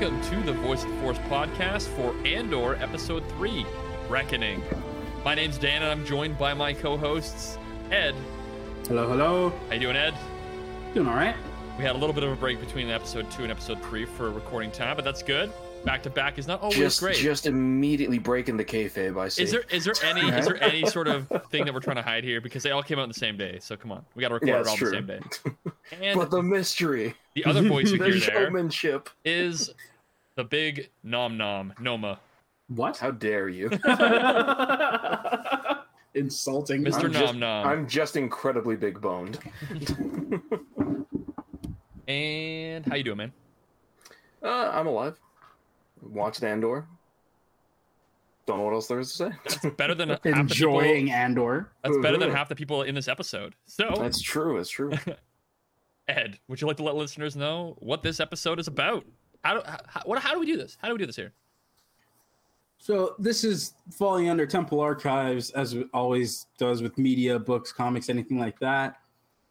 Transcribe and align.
welcome 0.00 0.22
to 0.22 0.42
the 0.46 0.52
Voice 0.54 0.82
of 0.82 0.90
the 0.90 0.96
Force 0.96 1.18
podcast 1.28 1.88
for 1.88 2.14
Andor 2.26 2.74
Episode 2.76 3.22
3 3.32 3.66
Reckoning. 4.08 4.62
My 5.26 5.34
name's 5.34 5.58
Dan, 5.58 5.82
and 5.82 5.90
I'm 5.90 6.06
joined 6.06 6.38
by 6.38 6.54
my 6.54 6.72
co 6.72 6.96
hosts, 6.96 7.58
Ed. 7.90 8.14
Hello, 8.88 9.06
hello. 9.06 9.52
How 9.68 9.74
you 9.74 9.80
doing, 9.80 9.96
Ed? 9.96 10.14
Doing 10.94 11.06
all 11.06 11.16
right. 11.16 11.36
We 11.76 11.84
had 11.84 11.96
a 11.96 11.98
little 11.98 12.14
bit 12.14 12.24
of 12.24 12.32
a 12.32 12.36
break 12.36 12.60
between 12.60 12.88
episode 12.88 13.30
2 13.30 13.42
and 13.42 13.52
episode 13.52 13.82
3 13.82 14.06
for 14.06 14.30
recording 14.30 14.70
time, 14.70 14.96
but 14.96 15.04
that's 15.04 15.22
good. 15.22 15.52
Back 15.84 16.02
to 16.04 16.10
back 16.10 16.38
is 16.38 16.46
not 16.46 16.62
always 16.62 16.78
just, 16.78 17.00
great. 17.00 17.16
just 17.16 17.44
immediately 17.44 18.18
breaking 18.18 18.56
the 18.56 18.64
kayfabe. 18.64 19.20
I 19.20 19.28
see. 19.28 19.42
Is 19.42 19.50
there 19.50 19.64
is 19.70 19.84
there 19.84 19.94
any 20.04 20.20
is 20.28 20.46
there 20.46 20.62
any 20.62 20.86
sort 20.86 21.08
of 21.08 21.26
thing 21.50 21.66
that 21.66 21.74
we're 21.74 21.80
trying 21.80 21.96
to 21.96 22.02
hide 22.02 22.24
here? 22.24 22.40
Because 22.40 22.62
they 22.62 22.70
all 22.70 22.82
came 22.82 22.98
out 22.98 23.02
on 23.02 23.08
the 23.08 23.14
same 23.14 23.36
day, 23.36 23.58
so 23.60 23.76
come 23.76 23.92
on, 23.92 24.04
we 24.14 24.22
got 24.22 24.28
to 24.28 24.34
record 24.34 24.48
Yeah, 24.48 24.60
it 24.60 24.66
all 24.66 24.72
on 24.72 24.78
the 24.78 24.90
same 24.90 25.06
day. 25.06 25.20
And 26.00 26.16
but 26.16 26.30
the 26.30 26.40
mystery, 26.40 27.14
the 27.34 27.44
other 27.44 27.62
voice 27.62 27.90
you 27.90 27.98
the 27.98 28.04
hear 28.04 28.20
there 28.20 28.46
showmanship. 28.46 29.10
is 29.24 29.74
the 30.40 30.44
big 30.44 30.88
nom 31.02 31.36
nom 31.36 31.74
Noma, 31.78 32.18
What? 32.68 32.96
How 32.96 33.10
dare 33.10 33.50
you? 33.50 33.68
Insulting. 36.14 36.82
Mr. 36.82 37.04
I'm 37.04 37.12
Nom 37.12 37.22
just, 37.22 37.34
Nom. 37.34 37.66
I'm 37.66 37.86
just 37.86 38.16
incredibly 38.16 38.74
big 38.74 38.98
boned. 39.02 39.38
and 42.08 42.86
how 42.86 42.94
you 42.96 43.04
doing, 43.04 43.18
man? 43.18 43.32
Uh, 44.42 44.70
I'm 44.72 44.86
alive. 44.86 45.20
Watched 46.00 46.42
Andor. 46.42 46.86
Don't 48.46 48.56
know 48.56 48.64
what 48.64 48.72
else 48.72 48.86
there 48.88 48.98
is 48.98 49.10
to 49.10 49.16
say. 49.16 49.30
That's 49.44 49.76
better 49.76 49.94
than 49.94 50.08
half 50.08 50.22
the 50.22 50.30
people. 50.30 50.40
Enjoying 50.40 51.10
Andor. 51.10 51.70
That's 51.84 51.98
better 51.98 52.16
than 52.16 52.30
half 52.30 52.48
the 52.48 52.56
people 52.56 52.82
in 52.82 52.94
this 52.94 53.08
episode. 53.08 53.54
So, 53.66 53.94
That's 53.98 54.22
true. 54.22 54.56
It's 54.56 54.70
true. 54.70 54.92
Ed, 56.08 56.38
would 56.48 56.62
you 56.62 56.66
like 56.66 56.78
to 56.78 56.82
let 56.82 56.96
listeners 56.96 57.36
know 57.36 57.76
what 57.78 58.02
this 58.02 58.20
episode 58.20 58.58
is 58.58 58.68
about? 58.68 59.04
How 59.42 59.54
do 59.54 59.62
how, 59.64 60.02
what, 60.04 60.18
how 60.18 60.32
do 60.32 60.40
we 60.40 60.46
do 60.46 60.56
this? 60.56 60.76
How 60.80 60.88
do 60.88 60.94
we 60.94 60.98
do 60.98 61.06
this 61.06 61.16
here? 61.16 61.32
So 62.78 63.14
this 63.18 63.44
is 63.44 63.74
falling 63.92 64.30
under 64.30 64.46
Temple 64.46 64.80
Archives, 64.80 65.50
as 65.50 65.74
it 65.74 65.86
always 65.92 66.46
does 66.56 66.80
with 66.80 66.96
media, 66.96 67.38
books, 67.38 67.72
comics, 67.72 68.08
anything 68.08 68.38
like 68.38 68.58
that. 68.60 68.96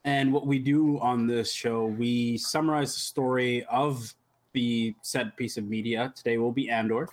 And 0.04 0.34
what 0.34 0.48
we 0.48 0.58
do 0.58 1.00
on 1.00 1.28
this 1.28 1.52
show, 1.52 1.86
we 1.86 2.38
summarize 2.38 2.94
the 2.94 3.00
story 3.02 3.66
of 3.66 4.14
the 4.54 4.96
said 5.04 5.38
piece 5.38 5.58
of 5.58 5.66
media. 5.66 6.12
Today 6.16 6.40
will 6.40 6.52
be 6.52 6.72
Andor. 6.72 7.08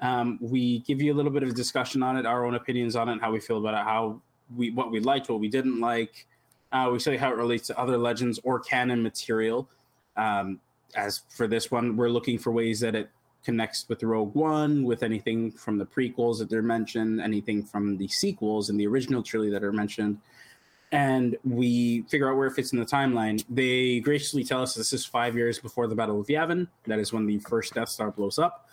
Um, 0.00 0.38
we 0.40 0.78
give 0.80 1.02
you 1.02 1.12
a 1.12 1.16
little 1.16 1.32
bit 1.32 1.42
of 1.42 1.54
discussion 1.54 2.02
on 2.02 2.16
it, 2.16 2.24
our 2.24 2.46
own 2.46 2.54
opinions 2.54 2.96
on 2.96 3.08
it, 3.08 3.20
how 3.20 3.32
we 3.32 3.40
feel 3.40 3.58
about 3.58 3.74
it, 3.74 3.84
how 3.84 4.22
we 4.56 4.70
what 4.70 4.90
we 4.90 5.00
liked, 5.00 5.28
what 5.28 5.40
we 5.40 5.48
didn't 5.48 5.80
like. 5.80 6.26
Uh, 6.72 6.88
we 6.92 6.98
show 6.98 7.10
you 7.10 7.18
how 7.18 7.30
it 7.30 7.36
relates 7.36 7.66
to 7.66 7.78
other 7.78 7.98
legends 7.98 8.38
or 8.42 8.60
canon 8.60 9.02
material. 9.02 9.68
Um, 10.16 10.60
as 10.94 11.22
for 11.28 11.46
this 11.46 11.70
one, 11.70 11.96
we're 11.96 12.08
looking 12.10 12.38
for 12.38 12.50
ways 12.50 12.80
that 12.80 12.94
it 12.94 13.10
connects 13.44 13.88
with 13.88 14.02
Rogue 14.02 14.34
One, 14.34 14.84
with 14.84 15.02
anything 15.02 15.50
from 15.52 15.78
the 15.78 15.86
prequels 15.86 16.38
that 16.38 16.50
they're 16.50 16.62
mentioned, 16.62 17.20
anything 17.20 17.62
from 17.62 17.96
the 17.96 18.08
sequels 18.08 18.68
and 18.70 18.78
the 18.78 18.86
original 18.86 19.22
trilogy 19.22 19.50
that 19.52 19.64
are 19.64 19.72
mentioned. 19.72 20.18
And 20.90 21.36
we 21.44 22.02
figure 22.02 22.30
out 22.30 22.36
where 22.36 22.46
it 22.46 22.54
fits 22.54 22.72
in 22.72 22.78
the 22.78 22.86
timeline. 22.86 23.44
They 23.50 24.00
graciously 24.00 24.42
tell 24.42 24.62
us 24.62 24.74
this 24.74 24.92
is 24.92 25.04
five 25.04 25.36
years 25.36 25.58
before 25.58 25.86
the 25.86 25.94
Battle 25.94 26.20
of 26.20 26.26
Yavin. 26.26 26.66
That 26.86 26.98
is 26.98 27.12
when 27.12 27.26
the 27.26 27.38
first 27.40 27.74
Death 27.74 27.90
Star 27.90 28.10
blows 28.10 28.38
up. 28.38 28.68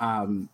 Um, 0.00 0.48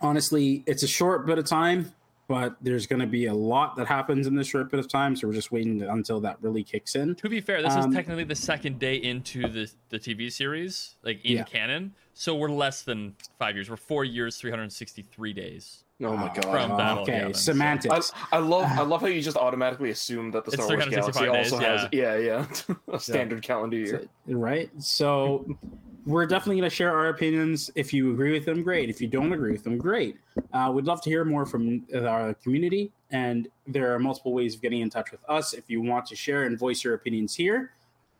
honestly, 0.00 0.64
it's 0.66 0.82
a 0.82 0.88
short 0.88 1.26
bit 1.26 1.38
of 1.38 1.44
time, 1.44 1.92
but 2.30 2.54
there's 2.62 2.86
going 2.86 3.00
to 3.00 3.08
be 3.08 3.26
a 3.26 3.34
lot 3.34 3.74
that 3.74 3.88
happens 3.88 4.28
in 4.28 4.36
this 4.36 4.46
short 4.46 4.70
bit 4.70 4.78
of 4.78 4.86
time. 4.86 5.16
So 5.16 5.26
we're 5.26 5.34
just 5.34 5.50
waiting 5.50 5.82
until 5.82 6.20
that 6.20 6.36
really 6.40 6.62
kicks 6.62 6.94
in. 6.94 7.16
To 7.16 7.28
be 7.28 7.40
fair, 7.40 7.60
this 7.60 7.72
Um, 7.74 7.90
is 7.90 7.94
technically 7.96 8.22
the 8.22 8.36
second 8.36 8.78
day 8.78 8.94
into 8.94 9.48
the 9.48 9.68
the 9.88 9.98
TV 9.98 10.30
series, 10.30 10.94
like 11.02 11.24
in 11.24 11.38
Yeah. 11.38 11.42
canon. 11.42 11.92
So 12.14 12.36
we're 12.36 12.48
less 12.50 12.82
than 12.82 13.16
five 13.40 13.56
years. 13.56 13.68
We're 13.68 13.76
four 13.76 14.04
years, 14.04 14.36
three 14.36 14.50
hundred 14.52 14.70
sixty-three 14.72 15.32
days. 15.32 15.82
Oh 16.02 16.16
my 16.16 16.28
Uh, 16.28 16.34
god. 16.34 16.42
From 16.44 16.76
Battle 16.78 17.02
of 17.02 17.08
okay, 17.08 17.18
Yavin, 17.18 17.34
so- 17.36 17.50
I, 17.50 17.54
semantics. 17.54 18.12
I 18.30 18.38
love 18.38 18.64
I 18.78 18.82
love 18.82 19.00
how 19.00 19.08
you 19.08 19.20
just 19.20 19.36
automatically 19.36 19.90
assume 19.90 20.30
that 20.30 20.44
the 20.44 20.52
Star 20.52 20.68
Wars 20.68 20.86
galaxy 20.86 21.18
365 21.24 21.28
also 21.36 21.58
days, 21.58 21.80
has 21.80 21.88
yeah 21.92 22.16
yeah 22.16 22.74
a 22.96 23.00
standard 23.00 23.42
calendar 23.42 23.76
year. 23.76 24.04
right? 24.28 24.70
So 24.78 25.44
we're 26.06 26.26
definitely 26.26 26.56
going 26.56 26.70
to 26.70 26.74
share 26.74 26.96
our 26.96 27.08
opinions. 27.08 27.70
If 27.74 27.92
you 27.92 28.12
agree 28.12 28.32
with 28.32 28.44
them, 28.44 28.62
great. 28.62 28.88
If 28.90 29.00
you 29.00 29.08
don't 29.08 29.32
agree 29.32 29.52
with 29.52 29.64
them, 29.64 29.78
great. 29.78 30.16
Uh, 30.52 30.70
we'd 30.74 30.86
love 30.86 31.02
to 31.02 31.10
hear 31.10 31.24
more 31.24 31.46
from 31.46 31.86
our 31.94 32.34
community, 32.34 32.92
and 33.10 33.48
there 33.66 33.94
are 33.94 33.98
multiple 33.98 34.32
ways 34.32 34.54
of 34.54 34.62
getting 34.62 34.80
in 34.80 34.90
touch 34.90 35.10
with 35.10 35.20
us. 35.28 35.52
If 35.52 35.68
you 35.68 35.80
want 35.82 36.06
to 36.06 36.16
share 36.16 36.44
and 36.44 36.58
voice 36.58 36.82
your 36.82 36.94
opinions 36.94 37.34
here, 37.34 37.72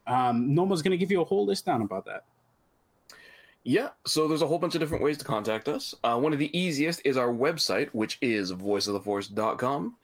um, 0.07 0.55
Noma's 0.55 0.83
going 0.83 0.93
to 0.93 0.99
give 0.99 1.11
you 1.11 1.21
a 1.21 1.25
whole 1.25 1.47
list 1.47 1.67
down 1.67 1.83
about 1.83 2.05
that. 2.07 2.25
Yeah, 3.63 3.91
so 4.07 4.27
there's 4.27 4.43
a 4.43 4.47
whole 4.47 4.59
bunch 4.59 4.75
of 4.75 4.81
different 4.81 5.05
ways 5.05 5.19
to 5.19 5.25
contact 5.25 5.69
us. 5.69 5.95
Uh, 6.03 6.19
one 6.19 6.33
of 6.33 6.39
the 6.39 6.57
easiest 6.59 7.03
is 7.05 7.17
our 7.17 7.29
website, 7.29 7.91
which 7.91 8.17
is 8.23 8.53
voiceoftheforce.com. 8.53 9.97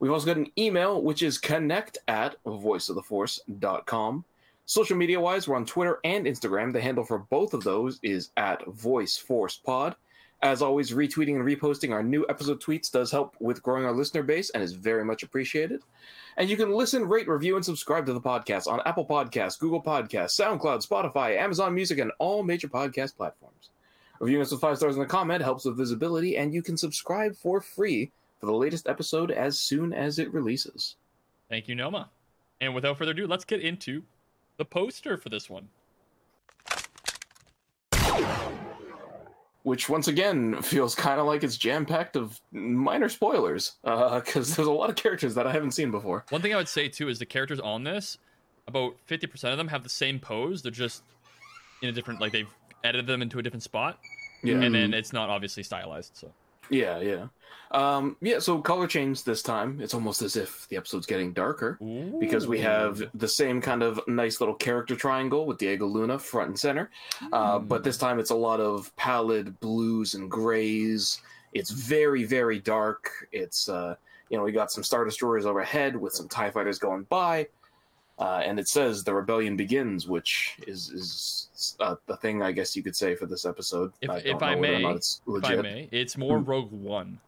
We've 0.00 0.10
also 0.10 0.26
got 0.26 0.36
an 0.36 0.50
email, 0.58 1.00
which 1.00 1.22
is 1.22 1.38
connect 1.38 1.98
at 2.08 2.36
voiceoftheforce.com. 2.44 4.24
Social 4.66 4.96
media 4.96 5.20
wise, 5.20 5.46
we're 5.46 5.56
on 5.56 5.66
Twitter 5.66 5.98
and 6.04 6.24
Instagram. 6.24 6.72
The 6.72 6.80
handle 6.80 7.04
for 7.04 7.18
both 7.18 7.52
of 7.52 7.62
those 7.64 8.00
is 8.02 8.30
at 8.38 8.64
VoiceForcePod. 8.64 9.94
As 10.40 10.62
always, 10.62 10.90
retweeting 10.92 11.36
and 11.36 11.44
reposting 11.44 11.92
our 11.92 12.02
new 12.02 12.24
episode 12.30 12.62
tweets 12.62 12.90
does 12.90 13.10
help 13.10 13.36
with 13.40 13.62
growing 13.62 13.84
our 13.84 13.92
listener 13.92 14.22
base 14.22 14.48
and 14.50 14.62
is 14.62 14.72
very 14.72 15.04
much 15.04 15.22
appreciated. 15.22 15.82
And 16.38 16.48
you 16.48 16.56
can 16.56 16.72
listen, 16.72 17.06
rate, 17.06 17.28
review, 17.28 17.56
and 17.56 17.64
subscribe 17.64 18.06
to 18.06 18.14
the 18.14 18.20
podcast 18.20 18.66
on 18.66 18.80
Apple 18.86 19.04
Podcasts, 19.04 19.58
Google 19.58 19.82
Podcasts, 19.82 20.40
SoundCloud, 20.40 20.86
Spotify, 20.86 21.36
Amazon 21.36 21.74
Music, 21.74 21.98
and 21.98 22.10
all 22.18 22.42
major 22.42 22.68
podcast 22.68 23.16
platforms. 23.16 23.68
Reviewing 24.18 24.42
us 24.42 24.50
with 24.50 24.62
five 24.62 24.78
stars 24.78 24.96
in 24.96 25.02
the 25.02 25.06
comment 25.06 25.42
helps 25.42 25.66
with 25.66 25.76
visibility, 25.76 26.38
and 26.38 26.54
you 26.54 26.62
can 26.62 26.78
subscribe 26.78 27.36
for 27.36 27.60
free 27.60 28.10
for 28.40 28.46
the 28.46 28.52
latest 28.52 28.88
episode 28.88 29.30
as 29.30 29.58
soon 29.58 29.92
as 29.92 30.18
it 30.18 30.32
releases. 30.32 30.96
Thank 31.50 31.68
you, 31.68 31.74
Noma. 31.74 32.08
And 32.62 32.74
without 32.74 32.96
further 32.96 33.10
ado, 33.10 33.26
let's 33.26 33.44
get 33.44 33.60
into 33.60 34.02
the 34.56 34.64
poster 34.64 35.16
for 35.16 35.28
this 35.28 35.48
one. 35.50 35.68
Which, 39.62 39.88
once 39.88 40.08
again, 40.08 40.60
feels 40.60 40.94
kind 40.94 41.18
of 41.18 41.26
like 41.26 41.42
it's 41.42 41.56
jam 41.56 41.86
packed 41.86 42.16
of 42.16 42.38
minor 42.52 43.08
spoilers, 43.08 43.72
uh, 43.82 44.20
because 44.20 44.54
there's 44.54 44.68
a 44.68 44.72
lot 44.72 44.90
of 44.90 44.96
characters 44.96 45.34
that 45.36 45.46
I 45.46 45.52
haven't 45.52 45.70
seen 45.70 45.90
before. 45.90 46.26
One 46.28 46.42
thing 46.42 46.52
I 46.52 46.58
would 46.58 46.68
say 46.68 46.88
too 46.88 47.08
is 47.08 47.18
the 47.18 47.24
characters 47.24 47.60
on 47.60 47.82
this, 47.82 48.18
about 48.68 48.96
fifty 49.06 49.26
percent 49.26 49.52
of 49.52 49.58
them 49.58 49.68
have 49.68 49.82
the 49.82 49.88
same 49.88 50.18
pose. 50.18 50.60
They're 50.60 50.70
just 50.70 51.02
in 51.80 51.88
a 51.88 51.92
different, 51.92 52.20
like 52.20 52.32
they've 52.32 52.48
edited 52.84 53.06
them 53.06 53.22
into 53.22 53.38
a 53.38 53.42
different 53.42 53.62
spot, 53.62 53.98
Yeah. 54.42 54.56
and 54.56 54.62
then 54.62 54.72
mm-hmm. 54.74 54.94
it's 54.94 55.14
not 55.14 55.30
obviously 55.30 55.62
stylized. 55.62 56.14
So 56.14 56.30
Yeah, 56.70 57.00
yeah. 57.00 57.26
Um, 57.70 58.16
yeah, 58.20 58.38
so 58.38 58.60
color 58.60 58.86
change 58.86 59.24
this 59.24 59.42
time. 59.42 59.80
It's 59.80 59.94
almost 59.94 60.22
as 60.22 60.36
if 60.36 60.68
the 60.68 60.76
episode's 60.76 61.06
getting 61.06 61.32
darker. 61.32 61.76
because 62.20 62.46
we 62.46 62.60
have 62.60 63.02
the 63.14 63.26
same 63.26 63.60
kind 63.60 63.82
of 63.82 64.00
nice 64.06 64.40
little 64.40 64.54
character 64.54 64.94
triangle 64.94 65.44
with 65.44 65.58
Diego 65.58 65.86
Luna 65.86 66.18
front 66.18 66.50
and 66.50 66.58
center. 66.58 66.90
Uh, 67.32 67.58
but 67.58 67.82
this 67.82 67.98
time 67.98 68.20
it's 68.20 68.30
a 68.30 68.34
lot 68.36 68.60
of 68.60 68.94
pallid 68.96 69.58
blues 69.58 70.14
and 70.14 70.30
grays. 70.30 71.20
It's 71.52 71.70
very, 71.70 72.22
very 72.24 72.60
dark. 72.60 73.10
It's, 73.32 73.68
uh, 73.68 73.96
you 74.30 74.36
know, 74.38 74.44
we 74.44 74.52
got 74.52 74.70
some 74.70 74.84
Star 74.84 75.04
Destroyers 75.04 75.44
overhead 75.44 75.96
with 75.96 76.12
some 76.12 76.28
TIE 76.28 76.50
fighters 76.50 76.78
going 76.78 77.04
by. 77.04 77.48
Uh, 78.18 78.40
and 78.44 78.60
it 78.60 78.68
says 78.68 79.02
the 79.02 79.12
rebellion 79.12 79.56
begins, 79.56 80.06
which 80.06 80.56
is 80.68 80.88
is 80.90 81.76
uh, 81.80 81.96
the 82.06 82.16
thing 82.18 82.42
I 82.42 82.52
guess 82.52 82.76
you 82.76 82.82
could 82.82 82.94
say 82.94 83.16
for 83.16 83.26
this 83.26 83.44
episode. 83.44 83.92
If- 84.00 84.10
I 84.10 84.18
if 84.18 84.42
I 84.42 84.54
know 84.54 84.60
whether 84.60 84.72
or 84.74 84.76
may- 84.78 84.82
not 84.82 84.96
it's 84.96 85.20
if 85.26 85.44
I 85.44 85.56
may, 85.56 85.88
it's 85.90 86.16
more 86.16 86.38
Rogue 86.38 86.70
One 86.70 87.18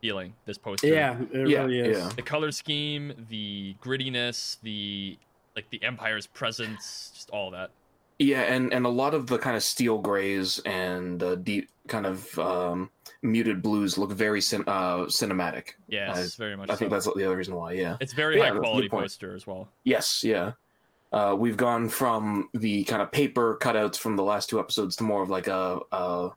feeling. 0.00 0.32
This 0.44 0.58
poster, 0.58 0.86
Yeah, 0.86 1.18
it 1.32 1.48
Yeah, 1.48 1.64
really 1.64 1.80
is. 1.80 1.98
yeah. 1.98 2.08
the 2.14 2.22
color 2.22 2.52
scheme, 2.52 3.26
the 3.28 3.74
grittiness, 3.82 4.58
the 4.62 5.18
like 5.56 5.68
the 5.70 5.82
Empire's 5.82 6.26
presence, 6.26 7.10
just 7.14 7.30
all 7.30 7.50
that. 7.50 7.70
Yeah, 8.18 8.42
and 8.42 8.72
and 8.72 8.86
a 8.86 8.90
lot 8.90 9.12
of 9.12 9.26
the 9.26 9.38
kind 9.38 9.56
of 9.56 9.62
steel 9.62 9.98
grays 9.98 10.60
and 10.60 11.20
uh, 11.22 11.34
deep 11.34 11.68
kind 11.88 12.06
of 12.06 12.38
um, 12.38 12.90
muted 13.22 13.62
blues 13.62 13.98
look 13.98 14.12
very 14.12 14.40
cin- 14.40 14.64
uh, 14.66 15.04
cinematic. 15.06 15.70
Yes, 15.88 16.34
very 16.34 16.56
much. 16.56 16.70
I 16.70 16.76
think 16.76 16.90
so. 16.90 16.94
that's 16.94 17.16
the 17.16 17.24
other 17.26 17.36
reason 17.36 17.54
why. 17.54 17.72
Yeah. 17.72 17.96
it's 18.00 18.12
very 18.12 18.38
high 18.40 18.50
quality 18.50 18.88
poster 18.88 19.34
as 19.34 19.46
well. 19.46 19.68
Yes. 19.84 20.22
Yeah. 20.24 20.52
Uh, 21.12 21.34
we've 21.38 21.56
gone 21.56 21.88
from 21.88 22.48
the 22.52 22.84
kind 22.84 23.00
of 23.00 23.10
paper 23.12 23.58
cutouts 23.60 23.96
from 23.96 24.16
the 24.16 24.22
last 24.22 24.50
two 24.50 24.58
episodes 24.58 24.96
to 24.96 25.04
more 25.04 25.22
of 25.22 25.30
like 25.30 25.46
a, 25.46 25.78
a 25.92 26.30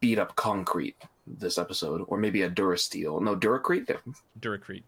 beat 0.00 0.18
up 0.18 0.34
concrete 0.36 0.96
this 1.26 1.58
episode, 1.58 2.02
or 2.08 2.16
maybe 2.18 2.42
a 2.42 2.50
Durasteel. 2.50 3.20
No, 3.20 3.36
Duracrete. 3.36 3.98
Duracrete. 4.40 4.82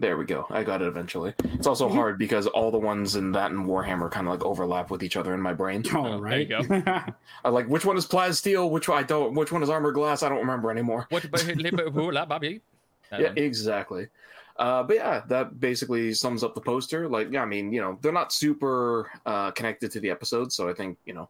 There 0.00 0.16
we 0.16 0.24
go. 0.24 0.46
I 0.50 0.64
got 0.64 0.82
it 0.82 0.88
eventually. 0.88 1.34
It's 1.44 1.66
also 1.66 1.86
Mm-hmm. 1.88 1.96
hard 1.96 2.18
because 2.18 2.46
all 2.48 2.70
the 2.70 2.78
ones 2.78 3.16
in 3.16 3.32
that 3.32 3.50
and 3.52 3.66
Warhammer 3.66 4.10
kind 4.10 4.26
of 4.26 4.32
like 4.32 4.44
overlap 4.44 4.90
with 4.90 5.02
each 5.02 5.16
other 5.16 5.34
in 5.34 5.40
my 5.40 5.52
brain. 5.52 5.84
All 5.94 6.04
there 6.04 6.18
right. 6.18 6.48
you 6.48 6.56
I 7.44 7.48
like 7.48 7.66
which 7.68 7.84
one 7.84 7.96
is 7.96 8.06
plas 8.06 8.38
steel, 8.38 8.70
which 8.70 8.88
one 8.88 8.98
I 8.98 9.02
don't, 9.02 9.34
which 9.34 9.52
one 9.52 9.62
is 9.62 9.68
armor 9.70 9.92
glass. 9.92 10.22
I 10.22 10.28
don't 10.28 10.38
remember 10.38 10.70
anymore. 10.70 11.06
What? 11.10 11.26
Bobby. 12.28 12.60
Yeah, 13.12 13.32
exactly. 13.34 14.06
Uh, 14.56 14.84
but 14.84 14.94
yeah, 14.96 15.22
that 15.26 15.58
basically 15.58 16.14
sums 16.14 16.44
up 16.44 16.54
the 16.54 16.60
poster. 16.60 17.08
Like, 17.08 17.32
yeah, 17.32 17.42
I 17.42 17.46
mean, 17.46 17.72
you 17.72 17.80
know, 17.80 17.98
they're 18.02 18.12
not 18.12 18.32
super 18.32 19.10
uh, 19.26 19.50
connected 19.50 19.90
to 19.92 20.00
the 20.00 20.10
episode, 20.10 20.52
so 20.52 20.68
I 20.68 20.74
think 20.74 20.96
you 21.06 21.14
know, 21.14 21.28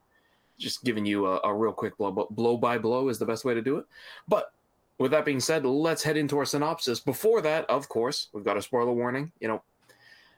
just 0.59 0.85
giving 0.85 1.07
you 1.07 1.27
a, 1.27 1.41
a 1.45 1.55
real 1.55 1.73
quick 1.73 1.97
blow, 1.97 2.11
blow 2.31 2.59
by 2.59 2.77
blow 2.77 3.09
is 3.09 3.19
the 3.19 3.25
best 3.25 3.47
way 3.47 3.55
to 3.55 3.63
do 3.63 3.79
it. 3.79 3.87
But 4.29 4.53
with 5.01 5.11
that 5.13 5.25
being 5.25 5.41
said, 5.41 5.65
let's 5.65 6.03
head 6.03 6.17
into 6.17 6.37
our 6.39 6.45
synopsis. 6.45 7.01
Before 7.01 7.41
that, 7.41 7.69
of 7.71 7.89
course, 7.89 8.29
we've 8.33 8.45
got 8.45 8.57
a 8.57 8.63
spoiler 8.63 8.93
warning. 8.93 9.33
You 9.41 9.49
know, 9.49 9.63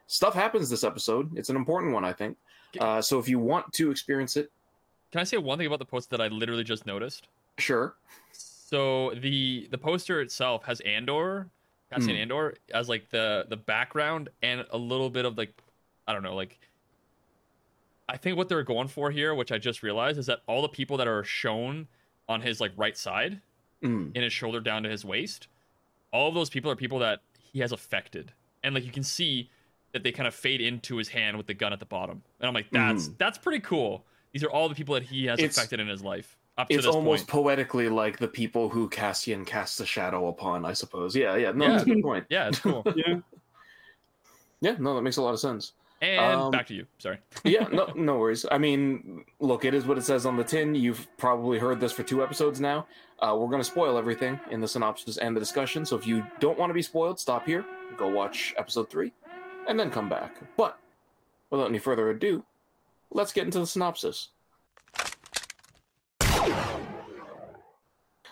stuff 0.07 0.33
happens 0.33 0.69
this 0.69 0.83
episode. 0.83 1.37
It's 1.37 1.49
an 1.49 1.55
important 1.55 1.93
one, 1.93 2.05
I 2.05 2.13
think. 2.13 2.37
Uh, 2.79 3.01
so 3.01 3.19
if 3.19 3.27
you 3.29 3.37
want 3.39 3.71
to 3.73 3.91
experience 3.91 4.37
it, 4.37 4.49
Can 5.11 5.21
I 5.21 5.25
say 5.25 5.37
one 5.37 5.57
thing 5.59 5.67
about 5.67 5.79
the 5.79 5.85
poster 5.85 6.17
that 6.17 6.23
I 6.23 6.27
literally 6.29 6.63
just 6.63 6.85
noticed? 6.87 7.27
sure. 7.59 7.93
So 8.31 9.11
the 9.21 9.67
the 9.69 9.77
poster 9.77 10.21
itself 10.21 10.63
has 10.63 10.79
Andor, 10.79 11.47
Cassian 11.91 12.15
Hmm. 12.15 12.21
Andor 12.23 12.55
as 12.73 12.89
like 12.89 13.09
the 13.11 13.45
the 13.49 13.57
background 13.57 14.29
and 14.41 14.65
a 14.71 14.77
little 14.77 15.11
bit 15.11 15.25
of 15.25 15.37
like 15.37 15.53
I 16.07 16.13
don't 16.13 16.23
know 16.23 16.35
like 16.35 16.57
I 18.09 18.17
think 18.17 18.37
what 18.37 18.49
they're 18.49 18.63
going 18.63 18.87
for 18.87 19.11
here, 19.11 19.35
which 19.35 19.51
I 19.51 19.57
just 19.59 19.83
realized, 19.83 20.17
is 20.17 20.25
that 20.25 20.39
all 20.47 20.61
the 20.63 20.69
people 20.69 20.97
that 20.97 21.07
are 21.07 21.23
shown 21.23 21.87
on 22.27 22.41
his 22.41 22.59
like 22.59 22.71
right 22.75 22.97
side 22.97 23.39
Mm. 23.83 24.15
in 24.15 24.23
his 24.23 24.31
shoulder 24.33 24.59
down 24.59 24.83
to 24.83 24.89
his 24.89 25.03
waist, 25.05 25.47
all 26.11 26.29
of 26.29 26.35
those 26.35 26.49
people 26.49 26.71
are 26.71 26.75
people 26.75 26.99
that 26.99 27.21
he 27.51 27.59
has 27.59 27.71
affected, 27.71 28.31
and 28.63 28.73
like 28.73 28.85
you 28.85 28.91
can 28.91 29.03
see 29.03 29.49
that 29.91 30.03
they 30.03 30.11
kind 30.11 30.27
of 30.27 30.33
fade 30.33 30.61
into 30.61 30.97
his 30.97 31.07
hand 31.09 31.37
with 31.37 31.45
the 31.47 31.53
gun 31.53 31.71
at 31.73 31.79
the 31.79 31.85
bottom, 31.85 32.23
and 32.39 32.47
I'm 32.47 32.53
like, 32.53 32.67
that's 32.71 33.09
that's 33.19 33.37
pretty 33.37 33.59
cool. 33.59 34.03
These 34.31 34.43
are 34.43 34.49
all 34.49 34.67
the 34.69 34.75
people 34.75 34.93
that 34.95 35.03
he 35.03 35.25
has 35.25 35.37
It's- 35.39 35.57
affected 35.57 35.79
in 35.79 35.87
his 35.87 36.01
life 36.03 36.35
up 36.57 36.69
to 36.69 36.75
It's 36.75 36.85
this 36.85 36.95
almost 36.95 37.27
point. 37.27 37.45
poetically 37.45 37.89
like 37.89 38.17
the 38.19 38.27
people 38.27 38.69
who 38.69 38.87
Cassian 38.89 39.43
casts 39.45 39.79
a 39.79 39.85
shadow 39.85 40.27
upon, 40.27 40.65
I 40.65 40.73
suppose. 40.73 41.15
Yeah, 41.15 41.35
yeah. 41.35 41.51
No, 41.51 41.65
Yeah. 41.65 41.71
that's 41.71 41.83
a 41.83 41.85
good 41.87 42.01
point. 42.03 42.25
Yeah, 42.29 42.47
it's 42.47 42.59
cool. 42.59 42.83
Yeah. 42.95 43.19
Yeah, 44.61 44.75
no, 44.79 44.95
that 44.95 45.01
makes 45.01 45.17
a 45.17 45.21
lot 45.21 45.33
of 45.33 45.39
sense. 45.39 45.73
And 46.01 46.41
Um, 46.41 46.51
back 46.51 46.67
to 46.67 46.73
you. 46.73 46.85
Sorry. 46.97 47.17
yeah, 47.43 47.67
no, 47.71 47.87
no 47.95 48.17
worries. 48.17 48.45
I 48.51 48.57
mean, 48.57 49.23
look, 49.39 49.63
it 49.63 49.73
is 49.73 49.85
what 49.85 49.97
it 49.97 50.03
says 50.03 50.25
on 50.25 50.35
the 50.35 50.43
tin. 50.43 50.75
You've 50.75 51.07
probably 51.17 51.59
heard 51.59 51.79
this 51.79 51.91
for 51.93 52.03
two 52.03 52.21
episodes 52.21 52.59
now. 52.59 52.87
Uh, 53.19 53.35
we're 53.39 53.47
going 53.47 53.61
to 53.61 53.63
spoil 53.63 53.97
everything 53.97 54.39
in 54.51 54.59
the 54.59 54.67
synopsis 54.67 55.17
and 55.17 55.35
the 55.35 55.39
discussion. 55.39 55.85
So 55.85 55.95
if 55.95 56.05
you 56.05 56.25
don't 56.39 56.59
want 56.59 56.69
to 56.71 56.73
be 56.73 56.81
spoiled, 56.81 57.19
stop 57.19 57.45
here, 57.45 57.63
go 57.95 58.09
watch 58.09 58.53
episode 58.57 58.89
three, 58.89 59.13
and 59.67 59.79
then 59.79 59.89
come 59.89 60.09
back. 60.09 60.35
But 60.57 60.77
without 61.49 61.69
any 61.69 61.79
further 61.79 62.09
ado, 62.09 62.43
let's 63.11 63.31
get 63.31 63.45
into 63.45 63.59
the 63.59 63.67
synopsis. 63.67 64.29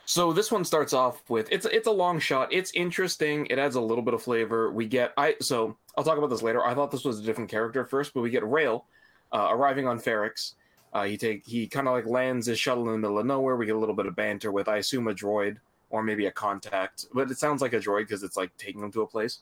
So 0.05 0.33
this 0.33 0.51
one 0.51 0.65
starts 0.65 0.91
off 0.91 1.21
with 1.29 1.47
it's 1.53 1.65
it's 1.65 1.87
a 1.87 1.91
long 1.91 2.19
shot. 2.19 2.51
It's 2.51 2.71
interesting. 2.73 3.45
It 3.45 3.57
adds 3.57 3.77
a 3.77 3.81
little 3.81 4.03
bit 4.03 4.13
of 4.13 4.21
flavor. 4.21 4.69
We 4.69 4.85
get 4.85 5.13
I 5.15 5.35
so 5.39 5.77
I'll 5.97 6.03
talk 6.03 6.17
about 6.17 6.29
this 6.29 6.41
later. 6.41 6.65
I 6.65 6.73
thought 6.73 6.91
this 6.91 7.03
was 7.03 7.19
a 7.19 7.23
different 7.23 7.49
character 7.49 7.85
first, 7.85 8.13
but 8.13 8.21
we 8.21 8.29
get 8.29 8.45
Rael 8.45 8.85
uh, 9.31 9.49
arriving 9.51 9.87
on 9.87 9.99
Ferrix. 9.99 10.53
Uh, 10.93 11.03
he 11.03 11.17
take 11.17 11.45
he 11.45 11.67
kind 11.67 11.87
of 11.87 11.93
like 11.93 12.05
lands 12.05 12.47
his 12.47 12.59
shuttle 12.59 12.85
in 12.87 12.93
the 12.93 12.97
middle 12.97 13.19
of 13.19 13.25
nowhere. 13.25 13.55
We 13.55 13.65
get 13.65 13.75
a 13.75 13.79
little 13.79 13.95
bit 13.95 14.05
of 14.05 14.15
banter 14.15 14.51
with 14.51 14.67
I 14.67 14.77
assume 14.77 15.07
a 15.07 15.13
droid 15.13 15.57
or 15.89 16.03
maybe 16.03 16.25
a 16.25 16.31
contact, 16.31 17.05
but 17.13 17.31
it 17.31 17.37
sounds 17.37 17.61
like 17.61 17.73
a 17.73 17.79
droid 17.79 18.01
because 18.01 18.23
it's 18.23 18.37
like 18.37 18.55
taking 18.57 18.81
him 18.81 18.91
to 18.93 19.01
a 19.01 19.07
place. 19.07 19.39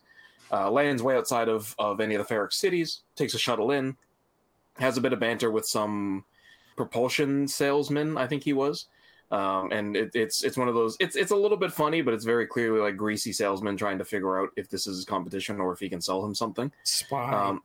Uh, 0.52 0.70
lands 0.70 1.02
way 1.04 1.16
outside 1.16 1.48
of 1.48 1.76
of 1.80 2.00
any 2.00 2.16
of 2.16 2.28
the 2.28 2.34
Ferrix 2.34 2.54
cities. 2.54 3.02
Takes 3.16 3.34
a 3.34 3.40
shuttle 3.40 3.72
in. 3.72 3.98
Has 4.78 4.98
a 4.98 5.02
bit 5.02 5.14
of 5.14 5.20
banter 5.20 5.52
with 5.52 5.68
some 5.68 6.24
propulsion 6.76 7.48
salesman. 7.48 8.18
I 8.18 8.28
think 8.28 8.44
he 8.44 8.54
was 8.54 8.88
um, 9.32 9.72
and 9.72 9.96
it, 9.96 10.12
it's 10.16 10.44
it's 10.44 10.58
one 10.58 10.68
of 10.68 10.74
those 10.74 10.98
it's 11.00 11.16
it's 11.16 11.32
a 11.32 11.36
little 11.36 11.58
bit 11.58 11.72
funny 11.72 12.02
but 12.02 12.14
it's 12.14 12.26
very 12.26 12.48
clearly 12.48 12.80
like 12.80 12.98
greasy 12.98 13.32
salesman 13.32 13.78
trying 13.78 13.98
to 13.98 14.06
figure 14.06 14.40
out 14.40 14.50
if 14.56 14.70
this 14.70 14.88
is 14.88 14.98
his 14.98 15.06
competition 15.06 15.60
or 15.60 15.72
if 15.72 15.80
he 15.80 15.88
can 15.90 16.02
sell 16.02 16.24
him 16.26 16.34
something 16.34 16.72
Spy. 16.84 17.32
um, 17.32 17.62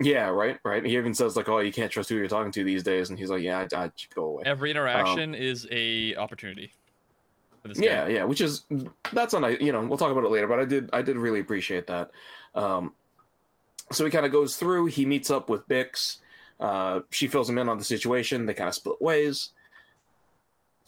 yeah 0.00 0.28
right 0.28 0.58
right 0.64 0.84
he 0.84 0.96
even 0.96 1.12
says 1.12 1.36
like 1.36 1.48
oh 1.48 1.58
you 1.58 1.72
can't 1.72 1.90
trust 1.90 2.08
who 2.08 2.14
you're 2.16 2.28
talking 2.28 2.52
to 2.52 2.64
these 2.64 2.82
days 2.82 3.10
and 3.10 3.18
he's 3.18 3.30
like 3.30 3.42
yeah 3.42 3.66
I, 3.72 3.84
I 3.84 3.90
should 3.96 4.14
go 4.14 4.24
away 4.24 4.42
Every 4.46 4.70
interaction 4.70 5.34
is 5.34 5.66
a 5.70 6.14
opportunity. 6.16 6.72
Yeah 7.74 8.04
guy. 8.06 8.08
yeah 8.08 8.24
which 8.24 8.40
is 8.40 8.64
that's 9.12 9.34
on 9.34 9.44
I 9.44 9.50
you 9.60 9.72
know 9.72 9.84
we'll 9.84 9.98
talk 9.98 10.12
about 10.12 10.24
it 10.24 10.30
later 10.30 10.46
but 10.46 10.58
i 10.60 10.64
did 10.64 10.88
i 10.92 11.02
did 11.02 11.16
really 11.16 11.40
appreciate 11.40 11.86
that 11.88 12.10
um 12.54 12.94
so 13.92 14.04
he 14.04 14.10
kind 14.10 14.24
of 14.24 14.32
goes 14.32 14.56
through 14.56 14.86
he 14.86 15.04
meets 15.04 15.30
up 15.30 15.50
with 15.50 15.68
bix 15.68 16.18
uh 16.60 17.00
she 17.10 17.26
fills 17.26 17.50
him 17.50 17.58
in 17.58 17.68
on 17.68 17.76
the 17.76 17.84
situation 17.84 18.46
they 18.46 18.54
kind 18.54 18.68
of 18.68 18.74
split 18.74 19.00
ways 19.02 19.50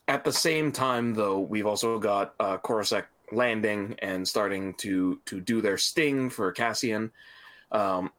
at 0.09 0.25
the 0.25 0.33
same 0.33 0.73
time 0.73 1.15
though 1.15 1.41
we've 1.41 1.67
also 1.67 1.99
got 1.99 2.35
uh 2.41 2.59
Coruscant 2.59 3.07
landing 3.31 3.97
and 4.01 4.27
starting 4.27 4.75
to 4.75 5.21
to 5.27 5.41
do 5.41 5.61
their 5.61 5.79
sting 5.79 6.31
for 6.31 6.53
cassian. 6.53 7.11
Um 7.71 8.11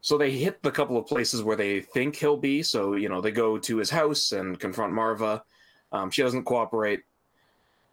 so 0.00 0.18
they 0.18 0.32
hit 0.32 0.62
the 0.62 0.70
couple 0.70 0.98
of 0.98 1.06
places 1.06 1.42
where 1.42 1.56
they 1.56 1.80
think 1.80 2.16
he'll 2.16 2.36
be. 2.36 2.62
So 2.62 2.94
you 2.94 3.08
know 3.08 3.20
they 3.20 3.32
go 3.32 3.58
to 3.58 3.76
his 3.78 3.90
house 3.90 4.32
and 4.32 4.58
confront 4.60 4.92
Maarva. 4.92 5.42
Um, 5.92 6.10
she 6.10 6.22
doesn't 6.22 6.44
cooperate. 6.44 7.04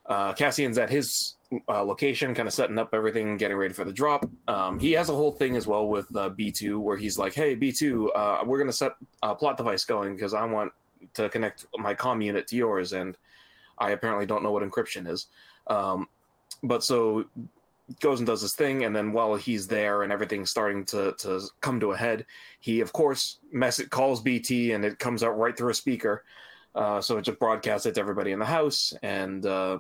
Uh, 0.06 0.34
Cassian's 0.34 0.78
at 0.78 0.90
his 0.90 1.36
uh, 1.70 1.84
location, 1.84 2.34
kind 2.34 2.48
of 2.48 2.54
setting 2.54 2.78
up 2.78 2.94
everything, 2.94 3.38
getting 3.38 3.56
ready 3.56 3.74
for 3.74 3.86
the 3.86 3.94
drop. 3.94 4.26
Um, 4.48 4.80
he 4.80 4.92
has 4.94 5.10
a 5.10 5.14
whole 5.14 5.32
thing 5.32 5.56
as 5.56 5.68
well 5.68 5.88
with 5.88 6.14
uh, 6.16 6.30
B2 6.30 6.80
where 6.80 6.98
he's 6.98 7.18
like, 7.18 7.34
hey, 7.34 7.56
B2, 7.56 8.08
uh, 8.16 8.44
we're 8.46 8.58
to 8.68 8.74
set 8.74 8.94
a 9.22 9.36
plot 9.36 9.58
device 9.58 9.86
going 9.86 10.16
because 10.16 10.34
I 10.34 10.44
want 10.46 10.74
to 11.14 11.30
connect 11.30 11.66
my 11.78 11.94
comm 11.94 12.24
unit 12.24 12.48
to 12.48 12.56
yours. 12.56 12.94
And 12.94 13.18
I 13.78 13.92
apparently 13.92 14.26
don't 14.26 14.44
know 14.44 14.52
what 14.52 14.64
encryption 14.64 15.08
is. 15.08 15.28
Um, 15.68 16.08
but 16.64 16.84
so 16.84 17.26
goes 18.00 18.20
and 18.20 18.28
does 18.28 18.42
his 18.42 18.54
thing. 18.54 18.86
And 18.86 18.96
then 18.96 19.12
while 19.12 19.36
he's 19.36 19.68
there 19.68 20.04
and 20.04 20.12
everything's 20.12 20.50
starting 20.50 20.86
to, 20.86 21.14
to 21.20 21.42
come 21.62 21.80
to 21.80 21.92
a 21.92 21.98
head, 21.98 22.26
he, 22.60 22.80
of 22.82 22.94
course, 22.94 23.40
mess- 23.52 23.86
calls 23.90 24.22
BT 24.22 24.74
and 24.74 24.86
it 24.86 25.00
comes 25.00 25.24
out 25.24 25.38
right 25.38 25.58
through 25.58 25.72
a 25.72 25.76
speaker. 25.76 26.24
Uh, 26.74 27.02
so 27.02 27.18
it 27.18 27.24
just 27.24 27.40
broadcasts 27.40 27.86
it 27.86 27.96
to 27.96 28.00
everybody 28.00 28.32
in 28.32 28.40
the 28.40 28.46
house. 28.46 28.94
And 29.04 29.46
uh, 29.46 29.80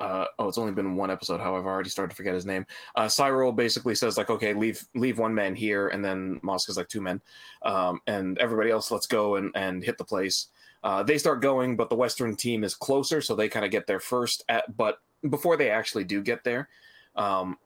uh, 0.00 0.24
oh, 0.38 0.48
it's 0.48 0.58
only 0.58 0.72
been 0.72 0.96
one 0.96 1.10
episode. 1.10 1.40
However, 1.40 1.68
I 1.68 1.72
already 1.72 1.90
started 1.90 2.10
to 2.10 2.16
forget 2.16 2.34
his 2.34 2.46
name. 2.46 2.66
Uh, 2.96 3.06
Syril 3.06 3.54
basically 3.54 3.94
says 3.94 4.16
like, 4.16 4.30
okay, 4.30 4.54
leave 4.54 4.84
leave 4.94 5.18
one 5.18 5.34
man 5.34 5.54
here, 5.54 5.88
and 5.88 6.04
then 6.04 6.40
Mosk 6.42 6.68
is 6.68 6.76
like 6.76 6.88
two 6.88 7.00
men, 7.00 7.20
um, 7.62 8.00
and 8.06 8.38
everybody 8.38 8.70
else, 8.70 8.90
let's 8.90 9.06
go 9.06 9.36
and 9.36 9.52
and 9.54 9.84
hit 9.84 9.98
the 9.98 10.04
place. 10.04 10.48
Uh, 10.82 11.02
they 11.02 11.18
start 11.18 11.42
going, 11.42 11.76
but 11.76 11.90
the 11.90 11.96
Western 11.96 12.34
team 12.34 12.64
is 12.64 12.74
closer, 12.74 13.20
so 13.20 13.34
they 13.34 13.48
kind 13.48 13.64
of 13.66 13.70
get 13.70 13.86
there 13.86 14.00
first. 14.00 14.44
At 14.48 14.76
but 14.76 15.00
before 15.28 15.56
they 15.56 15.70
actually 15.70 16.04
do 16.04 16.22
get 16.22 16.44
there, 16.44 16.68
um, 17.16 17.58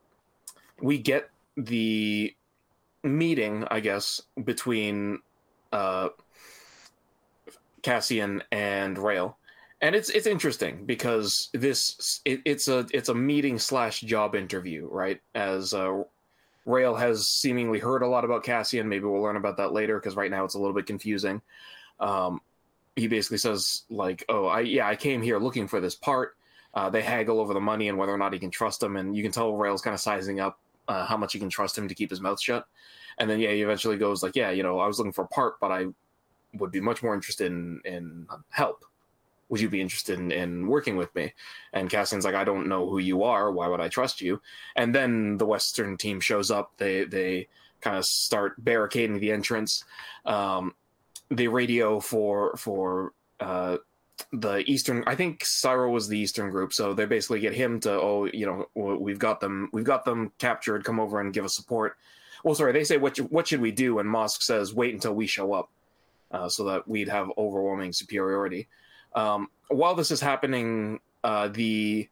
we 0.80 0.98
get 0.98 1.30
the 1.56 2.34
meeting, 3.04 3.64
I 3.70 3.78
guess, 3.78 4.20
between 4.42 5.20
uh, 5.72 6.08
Cassian 7.82 8.42
and 8.50 8.98
Rael 8.98 9.38
and 9.84 9.94
it's 9.94 10.08
it's 10.08 10.26
interesting 10.26 10.86
because 10.86 11.50
this 11.52 12.22
it, 12.24 12.40
it's 12.46 12.68
a 12.68 12.86
it's 12.94 13.10
a 13.10 13.14
meeting 13.14 13.58
slash 13.58 14.00
job 14.00 14.34
interview 14.34 14.88
right? 14.90 15.20
As 15.34 15.74
uh 15.74 16.02
Rael 16.64 16.94
has 16.94 17.28
seemingly 17.28 17.78
heard 17.78 18.02
a 18.02 18.06
lot 18.06 18.24
about 18.24 18.42
cassian. 18.42 18.88
Maybe 18.88 19.04
we'll 19.04 19.20
learn 19.20 19.36
about 19.36 19.58
that 19.58 19.74
later 19.74 20.00
because 20.00 20.16
right 20.16 20.30
now 20.30 20.42
it's 20.44 20.54
a 20.54 20.58
little 20.58 20.74
bit 20.74 20.86
confusing. 20.86 21.42
Um 22.00 22.40
he 22.96 23.08
basically 23.08 23.38
says 23.38 23.82
like 23.90 24.24
oh 24.28 24.46
i 24.46 24.60
yeah 24.60 24.88
i 24.88 24.96
came 24.96 25.20
here 25.20 25.38
looking 25.38 25.68
for 25.68 25.80
this 25.80 25.94
part. 25.94 26.36
Uh, 26.72 26.90
they 26.90 27.02
haggle 27.02 27.38
over 27.38 27.54
the 27.54 27.60
money 27.60 27.88
and 27.88 27.96
whether 27.96 28.12
or 28.12 28.18
not 28.18 28.32
he 28.32 28.38
can 28.38 28.50
trust 28.50 28.82
him 28.82 28.96
and 28.96 29.14
you 29.16 29.22
can 29.22 29.30
tell 29.30 29.54
Rael's 29.54 29.80
kind 29.80 29.94
of 29.94 30.00
sizing 30.00 30.40
up 30.40 30.58
uh, 30.88 31.06
how 31.06 31.16
much 31.16 31.32
he 31.32 31.38
can 31.38 31.48
trust 31.48 31.78
him 31.78 31.86
to 31.86 31.94
keep 31.94 32.10
his 32.10 32.20
mouth 32.20 32.40
shut. 32.40 32.66
And 33.18 33.30
then 33.30 33.38
yeah 33.38 33.50
he 33.50 33.60
eventually 33.60 33.98
goes 33.98 34.22
like 34.22 34.34
yeah 34.34 34.50
you 34.50 34.62
know 34.62 34.78
i 34.78 34.86
was 34.86 34.98
looking 34.98 35.12
for 35.12 35.24
a 35.24 35.28
part 35.28 35.60
but 35.60 35.70
i 35.70 35.84
would 36.54 36.72
be 36.72 36.80
much 36.80 37.02
more 37.02 37.14
interested 37.14 37.52
in 37.52 37.82
in 37.84 38.26
help 38.48 38.84
would 39.48 39.60
you 39.60 39.68
be 39.68 39.80
interested 39.80 40.18
in, 40.18 40.32
in 40.32 40.66
working 40.66 40.96
with 40.96 41.14
me? 41.14 41.34
And 41.72 41.90
Cassian's 41.90 42.24
like, 42.24 42.34
I 42.34 42.44
don't 42.44 42.68
know 42.68 42.88
who 42.88 42.98
you 42.98 43.24
are. 43.24 43.50
Why 43.50 43.68
would 43.68 43.80
I 43.80 43.88
trust 43.88 44.20
you? 44.20 44.40
And 44.76 44.94
then 44.94 45.38
the 45.38 45.46
Western 45.46 45.96
team 45.96 46.20
shows 46.20 46.50
up. 46.50 46.72
They 46.76 47.04
they 47.04 47.48
kind 47.80 47.96
of 47.96 48.04
start 48.06 48.62
barricading 48.62 49.20
the 49.20 49.32
entrance. 49.32 49.84
Um, 50.24 50.74
the 51.30 51.48
radio 51.48 52.00
for 52.00 52.56
for 52.56 53.12
uh, 53.40 53.78
the 54.32 54.58
Eastern, 54.70 55.04
I 55.06 55.14
think 55.14 55.42
Syril 55.42 55.92
was 55.92 56.08
the 56.08 56.18
Eastern 56.18 56.50
group, 56.50 56.72
so 56.72 56.94
they 56.94 57.04
basically 57.04 57.40
get 57.40 57.54
him 57.54 57.80
to, 57.80 57.92
oh, 57.92 58.28
you 58.32 58.46
know, 58.46 58.96
we've 58.98 59.18
got 59.18 59.40
them, 59.40 59.68
we've 59.72 59.84
got 59.84 60.04
them 60.04 60.32
captured. 60.38 60.84
Come 60.84 61.00
over 61.00 61.20
and 61.20 61.32
give 61.32 61.44
us 61.44 61.54
support. 61.54 61.96
Well, 62.44 62.54
sorry, 62.54 62.72
they 62.72 62.84
say 62.84 62.96
what 62.96 63.16
what 63.18 63.48
should 63.48 63.60
we 63.60 63.72
do? 63.72 63.98
And 63.98 64.08
Mosk 64.08 64.42
says, 64.42 64.74
wait 64.74 64.94
until 64.94 65.14
we 65.14 65.26
show 65.26 65.52
up, 65.52 65.70
uh, 66.30 66.48
so 66.48 66.64
that 66.64 66.86
we'd 66.86 67.08
have 67.08 67.30
overwhelming 67.36 67.92
superiority. 67.92 68.68
Um, 69.14 69.48
while 69.68 69.94
this 69.94 70.10
is 70.10 70.20
happening, 70.20 71.00
uh, 71.22 71.48
the 71.48 72.08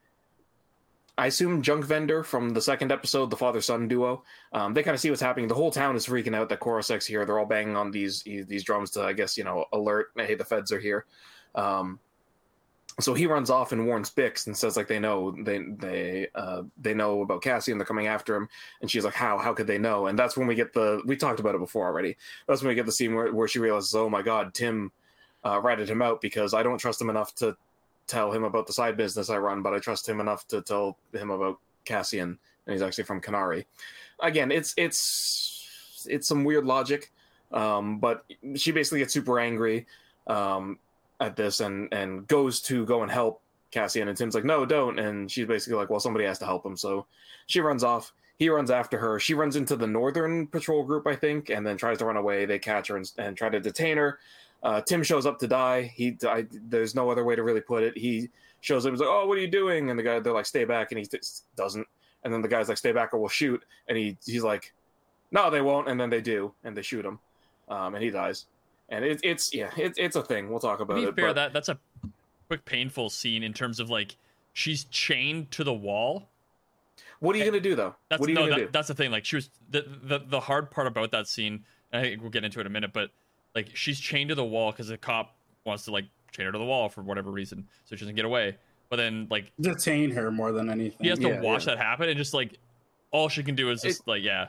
I 1.18 1.26
assume 1.26 1.62
junk 1.62 1.84
vendor 1.84 2.24
from 2.24 2.50
the 2.50 2.62
second 2.62 2.90
episode, 2.90 3.30
the 3.30 3.36
father 3.36 3.60
son 3.60 3.86
duo, 3.86 4.24
um, 4.52 4.72
they 4.72 4.82
kind 4.82 4.94
of 4.94 5.00
see 5.00 5.10
what's 5.10 5.20
happening. 5.20 5.46
The 5.46 5.54
whole 5.54 5.70
town 5.70 5.94
is 5.94 6.06
freaking 6.06 6.34
out 6.34 6.48
that 6.48 6.60
Coruscant's 6.60 7.06
here. 7.06 7.24
They're 7.26 7.38
all 7.38 7.46
banging 7.46 7.76
on 7.76 7.90
these 7.90 8.22
these 8.22 8.64
drums 8.64 8.90
to, 8.92 9.02
I 9.02 9.12
guess, 9.12 9.36
you 9.36 9.44
know, 9.44 9.66
alert. 9.72 10.08
Hey, 10.16 10.34
the 10.34 10.44
feds 10.44 10.72
are 10.72 10.80
here. 10.80 11.04
Um, 11.54 12.00
so 13.00 13.14
he 13.14 13.26
runs 13.26 13.50
off 13.50 13.72
and 13.72 13.86
warns 13.86 14.10
Bix 14.10 14.46
and 14.46 14.56
says 14.56 14.76
like 14.76 14.88
they 14.88 14.98
know 14.98 15.32
they 15.32 15.58
they 15.58 16.28
uh, 16.34 16.62
they 16.80 16.94
know 16.94 17.22
about 17.22 17.42
Cassie 17.42 17.72
and 17.72 17.80
they're 17.80 17.86
coming 17.86 18.06
after 18.06 18.34
him. 18.34 18.48
And 18.80 18.90
she's 18.90 19.04
like, 19.04 19.14
how 19.14 19.38
how 19.38 19.52
could 19.52 19.66
they 19.66 19.78
know? 19.78 20.06
And 20.06 20.18
that's 20.18 20.36
when 20.36 20.46
we 20.46 20.54
get 20.54 20.72
the 20.72 21.02
we 21.06 21.16
talked 21.16 21.40
about 21.40 21.54
it 21.54 21.60
before 21.60 21.86
already. 21.86 22.16
That's 22.46 22.62
when 22.62 22.68
we 22.68 22.74
get 22.74 22.86
the 22.86 22.92
scene 22.92 23.14
where, 23.14 23.32
where 23.32 23.48
she 23.48 23.58
realizes, 23.58 23.94
oh 23.94 24.08
my 24.08 24.22
god, 24.22 24.54
Timm 24.54 24.92
uh, 25.44 25.60
ratted 25.60 25.88
him 25.88 26.02
out 26.02 26.20
because 26.20 26.54
I 26.54 26.62
don't 26.62 26.78
trust 26.78 27.00
him 27.00 27.10
enough 27.10 27.34
to 27.36 27.56
tell 28.06 28.32
him 28.32 28.44
about 28.44 28.66
the 28.66 28.72
side 28.72 28.96
business 28.96 29.30
I 29.30 29.38
run, 29.38 29.62
but 29.62 29.74
I 29.74 29.78
trust 29.78 30.08
him 30.08 30.20
enough 30.20 30.46
to 30.48 30.62
tell 30.62 30.98
him 31.12 31.30
about 31.30 31.58
Cassian, 31.84 32.38
and 32.66 32.72
he's 32.72 32.82
actually 32.82 33.04
from 33.04 33.20
Kenari. 33.20 33.64
Again, 34.20 34.52
it's 34.52 34.74
it's 34.76 36.06
it's 36.08 36.28
some 36.28 36.44
weird 36.44 36.64
logic, 36.64 37.10
um, 37.52 37.98
but 37.98 38.24
she 38.54 38.72
basically 38.72 39.00
gets 39.00 39.12
super 39.12 39.38
angry 39.38 39.86
um, 40.26 40.78
at 41.20 41.36
this 41.36 41.60
and 41.60 41.88
and 41.92 42.26
goes 42.28 42.60
to 42.62 42.84
go 42.86 43.02
and 43.02 43.10
help 43.10 43.42
Cassian, 43.70 44.08
and 44.08 44.16
Timm's 44.16 44.34
like, 44.34 44.44
"No, 44.44 44.64
don't," 44.64 44.98
and 44.98 45.30
she's 45.30 45.46
basically 45.46 45.76
like, 45.76 45.90
"Well, 45.90 46.00
somebody 46.00 46.24
has 46.26 46.38
to 46.40 46.44
help 46.46 46.64
him," 46.64 46.76
so 46.76 47.06
she 47.46 47.60
runs 47.60 47.82
off. 47.82 48.12
He 48.38 48.48
runs 48.48 48.70
after 48.70 48.98
her. 48.98 49.20
She 49.20 49.34
runs 49.34 49.56
into 49.56 49.76
the 49.76 49.86
northern 49.86 50.46
patrol 50.46 50.82
group, 50.82 51.06
I 51.06 51.14
think, 51.14 51.48
and 51.50 51.66
then 51.66 51.76
tries 51.76 51.98
to 51.98 52.04
run 52.04 52.16
away. 52.16 52.44
They 52.44 52.58
catch 52.58 52.88
her 52.88 52.96
and, 52.96 53.10
and 53.18 53.36
try 53.36 53.48
to 53.48 53.60
detain 53.60 53.96
her. 53.98 54.18
Uh, 54.62 54.80
Timm 54.80 55.02
shows 55.02 55.26
up 55.26 55.38
to 55.40 55.48
die. 55.48 55.92
He, 55.94 56.16
I, 56.26 56.46
there's 56.50 56.94
no 56.94 57.10
other 57.10 57.24
way 57.24 57.34
to 57.34 57.42
really 57.42 57.60
put 57.60 57.82
it. 57.82 57.96
He 57.98 58.30
shows 58.60 58.86
up. 58.86 58.92
He's 58.92 59.00
like, 59.00 59.08
"Oh, 59.10 59.26
what 59.26 59.36
are 59.36 59.40
you 59.40 59.48
doing?" 59.48 59.90
And 59.90 59.98
the 59.98 60.02
guy, 60.02 60.20
they're 60.20 60.32
like, 60.32 60.46
"Stay 60.46 60.64
back," 60.64 60.92
and 60.92 60.98
he 61.00 61.08
doesn't. 61.56 61.86
And 62.24 62.32
then 62.32 62.42
the 62.42 62.48
guy's 62.48 62.68
like, 62.68 62.78
"Stay 62.78 62.92
back, 62.92 63.12
or 63.12 63.18
we'll 63.18 63.28
shoot." 63.28 63.62
And 63.88 63.98
he, 63.98 64.16
he's 64.24 64.44
like, 64.44 64.72
"No, 65.32 65.50
they 65.50 65.60
won't." 65.60 65.88
And 65.88 66.00
then 66.00 66.10
they 66.10 66.20
do, 66.20 66.52
and 66.62 66.76
they 66.76 66.82
shoot 66.82 67.04
him, 67.04 67.18
um, 67.68 67.94
and 67.96 68.04
he 68.04 68.10
dies. 68.10 68.46
And 68.88 69.04
it, 69.04 69.20
it's 69.24 69.52
yeah, 69.52 69.70
it, 69.76 69.94
it's 69.96 70.14
a 70.16 70.22
thing. 70.22 70.48
We'll 70.48 70.60
talk 70.60 70.78
about 70.80 70.94
to 70.94 71.00
be 71.00 71.08
it. 71.08 71.16
fair, 71.16 71.28
but- 71.28 71.34
that 71.34 71.52
that's 71.52 71.68
a 71.68 71.78
quick 72.48 72.64
painful 72.64 73.10
scene 73.10 73.42
in 73.42 73.52
terms 73.52 73.80
of 73.80 73.90
like 73.90 74.16
she's 74.52 74.84
chained 74.84 75.50
to 75.52 75.64
the 75.64 75.72
wall. 75.72 76.28
what 77.20 77.34
are 77.34 77.38
you 77.38 77.44
gonna 77.46 77.58
do 77.58 77.74
though? 77.74 77.94
That's 78.10 78.20
what 78.20 78.28
are 78.28 78.32
you 78.32 78.34
no, 78.36 78.42
gonna 78.42 78.60
that, 78.60 78.66
do? 78.66 78.70
that's 78.72 78.88
the 78.88 78.94
thing. 78.94 79.10
Like 79.10 79.24
she 79.24 79.36
was 79.36 79.50
the, 79.70 79.86
the 80.02 80.20
the 80.24 80.40
hard 80.40 80.70
part 80.70 80.86
about 80.86 81.10
that 81.10 81.26
scene. 81.26 81.64
I 81.92 82.02
think 82.02 82.20
we'll 82.22 82.30
get 82.30 82.44
into 82.44 82.58
it 82.58 82.62
in 82.62 82.66
a 82.68 82.70
minute, 82.70 82.92
but 82.92 83.10
like 83.54 83.70
she's 83.74 83.98
chained 84.00 84.28
to 84.30 84.34
the 84.34 84.44
wall 84.44 84.70
because 84.72 84.88
the 84.88 84.96
cop 84.98 85.34
wants 85.64 85.84
to 85.84 85.90
like 85.90 86.04
chain 86.32 86.46
her 86.46 86.52
to 86.52 86.58
the 86.58 86.64
wall 86.64 86.88
for 86.88 87.02
whatever 87.02 87.30
reason, 87.30 87.66
so 87.84 87.96
she 87.96 88.00
doesn't 88.00 88.16
get 88.16 88.24
away. 88.24 88.56
But 88.88 88.96
then 88.96 89.26
like 89.30 89.52
Detain 89.60 90.10
her 90.12 90.30
more 90.30 90.52
than 90.52 90.68
anything. 90.70 90.98
he 91.00 91.08
has 91.08 91.18
to 91.18 91.28
Yeah, 91.28 91.40
watch 91.40 91.66
yeah. 91.66 91.74
that 91.74 91.82
happen, 91.82 92.08
and 92.08 92.18
just 92.18 92.34
like 92.34 92.58
all 93.10 93.28
she 93.28 93.42
can 93.42 93.54
do 93.54 93.70
is 93.70 93.82
just 93.82 94.06
like 94.06 94.22
yeah, 94.22 94.48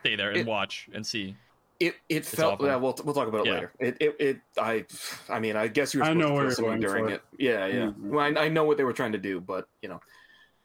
stay 0.00 0.16
there 0.16 0.30
and 0.30 0.38
it- 0.40 0.46
watch 0.46 0.88
and 0.94 1.06
see. 1.06 1.36
It 1.80 1.96
it 2.08 2.24
felt. 2.24 2.54
awful. 2.54 2.66
Yeah, 2.66 2.76
we'll 2.76 2.96
we'll 3.04 3.14
talk 3.14 3.26
about 3.26 3.40
it 3.44 3.46
Yeah. 3.48 3.52
later. 3.54 3.72
It, 3.80 3.96
it 3.98 4.16
it 4.20 4.36
I 4.56 4.84
I 5.28 5.40
mean 5.40 5.56
I 5.56 5.66
guess 5.66 5.92
you 5.92 5.98
were 6.00 6.04
I 6.06 6.10
supposed 6.10 6.20
know 6.20 6.28
to 6.28 6.34
where 6.34 6.42
feel 6.42 6.46
you're 6.46 6.54
something 6.54 6.80
going 6.80 6.80
during 6.80 7.04
for. 7.06 7.14
it. 7.14 7.22
Yeah, 7.38 7.66
yeah. 7.66 7.74
Mhm. 7.86 7.98
Well, 8.10 8.38
I, 8.38 8.44
I 8.44 8.48
know 8.48 8.62
what 8.64 8.76
they 8.76 8.84
were 8.84 8.92
trying 8.92 9.12
to 9.12 9.18
do, 9.18 9.40
but 9.40 9.66
you 9.82 9.88
know, 9.88 10.00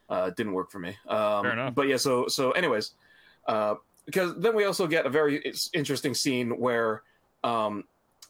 uh, 0.10 0.30
didn't 0.30 0.54
work 0.54 0.70
for 0.70 0.78
me. 0.78 0.96
Um, 1.08 1.44
Fair 1.44 1.54
enough. 1.54 1.74
But 1.74 1.88
yeah, 1.88 1.98
so 1.98 2.28
so 2.28 2.52
anyways, 2.52 2.92
uh, 3.48 3.76
because 4.06 4.36
then 4.38 4.56
we 4.56 4.66
also 4.66 4.86
get 4.86 5.08
a 5.08 5.10
very 5.10 5.42
interesting 5.74 6.14
scene 6.14 6.52
where 6.60 7.02
um, 7.48 7.84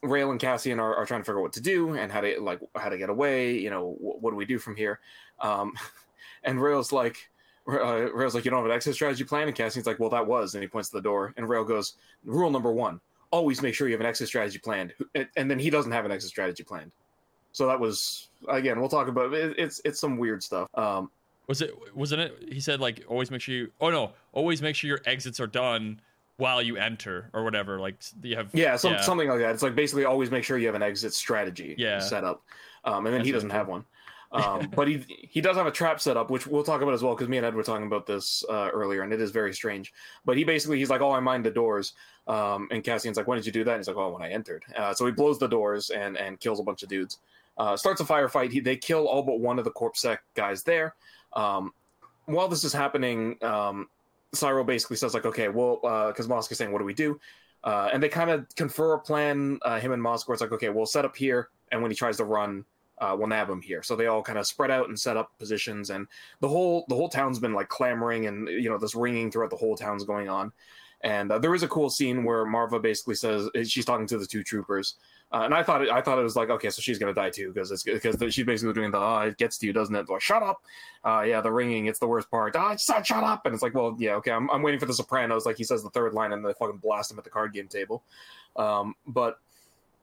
Rael 0.03 0.31
and 0.31 0.39
Cassian 0.39 0.79
are, 0.79 0.95
are 0.95 1.05
trying 1.05 1.21
to 1.21 1.25
figure 1.25 1.39
out 1.39 1.43
what 1.43 1.53
to 1.53 1.61
do 1.61 1.93
and 1.95 2.11
how 2.11 2.21
to 2.21 2.39
like 2.39 2.59
how 2.75 2.89
to 2.89 2.97
get 2.97 3.09
away. 3.09 3.57
You 3.57 3.69
know, 3.69 3.95
what, 3.99 4.21
what 4.21 4.31
do 4.31 4.35
we 4.35 4.45
do 4.45 4.59
from 4.59 4.75
here? 4.75 4.99
Um, 5.39 5.73
and 6.43 6.61
Rael's 6.61 6.91
like. 6.91 7.17
Uh, 7.69 8.09
Rael's 8.13 8.33
like, 8.33 8.45
you 8.45 8.51
don't 8.51 8.61
have 8.61 8.69
an 8.69 8.73
exit 8.73 8.95
strategy 8.95 9.25
plan, 9.25 9.49
and 9.49 9.53
Cassian's 9.53 9.85
like, 9.85 9.99
well, 9.99 10.09
that 10.11 10.25
was, 10.25 10.55
and 10.55 10.63
he 10.63 10.69
points 10.69 10.87
to 10.87 10.95
the 10.95 11.01
door, 11.01 11.33
and 11.35 11.49
Rael 11.49 11.65
goes, 11.65 11.95
rule 12.23 12.49
number 12.49 12.71
one: 12.71 13.01
always 13.31 13.61
make 13.61 13.75
sure 13.75 13.87
you 13.87 13.93
have 13.93 13.99
an 13.99 14.07
exit 14.07 14.27
strategy 14.29 14.57
planned. 14.57 14.93
And- 15.35 15.51
then 15.51 15.59
he 15.59 15.69
doesn't 15.69 15.91
have 15.91 16.05
an 16.05 16.11
exit 16.11 16.29
strategy 16.29 16.63
planned. 16.63 16.91
So 17.51 17.67
that 17.67 17.79
was 17.79 18.29
again, 18.47 18.79
we'll 18.79 18.89
talk 18.89 19.07
about 19.07 19.33
it. 19.33 19.55
It's 19.57 19.81
it's 19.83 19.99
some 19.99 20.17
weird 20.17 20.43
stuff. 20.43 20.69
Um, 20.75 21.09
Was 21.47 21.61
it 21.61 21.73
wasn't 21.95 22.21
it? 22.21 22.53
He 22.53 22.59
said 22.59 22.79
like 22.79 23.03
always 23.07 23.31
make 23.31 23.41
sure 23.41 23.55
you. 23.55 23.71
Oh 23.81 23.89
no, 23.89 24.11
always 24.31 24.61
make 24.61 24.75
sure 24.75 24.87
your 24.87 25.01
exits 25.05 25.39
are 25.39 25.47
done 25.47 25.99
while 26.37 26.61
you 26.61 26.77
enter 26.77 27.29
or 27.33 27.43
whatever. 27.43 27.79
Like 27.79 27.95
you 28.21 28.37
have 28.37 28.49
yeah, 28.53 28.75
some, 28.75 28.97
something 28.99 29.27
like 29.27 29.39
that. 29.39 29.53
It's 29.53 29.63
like 29.63 29.75
basically 29.75 30.05
always 30.05 30.31
make 30.31 30.43
sure 30.43 30.57
you 30.57 30.67
have 30.67 30.75
an 30.75 30.83
exit 30.83 31.13
strategy 31.13 31.75
Yeah. 31.77 31.99
set 31.99 32.23
up. 32.23 32.43
Um, 32.85 33.05
and 33.05 33.13
then 33.13 33.25
he 33.25 33.31
doesn't 33.31 33.49
have 33.49 33.67
one. 33.67 33.85
Um, 34.29 34.69
but 34.75 34.89
he 34.89 35.05
he 35.07 35.39
does 35.39 35.55
have 35.55 35.67
a 35.67 35.71
trap 35.71 36.01
set 36.01 36.17
up, 36.17 36.29
which 36.29 36.45
we'll 36.45 36.61
talk 36.61 36.81
about 36.81 36.93
as 36.93 37.01
well 37.01 37.15
because 37.15 37.29
me 37.29 37.37
and 37.37 37.45
Ed 37.45 37.55
were 37.55 37.63
talking 37.63 37.87
about 37.87 38.05
this 38.05 38.43
uh, 38.49 38.69
earlier, 38.73 39.03
and 39.03 39.13
it 39.13 39.21
is 39.21 39.31
very 39.31 39.53
strange. 39.53 39.93
But 40.25 40.35
he 40.35 40.43
basically 40.43 40.79
he's 40.79 40.89
like, 40.89 40.99
"Oh, 40.99 41.13
I 41.13 41.21
mind 41.21 41.45
the 41.45 41.49
doors," 41.49 41.93
um, 42.27 42.67
and 42.69 42.83
Cassian's 42.83 43.15
like, 43.15 43.25
"When 43.25 43.37
did 43.37 43.45
you 43.45 43.53
do 43.53 43.63
that?" 43.63 43.71
And 43.71 43.79
he's 43.79 43.87
like, 43.87 43.95
"Oh, 43.95 44.09
when 44.09 44.21
I 44.21 44.29
entered." 44.29 44.65
Uh, 44.75 44.93
so 44.93 45.05
he 45.05 45.13
blows 45.13 45.39
the 45.39 45.47
doors 45.47 45.91
and 45.91 46.17
and 46.17 46.41
kills 46.41 46.59
a 46.59 46.63
bunch 46.63 46.83
of 46.83 46.89
dudes. 46.89 47.19
Uh, 47.57 47.77
starts 47.77 48.01
a 48.01 48.03
firefight. 48.03 48.51
He, 48.51 48.59
they 48.59 48.75
kill 48.75 49.07
all 49.07 49.23
but 49.23 49.39
one 49.39 49.59
of 49.59 49.63
the 49.63 49.71
corpsec 49.71 50.17
guys 50.35 50.61
there. 50.61 50.95
Um, 51.31 51.71
while 52.25 52.49
this 52.49 52.65
is 52.65 52.73
happening, 52.73 53.41
um, 53.41 53.87
Cyro 54.33 54.63
basically 54.63 54.97
says 54.97 55.13
like, 55.13 55.25
"Okay, 55.25 55.49
well," 55.49 55.77
because 56.07 56.27
Mosk 56.27 56.51
is 56.51 56.57
saying, 56.57 56.71
"What 56.71 56.79
do 56.79 56.85
we 56.85 56.93
do?" 56.93 57.19
Uh, 57.63 57.89
and 57.91 58.01
they 58.01 58.09
kind 58.09 58.29
of 58.29 58.45
confer 58.55 58.93
a 58.93 58.99
plan. 58.99 59.59
Uh, 59.63 59.79
him 59.79 59.91
and 59.91 60.01
Mosk, 60.01 60.27
where 60.27 60.33
it's 60.33 60.41
like, 60.41 60.51
"Okay, 60.51 60.69
we'll 60.69 60.85
set 60.85 61.05
up 61.05 61.15
here," 61.15 61.49
and 61.71 61.81
when 61.81 61.91
he 61.91 61.97
tries 61.97 62.17
to 62.17 62.25
run, 62.25 62.65
uh, 62.99 63.15
we'll 63.17 63.27
nab 63.27 63.49
him 63.49 63.61
here. 63.61 63.83
So 63.83 63.95
they 63.95 64.07
all 64.07 64.21
kind 64.23 64.39
of 64.39 64.47
spread 64.47 64.71
out 64.71 64.87
and 64.87 64.99
set 64.99 65.17
up 65.17 65.37
positions, 65.39 65.89
and 65.89 66.07
the 66.39 66.47
whole 66.47 66.85
the 66.87 66.95
whole 66.95 67.09
town's 67.09 67.39
been 67.39 67.53
like 67.53 67.69
clamoring, 67.69 68.27
and 68.27 68.47
you 68.47 68.69
know 68.69 68.77
this 68.77 68.95
ringing 68.95 69.31
throughout 69.31 69.49
the 69.49 69.57
whole 69.57 69.75
town's 69.75 70.03
going 70.03 70.29
on. 70.29 70.51
And 71.01 71.31
uh, 71.31 71.37
there 71.37 71.53
is 71.53 71.61
a 71.61 71.67
cool 71.67 71.89
scene 71.89 72.23
where 72.23 72.45
Maarva 72.45 72.81
basically 72.81 73.15
says 73.15 73.49
she's 73.65 73.85
talking 73.85 74.07
to 74.07 74.17
the 74.17 74.25
two 74.25 74.43
troopers, 74.43 74.95
uh, 75.31 75.41
and 75.41 75.53
I 75.53 75.61
thought 75.61 75.83
it, 75.83 75.89
I 75.89 76.01
thought 76.01 76.17
it 76.17 76.23
was 76.23 76.35
like 76.35 76.49
okay, 76.49 76.71
so 76.71 76.81
she's 76.81 76.97
gonna 76.97 77.13
die 77.13 77.29
too 77.29 77.51
because 77.53 77.71
it's 77.71 77.83
because 77.83 78.33
she's 78.33 78.45
basically 78.45 78.73
doing 78.73 78.89
the 78.89 78.97
oh, 78.97 79.19
it 79.19 79.37
gets 79.37 79.59
to 79.59 79.67
you, 79.67 79.73
doesn't 79.73 79.93
it? 79.93 80.09
Like 80.09 80.21
shut 80.21 80.41
up, 80.41 80.63
uh, 81.05 81.21
yeah, 81.21 81.39
the 81.39 81.51
ringing, 81.51 81.85
it's 81.85 81.99
the 81.99 82.07
worst 82.07 82.31
part. 82.31 82.55
Ah, 82.55 82.75
shut, 82.77 83.05
shut 83.05 83.23
up, 83.23 83.45
and 83.45 83.53
it's 83.53 83.61
like 83.61 83.75
well, 83.75 83.95
yeah, 83.99 84.15
okay, 84.15 84.31
I'm, 84.31 84.49
I'm 84.49 84.63
waiting 84.63 84.79
for 84.79 84.87
the 84.87 84.93
Sopranos, 84.93 85.45
like 85.45 85.57
he 85.57 85.63
says 85.63 85.83
the 85.83 85.91
third 85.91 86.15
line, 86.15 86.33
and 86.33 86.43
they 86.43 86.53
fucking 86.53 86.77
blast 86.77 87.11
him 87.11 87.19
at 87.19 87.23
the 87.23 87.29
card 87.29 87.53
game 87.53 87.67
table. 87.67 88.03
Um, 88.55 88.95
but 89.05 89.39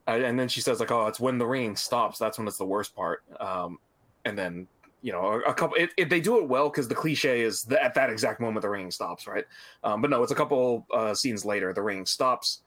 uh, 0.06 0.12
and 0.12 0.38
then 0.38 0.46
she 0.46 0.60
says 0.60 0.78
like 0.78 0.92
oh, 0.92 1.08
it's 1.08 1.18
when 1.18 1.38
the 1.38 1.46
ringing 1.46 1.74
stops, 1.74 2.18
that's 2.20 2.38
when 2.38 2.46
it's 2.46 2.58
the 2.58 2.64
worst 2.64 2.94
part. 2.94 3.24
Um, 3.40 3.78
and 4.24 4.38
then 4.38 4.68
you 5.04 5.12
know 5.12 5.20
a, 5.20 5.50
a 5.50 5.54
couple, 5.54 5.76
it, 5.76 5.90
it, 5.98 6.08
they 6.08 6.20
do 6.20 6.38
it 6.38 6.48
well 6.48 6.70
because 6.70 6.88
the 6.88 6.94
cliche 6.94 7.42
is 7.42 7.62
that 7.64 7.84
at 7.84 7.94
that 7.94 8.08
exact 8.08 8.40
moment 8.40 8.62
the 8.62 8.68
ringing 8.70 8.90
stops, 8.90 9.26
right? 9.26 9.44
Um, 9.84 10.00
but 10.00 10.08
no, 10.08 10.22
it's 10.22 10.32
a 10.32 10.34
couple 10.34 10.86
uh, 10.92 11.14
scenes 11.14 11.44
later, 11.44 11.74
the 11.74 11.82
ringing 11.82 12.06
stops 12.06 12.62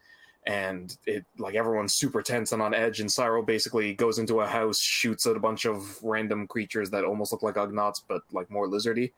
and 0.46 0.98
it 1.06 1.26
like 1.38 1.56
everyone's 1.56 1.94
super 1.94 2.22
tense 2.22 2.54
and 2.54 2.62
on 2.62 2.74
edge 2.74 3.02
and 3.02 3.10
Syril 3.10 3.46
basically 3.46 3.94
goes 3.94 4.18
into 4.18 4.40
a 4.40 4.48
house 4.48 4.80
shoots 4.80 5.26
at 5.26 5.36
a 5.36 5.40
bunch 5.40 5.66
of 5.66 6.02
random 6.02 6.48
creatures 6.48 6.90
that 6.92 7.04
almost 7.04 7.34
look 7.34 7.44
like 7.44 7.56
Ugnaughts 7.56 8.02
but 8.08 8.22
like 8.32 8.50
more 8.50 8.68
lizardy 8.68 9.12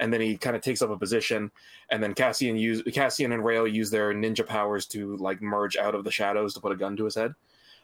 and 0.00 0.12
then 0.12 0.20
he 0.20 0.36
kind 0.36 0.56
of 0.56 0.62
takes 0.62 0.82
up 0.82 0.90
a 0.90 0.96
position 0.96 1.52
and 1.90 2.02
then 2.02 2.14
Cassian 2.14 2.56
use 2.56 2.82
Cassian 2.92 3.30
and 3.30 3.44
Rael 3.44 3.66
use 3.68 3.90
their 3.90 4.12
ninja 4.12 4.44
powers 4.44 4.86
to 4.86 5.16
like 5.18 5.40
merge 5.40 5.76
out 5.76 5.94
of 5.94 6.02
the 6.02 6.10
shadows 6.10 6.52
to 6.54 6.60
put 6.60 6.72
a 6.72 6.76
gun 6.76 6.96
to 6.96 7.04
his 7.04 7.14
head 7.14 7.32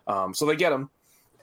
um, 0.09 0.35
so 0.35 0.45
they 0.45 0.57
get 0.57 0.73
him 0.73 0.91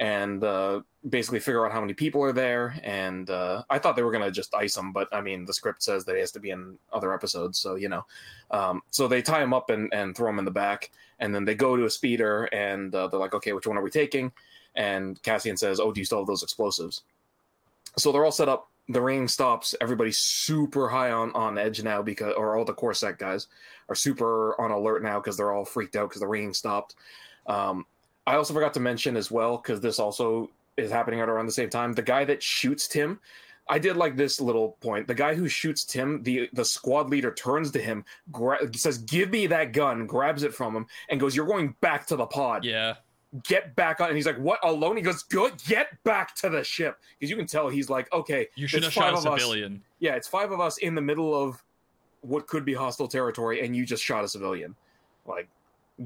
and 0.02 0.44
uh, 0.44 0.82
basically 1.10 1.40
figure 1.40 1.66
out 1.66 1.72
how 1.72 1.82
many 1.82 1.94
people 1.94 2.24
are 2.24 2.32
there 2.32 2.80
and 2.84 3.30
uh, 3.30 3.64
I 3.70 3.78
thought 3.78 3.96
they 3.96 4.02
were 4.02 4.12
gonna 4.12 4.32
just 4.32 4.56
ice 4.56 4.76
him 4.76 4.92
but 4.92 5.08
I 5.12 5.22
mean 5.22 5.46
the 5.46 5.54
script 5.54 5.84
says 5.84 6.04
that 6.06 6.16
he 6.16 6.20
has 6.20 6.32
to 6.32 6.40
be 6.40 6.50
in 6.50 6.78
other 6.92 7.14
episodes 7.14 7.60
so 7.60 7.76
you 7.76 7.90
know. 7.90 8.06
Um, 8.52 8.82
so 8.92 9.08
they 9.08 9.22
tie 9.22 9.42
him 9.42 9.54
up 9.54 9.70
and, 9.70 9.94
and 9.94 10.16
throw 10.16 10.30
him 10.30 10.40
in 10.40 10.46
the 10.46 10.52
back 10.52 10.92
and 11.20 11.34
then 11.34 11.46
they 11.46 11.56
go 11.56 11.76
to 11.76 11.86
a 11.86 11.90
speeder 11.90 12.46
and 12.46 12.94
uh, 12.96 13.08
they're 13.08 13.20
like 13.20 13.36
okay 13.36 13.54
which 13.54 13.68
one 13.68 13.78
are 13.78 13.84
we 13.84 13.92
taking? 13.92 14.32
And 14.76 15.22
cassian 15.22 15.58
says 15.58 15.80
oh 15.80 15.92
do 15.92 16.02
you 16.02 16.06
still 16.06 16.20
have 16.20 16.28
those 16.28 16.44
explosives? 16.44 17.04
So 17.98 18.12
they're 18.12 18.26
all 18.26 18.32
set 18.32 18.50
up. 18.50 18.70
The 18.90 19.02
ring 19.02 19.28
stops. 19.28 19.74
Everybody's 19.82 20.20
super 20.20 20.88
high 20.90 21.12
on 21.12 21.32
on 21.34 21.58
edge 21.58 21.84
now 21.84 22.02
because 22.02 22.34
or 22.36 22.58
all 22.58 22.66
the 22.66 22.74
corset 22.74 23.18
guys 23.18 23.48
are 23.90 23.96
super 23.96 24.60
on 24.60 24.72
alert 24.72 25.04
now 25.04 25.20
because 25.20 25.38
they're 25.38 25.52
all 25.52 25.66
freaked 25.66 25.96
out 25.96 26.10
because 26.10 26.22
the 26.22 26.28
ringing 26.28 26.54
stopped. 26.54 26.96
Um, 27.48 27.86
i 28.28 28.36
also 28.36 28.56
forgot 28.56 28.74
to 28.74 28.80
mention 28.80 29.16
as 29.16 29.30
well 29.30 29.58
because 29.58 29.80
this 29.80 30.00
also 30.00 30.50
is 30.78 30.92
happening 30.92 31.22
at 31.22 31.30
around 31.30 31.46
the 31.46 31.52
same 31.52 31.70
time 31.70 31.94
the 31.94 32.02
guy 32.02 32.26
that 32.26 32.44
shoots 32.44 32.88
Timm 32.88 33.20
I 33.68 33.80
did 33.80 33.98
like 33.98 34.16
this 34.16 34.40
little 34.40 34.78
point. 34.82 35.08
The 35.08 35.16
guy 35.16 35.34
who 35.34 35.48
shoots 35.48 35.84
Timm, 35.84 36.22
the 36.24 36.50
the 36.54 36.66
squad 36.66 37.10
leader, 37.10 37.34
turns 37.34 37.72
to 37.72 37.82
him, 37.82 38.06
gra- 38.32 38.72
says, 38.76 39.00
"Give 39.00 39.30
me 39.32 39.48
that 39.48 39.74
gun." 39.74 40.06
Grabs 40.06 40.44
it 40.44 40.54
from 40.54 40.76
him 40.76 40.86
and 41.10 41.20
goes, 41.20 41.36
"You're 41.36 41.48
going 41.48 41.76
back 41.82 42.06
to 42.08 42.16
the 42.16 42.28
pod. 42.28 42.64
Yeah, 42.64 42.96
Get 43.44 43.76
back 43.76 44.00
on." 44.00 44.08
And 44.10 44.16
he's 44.16 44.28
like, 44.28 44.38
"What? 44.38 44.60
Alone?" 44.64 44.98
He 44.98 45.02
goes, 45.02 45.24
"Good. 45.24 45.54
Get 45.68 46.02
back 46.04 46.36
to 46.36 46.50
the 46.50 46.64
ship." 46.64 47.00
Because 47.20 47.30
you 47.32 47.36
can 47.36 47.48
tell 47.48 47.68
he's 47.68 47.90
like, 47.90 48.12
"Okay, 48.14 48.48
you 48.56 48.68
shouldn't 48.68 48.86
have 48.86 48.94
shot 48.94 49.14
a 49.14 49.18
of 49.18 49.26
us. 49.26 49.42
civilian. 49.42 49.82
Yeah, 50.00 50.16
it's 50.16 50.28
five 50.28 50.52
of 50.52 50.60
us 50.60 50.78
in 50.78 50.94
the 50.94 51.02
middle 51.02 51.34
of 51.34 51.64
what 52.22 52.48
could 52.48 52.66
be 52.66 52.74
hostile 52.74 53.08
territory, 53.08 53.66
and 53.66 53.76
you 53.76 53.86
just 53.86 54.04
shot 54.04 54.24
a 54.24 54.28
civilian. 54.28 54.76
Like, 55.26 55.50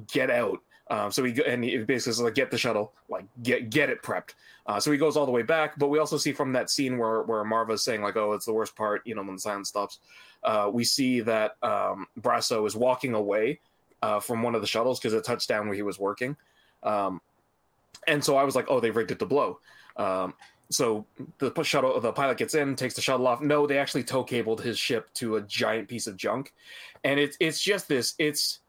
get 0.07 0.29
out." 0.29 0.61
Um, 0.89 1.11
so 1.11 1.23
he 1.23 1.43
and 1.45 1.63
he 1.63 1.77
basically 1.77 2.13
says 2.13 2.21
like, 2.21 2.33
"Get 2.33 2.49
the 2.49 2.57
shuttle, 2.57 2.93
like 3.09 3.25
get 3.43 3.69
get 3.69 3.89
it 3.89 4.01
prepped." 4.01 4.33
Uh, 4.65 4.79
so 4.79 4.91
he 4.91 4.97
goes 4.97 5.15
all 5.15 5.25
the 5.25 5.31
way 5.31 5.43
back, 5.43 5.77
but 5.77 5.87
we 5.87 5.99
also 5.99 6.17
see 6.17 6.31
from 6.31 6.53
that 6.53 6.69
scene 6.69 6.97
where 6.97 7.21
where 7.23 7.43
Maarva's 7.43 7.83
saying 7.83 8.01
like, 8.01 8.17
"Oh, 8.17 8.33
it's 8.33 8.45
the 8.45 8.53
worst 8.53 8.75
part," 8.75 9.01
you 9.05 9.13
know, 9.13 9.21
when 9.21 9.35
the 9.35 9.39
silence 9.39 9.69
stops. 9.69 9.99
Uh, 10.43 10.69
we 10.71 10.83
see 10.83 11.21
that 11.21 11.57
um, 11.61 12.07
Brasso 12.19 12.65
is 12.65 12.75
walking 12.75 13.13
away 13.13 13.59
uh, 14.01 14.19
from 14.19 14.41
one 14.41 14.55
of 14.55 14.61
the 14.61 14.67
shuttles 14.67 14.99
because 14.99 15.13
it 15.13 15.23
touched 15.23 15.47
down 15.47 15.67
where 15.67 15.75
he 15.75 15.83
was 15.83 15.99
working, 15.99 16.35
um, 16.83 17.21
and 18.07 18.23
so 18.23 18.35
I 18.35 18.43
was 18.43 18.55
like, 18.55 18.65
"Oh, 18.67 18.79
they 18.79 18.91
rigged 18.91 19.11
it 19.11 19.19
to 19.19 19.25
blow." 19.25 19.59
Um, 19.95 20.33
so 20.71 21.05
the 21.39 21.51
shuttle, 21.63 21.99
the 21.99 22.11
pilot 22.13 22.37
gets 22.37 22.53
in, 22.53 22.75
takes 22.75 22.93
the 22.93 23.01
shuttle 23.01 23.27
off. 23.27 23.41
No, 23.41 23.65
they 23.65 23.77
actually 23.77 24.03
tow 24.03 24.23
cabled 24.23 24.61
his 24.61 24.77
ship 24.77 25.11
to 25.15 25.35
a 25.35 25.41
giant 25.41 25.87
piece 25.87 26.05
of 26.07 26.15
junk, 26.15 26.53
and 27.03 27.19
it's 27.19 27.37
it's 27.39 27.61
just 27.61 27.87
this. 27.87 28.13
It's 28.19 28.59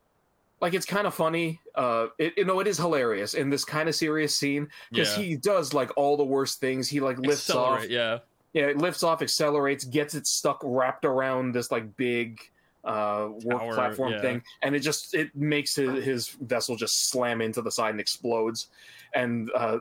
like 0.61 0.75
it's 0.75 0.87
kind 0.87 1.07
of 1.07 1.15
funny. 1.15 1.61
Uh, 1.75 2.09
it, 2.19 2.35
you 2.37 2.45
know, 2.45 2.61
it 2.61 2.67
is 2.67 2.77
hilarious 2.77 3.35
in 3.35 3.49
this 3.51 3.65
kind 3.65 3.89
of 3.89 3.95
serious 3.95 4.37
scene 4.37 4.69
because 4.91 5.17
Yeah. 5.17 5.25
he 5.25 5.37
does 5.37 5.73
like 5.73 5.91
all 5.97 6.17
the 6.17 6.25
worst 6.25 6.61
things. 6.61 6.89
He 6.89 7.01
like 7.01 7.19
lifts 7.19 7.51
off, 7.51 7.89
yeah. 7.89 8.19
yeah, 8.53 8.67
it 8.67 8.79
lifts 8.79 9.03
off, 9.03 9.23
accelerates, 9.23 9.85
gets 9.85 10.15
it 10.15 10.27
stuck 10.27 10.61
wrapped 10.63 11.05
around 11.05 11.53
this 11.53 11.71
like 11.71 11.97
big 11.97 12.41
uh 12.85 13.29
work 13.45 13.61
Tower, 13.61 13.75
platform 13.75 14.13
yeah. 14.13 14.21
thing, 14.23 14.43
and 14.63 14.75
it 14.75 14.81
just 14.81 15.15
it 15.15 15.35
makes 15.37 15.75
his, 15.75 16.03
his 16.05 16.29
vessel 16.29 16.77
just 16.77 17.11
slam 17.11 17.41
into 17.43 17.61
the 17.63 17.71
side 17.71 17.91
and 17.91 18.01
explodes. 18.01 18.69
And 19.15 19.51
uh 19.55 19.79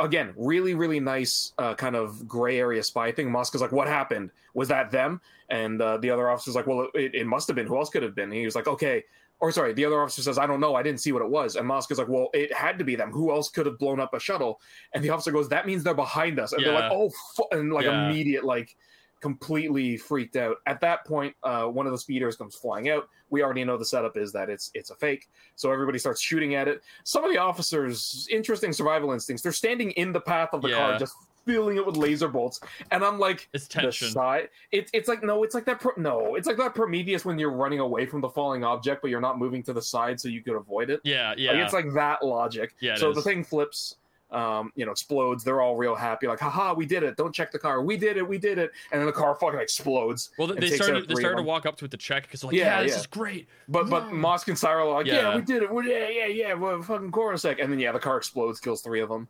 again, 0.00 0.32
really, 0.36 0.74
really 0.74 1.00
nice 1.00 1.52
uh 1.58 1.74
kind 1.74 1.96
of 1.96 2.26
gray 2.28 2.58
area 2.58 2.82
spy 2.82 3.12
thing. 3.12 3.28
Mosk 3.28 3.54
is 3.54 3.60
like, 3.60 3.72
"What 3.72 3.88
happened? 3.88 4.30
Was 4.54 4.68
that 4.68 4.90
them?" 4.90 5.20
And 5.48 5.82
uh, 5.82 5.98
the 5.98 6.08
other 6.10 6.30
officer's 6.30 6.54
like, 6.54 6.66
"Well, 6.66 6.88
it, 6.94 7.14
it 7.14 7.26
must 7.26 7.46
have 7.48 7.56
been. 7.56 7.66
Who 7.66 7.76
else 7.76 7.90
could 7.90 8.02
have 8.02 8.14
been?" 8.14 8.30
And 8.30 8.32
he 8.34 8.44
was 8.44 8.54
like, 8.54 8.68
"Okay." 8.68 9.04
Or 9.42 9.50
sorry, 9.50 9.72
the 9.72 9.84
other 9.84 10.00
officer 10.00 10.22
says, 10.22 10.38
"I 10.38 10.46
don't 10.46 10.60
know. 10.60 10.76
I 10.76 10.84
didn't 10.84 11.00
see 11.00 11.10
what 11.10 11.20
it 11.20 11.28
was." 11.28 11.56
And 11.56 11.68
Mosk 11.68 11.90
is 11.90 11.98
like, 11.98 12.08
"Well, 12.08 12.30
it 12.32 12.52
had 12.54 12.78
to 12.78 12.84
be 12.84 12.94
them. 12.94 13.10
Who 13.10 13.32
else 13.32 13.50
could 13.50 13.66
have 13.66 13.76
blown 13.76 13.98
up 13.98 14.14
a 14.14 14.20
shuttle?" 14.20 14.60
And 14.94 15.02
the 15.02 15.10
officer 15.10 15.32
goes, 15.32 15.48
"That 15.48 15.66
means 15.66 15.82
they're 15.82 15.94
behind 15.94 16.38
us." 16.38 16.52
And 16.52 16.64
they're 16.64 16.72
like, 16.72 16.90
"Oh," 16.92 17.10
and 17.50 17.72
like 17.72 17.86
Yeah. 17.86 18.06
immediate 18.06 18.44
like 18.44 18.76
completely 19.20 19.96
freaked 19.96 20.36
out. 20.36 20.58
At 20.66 20.80
that 20.80 21.04
point, 21.06 21.34
uh, 21.42 21.66
one 21.66 21.86
of 21.86 21.92
the 21.92 21.98
speeders 21.98 22.36
comes 22.36 22.54
flying 22.54 22.88
out. 22.88 23.08
We 23.30 23.42
already 23.42 23.64
know 23.64 23.76
the 23.76 23.84
setup 23.84 24.16
is 24.16 24.32
that 24.32 24.48
it's 24.48 24.70
it's 24.74 24.90
a 24.90 24.96
fake, 24.96 25.28
so 25.56 25.72
everybody 25.72 25.98
starts 25.98 26.20
shooting 26.20 26.54
at 26.54 26.68
it. 26.68 26.82
Some 27.02 27.24
of 27.24 27.32
the 27.32 27.38
officers, 27.38 28.28
interesting 28.30 28.72
survival 28.72 29.10
instincts. 29.12 29.42
They're 29.42 29.52
standing 29.52 29.90
in 29.92 30.12
the 30.12 30.20
path 30.20 30.50
of 30.52 30.62
the 30.62 30.68
car, 30.76 30.98
just 30.98 31.14
filling 31.46 31.76
it 31.76 31.84
with 31.86 31.96
laser 31.96 32.28
bolts, 32.28 32.60
and 32.90 33.04
I'm 33.04 33.18
like, 33.18 33.48
It's 33.52 33.66
tension. 33.68 34.10
side. 34.10 34.48
It's 34.70 34.90
it's 34.94 35.08
like 35.08 35.22
no, 35.22 35.42
it's 35.42 35.54
like 35.54 35.64
that. 35.66 35.80
Pro- 35.80 35.92
no, 35.96 36.34
it's 36.34 36.46
like 36.46 36.56
that 36.58 36.74
Prometheus 36.74 37.24
when 37.24 37.38
you're 37.38 37.52
running 37.52 37.80
away 37.80 38.06
from 38.06 38.20
the 38.20 38.28
falling 38.28 38.64
object, 38.64 39.02
but 39.02 39.10
you're 39.10 39.20
not 39.20 39.38
moving 39.38 39.62
to 39.64 39.72
the 39.72 39.82
side 39.82 40.20
so 40.20 40.28
you 40.28 40.42
could 40.42 40.54
avoid 40.56 40.90
it. 40.90 41.00
Yeah, 41.04 41.34
yeah. 41.36 41.52
Like, 41.52 41.60
it's 41.64 41.72
like 41.74 41.92
that 41.94 42.24
logic. 42.24 42.74
Yeah, 42.80 42.94
so 42.96 43.10
is. 43.10 43.16
the 43.16 43.22
thing 43.22 43.42
flips, 43.44 43.96
um, 44.30 44.72
you 44.76 44.84
know, 44.86 44.92
explodes. 44.92 45.44
They're 45.44 45.60
all 45.60 45.76
real 45.76 45.94
happy, 45.94 46.26
like, 46.26 46.40
haha, 46.40 46.72
we 46.74 46.86
did 46.86 47.02
it. 47.02 47.16
Don't 47.16 47.34
check 47.34 47.52
the 47.52 47.58
car. 47.58 47.82
We 47.82 47.96
did 47.96 48.16
it. 48.16 48.26
We 48.26 48.38
did 48.38 48.56
it. 48.58 48.70
And 48.90 49.00
then 49.00 49.06
the 49.06 49.12
car 49.12 49.34
fucking 49.34 49.60
explodes. 49.60 50.30
well, 50.38 50.48
they 50.48 50.70
started 50.70 51.08
they 51.08 51.14
started 51.16 51.36
to 51.36 51.42
walk 51.42 51.66
up 51.66 51.76
to 51.78 51.84
it 51.84 51.90
to 51.90 51.96
check 51.96 52.22
because 52.22 52.42
like, 52.44 52.54
Yeah, 52.54 52.78
yeah, 52.78 52.82
this 52.84 52.92
yeah. 52.92 52.98
is 53.00 53.06
great. 53.06 53.48
But 53.68 53.90
but 53.90 54.04
Mosk 54.10 54.48
and 54.48 54.56
Syril 54.56 54.86
are 54.86 54.94
like, 54.94 55.06
yeah. 55.06 55.14
Yeah. 55.30 55.36
we 55.36 55.42
did 55.42 55.62
it. 55.62 55.72
We- 55.72 55.90
Yeah, 55.90 56.08
yeah, 56.08 56.26
yeah. 56.26 56.54
Well, 56.54 56.80
fucking 56.82 57.10
Coruscant. 57.12 57.60
And 57.60 57.70
then 57.72 57.78
yeah, 57.78 57.92
the 57.92 57.98
car 57.98 58.16
explodes, 58.16 58.60
kills 58.60 58.80
three 58.80 59.00
of 59.00 59.08
them. 59.10 59.28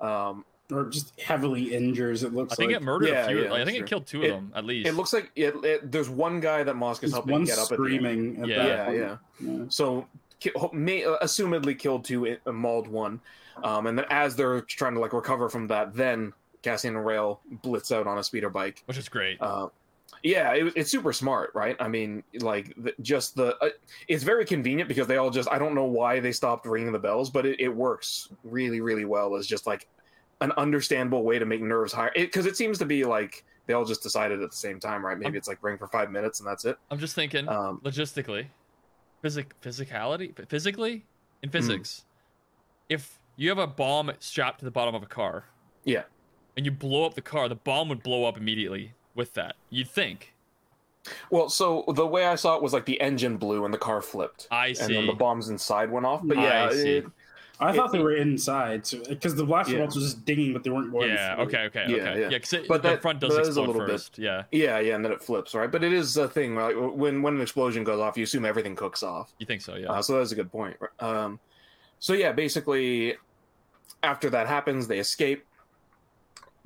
Um, 0.00 0.44
or 0.72 0.84
just 0.86 1.18
heavily 1.20 1.74
injures. 1.74 2.22
It 2.22 2.32
looks 2.32 2.52
I 2.52 2.56
think 2.56 2.72
like 2.72 2.80
it 2.80 2.84
murdered 2.84 3.08
Yeah, 3.08 3.24
a 3.24 3.28
few. 3.28 3.42
yeah, 3.44 3.50
like, 3.50 3.62
I 3.62 3.64
think 3.64 3.76
true. 3.76 3.84
it 3.84 3.88
killed 3.88 4.06
two 4.06 4.22
It- 4.22 4.30
of 4.30 4.36
them 4.36 4.52
at 4.54 4.64
least. 4.64 4.88
it 4.88 4.92
looks 4.94 5.12
like 5.12 5.30
it, 5.36 5.54
it, 5.64 5.92
there's 5.92 6.08
one 6.08 6.40
guy 6.40 6.62
that 6.62 6.74
Mosk 6.74 7.04
is 7.04 7.12
helping 7.12 7.32
one 7.32 7.44
get 7.44 7.58
up 7.58 7.70
at 7.70 7.78
the 7.78 7.84
end. 7.84 7.94
screaming. 8.00 8.42
At 8.42 8.48
Yeah. 8.48 8.62
that 8.64 8.94
Yeah, 8.94 8.98
yeah. 8.98 9.16
yeah. 9.40 9.64
So, 9.68 10.06
may, 10.72 11.04
uh, 11.04 11.16
assumedly 11.22 11.78
killed 11.78 12.04
two, 12.04 12.36
uh, 12.46 12.52
mauled 12.52 12.88
one, 12.88 13.20
um, 13.62 13.86
and 13.86 13.98
then 13.98 14.06
as 14.10 14.36
they're 14.36 14.60
trying 14.62 14.94
to 14.94 15.00
like 15.00 15.12
recover 15.12 15.48
from 15.48 15.66
that, 15.68 15.94
then 15.94 16.32
Cassian 16.62 16.96
and 16.96 17.04
Rael 17.04 17.40
blitz 17.62 17.92
out 17.92 18.06
on 18.06 18.18
a 18.18 18.24
speeder 18.24 18.50
bike. 18.50 18.82
which 18.86 18.96
is 18.98 19.08
great. 19.08 19.40
Uh, 19.40 19.68
yeah, 20.22 20.52
it, 20.52 20.72
it's 20.76 20.90
super 20.90 21.12
smart, 21.12 21.50
right? 21.54 21.76
I 21.78 21.88
mean, 21.88 22.22
like 22.40 22.72
the, 22.82 22.94
just 23.02 23.36
the 23.36 23.56
uh, 23.62 23.68
it's 24.08 24.22
very 24.22 24.46
convenient 24.46 24.88
because 24.88 25.06
they 25.06 25.18
all 25.18 25.28
just 25.28 25.50
I 25.52 25.58
don't 25.58 25.74
know 25.74 25.84
why 25.84 26.20
they 26.20 26.32
stopped 26.32 26.64
ringing 26.64 26.92
the 26.92 26.98
bells, 26.98 27.28
but 27.28 27.44
it, 27.44 27.60
it 27.60 27.68
works 27.68 28.30
really, 28.42 28.80
really 28.80 29.04
well 29.04 29.36
as 29.36 29.46
just 29.46 29.66
like 29.66 29.86
an 30.40 30.52
understandable 30.52 31.22
way 31.22 31.38
to 31.38 31.46
make 31.46 31.60
nerves 31.62 31.92
higher 31.92 32.10
because 32.14 32.46
it, 32.46 32.56
seems 32.56 32.78
to 32.78 32.84
be 32.84 33.04
like 33.04 33.44
they 33.66 33.72
all 33.74 33.84
just 33.84 34.02
decided 34.02 34.42
at 34.42 34.50
the 34.50 34.56
same 34.56 34.78
time, 34.80 35.04
right? 35.04 35.16
Maybe 35.18 35.28
Um, 35.30 35.36
it's 35.36 35.48
like 35.48 35.62
ring 35.62 35.78
for 35.78 35.86
five 35.88 36.10
minutes 36.10 36.40
and 36.40 36.46
that's 36.48 36.64
it. 36.64 36.76
I'm 36.90 36.98
just 36.98 37.14
thinking 37.14 37.48
Um, 37.48 37.80
logistically, 37.84 38.46
physic 39.22 39.58
physicality, 39.62 40.34
physically 40.48 41.06
in 41.42 41.50
physics. 41.50 42.04
If 42.88 43.18
you 43.36 43.48
have 43.48 43.58
a 43.58 43.66
bomb 43.66 44.12
strapped 44.18 44.58
to 44.60 44.64
the 44.64 44.70
bottom 44.70 44.94
of 44.94 45.02
a 45.02 45.06
car, 45.06 45.46
Yeah. 45.84 46.02
and 46.56 46.66
you 46.66 46.72
blow 46.72 47.04
up 47.06 47.14
the 47.14 47.22
car, 47.22 47.48
the 47.48 47.54
bomb 47.54 47.88
would 47.88 48.02
blow 48.02 48.24
up 48.24 48.36
immediately 48.36 48.92
with 49.14 49.32
that. 49.34 49.56
You'd 49.70 49.88
think. 49.88 50.34
Well, 51.30 51.48
so 51.48 51.84
the 51.94 52.06
way 52.06 52.24
I 52.26 52.34
saw 52.34 52.56
it 52.56 52.62
was 52.62 52.72
like 52.72 52.86
the 52.86 53.00
engine 53.00 53.36
blew 53.36 53.64
and 53.64 53.72
the 53.74 53.78
car 53.78 54.00
flipped, 54.00 54.48
I 54.50 54.68
and 54.68 54.76
see. 54.76 54.94
then 54.94 55.06
the 55.06 55.12
bombs 55.12 55.48
inside 55.48 55.90
went 55.90 56.06
off. 56.06 56.20
But 56.24 56.38
I 56.38 56.42
yeah, 56.42 56.70
see. 56.70 56.96
it- 56.98 57.06
I 57.60 57.70
It- 57.70 57.76
thought 57.76 57.92
they 57.92 58.00
were 58.00 58.16
inside 58.16 58.84
because 59.08 59.36
the 59.36 59.44
blaster 59.44 59.74
Yeah. 59.74 59.78
bolts 59.80 59.94
were 59.94 60.02
just 60.02 60.24
dinging, 60.24 60.52
but 60.52 60.64
they 60.64 60.70
weren't 60.70 60.90
going. 60.90 61.10
yeah. 61.10 61.36
through. 61.36 61.44
Okay. 61.44 61.58
Okay. 61.66 61.84
Yeah, 61.88 61.96
okay. 61.96 62.20
yeah. 62.22 62.28
Yeah. 62.30 62.38
Because 62.38 62.66
But 62.66 62.82
the 62.82 62.90
that- 62.90 63.02
front 63.02 63.20
does 63.20 63.34
that 63.34 63.42
is 63.42 63.46
a 63.46 63.50
explode 63.50 63.66
little 63.68 63.82
bit- 63.82 63.90
first. 63.92 64.18
Yeah. 64.18 64.42
yeah, 64.50 64.80
yeah, 64.80 64.96
and 64.96 65.04
then 65.04 65.12
it 65.12 65.22
flips, 65.22 65.54
right? 65.54 65.70
But 65.70 65.84
it 65.84 65.92
is 65.92 66.16
a 66.16 66.28
thing. 66.28 66.56
Right? 66.56 66.74
When 66.76 67.22
when 67.22 67.36
an 67.36 67.40
explosion 67.40 67.84
goes 67.84 68.00
off, 68.00 68.16
you 68.16 68.24
assume 68.24 68.44
everything 68.44 68.74
cooks 68.74 69.02
off. 69.04 69.32
You 69.38 69.46
think 69.46 69.62
so? 69.62 69.76
Yeah. 69.76 69.92
Uh, 69.92 70.02
so 70.02 70.18
that's 70.18 70.32
a 70.32 70.34
good 70.34 70.50
point. 70.50 70.76
Um, 70.98 71.38
so 72.00 72.12
yeah, 72.12 72.32
basically, 72.32 73.16
after 74.02 74.28
that 74.30 74.48
happens, 74.48 74.88
they 74.88 74.98
escape, 74.98 75.44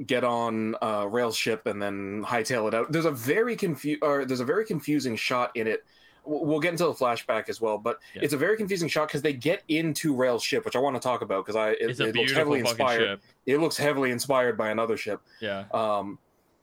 get 0.07 0.25
on 0.25 0.75
a 0.81 1.07
rail 1.07 1.33
ship, 1.33 1.67
and 1.67 1.83
then 1.83 2.25
hightail 2.25 2.67
it 2.69 2.75
out. 2.75 2.91
There's 2.93 3.05
a 3.05 3.11
very 3.11 3.57
confu- 3.57 3.99
or 4.01 4.25
there's 4.25 4.41
a 4.41 4.45
very 4.45 4.65
confusing 4.65 5.17
shot 5.17 5.51
in 5.55 5.67
it. 5.67 5.85
We'll 6.29 6.61
get 6.61 6.73
into 6.73 6.85
the 6.85 6.93
flashback 6.93 7.49
as 7.49 7.61
well, 7.61 7.79
but 7.79 7.99
Yeah. 8.15 8.23
it's 8.25 8.35
a 8.35 8.37
very 8.37 8.57
confusing 8.57 8.89
shot 8.89 9.09
because 9.09 9.23
they 9.23 9.33
get 9.33 9.63
into 9.69 10.15
Rael's 10.15 10.43
ship, 10.43 10.65
which 10.65 10.77
I 10.77 10.79
want 10.79 10.95
to 10.97 11.01
talk 11.01 11.23
about 11.23 11.45
because 11.47 11.57
I 11.57 11.71
it, 11.71 11.99
it 11.99 12.15
looks 12.15 12.33
heavily 12.33 12.61
inspired. 12.61 13.01
ship. 13.01 13.23
It 13.47 13.59
looks 13.59 13.77
heavily 13.77 14.11
inspired 14.11 14.59
by 14.59 14.71
another 14.71 14.97
ship. 14.97 15.21
Yeah. 15.41 15.65
Um, 15.73 16.19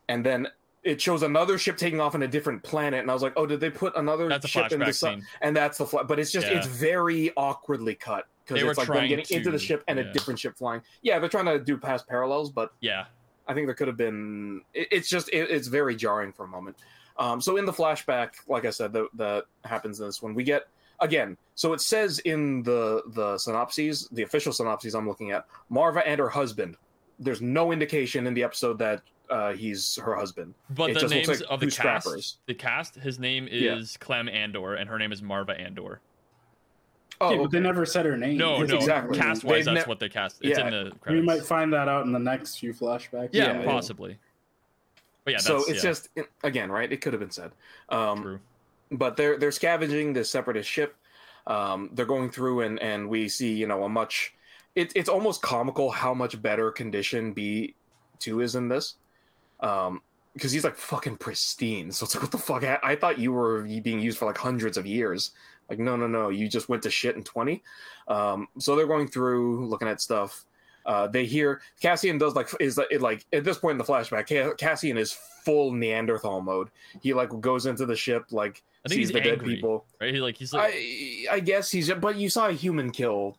and 0.07 0.23
then 0.25 0.47
it 0.83 1.01
shows 1.01 1.23
another 1.23 1.57
ship 1.57 1.77
taking 1.77 1.99
off 1.99 2.13
on 2.13 2.21
a 2.21 2.27
different 2.27 2.61
planet, 2.61 2.99
and 2.99 3.09
I 3.09 3.13
was 3.15 3.23
like, 3.23 3.33
oh, 3.35 3.47
did 3.47 3.59
they 3.59 3.71
put 3.71 3.95
another 3.95 4.29
That's 4.29 4.47
ship 4.47 4.71
in 4.71 4.79
the 4.79 4.93
sun? 4.93 5.21
scene. 5.21 5.27
and 5.41 5.55
that's 5.57 5.79
the 5.79 5.85
fly. 5.87 6.03
But 6.03 6.19
it's 6.19 6.31
just 6.31 6.45
Yeah. 6.47 6.57
it's 6.59 6.67
very 6.67 7.31
awkwardly 7.35 7.95
cut 7.95 8.25
because 8.45 8.61
it's 8.61 8.67
were 8.67 8.75
like 8.75 8.87
them 8.87 9.07
getting 9.07 9.25
into 9.35 9.49
the 9.49 9.57
ship 9.57 9.83
and 9.87 9.97
yeah. 9.97 10.05
a 10.05 10.13
different 10.13 10.39
ship 10.39 10.55
flying. 10.55 10.81
Yeah, 11.01 11.17
they're 11.17 11.27
trying 11.29 11.45
to 11.47 11.57
do 11.57 11.75
past 11.77 12.07
parallels, 12.07 12.51
but 12.51 12.71
Yeah. 12.81 13.05
I 13.47 13.53
think 13.55 13.67
there 13.67 13.73
could 13.75 13.87
have 13.87 13.97
been. 13.97 14.61
It, 14.75 14.87
it's 14.91 15.09
just 15.09 15.29
it, 15.29 15.49
it's 15.49 15.67
very 15.67 15.95
jarring 15.95 16.31
for 16.33 16.45
a 16.45 16.47
moment. 16.47 16.77
Um, 17.17 17.39
so 17.41 17.57
in 17.57 17.65
the 17.65 17.71
flashback, 17.73 18.31
like 18.47 18.65
I 18.65 18.69
said, 18.69 18.91
that 18.93 19.07
that 19.15 19.45
happens 19.63 19.99
in 19.99 20.05
this 20.05 20.21
one. 20.21 20.33
We 20.33 20.43
get 20.43 20.67
again. 20.99 21.37
So 21.55 21.73
it 21.73 21.81
says 21.81 22.19
in 22.19 22.63
the 22.63 23.03
the 23.13 23.37
synopses, 23.37 24.07
the 24.11 24.23
official 24.23 24.51
synopses 24.51 24.93
I'm 24.95 25.07
looking 25.07 25.31
at, 25.31 25.45
Maarva 25.71 26.03
and 26.05 26.19
her 26.19 26.29
husband. 26.29 26.75
There's 27.19 27.41
no 27.41 27.71
indication 27.71 28.27
in 28.27 28.33
the 28.33 28.43
episode 28.43 28.77
that 28.79 29.01
uh, 29.29 29.53
he's 29.53 29.95
her 29.95 30.13
husband. 30.15 30.53
But 30.71 30.89
It 30.91 30.93
the 30.95 30.99
just 30.99 31.13
looks 31.15 31.27
names 31.29 31.41
like 31.41 31.49
of 31.49 31.59
the 31.61 31.65
cast, 31.67 31.75
scrappers. 32.05 32.37
the 32.45 32.53
cast, 32.53 32.95
his 32.95 33.17
name 33.19 33.47
Yeah. 33.49 33.75
is 33.77 33.95
Clem 33.97 34.27
Andor, 34.27 34.73
and 34.75 34.89
her 34.89 34.99
name 34.99 35.11
is 35.13 35.21
Maarva 35.21 35.57
Andor. 35.59 36.01
Oh, 37.21 37.31
Yeah, 37.31 37.37
but 37.43 37.51
they 37.51 37.61
never 37.61 37.85
said 37.85 38.05
her 38.05 38.17
name. 38.17 38.37
No, 38.37 38.59
Yes, 38.59 38.69
no, 38.69 38.75
exactly. 38.75 39.17
cast 39.17 39.43
wise, 39.45 39.63
that's 39.65 39.85
ne- 39.85 39.89
what 39.89 39.99
they 39.99 40.09
cast. 40.09 40.37
It's 40.41 40.59
Yeah. 40.59 40.67
in 40.67 40.73
the 40.73 40.91
We 41.11 41.21
might 41.21 41.43
find 41.45 41.71
that 41.73 41.87
out 41.87 42.05
in 42.05 42.11
the 42.11 42.19
next 42.19 42.57
few 42.59 42.73
flashbacks. 42.73 43.29
yeah, 43.31 43.53
Yeah, 43.53 43.59
yeah. 43.61 43.65
possibly. 43.65 44.17
But 45.25 45.33
yeah, 45.33 45.39
so 45.39 45.57
it's 45.67 45.83
yeah, 45.83 45.89
just 45.89 46.09
again, 46.43 46.71
right? 46.71 46.89
It 46.89 47.01
could 47.01 47.11
have 47.13 47.19
been 47.19 47.31
said. 47.31 47.51
Um, 47.89 48.21
true. 48.21 48.39
but 48.91 49.17
they're 49.17 49.37
they're 49.37 49.51
scavenging 49.51 50.13
this 50.13 50.29
separatist 50.29 50.69
ship. 50.69 50.95
Um, 51.47 51.89
they're 51.93 52.05
going 52.05 52.29
through 52.29 52.61
and 52.61 52.79
and 52.79 53.09
we 53.09 53.27
see 53.27 53.53
you 53.53 53.67
know 53.67 53.83
a 53.83 53.89
much. 53.89 54.35
It, 54.75 54.91
it's 54.95 55.09
almost 55.09 55.41
comical 55.41 55.89
how 55.89 56.13
much 56.13 56.39
better 56.41 56.69
condition 56.69 57.33
B 57.33 57.73
two 58.19 58.41
is 58.41 58.55
in 58.55 58.69
this, 58.69 58.95
um, 59.61 60.01
because 60.33 60.51
he's 60.51 60.63
like 60.63 60.75
fucking 60.75 61.17
pristine. 61.17 61.91
So 61.91 62.03
it's 62.03 62.13
like 62.13 62.21
what 62.21 62.31
the 62.31 62.37
fuck? 62.37 62.63
I, 62.63 62.77
I 62.83 62.95
thought 62.95 63.17
you 63.17 63.33
were 63.33 63.63
being 63.63 63.99
used 63.99 64.19
for 64.19 64.25
like 64.25 64.37
hundreds 64.37 64.77
of 64.77 64.85
years. 64.85 65.31
Like 65.69 65.79
no 65.79 65.95
no 65.95 66.05
no, 66.05 66.29
you 66.29 66.47
just 66.47 66.69
went 66.69 66.83
to 66.83 66.91
shit 66.91 67.15
in 67.15 67.23
twenty. 67.23 67.63
Um, 68.07 68.47
so 68.59 68.75
they're 68.75 68.85
going 68.85 69.07
through 69.07 69.65
looking 69.65 69.87
at 69.87 70.01
stuff. 70.01 70.45
Uh, 70.85 71.07
they 71.07 71.25
hear 71.25 71.61
Cassian 71.81 72.17
does 72.17 72.35
like 72.35 72.49
is 72.59 72.77
it 72.91 73.01
like 73.01 73.25
at 73.33 73.43
this 73.43 73.57
point 73.57 73.73
in 73.73 73.77
the 73.79 73.83
flashback, 73.83 74.57
Cassian 74.57 74.97
is 74.97 75.11
full 75.11 75.71
Neanderthal 75.71 76.41
mode. 76.41 76.69
He 77.01 77.13
like 77.13 77.29
goes 77.41 77.65
into 77.65 77.85
the 77.85 77.95
ship 77.95 78.25
like 78.31 78.63
sees 78.87 79.11
the 79.11 79.19
dead 79.19 79.43
people. 79.43 79.85
Right? 79.99 80.13
He, 80.13 80.21
like 80.21 80.37
he's 80.37 80.53
like, 80.53 80.73
I 80.75 81.25
I 81.31 81.39
guess 81.39 81.71
he's 81.71 81.91
but 81.93 82.17
you 82.17 82.29
saw 82.29 82.47
a 82.49 82.53
human 82.53 82.91
kill 82.91 83.35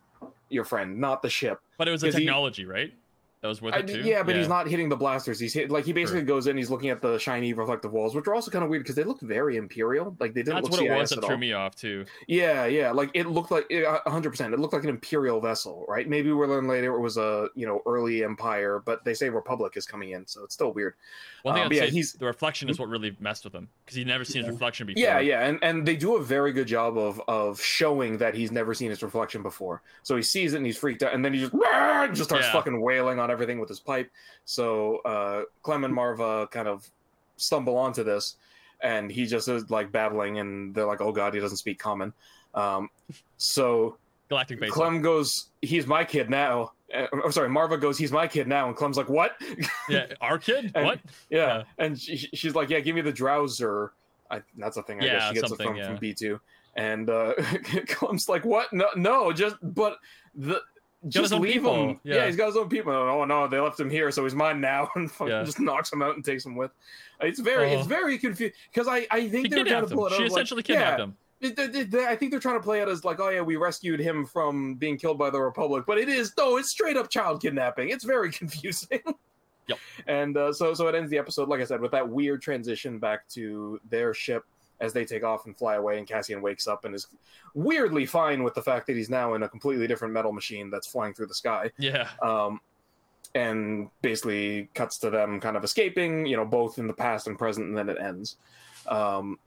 your 0.49 0.65
friend, 0.65 0.97
not 0.99 1.21
the 1.21 1.29
ship. 1.29 1.59
but 1.77 1.87
it 1.87 1.91
was 1.91 2.01
the 2.01 2.07
'cause 2.07 2.15
he- 2.15 2.21
technology, 2.25 2.65
right? 2.65 2.93
That 3.41 3.49
was 3.49 3.61
with 3.61 3.75
I, 3.75 3.79
it 3.79 3.87
too. 3.87 4.01
yeah, 4.01 4.23
but 4.23 4.35
he's 4.35 4.47
not 4.47 4.67
hitting 4.67 4.89
the 4.89 4.95
blasters. 4.95 5.39
He's 5.39 5.53
hit 5.53 5.69
like 5.69 5.85
he 5.85 5.93
basically 5.93 6.21
Sure. 6.21 6.25
goes 6.25 6.47
in. 6.47 6.57
He's 6.57 6.71
looking 6.71 6.89
at 6.89 7.01
the 7.01 7.19
shiny 7.19 7.53
reflective 7.53 7.91
walls, 7.93 8.15
which 8.15 8.25
are 8.27 8.33
also 8.33 8.49
kind 8.49 8.63
of 8.63 8.69
weird 8.71 8.81
because 8.81 8.95
they 8.95 9.03
look 9.03 9.21
very 9.21 9.57
imperial. 9.57 10.15
Like 10.19 10.33
they 10.33 10.41
didn't 10.41 10.55
That's 10.63 10.63
look 10.71 10.71
what 10.71 10.81
it 10.81 10.89
CIS 10.89 10.99
was 11.01 11.09
that 11.11 11.17
at 11.19 11.25
threw 11.25 11.37
me 11.37 11.53
off 11.53 11.75
too. 11.75 12.05
Yeah, 12.27 12.65
yeah. 12.65 12.89
Like 12.91 13.11
it 13.13 13.27
looked 13.27 13.51
like 13.51 13.71
hundred 14.07 14.31
percent. 14.31 14.55
It 14.55 14.59
looked 14.59 14.73
like 14.73 14.83
an 14.83 14.89
imperial 14.89 15.39
vessel, 15.39 15.85
right? 15.87 16.09
Maybe 16.09 16.31
we'll 16.31 16.49
learn 16.49 16.67
later 16.67 16.95
it 16.95 16.99
was 16.99 17.17
a 17.17 17.49
you 17.53 17.67
know 17.67 17.83
early 17.85 18.23
empire, 18.23 18.81
but 18.83 19.03
they 19.05 19.13
say 19.13 19.29
republic 19.29 19.73
is 19.77 19.85
coming 19.85 20.09
in, 20.11 20.25
so 20.25 20.43
it's 20.43 20.55
still 20.55 20.73
weird. 20.73 20.95
One 21.43 21.53
thing 21.53 21.61
Um, 21.63 21.67
I'd 21.71 21.75
yeah, 21.75 21.81
say 21.83 21.89
he's- 21.91 22.13
the 22.13 22.25
reflection 22.25 22.69
is 22.69 22.79
what 22.79 22.89
really 22.89 23.15
messed 23.19 23.43
with 23.43 23.53
him 23.53 23.69
because 23.85 23.95
he'd 23.97 24.07
never 24.07 24.25
seen 24.25 24.41
his 24.43 24.51
reflection 24.51 24.87
before. 24.87 25.01
Yeah, 25.03 25.19
yeah, 25.19 25.45
and 25.45 25.59
and 25.61 25.87
they 25.87 25.95
do 25.95 26.15
a 26.15 26.23
very 26.23 26.51
good 26.53 26.67
job 26.67 26.97
of 26.97 27.21
of 27.27 27.61
showing 27.61 28.17
that 28.17 28.33
he's 28.33 28.51
never 28.51 28.73
seen 28.73 28.89
his 28.89 29.03
reflection 29.03 29.43
before. 29.43 29.83
So 30.01 30.15
he 30.15 30.23
sees 30.23 30.53
it 30.55 30.57
and 30.57 30.65
he's 30.65 30.77
freaked 30.77 31.03
out, 31.03 31.13
and 31.13 31.23
then 31.23 31.35
he 31.35 31.41
just 31.41 31.53
just 32.15 32.23
starts 32.29 32.47
Yeah. 32.47 32.51
fucking 32.53 32.81
wailing 32.81 33.19
on 33.19 33.26
everything 33.31 33.59
with 33.59 33.69
his 33.69 33.79
pipe. 33.79 34.09
So 34.45 34.97
uh, 34.99 35.43
Clem 35.63 35.83
and 35.83 35.93
Maarva 35.93 36.49
kind 36.51 36.67
of 36.67 36.89
stumble 37.37 37.77
onto 37.77 38.03
this, 38.03 38.35
and 38.81 39.11
he 39.11 39.25
just 39.25 39.47
is 39.47 39.69
like 39.69 39.91
babbling, 39.91 40.39
and 40.39 40.73
they're 40.73 40.85
like, 40.85 41.01
"Oh 41.01 41.11
God, 41.11 41.33
he 41.33 41.39
doesn't 41.39 41.57
speak 41.57 41.79
common." 41.79 42.13
Um, 42.53 42.89
so 43.37 43.97
Galactic 44.29 44.59
base. 44.59 44.71
Clem 44.71 45.01
goes, 45.01 45.47
"He's 45.61 45.87
my 45.87 46.03
kid 46.03 46.29
now." 46.29 46.71
Uh, 46.93 47.07
oh, 47.23 47.29
sorry, 47.29 47.49
Maarva 47.49 47.79
goes, 47.79 47.97
"He's 47.97 48.11
my 48.11 48.27
kid 48.27 48.47
now," 48.47 48.67
and 48.67 48.75
Clem's 48.75 48.97
like, 48.97 49.09
"What?" 49.09 49.35
Yeah, 49.89 50.07
our 50.21 50.37
kid. 50.37 50.71
And- 50.75 50.85
what? 50.85 50.99
yeah. 51.29 51.63
And 51.77 51.99
she, 51.99 52.17
she's 52.17 52.55
like, 52.55 52.69
"Yeah, 52.69 52.79
give 52.79 52.95
me 52.95 53.01
the 53.01 53.13
drowser." 53.13 53.89
I, 54.29 54.41
that's 54.57 54.75
a 54.75 54.83
thing. 54.83 54.99
I 54.99 55.03
guess 55.03 55.11
Yeah, 55.11 55.27
she 55.29 55.33
gets 55.35 55.51
it 55.51 55.61
from, 55.61 55.75
yeah. 55.77 55.87
from 55.87 55.97
B 55.97 56.13
two, 56.13 56.39
and 56.75 57.09
uh, 57.09 57.33
Clem's 57.87 58.27
like, 58.27 58.43
"What? 58.45 58.71
No, 58.73 58.87
no, 58.95 59.31
just 59.31 59.55
but 59.61 59.97
the." 60.35 60.61
Just 61.07 61.31
leave 61.33 61.53
people, 61.53 61.89
him. 61.89 61.99
Yeah. 62.03 62.15
yeah. 62.15 62.25
he's 62.27 62.35
got 62.35 62.47
his 62.47 62.57
own 62.57 62.69
people. 62.69 62.91
Oh 62.91 63.23
no, 63.25 63.47
they 63.47 63.59
left 63.59 63.79
him 63.79 63.89
here, 63.89 64.09
so 64.11 64.23
he's 64.23 64.33
mine 64.35 64.59
now, 64.59 64.89
and 64.95 65.09
Yeah. 65.25 65.43
just 65.43 65.59
knocks 65.59 65.91
him 65.93 66.01
out 66.01 66.15
and 66.15 66.25
takes 66.25 66.45
him 66.45 66.55
with. 66.55 66.71
It's 67.21 67.39
very, 67.39 67.71
it's 67.71 67.85
Oh. 67.85 67.87
very 67.89 68.17
confusing 68.17 68.53
because 68.73 68.87
I, 68.87 69.05
I 69.11 69.27
think 69.29 69.47
She 69.47 69.49
they 69.53 69.63
were 69.63 69.69
trying 69.69 69.87
to 69.87 69.95
pull 69.95 70.07
him. 70.07 70.13
it. 70.13 70.17
She 70.17 70.23
of, 70.25 70.31
like, 70.31 70.37
essentially 70.37 70.63
kidnapped 70.63 70.99
yeah, 70.99 71.05
him. 71.05 71.17
they- 71.39 71.67
they- 71.67 71.83
they- 71.83 72.05
I 72.07 72.15
think 72.15 72.31
they're 72.31 72.39
trying 72.39 72.57
to 72.57 72.63
play 72.63 72.81
it 72.81 72.87
as 72.87 73.05
like, 73.05 73.19
oh 73.19 73.29
yeah, 73.29 73.41
we 73.41 73.55
rescued 73.57 73.99
him 73.99 74.25
from 74.25 74.73
being 74.75 74.97
killed 74.97 75.17
by 75.19 75.29
the 75.29 75.39
Republic, 75.39 75.83
but 75.87 75.97
it 75.99 76.09
is 76.09 76.33
no, 76.37 76.57
it's 76.57 76.69
straight 76.69 76.97
up 76.97 77.09
child 77.09 77.41
kidnapping. 77.41 77.89
It's 77.89 78.03
very 78.03 78.31
confusing. 78.41 78.99
Yep. 79.67 79.79
And 80.07 80.35
uh, 80.37 80.51
so, 80.53 80.73
so 80.73 80.87
it 80.87 80.95
ends 80.95 81.11
the 81.11 81.17
episode, 81.17 81.47
like 81.49 81.59
I 81.61 81.65
said, 81.65 81.81
with 81.81 81.91
that 81.91 82.07
weird 82.07 82.41
transition 82.41 82.99
back 82.99 83.27
to 83.29 83.79
their 83.89 84.13
ship 84.13 84.43
as 84.79 84.93
they 84.93 85.05
take 85.05 85.23
off 85.23 85.45
and 85.45 85.57
fly 85.57 85.75
away. 85.75 85.97
And 85.97 86.07
Cassian 86.07 86.41
wakes 86.41 86.67
up 86.67 86.85
and 86.85 86.93
is 86.95 87.07
weirdly 87.53 88.05
fine 88.05 88.43
with 88.43 88.53
the 88.53 88.61
fact 88.61 88.87
that 88.87 88.95
he's 88.95 89.09
now 89.09 89.33
in 89.33 89.43
a 89.43 89.49
completely 89.49 89.87
different 89.87 90.13
metal 90.13 90.31
machine 90.31 90.69
that's 90.69 90.87
flying 90.87 91.13
through 91.13 91.27
the 91.27 91.33
sky 91.33 91.71
Yeah. 91.79 92.07
um, 92.21 92.61
and 93.35 93.89
basically 94.01 94.69
cuts 94.73 94.97
to 94.99 95.09
them 95.09 95.39
kind 95.39 95.57
of 95.57 95.63
escaping, 95.63 96.25
you 96.25 96.37
know, 96.37 96.45
both 96.45 96.79
in 96.79 96.87
the 96.87 96.93
past 96.93 97.27
and 97.27 97.37
present, 97.37 97.67
and 97.67 97.77
then 97.77 97.89
it 97.89 97.97
ends. 97.99 98.37
Um, 98.87 99.37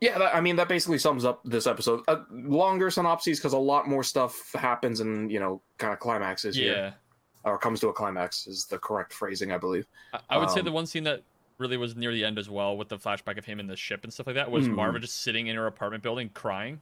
yeah, 0.00 0.16
that, 0.18 0.34
I 0.34 0.40
mean 0.40 0.56
that 0.56 0.68
basically 0.68 0.98
sums 0.98 1.24
up 1.24 1.40
this 1.44 1.66
episode. 1.66 2.02
Uh, 2.06 2.18
longer 2.30 2.88
synopses 2.90 3.38
because 3.40 3.52
a 3.52 3.58
lot 3.58 3.88
more 3.88 4.04
stuff 4.04 4.52
happens 4.54 5.00
and 5.00 5.30
you 5.32 5.40
know 5.40 5.60
kind 5.78 5.92
of 5.92 5.98
climaxes 5.98 6.56
Yeah. 6.56 6.64
here, 6.64 6.94
or 7.44 7.58
comes 7.58 7.80
to 7.80 7.88
a 7.88 7.92
climax 7.92 8.46
is 8.46 8.64
the 8.66 8.78
correct 8.78 9.12
phrasing, 9.12 9.50
I 9.52 9.58
believe. 9.58 9.86
I, 10.12 10.20
I 10.30 10.38
would 10.38 10.50
say 10.50 10.60
Um, 10.60 10.66
the 10.66 10.72
one 10.72 10.86
scene 10.86 11.02
that 11.04 11.22
really 11.58 11.76
was 11.76 11.96
near 11.96 12.12
the 12.12 12.24
end 12.24 12.38
as 12.38 12.48
well, 12.48 12.76
with 12.76 12.88
the 12.88 12.98
flashback 12.98 13.36
of 13.36 13.44
him 13.44 13.60
in 13.60 13.66
the 13.66 13.76
ship 13.76 14.04
and 14.04 14.12
stuff 14.12 14.26
like 14.26 14.36
that, 14.36 14.50
was 14.50 14.66
Mhm. 14.68 14.74
Maarva 14.76 15.00
just 15.00 15.22
sitting 15.22 15.48
in 15.48 15.56
her 15.56 15.66
apartment 15.66 16.02
building 16.02 16.30
crying 16.32 16.80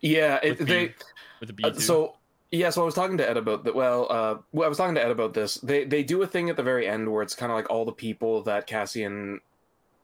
Yeah, 0.00 0.38
it, 0.42 0.58
with 0.58 0.68
they 0.68 0.88
B, 0.88 0.94
with 1.40 1.46
the 1.48 1.52
B 1.52 1.64
Uh, 1.64 1.72
so 1.74 2.16
yeah, 2.50 2.70
so 2.70 2.82
I 2.82 2.84
was 2.84 2.94
talking 2.94 3.18
to 3.18 3.28
Ed 3.28 3.36
about 3.36 3.64
that. 3.64 3.74
Well, 3.74 4.06
uh, 4.10 4.38
well, 4.52 4.66
I 4.66 4.68
was 4.68 4.78
talking 4.78 4.94
to 4.94 5.04
Ed 5.04 5.10
about 5.10 5.34
this. 5.34 5.54
They 5.56 5.84
they 5.84 6.02
do 6.02 6.22
a 6.22 6.26
thing 6.26 6.50
at 6.50 6.56
the 6.56 6.62
very 6.62 6.86
end 6.86 7.10
where 7.10 7.22
it's 7.22 7.34
kind 7.34 7.52
of 7.52 7.56
like 7.56 7.70
all 7.70 7.84
the 7.84 7.92
people 7.92 8.42
that 8.44 8.66
Cassian 8.66 9.40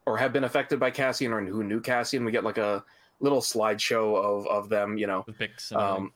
or 0.06 0.18
have 0.18 0.32
been 0.32 0.44
affected 0.44 0.78
by 0.78 0.90
Cassian 0.90 1.32
or 1.32 1.42
who 1.42 1.64
knew 1.64 1.80
Cassian. 1.80 2.24
We 2.24 2.32
get 2.32 2.44
like 2.44 2.58
a 2.58 2.84
little 3.20 3.40
slideshow 3.40 4.16
of 4.22 4.46
of 4.46 4.68
them. 4.68 4.98
You 4.98 5.06
know, 5.06 5.24
with 5.26 5.38
Bix. 5.38 5.70
And 5.70 5.80
um, 5.80 6.12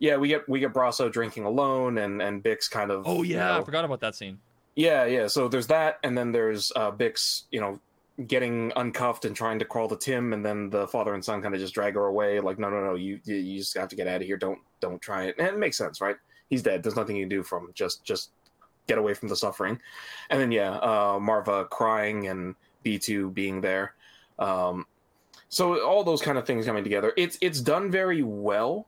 yeah, 0.00 0.16
we 0.16 0.28
get 0.28 0.48
we 0.48 0.58
get 0.60 0.72
Brasso 0.72 1.10
drinking 1.10 1.44
alone 1.44 1.98
and 1.98 2.20
and 2.20 2.42
Bix 2.42 2.68
kind 2.70 2.90
of. 2.90 3.06
oh 3.06 3.22
you 3.22 3.36
yeah, 3.36 3.58
I 3.58 3.62
forgot 3.64 3.84
about 3.84 4.00
that 4.00 4.14
scene. 4.16 4.38
Yeah, 4.78 5.06
yeah. 5.06 5.26
So 5.26 5.48
there's 5.48 5.66
that, 5.66 5.98
and 6.04 6.16
then 6.16 6.30
there's 6.30 6.70
uh, 6.76 6.92
Bix, 6.92 7.42
you 7.50 7.60
know, 7.60 7.80
getting 8.28 8.72
uncuffed 8.76 9.24
and 9.24 9.34
trying 9.34 9.58
to 9.58 9.64
crawl 9.64 9.88
to 9.88 9.96
Timm, 9.96 10.32
and 10.32 10.46
then 10.46 10.70
the 10.70 10.86
father 10.86 11.14
and 11.14 11.24
son 11.24 11.42
kind 11.42 11.52
of 11.52 11.60
just 11.60 11.74
drag 11.74 11.94
her 11.94 12.06
away. 12.06 12.38
Like, 12.38 12.60
no, 12.60 12.70
no, 12.70 12.84
no, 12.84 12.94
you 12.94 13.18
you 13.24 13.58
just 13.58 13.76
have 13.76 13.88
to 13.88 13.96
get 13.96 14.06
out 14.06 14.20
of 14.20 14.26
here. 14.28 14.36
Don't 14.36 14.60
don't 14.78 15.02
try 15.02 15.24
it. 15.24 15.34
And 15.36 15.48
it 15.48 15.58
makes 15.58 15.76
sense, 15.76 16.00
right? 16.00 16.14
He's 16.48 16.62
dead. 16.62 16.84
There's 16.84 16.94
nothing 16.94 17.16
you 17.16 17.24
can 17.24 17.28
do 17.28 17.42
from 17.42 17.72
just 17.74 18.04
just 18.04 18.30
get 18.86 18.98
away 18.98 19.14
from 19.14 19.28
the 19.28 19.34
suffering. 19.34 19.80
And 20.30 20.40
then 20.40 20.52
yeah, 20.52 20.70
uh, 20.76 21.18
Maarva 21.18 21.68
crying 21.70 22.28
and 22.28 22.54
B 22.84 23.00
two 23.00 23.30
being 23.30 23.60
there. 23.60 23.94
Um, 24.38 24.86
so 25.48 25.84
all 25.84 26.04
those 26.04 26.22
kind 26.22 26.38
of 26.38 26.46
things 26.46 26.66
coming 26.66 26.84
together. 26.84 27.12
It's 27.16 27.36
it's 27.40 27.60
done 27.60 27.90
very 27.90 28.22
well 28.22 28.86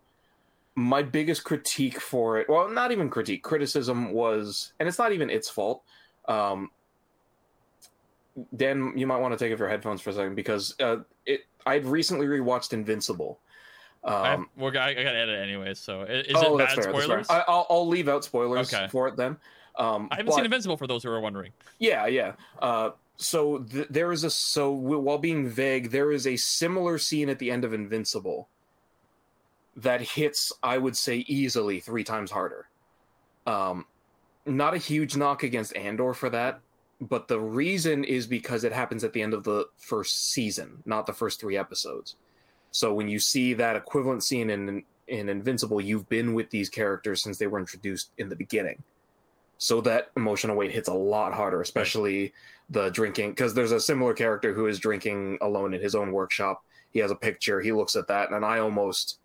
my 0.76 1.02
biggest 1.02 1.44
critique 1.44 2.00
for 2.00 2.38
it 2.38 2.48
well 2.48 2.68
not 2.68 2.92
even 2.92 3.10
critique 3.10 3.42
criticism 3.42 4.12
was 4.12 4.72
and 4.78 4.88
it's 4.88 4.98
not 4.98 5.12
even 5.12 5.28
its 5.30 5.48
fault 5.50 5.82
um 6.28 6.70
dan 8.56 8.92
you 8.96 9.06
might 9.06 9.18
want 9.18 9.36
to 9.36 9.44
take 9.44 9.52
off 9.52 9.58
your 9.58 9.68
headphones 9.68 10.00
for 10.00 10.10
a 10.10 10.12
second 10.12 10.34
because 10.34 10.74
uh 10.80 10.96
it 11.26 11.40
i'd 11.66 11.84
recently 11.84 12.26
rewatched 12.26 12.72
invincible 12.72 13.38
I, 14.02 14.32
um 14.32 14.48
well, 14.56 14.74
I, 14.78 14.90
I 14.90 14.94
got 14.94 15.12
to 15.12 15.18
edit 15.18 15.42
anyway, 15.42 15.74
so 15.74 16.02
is 16.04 16.26
oh 16.34 16.54
it 16.54 16.58
that's 16.58 16.74
bad 16.76 16.84
fair, 16.84 16.92
that's 16.92 17.04
spoilers? 17.04 17.26
fair. 17.26 17.36
I, 17.36 17.44
I'll, 17.52 17.66
I'll 17.68 17.86
leave 17.88 18.08
out 18.08 18.24
spoilers 18.24 18.72
Okay. 18.72 18.88
for 18.88 19.08
it 19.08 19.16
then 19.16 19.36
um 19.76 20.08
I 20.10 20.14
haven't 20.16 20.26
but- 20.26 20.36
seen 20.36 20.44
Invincible 20.46 20.78
for 20.78 20.86
those 20.86 21.02
who 21.02 21.10
are 21.10 21.20
wondering. 21.20 21.52
yeah, 21.78 22.06
yeah. 22.06 22.32
Uh, 22.60 22.90
so 23.16 23.58
th- 23.58 23.88
there 23.90 24.10
is 24.12 24.24
a 24.24 24.30
so 24.30 24.70
while 24.72 25.18
being 25.18 25.46
vague, 25.50 25.90
there 25.90 26.10
is 26.12 26.26
a 26.26 26.36
similar 26.36 26.96
scene 26.96 27.28
at 27.28 27.38
the 27.38 27.50
end 27.50 27.62
of 27.64 27.74
Invincible 27.74 28.48
that 29.82 30.00
hits, 30.00 30.52
I 30.62 30.78
would 30.78 30.96
say, 30.96 31.18
easily 31.28 31.80
three 31.80 32.04
times 32.04 32.30
harder. 32.30 32.68
Um, 33.46 33.86
not 34.46 34.74
a 34.74 34.78
huge 34.78 35.16
knock 35.16 35.42
against 35.42 35.76
Andor 35.76 36.14
for 36.14 36.30
that, 36.30 36.60
but 37.00 37.28
the 37.28 37.40
reason 37.40 38.04
is 38.04 38.26
because 38.26 38.64
it 38.64 38.72
happens 38.72 39.04
at 39.04 39.12
the 39.12 39.22
end 39.22 39.34
of 39.34 39.44
the 39.44 39.66
first 39.78 40.30
season, 40.32 40.82
not 40.84 41.06
the 41.06 41.12
first 41.12 41.40
three 41.40 41.56
episodes. 41.56 42.16
So 42.72 42.94
when 42.94 43.08
you 43.08 43.18
see 43.18 43.54
that 43.54 43.76
equivalent 43.76 44.24
scene 44.24 44.50
in 44.50 44.84
in 45.08 45.28
Invincible, 45.28 45.80
you've 45.80 46.08
been 46.08 46.34
with 46.34 46.50
these 46.50 46.68
characters 46.68 47.20
since 47.20 47.36
they 47.36 47.48
were 47.48 47.58
introduced 47.58 48.12
in 48.18 48.28
the 48.28 48.36
beginning 48.36 48.80
so 49.60 49.82
that 49.82 50.10
emotional 50.16 50.56
weight 50.56 50.72
hits 50.72 50.88
a 50.88 50.92
lot 50.92 51.34
harder 51.34 51.60
especially 51.60 52.32
the 52.70 52.88
drinking 52.90 53.30
because 53.30 53.52
there's 53.52 53.72
a 53.72 53.78
similar 53.80 54.14
character 54.14 54.54
who 54.54 54.66
is 54.66 54.78
drinking 54.78 55.36
alone 55.42 55.74
in 55.74 55.80
his 55.82 55.94
own 55.94 56.10
workshop 56.10 56.64
he 56.92 56.98
has 56.98 57.10
a 57.10 57.14
picture 57.14 57.60
he 57.60 57.70
looks 57.70 57.94
at 57.94 58.08
that 58.08 58.30
and 58.30 58.44
i 58.44 58.58
almost 58.58 59.18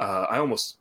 uh, 0.00 0.26
i 0.28 0.38
almost 0.38 0.76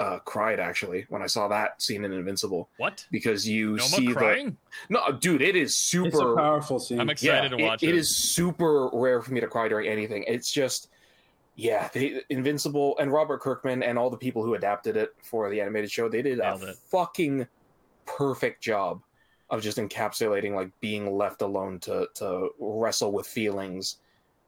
uh, 0.00 0.20
cried 0.20 0.60
actually 0.60 1.04
when 1.08 1.22
i 1.22 1.26
saw 1.26 1.48
that 1.48 1.82
scene 1.82 2.04
in 2.04 2.12
invincible 2.12 2.68
What? 2.76 3.04
because 3.10 3.48
you 3.48 3.70
Noma 3.70 3.82
see 3.82 4.06
crying? 4.12 4.56
the 4.88 4.94
no 4.94 5.10
dude 5.18 5.42
it 5.42 5.56
is 5.56 5.70
It's 5.72 5.80
a 5.80 5.88
super 5.88 6.36
powerful 6.36 6.78
scene. 6.78 7.00
I'm 7.00 7.10
excited 7.10 7.48
to 7.48 7.56
watch 7.64 7.82
it 7.82 7.88
it. 7.88 7.94
is 7.96 8.14
super 8.14 8.88
rare 8.92 9.20
for 9.20 9.32
me 9.32 9.40
to 9.40 9.48
cry 9.48 9.66
during 9.68 9.88
anything. 9.88 10.22
It's 10.28 10.52
just, 10.52 10.90
yeah, 11.56 11.88
they, 11.92 12.20
Invincible 12.30 12.96
and 12.98 13.12
Robert 13.12 13.40
Kirkman 13.40 13.82
and 13.82 13.98
all 13.98 14.08
the 14.08 14.16
people 14.16 14.44
who 14.44 14.54
adapted 14.54 14.96
it 14.96 15.14
for 15.20 15.50
the 15.50 15.60
animated 15.60 15.90
show, 15.90 16.08
they 16.08 16.22
did 16.22 16.38
Nailed 16.38 16.62
a 16.62 16.68
it. 16.68 16.76
fucking 16.76 17.48
perfect 18.06 18.62
job 18.62 19.02
of 19.50 19.62
just 19.62 19.78
encapsulating 19.78 20.54
like 20.54 20.70
being 20.80 21.10
left 21.10 21.42
alone 21.42 21.80
to 21.80 22.06
to 22.14 22.50
wrestle 22.60 23.10
with 23.10 23.26
feelings 23.26 23.96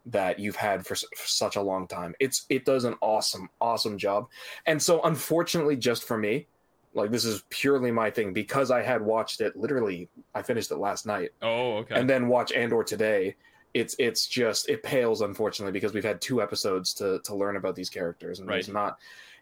that 0.06 0.38
you've 0.38 0.56
had 0.56 0.86
for, 0.86 0.94
s- 0.94 1.04
for 1.16 1.28
such 1.28 1.56
a 1.56 1.62
long 1.62 1.86
time. 1.86 2.14
It's 2.20 2.46
it 2.48 2.64
does 2.64 2.84
an 2.84 2.94
awesome 3.00 3.50
awesome 3.60 3.98
job. 3.98 4.28
And 4.66 4.82
so 4.82 5.00
unfortunately 5.02 5.76
just 5.76 6.04
for 6.04 6.16
me, 6.16 6.46
like 6.94 7.10
this 7.10 7.24
is 7.24 7.44
purely 7.50 7.90
my 7.92 8.10
thing 8.10 8.32
because 8.32 8.70
I 8.70 8.82
had 8.82 9.02
watched 9.02 9.40
it 9.40 9.56
literally 9.56 10.08
I 10.34 10.42
finished 10.42 10.70
it 10.70 10.76
last 10.78 11.06
night 11.06 11.30
Oh, 11.42 11.76
okay. 11.78 11.94
and 11.94 12.08
then 12.10 12.28
watch 12.28 12.50
Andor 12.52 12.82
today, 12.82 13.36
it's 13.74 13.94
it's 13.98 14.26
just 14.26 14.68
it 14.68 14.82
pales 14.82 15.20
unfortunately 15.20 15.72
because 15.72 15.92
we've 15.94 16.02
had 16.02 16.20
two 16.20 16.42
episodes 16.42 16.92
to 16.94 17.20
to 17.24 17.34
learn 17.34 17.56
about 17.56 17.76
these 17.76 17.90
characters 17.90 18.40
and 18.40 18.48
there's 18.48 18.68
Right. 18.68 18.74
not. 18.74 18.98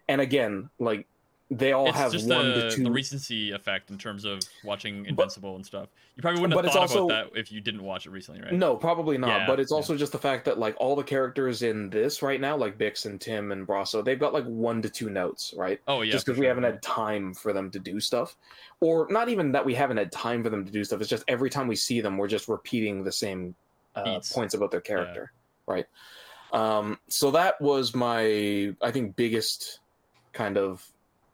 And 0.07 0.21
again, 0.21 0.69
like 0.79 1.07
they 1.51 1.71
all 1.71 1.87
it's 1.87 1.97
have 1.97 2.11
just 2.11 2.27
one 2.27 2.49
the, 2.49 2.69
to 2.69 2.71
two. 2.71 2.83
the 2.83 2.91
recency 2.91 3.51
effect 3.51 3.89
in 3.89 3.97
terms 3.97 4.23
of 4.23 4.39
watching 4.63 5.05
Invincible 5.07 5.55
and 5.55 5.65
stuff. 5.65 5.89
You 6.15 6.21
probably 6.21 6.41
wouldn't 6.41 6.55
but 6.55 6.65
have 6.65 6.65
it's 6.65 6.75
thought 6.75 6.97
also- 6.97 7.09
about 7.09 7.33
that 7.33 7.39
if 7.39 7.51
you 7.51 7.59
didn't 7.59 7.81
watch 7.81 8.05
it 8.05 8.11
recently, 8.11 8.41
right? 8.41 8.53
No, 8.53 8.75
probably 8.75 9.17
not. 9.17 9.29
Yeah, 9.29 9.47
but 9.47 9.59
it's 9.59 9.71
yeah. 9.71 9.77
also 9.77 9.97
just 9.97 10.11
the 10.11 10.19
fact 10.19 10.45
that 10.45 10.59
like 10.59 10.75
all 10.77 10.95
the 10.95 11.03
characters 11.03 11.63
in 11.63 11.89
this 11.89 12.21
right 12.21 12.39
now, 12.39 12.55
like 12.55 12.77
Bix 12.77 13.05
and 13.07 13.19
Timm 13.19 13.51
and 13.51 13.67
Brasso, 13.67 14.05
they've 14.05 14.19
got 14.19 14.31
like 14.31 14.45
one 14.45 14.81
to 14.83 14.89
two 14.89 15.09
notes, 15.09 15.53
right? 15.57 15.79
Oh 15.87 16.01
yeah. 16.01 16.11
just 16.11 16.25
because 16.25 16.39
we 16.39 16.45
haven't 16.45 16.63
had 16.63 16.81
time 16.83 17.33
for 17.33 17.51
them 17.51 17.71
to 17.71 17.79
do 17.79 17.99
stuff, 17.99 18.35
or 18.79 19.07
not 19.09 19.27
even 19.29 19.51
that 19.53 19.65
we 19.65 19.73
haven't 19.73 19.97
had 19.97 20.11
time 20.11 20.43
for 20.43 20.49
them 20.51 20.65
to 20.65 20.71
do 20.71 20.83
stuff. 20.83 21.01
It's 21.01 21.09
just 21.09 21.23
every 21.27 21.49
time 21.49 21.67
we 21.67 21.75
see 21.75 21.99
them, 21.99 22.17
we're 22.17 22.27
just 22.27 22.47
repeating 22.47 23.03
the 23.03 23.11
same 23.11 23.55
uh, 23.95 24.19
points 24.31 24.53
about 24.53 24.69
their 24.69 24.81
character, 24.81 25.31
right? 25.65 25.85
Um, 26.53 26.99
so 27.07 27.31
that 27.31 27.59
was 27.61 27.95
my, 27.95 28.73
I 28.81 28.91
think, 28.91 29.15
biggest 29.15 29.79
kind 30.33 30.57
of 30.57 30.87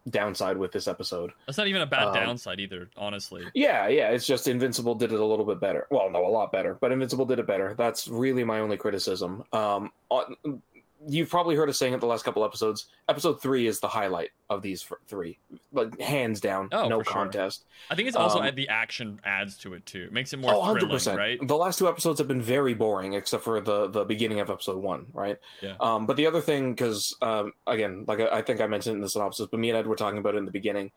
downside 0.10 0.58
with 0.58 0.72
this 0.72 0.88
episode. 0.88 1.32
That's 1.46 1.58
not 1.58 1.68
even 1.68 1.82
a 1.82 1.86
bad 1.86 2.08
um, 2.08 2.14
downside 2.14 2.60
either, 2.60 2.90
honestly. 2.96 3.44
Yeah, 3.54 3.88
yeah, 3.88 4.10
it's 4.10 4.26
just 4.26 4.48
Invincible 4.48 4.96
did 4.96 5.12
it 5.12 5.20
a 5.20 5.26
little 5.26 5.46
bit 5.46 5.60
better. 5.60 5.88
Well, 5.90 6.10
no, 6.10 6.26
a 6.26 6.30
lot 6.30 6.52
better, 6.52 6.78
but 6.80 6.92
Invincible 6.92 7.26
did 7.26 7.40
it 7.40 7.48
better. 7.48 7.74
That's 7.78 8.08
really 8.08 8.44
my 8.44 8.60
only 8.60 8.78
criticism. 8.78 9.44
Um, 9.52 9.92
on, 10.10 10.62
you've 11.08 11.30
probably 11.30 11.56
heard 11.56 11.70
us 11.70 11.78
saying 11.80 11.94
it 11.94 12.00
the 12.00 12.06
last 12.08 12.24
couple 12.26 12.44
episodes. 12.46 12.86
Episode 13.10 13.42
three 13.42 13.68
is 13.68 13.80
the 13.80 13.88
highlight 13.88 14.32
of 14.50 14.62
these 14.62 14.86
three, 15.08 15.38
like 15.74 16.00
hands 16.00 16.40
down, 16.42 16.70
Oh, 16.72 16.88
no 16.88 17.00
for 17.00 17.04
sure. 17.06 17.14
contest. 17.14 17.64
I 17.90 17.96
think 17.96 18.08
it's 18.08 18.18
also 18.18 18.40
um, 18.40 18.56
the 18.56 18.70
action 18.70 19.20
adds 19.26 19.58
to 19.60 19.74
it 19.74 19.86
too. 19.86 20.04
It 20.04 20.14
makes 20.14 20.34
it 20.34 20.38
more 20.40 20.54
Oh, 20.54 20.60
100 20.60 20.80
thrilling, 20.80 20.96
percent. 20.96 21.18
right? 21.18 21.40
The 21.48 21.56
last 21.58 21.80
two 21.80 21.88
episodes 21.88 22.20
have 22.20 22.28
been 22.28 22.42
very 22.42 22.74
boring, 22.74 23.14
except 23.14 23.44
for 23.44 23.60
the 23.62 23.88
the 23.88 24.06
beginning 24.06 24.40
of 24.40 24.50
episode 24.50 24.78
one, 24.82 25.06
right? 25.14 25.38
Yeah. 25.62 25.76
Um, 25.80 26.06
but 26.06 26.16
the 26.18 26.28
other 26.28 26.42
thing, 26.42 26.74
because 26.74 27.16
um, 27.22 27.54
again, 27.68 28.06
like 28.08 28.20
I, 28.20 28.38
I 28.38 28.42
think 28.42 28.62
I 28.62 28.68
mentioned 28.68 28.96
in 28.96 29.02
the 29.02 29.10
synopsis, 29.10 29.48
but 29.50 29.60
me 29.60 29.70
and 29.70 29.78
Ed 29.78 29.88
were 29.88 29.96
talking 29.96 30.20
about 30.20 30.36
it 30.36 30.38
in 30.40 30.46
the 30.46 30.52
beginning. 30.52 30.92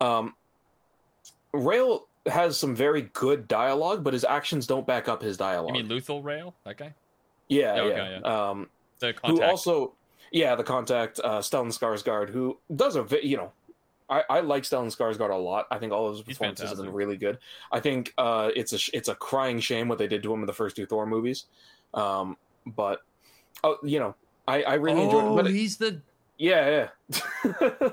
Um, 0.00 0.34
Rael 1.52 2.06
has 2.26 2.58
some 2.58 2.74
very 2.76 3.02
good 3.14 3.48
dialogue, 3.48 4.04
but 4.04 4.12
his 4.12 4.24
actions 4.24 4.66
don't 4.66 4.86
back 4.86 5.08
up 5.08 5.22
his 5.22 5.36
dialogue. 5.36 5.74
You 5.76 5.82
mean 5.82 5.90
Luthor 5.90 6.22
Rael? 6.22 6.54
That 6.64 6.76
guy? 6.76 6.94
yeah, 7.48 7.76
Yeah, 7.76 7.82
yeah. 7.86 7.92
okay, 8.18 8.22
Um, 8.28 8.68
The 8.98 9.14
who 9.24 9.42
also, 9.42 9.94
Yeah, 10.32 10.54
the 10.54 10.64
contact, 10.64 11.20
uh, 11.22 11.38
Stellan 11.40 11.68
Skarsgård, 11.68 12.30
who 12.30 12.58
does 12.74 12.96
a 12.96 13.02
vi- 13.02 13.20
you 13.22 13.36
know, 13.36 13.52
I, 14.10 14.24
I 14.30 14.40
like 14.40 14.62
Stellan 14.64 14.86
Skarsgård 14.94 15.30
a 15.30 15.36
lot. 15.36 15.66
I 15.70 15.78
think 15.78 15.92
all 15.92 16.08
of 16.08 16.16
his 16.16 16.22
performances 16.22 16.68
have 16.70 16.78
been 16.78 16.92
really 16.92 17.16
good. 17.16 17.38
I 17.70 17.80
think 17.80 18.12
uh, 18.18 18.50
it's 18.56 18.72
a 18.72 18.78
it's 18.96 19.08
a 19.08 19.14
crying 19.14 19.60
shame 19.60 19.88
what 19.88 19.98
they 19.98 20.06
did 20.08 20.22
to 20.22 20.32
him 20.32 20.40
in 20.40 20.46
the 20.46 20.52
first 20.52 20.76
two 20.76 20.86
Thor 20.86 21.06
movies. 21.06 21.44
Um, 21.94 22.36
but 22.66 23.00
oh, 23.64 23.76
you 23.82 23.98
know, 24.00 24.14
I, 24.46 24.62
I 24.62 24.74
really 24.74 25.02
enjoyed 25.02 25.24
it. 25.24 25.28
oh, 25.28 25.36
But 25.36 25.46
it- 25.48 25.52
he's 25.54 25.76
the. 25.76 26.00
yeah, 26.38 26.88
yeah. 27.12 27.28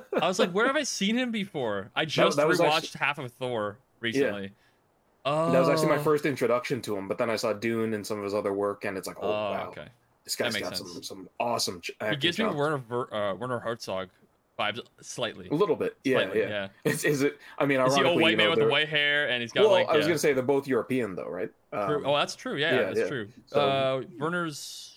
I 0.22 0.28
was 0.28 0.40
like, 0.40 0.52
where 0.52 0.68
have 0.68 0.76
I 0.78 0.84
seen 1.00 1.18
him 1.18 1.32
before? 1.32 1.92
I 1.96 2.06
just 2.06 2.38
that 2.38 2.48
was 2.48 2.60
rewatched 2.60 2.78
actually- 2.78 3.00
half 3.00 3.18
of 3.18 3.32
Thor 3.34 3.78
recently. 4.00 4.52
Oh, 5.28 5.52
That 5.52 5.60
was 5.60 5.70
actually 5.70 5.88
my 5.90 5.98
first 5.98 6.26
introduction 6.28 6.82
to 6.84 6.96
him, 6.96 7.08
but 7.08 7.18
then 7.18 7.32
I 7.32 7.36
saw 7.36 7.52
Dune 7.52 7.96
and 7.96 8.06
some 8.06 8.20
of 8.20 8.24
his 8.24 8.36
other 8.36 8.54
work, 8.54 8.86
and 8.86 8.96
it's 8.96 9.08
like, 9.08 9.18
oh, 9.20 9.28
Oh, 9.28 9.32
wow, 9.32 9.68
okay. 9.70 9.88
This 10.26 10.36
guy's 10.36 10.56
got 10.58 10.76
some 10.76 10.88
sense. 10.88 11.08
some 11.08 11.30
awesome. 11.40 11.82
He 12.10 12.16
gives 12.18 12.38
me. 12.38 12.46
Werner 12.46 12.82
uh, 13.14 13.36
Werner 13.36 13.60
Herzog 13.60 14.10
vibes 14.60 14.80
slightly. 15.02 15.48
a 15.50 15.54
little 15.54 15.76
bit, 15.76 15.98
yeah, 16.04 16.18
Slightly, 16.18 16.40
yeah. 16.40 16.68
Is, 16.84 17.04
is 17.04 17.22
it? 17.22 17.38
I 17.60 17.66
mean, 17.66 17.80
Is 17.82 17.94
he 17.94 18.02
ironically, 18.02 18.10
old 18.12 18.22
white 18.22 18.32
you 18.32 18.38
man 18.38 18.50
with 18.50 18.60
the 18.60 18.68
white 18.68 18.90
hair 18.90 19.30
and 19.30 19.42
he's 19.42 19.52
got 19.52 19.62
Well, 19.64 19.72
like? 19.72 19.88
I 19.90 19.98
was 19.98 20.06
yeah. 20.06 20.12
gonna 20.12 20.20
say 20.20 20.34
they're 20.34 20.44
both 20.44 20.68
European, 20.68 21.16
though, 21.16 21.28
right? 21.30 21.50
Um, 21.74 22.04
oh, 22.06 22.16
that's 22.16 22.36
true. 22.36 22.56
Yeah, 22.58 22.74
yeah, 22.74 22.82
that's 22.84 23.00
yeah. 23.00 23.08
true. 23.08 23.28
So- 23.48 23.60
uh, 23.60 24.04
Werner's 24.18 24.92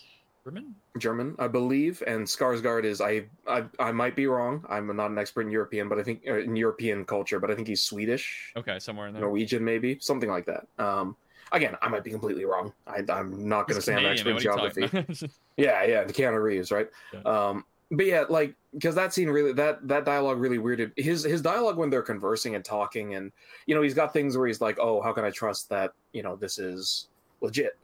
German. 0.45 0.75
German, 0.97 1.35
I 1.37 1.47
believe, 1.47 2.01
and 2.07 2.25
Skarsgård 2.25 2.83
is 2.85 3.01
I, 3.01 3.25
I 3.47 3.65
I 3.77 3.91
might 3.91 4.15
be 4.15 4.25
wrong. 4.27 4.65
I'm 4.69 4.95
not 4.95 5.11
an 5.11 5.17
expert 5.17 5.41
in 5.41 5.51
European, 5.51 5.89
but 5.89 5.99
I 5.99 6.03
think 6.03 6.23
uh, 6.27 6.37
in 6.39 6.55
European 6.55 7.05
culture, 7.05 7.39
but 7.39 7.51
I 7.51 7.55
think 7.55 7.67
he's 7.67 7.83
Swedish, 7.83 8.53
Okay, 8.55 8.79
somewhere 8.79 9.07
in 9.07 9.13
there. 9.13 9.21
Norwegian, 9.21 9.63
maybe 9.63 9.97
something 9.99 10.29
like 10.29 10.45
that. 10.45 10.65
Um, 10.83 11.15
again, 11.51 11.75
I 11.81 11.87
might 11.89 12.03
be 12.03 12.11
completely 12.11 12.45
wrong. 12.45 12.73
I, 12.87 13.03
I'm 13.09 13.47
not 13.47 13.67
going 13.67 13.75
to 13.75 13.81
say 13.81 13.93
I'm 13.93 14.05
an 14.05 14.11
expert 14.11 14.29
in 14.29 14.43
man. 14.43 14.57
What 14.57 14.77
are 14.77 14.79
you 14.81 14.87
geography. 14.87 15.29
Yeah, 15.57 15.83
yeah, 15.83 16.03
the 16.05 16.13
Keanu 16.13 16.41
Reeves, 16.41 16.71
right? 16.71 16.87
Yeah. 17.13 17.19
Um, 17.21 17.65
but 17.91 18.05
yeah, 18.05 18.23
like 18.29 18.55
because 18.73 18.95
that 18.95 19.13
scene 19.13 19.29
really 19.29 19.51
that 19.53 19.85
that 19.87 20.05
dialogue 20.05 20.39
really 20.39 20.57
weirded 20.57 20.91
his 20.95 21.23
his 21.23 21.41
dialogue 21.41 21.75
when 21.75 21.89
they're 21.89 22.01
conversing 22.03 22.55
and 22.55 22.63
talking, 22.63 23.15
and 23.15 23.31
you 23.65 23.75
know 23.75 23.81
he's 23.81 23.93
got 23.93 24.13
things 24.13 24.37
where 24.37 24.47
he's 24.47 24.61
like, 24.61 24.77
oh, 24.79 25.01
how 25.01 25.11
can 25.11 25.25
I 25.25 25.31
trust 25.31 25.69
that 25.69 25.93
you 26.13 26.23
know 26.23 26.35
this 26.35 26.59
is 26.59 27.07
legit? 27.41 27.77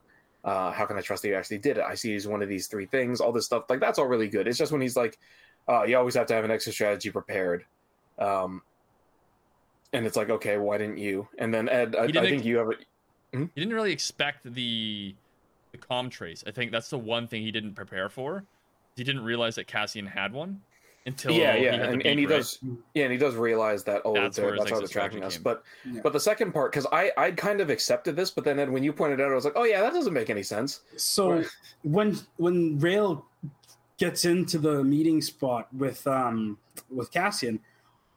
Uh, 0.44 0.72
how 0.72 0.86
can 0.86 0.96
I 0.96 1.02
trust 1.02 1.24
that 1.24 1.30
you 1.30 1.36
actually 1.36 1.58
did 1.58 1.80
it? 1.80 1.84
I 1.84 1.96
see 1.96 2.14
he's 2.14 2.28
one 2.28 2.44
of 2.44 2.48
these 2.48 2.68
three 2.68 2.86
things, 2.86 3.20
all 3.20 3.32
this 3.32 3.46
stuff. 3.46 3.64
Like 3.68 3.80
that's 3.80 3.98
all 3.98 4.06
really 4.06 4.30
good. 4.30 4.48
It's 4.48 4.60
just 4.60 4.72
when 4.72 4.80
he's 4.80 4.96
like, 4.96 5.18
uh, 5.68 5.84
you 5.84 5.98
always 5.98 6.14
have 6.14 6.28
to 6.28 6.36
have 6.36 6.46
an 6.46 6.52
extra 6.52 6.72
strategy 6.72 7.10
prepared. 7.10 7.66
Um, 8.20 8.62
and 9.92 10.06
it's 10.06 10.16
like, 10.16 10.30
okay, 10.30 10.58
why 10.58 10.78
didn't 10.78 11.00
you? 11.00 11.28
And 11.40 11.52
then 11.52 11.68
Ed, 11.68 11.96
I, 11.96 12.04
I 12.04 12.12
think 12.12 12.28
ex- 12.28 12.46
you 12.46 12.58
have 12.58 12.70
it. 12.70 12.86
He 13.40 13.62
didn't 13.62 13.74
really 13.74 13.92
expect 13.92 14.54
the 14.54 15.16
the 15.72 15.78
com 15.78 16.10
trace. 16.10 16.44
I 16.48 16.52
think 16.52 16.72
that's 16.72 16.90
the 16.90 16.98
one 16.98 17.28
thing 17.28 17.42
he 17.42 17.52
didn't 17.52 17.74
prepare 17.76 18.10
for. 18.10 18.46
He 18.96 19.04
didn't 19.04 19.24
realize 19.24 19.56
that 19.56 19.68
Cassian 19.68 20.06
had 20.06 20.32
one 20.34 20.62
until 21.06 21.34
yeah, 21.34 21.56
he 21.56 21.64
yeah, 21.66 21.72
had 21.72 21.82
the 21.82 21.94
and, 21.94 21.98
beak, 22.04 22.12
and 22.12 22.20
he 22.20 22.26
right? 22.26 22.38
does, 22.38 22.60
yeah, 22.94 23.04
and 23.04 23.12
he 23.12 23.18
does 23.18 23.36
realize 23.36 23.84
that 23.84 24.02
oh, 24.06 24.14
That's 24.14 24.38
that's, 24.38 24.40
where 24.40 24.58
that's 24.58 24.70
how 24.70 24.80
they're 24.80 24.88
tracking 24.88 25.18
strategy 25.20 25.26
us. 25.26 25.34
came. 25.36 25.44
But 25.44 25.64
Yeah. 25.86 26.02
but 26.02 26.14
the 26.14 26.20
second 26.20 26.52
part, 26.54 26.72
because 26.72 26.88
I 26.92 27.12
I 27.18 27.32
kind 27.32 27.62
of 27.62 27.70
accepted 27.70 28.16
this, 28.16 28.32
but 28.32 28.44
then 28.44 28.58
Ed, 28.60 28.70
when 28.70 28.84
you 28.84 28.94
pointed 28.94 29.22
out, 29.22 29.32
I 29.32 29.36
was 29.36 29.46
like, 29.46 29.54
oh 29.56 29.64
yeah, 29.64 29.82
that 29.82 29.94
doesn't 29.94 30.14
make 30.14 30.30
any 30.30 30.44
sense. 30.44 30.82
So 30.96 31.32
Right. 31.32 31.48
when 31.84 32.18
when 32.38 32.80
Rael 32.80 33.26
gets 33.98 34.26
into 34.26 34.58
the 34.58 34.84
meeting 34.84 35.22
spot 35.22 35.74
with 35.74 36.06
um 36.08 36.58
with 36.90 37.12
Cassian, 37.12 37.60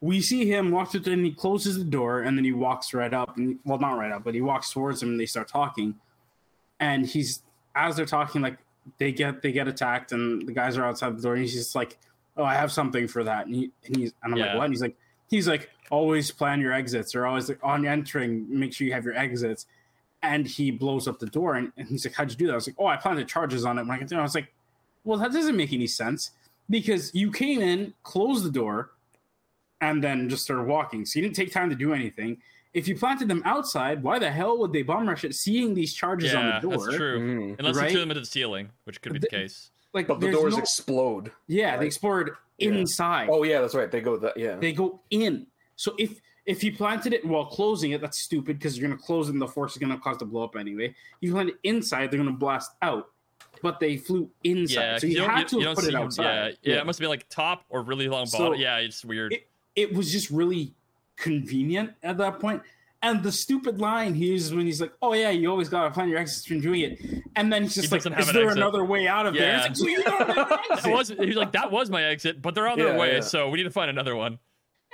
we 0.00 0.20
see 0.20 0.46
him 0.46 0.70
walk 0.70 0.92
through 0.92 1.12
and 1.12 1.24
he 1.24 1.32
closes 1.32 1.78
the 1.78 1.84
door 1.84 2.20
and 2.20 2.36
then 2.36 2.44
he 2.44 2.52
walks 2.52 2.94
right 2.94 3.12
up 3.12 3.36
and 3.36 3.58
well 3.64 3.78
not 3.78 3.94
right 3.94 4.12
up, 4.12 4.24
but 4.24 4.34
he 4.34 4.40
walks 4.40 4.70
towards 4.70 5.02
him 5.02 5.10
and 5.10 5.20
they 5.20 5.26
start 5.26 5.48
talking. 5.48 5.94
And 6.80 7.06
he's 7.06 7.42
as 7.74 7.96
they're 7.96 8.06
talking, 8.06 8.40
like 8.40 8.58
they 8.98 9.12
get 9.12 9.42
they 9.42 9.52
get 9.52 9.68
attacked 9.68 10.12
and 10.12 10.46
the 10.46 10.52
guys 10.52 10.76
are 10.76 10.84
outside 10.84 11.16
the 11.16 11.22
door 11.22 11.34
and 11.34 11.42
he's 11.42 11.54
just 11.54 11.74
like, 11.74 11.98
Oh, 12.36 12.44
I 12.44 12.54
have 12.54 12.70
something 12.70 13.08
for 13.08 13.24
that. 13.24 13.46
And 13.46 13.54
he 13.54 13.70
and 13.84 13.96
he's 13.96 14.12
and 14.22 14.34
I'm 14.34 14.40
like, 14.40 14.54
What? 14.56 14.64
And 14.64 14.72
he's 14.72 14.82
like 14.82 14.96
he's 15.28 15.48
like, 15.48 15.70
always 15.90 16.30
plan 16.30 16.60
your 16.60 16.72
exits 16.72 17.14
or 17.14 17.26
always 17.26 17.48
like 17.48 17.58
on 17.62 17.86
entering, 17.86 18.46
make 18.48 18.72
sure 18.72 18.86
you 18.86 18.92
have 18.92 19.04
your 19.04 19.16
exits 19.16 19.66
and 20.22 20.46
he 20.46 20.70
blows 20.70 21.06
up 21.06 21.18
the 21.18 21.26
door 21.26 21.54
and, 21.54 21.72
and 21.76 21.88
he's 21.88 22.04
like 22.04 22.14
how'd 22.14 22.30
you 22.30 22.36
do 22.36 22.46
that 22.46 22.52
i 22.52 22.56
was 22.56 22.66
like 22.66 22.76
oh 22.78 22.86
i 22.86 22.96
planted 22.96 23.28
charges 23.28 23.64
on 23.64 23.78
it 23.78 23.82
when 23.82 23.92
i 23.92 23.98
got 23.98 24.08
there 24.08 24.18
i 24.18 24.22
was 24.22 24.34
like 24.34 24.52
well 25.04 25.18
that 25.18 25.32
doesn't 25.32 25.56
make 25.56 25.72
any 25.72 25.86
sense 25.86 26.32
because 26.68 27.14
you 27.14 27.30
came 27.30 27.60
in 27.60 27.94
closed 28.02 28.44
the 28.44 28.50
door 28.50 28.90
and 29.80 30.02
then 30.02 30.28
just 30.28 30.42
started 30.44 30.66
walking 30.66 31.04
so 31.04 31.18
you 31.18 31.22
didn't 31.24 31.36
take 31.36 31.52
time 31.52 31.70
to 31.70 31.76
do 31.76 31.92
anything 31.92 32.36
if 32.74 32.86
you 32.88 32.96
planted 32.96 33.28
them 33.28 33.42
outside 33.44 34.02
why 34.02 34.18
the 34.18 34.30
hell 34.30 34.58
would 34.58 34.72
they 34.72 34.82
bomb 34.82 35.08
rush 35.08 35.24
it 35.24 35.34
seeing 35.34 35.74
these 35.74 35.94
charges 35.94 36.32
yeah, 36.32 36.38
on 36.38 36.46
the 36.54 36.68
door 36.68 36.84
that's 36.86 36.96
true. 36.96 37.18
Mhm. 37.52 37.58
Unless 37.58 37.76
Right? 37.76 37.86
he 37.86 37.92
threw 37.92 38.00
them 38.00 38.10
into 38.10 38.20
the 38.20 38.26
ceiling, 38.26 38.70
which 38.84 39.00
could 39.00 39.12
be 39.12 39.18
the 39.18 39.26
The- 39.30 39.36
case. 39.36 39.70
like 39.94 40.06
But 40.06 40.20
the 40.20 40.30
doors 40.30 40.54
no- 40.54 40.60
explode. 40.60 41.32
yeah 41.46 41.70
right? 41.70 41.80
they 41.80 41.86
explored 41.86 42.36
Yeah. 42.58 42.70
inside 42.70 43.28
Oh 43.30 43.42
yeah, 43.44 43.60
that's 43.60 43.74
right. 43.74 43.90
They 43.90 44.00
go 44.00 44.16
that 44.18 44.36
yeah. 44.36 44.56
they 44.56 44.72
go 44.72 45.00
in 45.10 45.46
so 45.76 45.94
if 45.98 46.20
if 46.44 46.64
you 46.64 46.72
planted 46.74 47.12
it 47.12 47.24
while 47.24 47.44
closing 47.46 47.90
it 47.92 48.00
that's 48.00 48.18
stupid 48.20 48.58
because 48.58 48.76
you're 48.78 48.88
going 48.88 48.98
to 48.98 49.04
close 49.04 49.28
it 49.28 49.32
and 49.32 49.40
the 49.40 49.46
force 49.46 49.72
is 49.72 49.78
going 49.78 49.92
to 49.92 49.98
cause 49.98 50.16
the 50.18 50.24
to 50.24 50.30
blow 50.30 50.44
up 50.44 50.56
anyway 50.56 50.94
you 51.20 51.32
plant 51.32 51.50
it 51.50 51.56
inside 51.62 52.10
they're 52.10 52.18
going 52.18 52.30
to 52.32 52.38
blast 52.38 52.72
out 52.82 53.10
but 53.62 53.80
they 53.80 53.96
flew 53.96 54.30
inside 54.44 54.74
Yeah, 54.74 54.96
so 54.98 55.00
'cause 55.06 55.10
you, 55.10 55.16
don't- 55.18 55.30
had 55.30 55.48
to 55.48 55.56
you 55.56 55.66
have 55.66 55.76
don't 55.76 55.84
put 55.84 55.94
it 55.94 55.96
outside 55.96 56.56
Yeah, 56.62 56.74
yeah, 56.74 56.80
it 56.80 56.86
must 56.86 57.00
be 57.00 57.06
like 57.06 57.28
top 57.28 57.64
or 57.70 57.82
really 57.82 58.08
long 58.08 58.26
So- 58.26 58.38
bottom. 58.38 58.60
Yeah, 58.60 58.76
it's 58.78 59.04
weird. 59.04 59.32
It- 59.32 59.46
it 59.82 59.94
was 59.94 60.10
just 60.12 60.30
really 60.30 60.74
convenient 61.16 61.90
at 62.02 62.18
that 62.18 62.40
point. 62.40 62.62
And 63.00 63.22
the 63.22 63.30
stupid 63.30 63.78
line 63.78 64.14
he 64.14 64.26
uses 64.26 64.52
when 64.52 64.66
he's 64.66 64.80
like, 64.80 64.92
"Oh 65.00 65.12
yeah, 65.12 65.30
you 65.30 65.48
always 65.50 65.68
gotta 65.68 65.90
plan 65.92 66.08
your 66.08 66.18
exits 66.18 66.46
from 66.46 66.60
doing 66.60 66.80
it," 66.80 66.98
and 67.36 67.52
then 67.52 67.62
he's 67.62 67.76
just 67.76 67.92
like, 67.92 68.00
"Is 68.00 68.06
an 68.06 68.12
there 68.14 68.22
exit. 68.46 68.56
another 68.58 68.84
way 68.84 69.06
out 69.06 69.24
of 69.24 69.34
there?" 69.34 69.42
Yeah. 69.58 69.66
It's 69.66 69.80
like, 69.80 69.86
so 69.86 69.86
you 69.86 70.02
don't 70.02 70.18
have 70.18 70.28
an 70.30 70.34
That 70.36 70.60
exit. 70.72 70.92
was 70.92 71.08
he's 71.10 71.36
like 71.36 71.52
that 71.52 71.70
was 71.70 71.90
my 71.90 72.02
exit, 72.02 72.42
but 72.42 72.56
they're 72.56 72.66
on 72.68 72.76
their 72.76 72.88
Yeah, 72.94 72.98
way, 72.98 73.14
yeah. 73.14 73.20
so 73.20 73.48
we 73.50 73.58
need 73.58 73.64
to 73.64 73.70
find 73.70 73.88
another 73.88 74.16
one. 74.16 74.40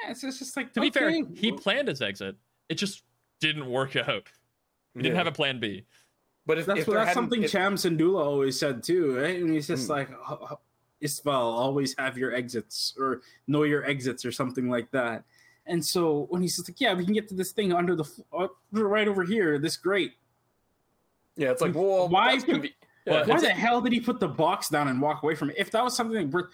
Yeah, 0.03 0.13
so 0.13 0.29
it's 0.29 0.39
just, 0.39 0.39
just 0.39 0.57
like 0.57 0.75
To 0.75 0.81
be 0.83 0.91
fair, 0.91 1.09
he 1.35 1.53
planned 1.53 1.89
his 1.89 2.03
exit. 2.03 2.37
It 2.69 2.75
just 2.75 3.05
didn't 3.41 3.67
work 3.71 3.97
out. 3.97 4.29
He 4.95 5.01
didn't 5.03 5.17
have 5.17 5.27
a 5.27 5.33
plan 5.33 5.59
B. 5.59 5.85
But 6.47 6.59
if, 6.59 6.67
that's 6.67 6.81
if 6.81 6.87
that's 6.87 6.99
hadn't- 6.99 7.15
something 7.15 7.43
if- 7.45 7.53
Cham 7.53 7.77
Syndulla 7.77 8.23
always 8.23 8.59
said 8.61 8.83
too, 8.83 9.17
right? 9.19 9.41
And 9.41 9.51
he's 9.55 9.67
just 9.67 9.87
Hmm. 9.87 9.93
like, 9.93 10.11
"H- 10.11 10.39
h- 10.43 10.59
Isval, 11.05 11.33
always 11.33 11.95
have 11.99 12.17
your 12.19 12.35
exits 12.35 12.95
or 12.99 13.23
know 13.47 13.63
your 13.63 13.85
exits 13.85 14.25
or 14.25 14.33
something 14.33 14.69
like 14.69 14.91
that. 14.93 15.25
And 15.67 15.85
so 15.85 16.27
when 16.31 16.43
he's 16.43 16.57
just 16.57 16.69
like, 16.69 16.81
"Yeah, 16.81 16.95
we 16.95 17.05
can 17.05 17.15
get 17.15 17.29
to 17.29 17.35
this 17.35 17.53
thing 17.53 17.73
under 17.73 17.95
the 17.95 18.05
uh, 18.33 18.49
right 18.73 19.09
over 19.09 19.23
here, 19.25 19.59
this 19.59 19.77
grate," 19.77 20.15
yeah, 21.37 21.51
it's 21.51 21.63
like 21.63 21.75
well, 21.75 22.09
Why 22.09 22.33
Yeah, 23.07 23.27
Why 23.27 23.39
the 23.39 23.51
hell 23.51 23.81
did 23.83 23.93
he 23.93 24.01
put 24.01 24.19
the 24.19 24.29
box 24.29 24.69
down 24.71 24.89
and 24.89 25.01
walk 25.01 25.23
away 25.23 25.35
from 25.35 25.51
it? 25.51 25.57
If 25.59 25.71
that 25.73 25.85
was 25.85 25.95
something 25.95 26.31
worth, 26.31 26.47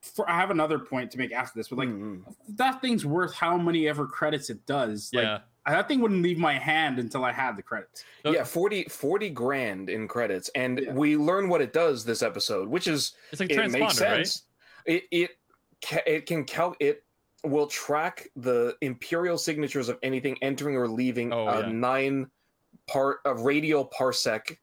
for 0.00 0.28
I 0.28 0.36
have 0.36 0.50
another 0.50 0.78
point 0.78 1.10
to 1.12 1.18
make 1.18 1.32
after 1.32 1.58
this, 1.58 1.68
but 1.68 1.78
like 1.78 1.88
Mhm. 1.88 2.22
that 2.48 2.80
thing's 2.80 3.04
worth 3.04 3.34
how 3.34 3.58
many 3.58 3.86
ever 3.88 4.06
credits 4.06 4.48
it 4.50 4.64
does. 4.66 5.10
Like 5.12 5.24
yeah. 5.24 5.40
That 5.72 5.88
thing 5.88 6.00
wouldn't 6.00 6.22
leave 6.22 6.38
my 6.38 6.58
hand 6.58 6.98
until 6.98 7.24
I 7.24 7.32
had 7.32 7.56
the 7.56 7.62
credits. 7.62 8.04
Yeah 8.24 8.44
40, 8.44 8.84
40 8.84 9.30
grand 9.30 9.88
in 9.90 10.06
credits 10.08 10.50
and 10.54 10.78
Yeah. 10.80 10.92
we 10.92 11.16
learn 11.16 11.48
what 11.48 11.60
it 11.62 11.72
does 11.72 12.04
this 12.04 12.22
episode 12.22 12.68
which 12.68 12.86
is 12.86 13.14
It's 13.32 13.40
like 13.40 13.50
it 13.50 13.70
makes 13.70 13.94
transponder, 13.96 14.10
right? 14.10 14.26
sense 14.26 14.42
it 14.84 15.04
it 15.10 15.30
ca- 15.84 16.02
it 16.06 16.26
can 16.26 16.44
cal 16.44 16.74
it 16.80 17.02
will 17.44 17.66
track 17.66 18.28
the 18.36 18.74
imperial 18.80 19.36
signatures 19.38 19.88
of 19.88 19.98
anything 20.02 20.36
entering 20.42 20.76
or 20.76 20.88
leaving 20.88 21.32
Oh, 21.32 21.46
a 21.48 21.60
yeah. 21.60 21.72
nine 21.72 22.30
part 22.86 23.20
a 23.24 23.34
radial 23.34 23.86
parsec 23.88 24.56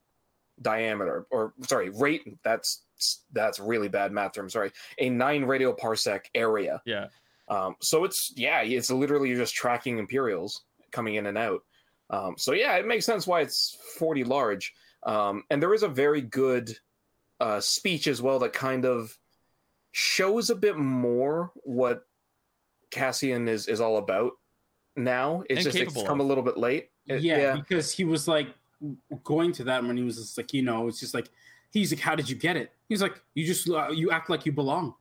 diameter 0.61 1.25
or 1.31 1.53
sorry 1.67 1.89
rate 1.89 2.37
that's 2.43 2.83
that's 3.31 3.59
really 3.59 3.87
bad 3.87 4.11
math 4.11 4.33
term 4.33 4.49
sorry 4.49 4.71
a 4.99 5.09
nine 5.09 5.43
radial 5.45 5.73
parsec 5.73 6.25
area 6.35 6.81
Yeah. 6.85 7.07
um, 7.47 7.75
so 7.81 8.03
it's 8.03 8.31
yeah, 8.35 8.61
it's 8.61 8.91
literally 8.91 9.33
just 9.35 9.55
tracking 9.55 9.97
Imperials 9.97 10.61
coming 10.91 11.15
in 11.15 11.25
and 11.27 11.37
out. 11.37 11.61
Um, 12.09 12.35
so 12.37 12.51
yeah, 12.53 12.75
it 12.77 12.85
makes 12.85 13.05
sense 13.05 13.25
why 13.25 13.41
it's 13.41 13.77
forty 13.97 14.23
large. 14.23 14.73
Um, 15.03 15.43
and 15.49 15.61
there 15.61 15.73
is 15.73 15.83
a 15.83 15.87
very 15.87 16.21
good 16.21 16.77
uh, 17.39 17.59
speech 17.59 18.07
as 18.07 18.21
well 18.21 18.39
that 18.39 18.53
kind 18.53 18.85
of 18.85 19.17
shows 19.93 20.49
a 20.49 20.55
bit 20.55 20.77
more 20.77 21.51
what 21.63 22.05
Cassian 22.91 23.47
is 23.47 23.67
is 23.67 23.81
all 23.81 23.97
about. 23.97 24.33
Now 24.95 25.43
it's 25.49 25.65
And 25.65 25.73
just 25.73 25.77
it's 25.77 26.03
come 26.03 26.19
of. 26.19 26.25
a 26.25 26.27
little 26.27 26.43
bit 26.43 26.57
late. 26.57 26.89
It- 27.07 27.21
yeah, 27.21 27.55
because 27.55 27.91
he 27.91 28.03
was 28.03 28.27
like 28.27 28.47
going 29.23 29.51
to 29.53 29.63
that 29.65 29.83
when 29.83 29.95
he 29.97 30.03
was 30.03 30.17
just 30.17 30.37
like, 30.37 30.53
you 30.53 30.61
know, 30.63 30.87
it's 30.87 30.99
just 30.99 31.13
like 31.13 31.29
he's 31.71 31.91
like, 31.93 32.01
"How 32.01 32.15
did 32.15 32.29
you 32.29 32.35
get 32.35 32.57
it?" 32.57 32.71
He's 32.89 33.01
like, 33.01 33.21
"You 33.33 33.45
just 33.45 33.69
uh, 33.69 33.89
you 33.89 34.11
act 34.11 34.29
like 34.29 34.45
you 34.45 34.51
belong. 34.51 34.95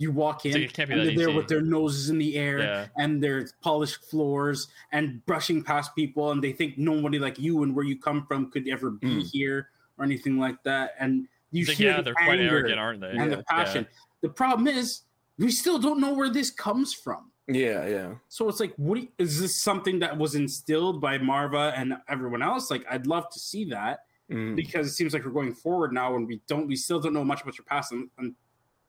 You 0.00 0.10
walk 0.12 0.46
in, 0.46 0.52
It's 0.52 0.56
like, 0.56 0.64
it 0.64 0.72
can't 0.72 0.88
be 0.88 0.94
and 0.98 1.08
they're 1.10 1.26
there 1.26 1.36
with 1.36 1.46
their 1.46 1.60
noses 1.60 2.08
in 2.08 2.16
the 2.16 2.36
air." 2.36 2.58
Yeah. 2.58 2.86
and 2.96 3.22
their 3.22 3.46
polished 3.60 4.02
floors 4.10 4.68
and 4.92 5.24
brushing 5.26 5.62
past 5.62 5.94
people 5.94 6.30
and 6.32 6.42
they 6.42 6.52
think 6.52 6.78
nobody 6.78 7.18
like 7.18 7.38
you 7.38 7.62
and 7.64 7.76
where 7.76 7.84
you 7.84 7.98
come 7.98 8.24
from 8.26 8.50
could 8.50 8.66
ever 8.66 8.90
be 8.90 9.06
Mm. 9.08 9.30
here 9.30 9.68
or 9.98 10.04
anything 10.06 10.38
like 10.38 10.62
that 10.62 10.94
and 10.98 11.28
you 11.50 11.62
It's 11.68 11.72
hear 11.72 11.90
yeah, 11.90 11.96
the 11.98 12.02
they're 12.04 12.14
quite 12.14 12.40
anger 12.40 12.56
arrogant, 12.60 12.78
aren't 12.80 13.00
they? 13.02 13.10
and 13.10 13.30
Yeah. 13.30 13.36
the 13.36 13.42
passion 13.44 13.86
the 14.22 14.30
problem 14.30 14.68
is 14.68 15.02
we 15.36 15.50
still 15.50 15.78
don't 15.78 16.00
know 16.00 16.14
where 16.14 16.30
this 16.30 16.50
comes 16.50 16.94
from 16.94 17.30
yeah, 17.46 17.86
yeah. 17.86 18.14
so 18.28 18.48
it's 18.48 18.60
like 18.60 18.72
what 18.76 19.00
you- 19.02 19.08
is 19.18 19.38
this 19.40 19.60
something 19.60 19.98
that 19.98 20.16
was 20.16 20.34
instilled 20.34 20.98
by 21.02 21.18
marva 21.18 21.74
and 21.76 21.92
everyone 22.08 22.40
else 22.42 22.70
like 22.70 22.86
i'd 22.90 23.06
love 23.06 23.28
to 23.30 23.38
see 23.38 23.66
that 23.66 24.00
Mm. 24.30 24.54
because 24.54 24.86
it 24.86 24.92
seems 24.92 25.12
like 25.12 25.24
we're 25.24 25.32
going 25.32 25.52
forward 25.52 25.92
now 25.92 26.14
and 26.14 26.26
we 26.26 26.40
don't 26.46 26.68
we 26.68 26.76
still 26.76 27.00
don't 27.00 27.12
know 27.12 27.24
much 27.24 27.42
about 27.42 27.58
your 27.58 27.64
past 27.64 27.90
and, 27.92 28.08
and 28.18 28.34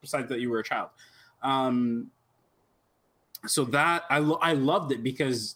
besides 0.02 0.30
that 0.30 0.40
you 0.40 0.50
were 0.50 0.60
a 0.60 0.64
child. 0.64 0.90
Um, 1.42 2.12
so 3.48 3.66
that 3.66 4.04
I 4.10 4.20
lo- 4.20 4.40
I 4.42 4.54
loved 4.54 4.92
it 4.92 5.04
because 5.04 5.56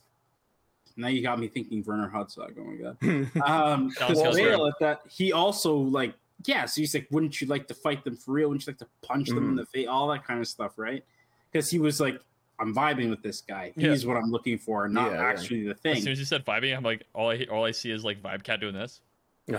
now 0.97 1.07
you 1.07 1.21
got 1.21 1.39
me 1.39 1.47
thinking 1.47 1.83
Werner 1.85 2.07
Herzog. 2.07 2.53
Oh 2.59 2.63
my 2.63 2.75
god. 2.75 2.97
Um, 3.43 3.91
Dallas 3.97 4.17
well, 4.17 4.35
Cowboys. 4.35 4.73
At 4.73 4.79
that 4.79 5.01
he 5.09 5.33
also 5.33 5.75
like 5.75 6.13
yeah. 6.45 6.65
So 6.65 6.81
he's 6.81 6.93
like, 6.93 7.07
wouldn't 7.11 7.39
you 7.41 7.47
like 7.47 7.67
to 7.67 7.73
fight 7.73 8.03
them 8.03 8.15
for 8.15 8.33
real? 8.33 8.49
Wouldn't 8.49 8.65
you 8.65 8.71
like 8.71 8.79
to 8.79 8.87
punch 9.01 9.29
them 9.29 9.49
in 9.49 9.55
the 9.55 9.65
face? 9.65 9.87
All 9.87 10.07
that 10.09 10.25
kind 10.25 10.39
of 10.39 10.47
stuff, 10.47 10.73
right? 10.77 11.03
Because 11.51 11.69
he 11.69 11.79
was 11.79 11.99
like, 11.99 12.19
I'm 12.59 12.73
vibing 12.73 13.09
with 13.09 13.21
this 13.21 13.41
guy. 13.41 13.73
Yeah. 13.75 13.91
He's 13.91 14.05
what 14.05 14.17
I'm 14.17 14.31
looking 14.31 14.57
for, 14.57 14.87
not 14.87 15.11
Yeah, 15.11 15.17
yeah. 15.17 15.29
actually 15.29 15.67
the 15.67 15.73
thing. 15.73 15.97
As 15.97 16.03
soon 16.03 16.11
as 16.13 16.19
you 16.19 16.25
said 16.25 16.45
vibing, 16.45 16.75
I'm 16.75 16.83
like, 16.83 17.05
all 17.13 17.29
I 17.29 17.45
all 17.51 17.65
I 17.65 17.71
see 17.71 17.91
is 17.91 18.03
like 18.03 18.21
Vibe 18.21 18.43
Cat 18.43 18.59
doing 18.59 18.73
this. 18.73 19.01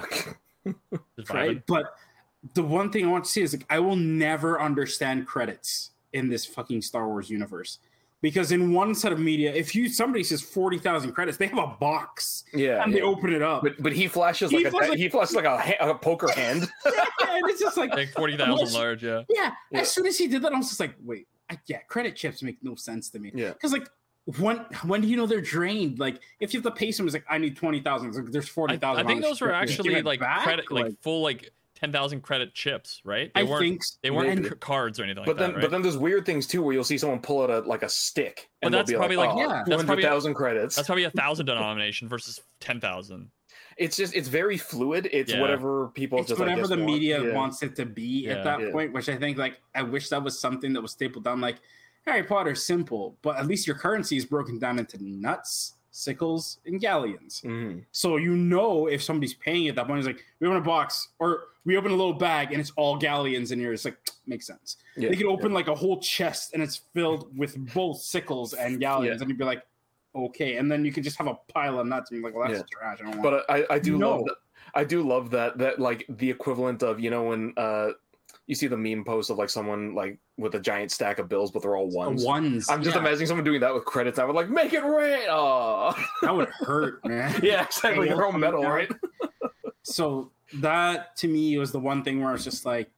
Just 1.17 1.31
right? 1.31 1.63
But 1.67 1.95
the 2.55 2.63
one 2.63 2.91
thing 2.91 3.05
I 3.07 3.09
want 3.11 3.25
to 3.25 3.31
see 3.31 3.43
is 3.43 3.53
like 3.55 3.67
I 3.71 3.79
will 3.79 3.97
never 3.97 4.61
understand 4.61 5.27
credits 5.27 5.91
in 6.13 6.29
this 6.29 6.45
fucking 6.45 6.83
Star 6.83 7.07
Wars 7.09 7.31
universe. 7.31 7.79
Because 8.23 8.51
in 8.51 8.73
one 8.73 8.95
set 8.95 9.13
of 9.13 9.21
media, 9.21 9.55
if 9.55 9.75
you 9.75 9.89
somebody 9.91 10.25
says 10.25 10.41
forty 10.41 10.79
thousand 10.79 11.13
credits, 11.13 11.37
they 11.37 11.47
have 11.47 11.59
a 11.59 11.77
box 11.79 12.45
yeah, 12.53 12.83
and 12.83 12.93
they 12.93 13.03
open 13.03 13.33
it 13.33 13.43
up, 13.43 13.63
But 13.63 13.75
but 13.81 13.93
he 13.93 14.09
flashes 14.09 14.51
He 14.51 14.57
like 14.59 14.67
a 14.67 14.71
flashes 14.71 14.89
like- 14.91 14.99
he 14.99 15.09
flashes 15.09 15.37
like 15.37 15.45
a, 15.45 15.91
a 15.91 15.95
poker 15.95 16.31
hand. 16.33 16.63
and 16.85 17.51
it's 17.51 17.61
just 17.61 17.77
like, 17.77 17.91
Like 17.91 18.09
forty 18.13 18.37
thousand 18.37 18.73
large, 18.73 19.05
yeah. 19.05 19.23
yeah. 19.29 19.53
Yeah. 19.71 19.81
As 19.81 19.91
soon 19.91 20.07
as 20.07 20.17
he 20.17 20.29
did 20.29 20.43
that, 20.43 20.53
I 20.53 20.57
was 20.57 20.69
just 20.69 20.81
like, 20.81 20.95
wait, 21.05 21.29
I, 21.51 21.59
yeah, 21.67 21.79
credit 21.89 22.17
chips 22.17 22.43
make 22.43 22.57
no 22.63 22.75
sense 22.75 23.11
to 23.11 23.19
me. 23.19 23.33
Yeah. 23.35 23.51
because 23.51 23.73
like 23.73 23.87
when 24.39 24.65
when 24.85 25.03
do 25.03 25.09
you 25.09 25.17
know 25.17 25.27
they're 25.27 25.41
drained? 25.43 25.99
Like 25.99 26.21
if 26.41 26.53
you 26.55 26.61
have 26.61 26.65
to 26.65 26.77
pay 26.77 26.91
someone, 26.93 27.09
it's 27.09 27.15
like 27.15 27.27
I 27.29 27.39
need 27.39 27.55
twenty 27.55 27.81
thousand. 27.81 28.15
Like 28.15 28.33
there's 28.33 28.47
I, 28.47 28.49
forty 28.49 28.77
thousand. 28.79 29.05
I 29.05 29.09
think 29.09 29.23
those 29.23 29.41
were 29.43 29.53
actually 29.53 30.03
like 30.03 30.21
back? 30.21 30.43
credit, 30.43 30.73
like, 30.73 31.01
full 31.03 31.21
like 31.23 31.53
ten 31.77 31.93
thousand 31.93 32.23
credit 32.23 32.55
chips, 32.55 33.01
right? 33.05 33.31
They 33.35 33.41
I 33.43 33.45
weren't 33.45 33.61
think 33.61 33.83
they 34.03 34.11
weren't 34.11 34.43
maybe. 34.43 34.55
cards 34.57 34.99
or 34.99 35.05
anything 35.05 35.19
like 35.21 35.27
but 35.27 35.37
then 35.39 35.51
that, 35.51 35.55
right? 35.57 35.63
but 35.63 35.71
then 35.71 35.83
there's 35.83 35.97
weird 35.99 36.27
things 36.27 36.47
too 36.47 36.63
where 36.63 36.75
you'll 36.75 36.83
see 36.85 36.99
someone 36.99 37.21
pull 37.21 37.43
out 37.43 37.51
a 37.51 37.61
like 37.61 37.83
a 37.83 37.89
stick 37.89 38.49
and 38.63 38.73
they'll 38.75 38.81
that's 38.81 38.91
be 38.91 38.97
probably 38.97 39.17
like, 39.17 39.29
like- 39.35 39.37
oh, 39.37 39.41
yeah, 39.41 39.63
that's 39.67 39.85
probably- 39.85 40.03
200,000 40.03 40.35
credits. 40.35 40.75
That's 40.77 40.87
probably 40.89 41.05
a 41.05 41.11
thousand 41.11 41.47
denomination 41.53 42.09
versus 42.09 42.41
ten 42.61 42.81
thousand. 42.81 43.31
it's 43.77 43.97
just 43.97 44.15
it's 44.15 44.29
very 44.29 44.57
fluid. 44.57 45.09
It's 45.13 45.33
Yeah. 45.33 45.41
whatever 45.41 45.89
people 45.89 46.19
it's 46.19 46.29
just 46.29 46.41
I 46.41 46.45
whatever 46.45 46.63
guess, 46.63 46.71
the 46.71 46.77
want. 46.79 46.87
media 46.87 47.23
Yeah. 47.23 47.35
wants 47.35 47.63
it 47.63 47.77
to 47.77 47.85
be 47.87 48.25
Yeah. 48.25 48.33
at 48.39 48.45
that 48.45 48.61
Yeah. 48.61 48.71
point, 48.73 48.93
which 48.93 49.09
I 49.09 49.17
think 49.17 49.37
like 49.39 49.61
I 49.75 49.83
wish 49.83 50.09
that 50.09 50.23
was 50.23 50.41
something 50.41 50.73
that 50.73 50.81
was 50.81 50.93
stapled 50.93 51.25
down. 51.25 51.41
Like 51.41 51.57
Harry 52.07 52.23
Potter, 52.23 52.55
simple, 52.55 53.19
but 53.23 53.37
at 53.37 53.47
least 53.47 53.67
your 53.67 53.77
currency 53.77 54.17
is 54.17 54.25
broken 54.25 54.59
down 54.59 54.79
into 54.79 54.97
nuts, 55.03 55.75
sickles, 55.97 56.59
and 56.67 56.81
galleons. 56.81 57.41
Mhm. 57.45 57.85
So 57.93 58.17
you 58.17 58.37
know 58.37 58.87
if 58.87 59.03
somebody's 59.03 59.35
paying 59.35 59.69
at 59.69 59.75
that 59.77 59.87
point, 59.87 59.99
it's 59.99 60.07
like 60.07 60.25
we 60.41 60.47
open 60.47 60.59
a 60.59 60.65
box 60.65 61.09
or 61.19 61.45
we 61.65 61.77
open 61.77 61.91
a 61.91 61.97
little 61.97 62.13
bag 62.13 62.53
and 62.53 62.61
it's 62.61 62.71
all 62.77 62.97
galleons 62.97 63.51
in 63.53 63.59
here. 63.59 63.73
It's 63.73 63.85
like 63.85 63.97
makes 64.27 64.47
sense. 64.47 64.77
Yeah. 64.97 65.09
They 65.09 65.17
could 65.17 65.27
open 65.27 65.53
like 65.53 65.69
a 65.69 65.75
whole 65.75 65.99
chest 66.01 66.53
and 66.55 66.63
it's 66.63 66.77
filled 66.95 67.37
with 67.37 67.57
both 67.75 67.99
sickles 68.01 68.53
and 68.55 68.79
galleons, 68.79 69.19
Yeah. 69.19 69.23
and 69.23 69.29
you'd 69.31 69.39
be 69.39 69.45
like, 69.45 69.63
okay. 70.15 70.57
And 70.57 70.71
then 70.71 70.85
you 70.85 70.93
could 70.93 71.05
just 71.05 71.17
have 71.19 71.27
a 71.27 71.35
pile 71.53 71.79
of 71.81 71.87
nuts 71.87 72.11
and 72.11 72.21
be 72.21 72.25
like, 72.25 72.35
well, 72.35 72.49
that's 72.49 72.61
Yeah. 72.61 72.79
trash. 72.79 72.99
I 73.01 73.11
don't 73.11 73.21
want. 73.21 73.23
But 73.23 73.51
I, 73.51 73.75
I 73.75 73.79
do 73.79 73.99
No. 73.99 74.17
love 74.17 74.25
that. 74.27 74.37
I 74.75 74.85
do 74.85 75.03
love 75.03 75.31
that 75.31 75.59
that 75.59 75.79
like 75.79 76.05
the 76.09 76.29
equivalent 76.29 76.83
of 76.83 77.01
you 77.01 77.09
know 77.11 77.25
when 77.25 77.53
uh 77.57 77.91
you 78.47 78.55
see 78.55 78.67
the 78.69 78.77
meme 78.77 79.05
post 79.05 79.29
of 79.31 79.39
like 79.39 79.51
someone 79.51 79.95
like 79.95 80.19
with 80.39 80.55
a 80.55 80.61
giant 80.61 80.93
stack 80.93 81.19
of 81.19 81.29
bills 81.29 81.51
but 81.51 81.63
they're 81.63 81.77
all 81.77 81.91
ones. 81.91 82.25
ones. 82.25 82.69
I'm 82.71 82.83
just 82.83 82.95
yeah, 82.95 83.01
imagining 83.01 83.27
someone 83.27 83.45
doing 83.45 83.61
that 83.61 83.75
with 83.75 83.85
credits. 83.85 84.19
I 84.19 84.25
would 84.25 84.37
like 84.37 84.49
make 84.49 84.73
it 84.73 84.85
rain. 84.85 85.27
Oh, 85.29 85.93
that 86.23 86.35
would 86.35 86.49
hurt, 86.49 87.05
man. 87.05 87.41
yeah, 87.43 87.65
exactly. 87.65 88.07
They're 88.09 88.25
all 88.25 88.33
metal, 88.33 88.63
right? 88.63 88.91
so 89.83 90.31
that 90.55 91.17
to 91.17 91.29
me 91.29 91.57
was 91.59 91.73
the 91.73 91.81
one 91.81 92.03
thing 92.05 92.21
where 92.21 92.29
I 92.31 92.33
was 92.33 92.45
just 92.45 92.65
like, 92.65 92.91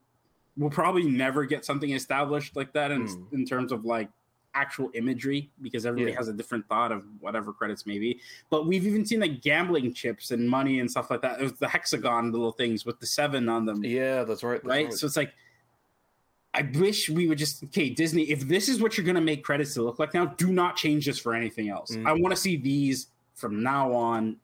we'll 0.57 0.71
probably 0.71 1.05
never 1.05 1.45
get 1.45 1.65
something 1.65 1.91
established 1.91 2.57
like 2.57 2.73
that 2.75 2.91
in, 2.91 3.07
Mm. 3.07 3.33
in 3.33 3.45
terms 3.47 3.73
of 3.73 3.85
like 3.85 4.09
actual 4.55 4.91
imagery 4.95 5.51
because 5.63 5.87
everybody 5.87 6.13
Yeah. 6.13 6.19
has 6.19 6.29
a 6.29 6.33
different 6.33 6.67
thought 6.69 6.91
of 6.91 7.05
whatever 7.21 7.53
credits 7.53 7.87
may 7.87 7.99
be. 7.99 8.21
But 8.51 8.67
we've 8.67 8.87
even 8.87 9.05
seen 9.05 9.21
like 9.21 9.43
gambling 9.43 9.95
chips 9.95 10.31
and 10.31 10.49
money 10.49 10.81
and 10.81 10.91
stuff 10.91 11.11
like 11.11 11.23
that. 11.23 11.41
It 11.41 11.43
was 11.45 11.53
the 11.55 11.69
hexagon 11.69 12.33
little 12.33 12.53
things 12.53 12.85
with 12.85 12.99
the 12.99 13.07
seven 13.07 13.49
on 13.49 13.67
them, 13.67 13.85
Yeah, 13.85 14.25
that's 14.25 14.43
right. 14.43 14.61
that's 14.63 14.67
right? 14.69 14.93
So 14.93 15.07
it's 15.07 15.17
like, 15.17 15.33
I 16.55 16.63
wish 16.75 17.09
we 17.09 17.29
would 17.29 17.39
just 17.39 17.63
okay, 17.65 17.91
Disney. 17.91 18.23
If 18.31 18.49
this 18.49 18.69
is 18.69 18.81
what 18.81 18.97
you're 18.97 19.07
gonna 19.07 19.21
make 19.21 19.45
credits 19.45 19.75
to 19.75 19.83
look 19.83 19.99
like 19.99 20.15
now, 20.15 20.27
do 20.27 20.51
not 20.51 20.77
change 20.77 21.07
this 21.07 21.19
for 21.19 21.35
anything 21.35 21.69
else. 21.69 21.95
Mm. 21.95 22.07
I 22.07 22.13
want 22.13 22.35
to 22.35 22.41
see 22.41 22.57
these 22.57 23.09
from 23.35 23.63
now 23.63 23.93
on 23.93 24.37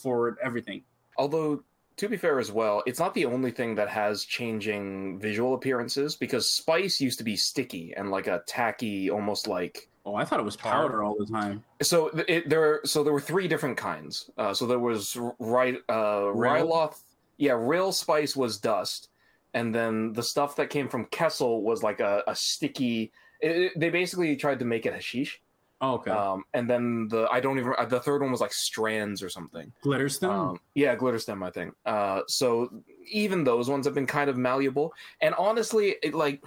forward. 0.00 0.38
Everything. 0.42 0.82
Although, 1.18 1.62
to 1.98 2.08
be 2.08 2.16
fair 2.16 2.38
as 2.38 2.50
well, 2.50 2.82
it's 2.86 2.98
not 2.98 3.12
the 3.14 3.24
only 3.26 3.50
thing 3.50 3.74
that 3.74 3.88
has 3.88 4.24
changing 4.24 5.18
visual 5.18 5.54
appearances 5.54 6.16
because 6.16 6.48
spice 6.50 7.00
used 7.00 7.18
to 7.18 7.24
be 7.24 7.36
sticky 7.36 7.92
and 7.96 8.10
like 8.10 8.26
a 8.26 8.42
tacky, 8.46 9.10
almost 9.10 9.46
like. 9.46 9.88
Oh, 10.06 10.14
I 10.14 10.24
thought 10.24 10.40
it 10.40 10.44
was 10.44 10.56
powder 10.56 11.02
all 11.02 11.16
the 11.18 11.26
time. 11.26 11.62
So 11.82 12.08
it, 12.28 12.48
there, 12.48 12.80
so 12.84 13.04
there 13.04 13.12
were 13.12 13.20
three 13.20 13.46
different 13.46 13.76
kinds. 13.76 14.30
Uh, 14.38 14.54
so 14.54 14.66
there 14.66 14.78
was 14.78 15.16
right, 15.38 15.76
uh? 15.88 16.32
Ryloth. 16.32 17.00
Yeah, 17.36 17.52
ryll 17.52 17.92
spice 17.92 18.34
was 18.34 18.58
dust, 18.58 19.10
and 19.54 19.74
then 19.74 20.12
the 20.14 20.22
stuff 20.22 20.56
that 20.56 20.70
came 20.70 20.88
from 20.88 21.04
Kessel 21.06 21.62
was 21.62 21.82
like 21.82 22.00
a, 22.00 22.22
a 22.26 22.34
sticky. 22.34 23.12
It, 23.40 23.50
it- 23.56 23.72
they 23.78 23.90
basically 23.90 24.34
tried 24.36 24.58
to 24.60 24.64
make 24.64 24.86
it 24.86 24.94
hashish. 24.94 25.40
Oh, 25.80 25.94
okay. 25.94 26.10
Um, 26.10 26.42
and 26.54 26.68
then 26.68 27.06
the 27.08 27.28
I 27.30 27.38
don't 27.40 27.58
even 27.58 27.72
the 27.88 28.00
third 28.00 28.20
one 28.20 28.32
was 28.32 28.40
like 28.40 28.52
strands 28.52 29.22
or 29.22 29.28
something. 29.28 29.72
Glitter 29.82 30.08
stone. 30.08 30.50
Um, 30.50 30.60
yeah, 30.74 30.96
glitterstim, 30.96 31.46
I 31.46 31.50
think. 31.50 31.74
Uh, 31.86 32.22
so 32.26 32.82
even 33.08 33.44
those 33.44 33.68
ones 33.70 33.86
have 33.86 33.94
been 33.94 34.06
kind 34.06 34.28
of 34.28 34.36
malleable. 34.36 34.92
And 35.20 35.34
honestly, 35.36 35.94
it 36.02 36.14
like, 36.14 36.42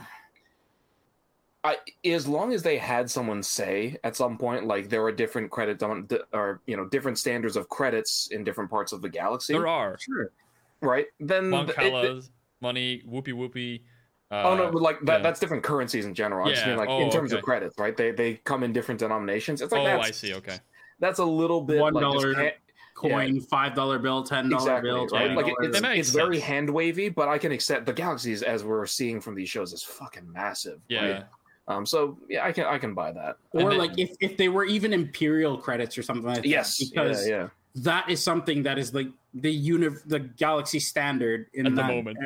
I 1.63 1.77
as 2.03 2.27
long 2.27 2.53
as 2.53 2.63
they 2.63 2.77
had 2.77 3.09
someone 3.09 3.41
say 3.43 3.95
at 4.03 4.15
some 4.15 4.37
point 4.37 4.65
like 4.65 4.89
there 4.89 5.03
are 5.03 5.11
different 5.11 5.51
credit 5.51 5.81
on 5.83 6.07
or 6.33 6.59
you 6.65 6.75
know 6.75 6.85
different 6.89 7.17
standards 7.19 7.55
of 7.55 7.69
credits 7.69 8.27
in 8.31 8.43
different 8.43 8.69
parts 8.69 8.91
of 8.91 9.01
the 9.01 9.09
galaxy, 9.09 9.53
There 9.53 9.67
are 9.67 9.97
sure. 9.99 10.31
right? 10.81 11.05
Then 11.19 11.49
Mon 11.51 11.67
th- 11.67 12.23
money, 12.61 13.01
whoopee 13.05 13.33
whoopee. 13.33 13.83
Uh, 14.31 14.43
Oh 14.45 14.55
no, 14.55 14.71
but 14.71 14.81
like 14.81 14.99
that, 15.01 15.17
yeah. 15.17 15.23
that's 15.23 15.39
different 15.39 15.63
currencies 15.63 16.05
in 16.05 16.13
general. 16.13 16.47
I 16.47 16.51
just 16.51 16.61
Yeah, 16.63 16.69
mean 16.69 16.77
like 16.77 16.89
oh, 16.89 17.01
in 17.01 17.09
terms 17.11 17.31
okay. 17.33 17.39
of 17.39 17.43
credits, 17.45 17.77
right? 17.77 17.95
They 17.95 18.11
they 18.11 18.35
come 18.35 18.63
in 18.63 18.71
different 18.71 18.99
denominations. 18.99 19.61
It's 19.61 19.71
like 19.73 19.81
oh, 19.87 19.99
I 19.99 20.11
see. 20.11 20.33
Okay. 20.35 20.57
that's 20.99 21.19
a 21.19 21.25
little 21.25 21.61
bit 21.61 21.79
One 21.79 21.93
like 21.93 22.03
just 22.03 22.23
dollar 22.23 22.33
ha- 22.35 22.51
Coin, 22.93 23.39
five 23.41 23.73
dollar 23.73 23.97
bill, 23.99 24.23
ten 24.23 24.47
dollar 24.49 24.61
exactly 24.63 24.89
bill, 24.91 24.99
right. 25.07 25.09
twenty 25.09 25.35
Like 25.35 25.47
it- 25.47 25.55
it's, 25.61 25.81
it's 25.81 26.09
very 26.11 26.35
sense. 26.37 26.45
hand 26.47 26.69
wavy, 26.69 27.09
but 27.09 27.27
I 27.29 27.37
can 27.39 27.51
accept 27.51 27.85
the 27.85 27.93
galaxies 27.93 28.43
as 28.43 28.63
we're 28.63 28.85
seeing 28.85 29.19
from 29.19 29.33
these 29.33 29.49
shows 29.49 29.73
is 29.73 29.81
fucking 29.81 30.31
massive. 30.31 30.79
Yeah. 30.87 31.11
right? 31.11 31.23
Um. 31.67 31.85
So 31.85 32.17
yeah, 32.29 32.45
I 32.45 32.51
can 32.51 32.65
I 32.65 32.77
can 32.77 32.93
buy 32.93 33.11
that. 33.11 33.37
or 33.53 33.69
then- 33.69 33.77
like 33.79 33.97
if, 33.97 34.11
if 34.19 34.37
they 34.37 34.49
were 34.49 34.65
even 34.65 34.93
imperial 34.93 35.57
credits 35.57 35.97
or 35.97 36.03
something 36.03 36.25
like 36.25 36.43
that. 36.43 36.45
Yes. 36.45 36.77
because 36.83 37.27
yeah. 37.27 37.35
Yeah. 37.35 37.47
That 37.75 38.09
is 38.09 38.21
something 38.23 38.63
that 38.63 38.77
is 38.77 38.93
like 38.93 39.07
the 39.33 39.51
uni- 39.51 39.95
the 40.05 40.19
galaxy 40.19 40.79
standard 40.79 41.47
in 41.53 41.65
At 41.67 41.75
the 41.75 41.83
moment. 41.83 42.17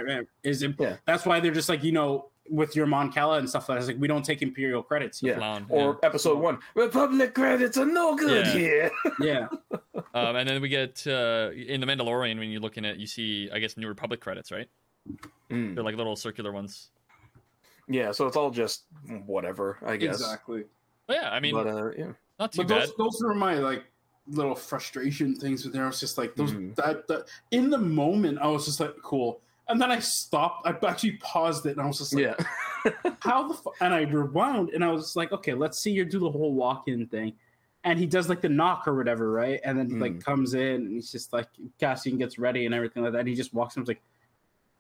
is 0.44 0.64
imp- 0.64 0.80
Yeah. 0.80 0.98
that's 1.06 1.26
why 1.26 1.40
they're 1.40 1.54
just 1.54 1.70
like 1.70 1.84
you 1.84 1.92
know 1.92 2.30
with 2.50 2.76
your 2.76 2.86
Mon 2.86 3.12
Cala 3.12 3.40
and 3.40 3.50
stuff 3.50 3.68
like 3.70 3.78
that. 3.78 3.80
It's 3.82 3.88
like 3.88 4.00
we 4.00 4.08
don't 4.08 4.24
take 4.24 4.42
imperial 4.44 4.84
credits. 4.84 5.22
Yeah. 5.24 5.36
Clown, 5.38 5.66
Or 5.70 6.00
episode 6.04 6.38
one, 6.40 6.60
Republic 6.76 7.34
credits 7.34 7.76
are 7.78 7.86
no 7.88 8.16
good 8.16 8.46
Yeah. 8.46 8.52
here. 8.54 8.92
yeah, 9.20 9.48
Um, 10.14 10.36
and 10.36 10.48
then 10.48 10.62
we 10.62 10.70
get 10.70 11.06
uh, 11.08 11.50
in 11.56 11.82
the 11.82 11.88
Mandalorian 11.88 12.38
when 12.40 12.50
you're 12.50 12.62
looking 12.62 12.86
at 12.86 12.98
you 13.00 13.08
see 13.08 13.50
I 13.52 13.60
guess 13.60 13.78
New 13.78 13.88
Republic 13.88 14.20
credits, 14.22 14.52
right? 14.52 14.70
Mm. 15.52 15.76
They're 15.76 15.84
like 15.84 15.96
little 15.96 16.16
circular 16.16 16.52
ones. 16.52 16.90
Yeah. 17.88 18.12
So 18.12 18.26
it's 18.28 18.38
all 18.38 18.50
just 18.52 18.86
whatever, 19.26 19.78
I 19.86 19.98
guess. 19.98 20.16
exactly. 20.22 20.64
But 21.08 21.18
yeah, 21.18 21.30
I 21.32 21.40
mean, 21.40 21.54
But 21.54 21.68
uh, 21.68 21.92
yeah. 21.98 22.12
not 22.40 22.52
too 22.52 22.58
But 22.64 22.68
bad. 22.68 22.82
those 22.82 22.94
those 22.98 23.22
were 23.24 23.36
my 23.36 23.56
like 23.56 23.84
little 24.28 24.56
frustration 24.56 25.36
things 25.36 25.64
with 25.64 25.74
there. 25.74 25.84
I 25.84 25.88
was 25.88 26.00
just 26.00 26.18
like 26.18 26.36
those 26.36 26.52
Mhm. 26.52 26.76
that, 26.76 27.08
that 27.08 27.26
in 27.52 27.70
the 27.70 27.78
moment 27.78 28.40
I 28.40 28.48
was 28.48 28.66
just 28.66 28.80
like 28.80 28.96
cool. 29.04 29.42
And 29.68 29.82
then 29.82 29.92
I 29.92 30.00
stopped. 30.00 30.68
I 30.68 30.76
actually 30.88 31.14
paused 31.14 31.66
it, 31.66 31.72
and 31.72 31.82
I 31.82 31.86
was 31.88 31.98
just 31.98 32.14
like, 32.14 32.24
Yeah. 32.24 32.36
how 33.20 33.48
the 33.48 33.54
fu-? 33.56 33.72
and 33.82 33.94
I 33.94 34.02
rewound 34.02 34.70
and 34.70 34.84
I 34.84 34.92
was 34.92 35.16
like, 35.16 35.32
okay, 35.32 35.54
let's 35.54 35.80
see 35.80 35.92
you 35.92 36.06
do 36.06 36.20
the 36.20 36.30
whole 36.30 36.54
walk-in 36.54 37.08
thing. 37.08 37.34
And 37.84 37.98
he 38.00 38.06
does 38.08 38.30
like 38.30 38.42
the 38.42 38.50
knock 38.50 38.88
or 38.88 38.96
whatever, 38.96 39.32
right? 39.32 39.60
And 39.64 39.78
then 39.78 39.90
he 39.90 39.96
like 39.96 40.14
Mm. 40.14 40.24
comes 40.24 40.54
in 40.54 40.62
and 40.86 40.92
he's 40.92 41.12
just 41.12 41.34
like 41.34 41.48
Cassian 41.80 42.18
gets 42.18 42.38
ready 42.40 42.66
and 42.66 42.74
everything 42.76 43.04
like 43.04 43.12
that. 43.14 43.20
And 43.20 43.28
he 43.30 43.36
just 43.36 43.54
walks 43.54 43.76
in 43.76 43.80
and 43.82 43.88
was 43.88 43.90
like, 43.90 44.02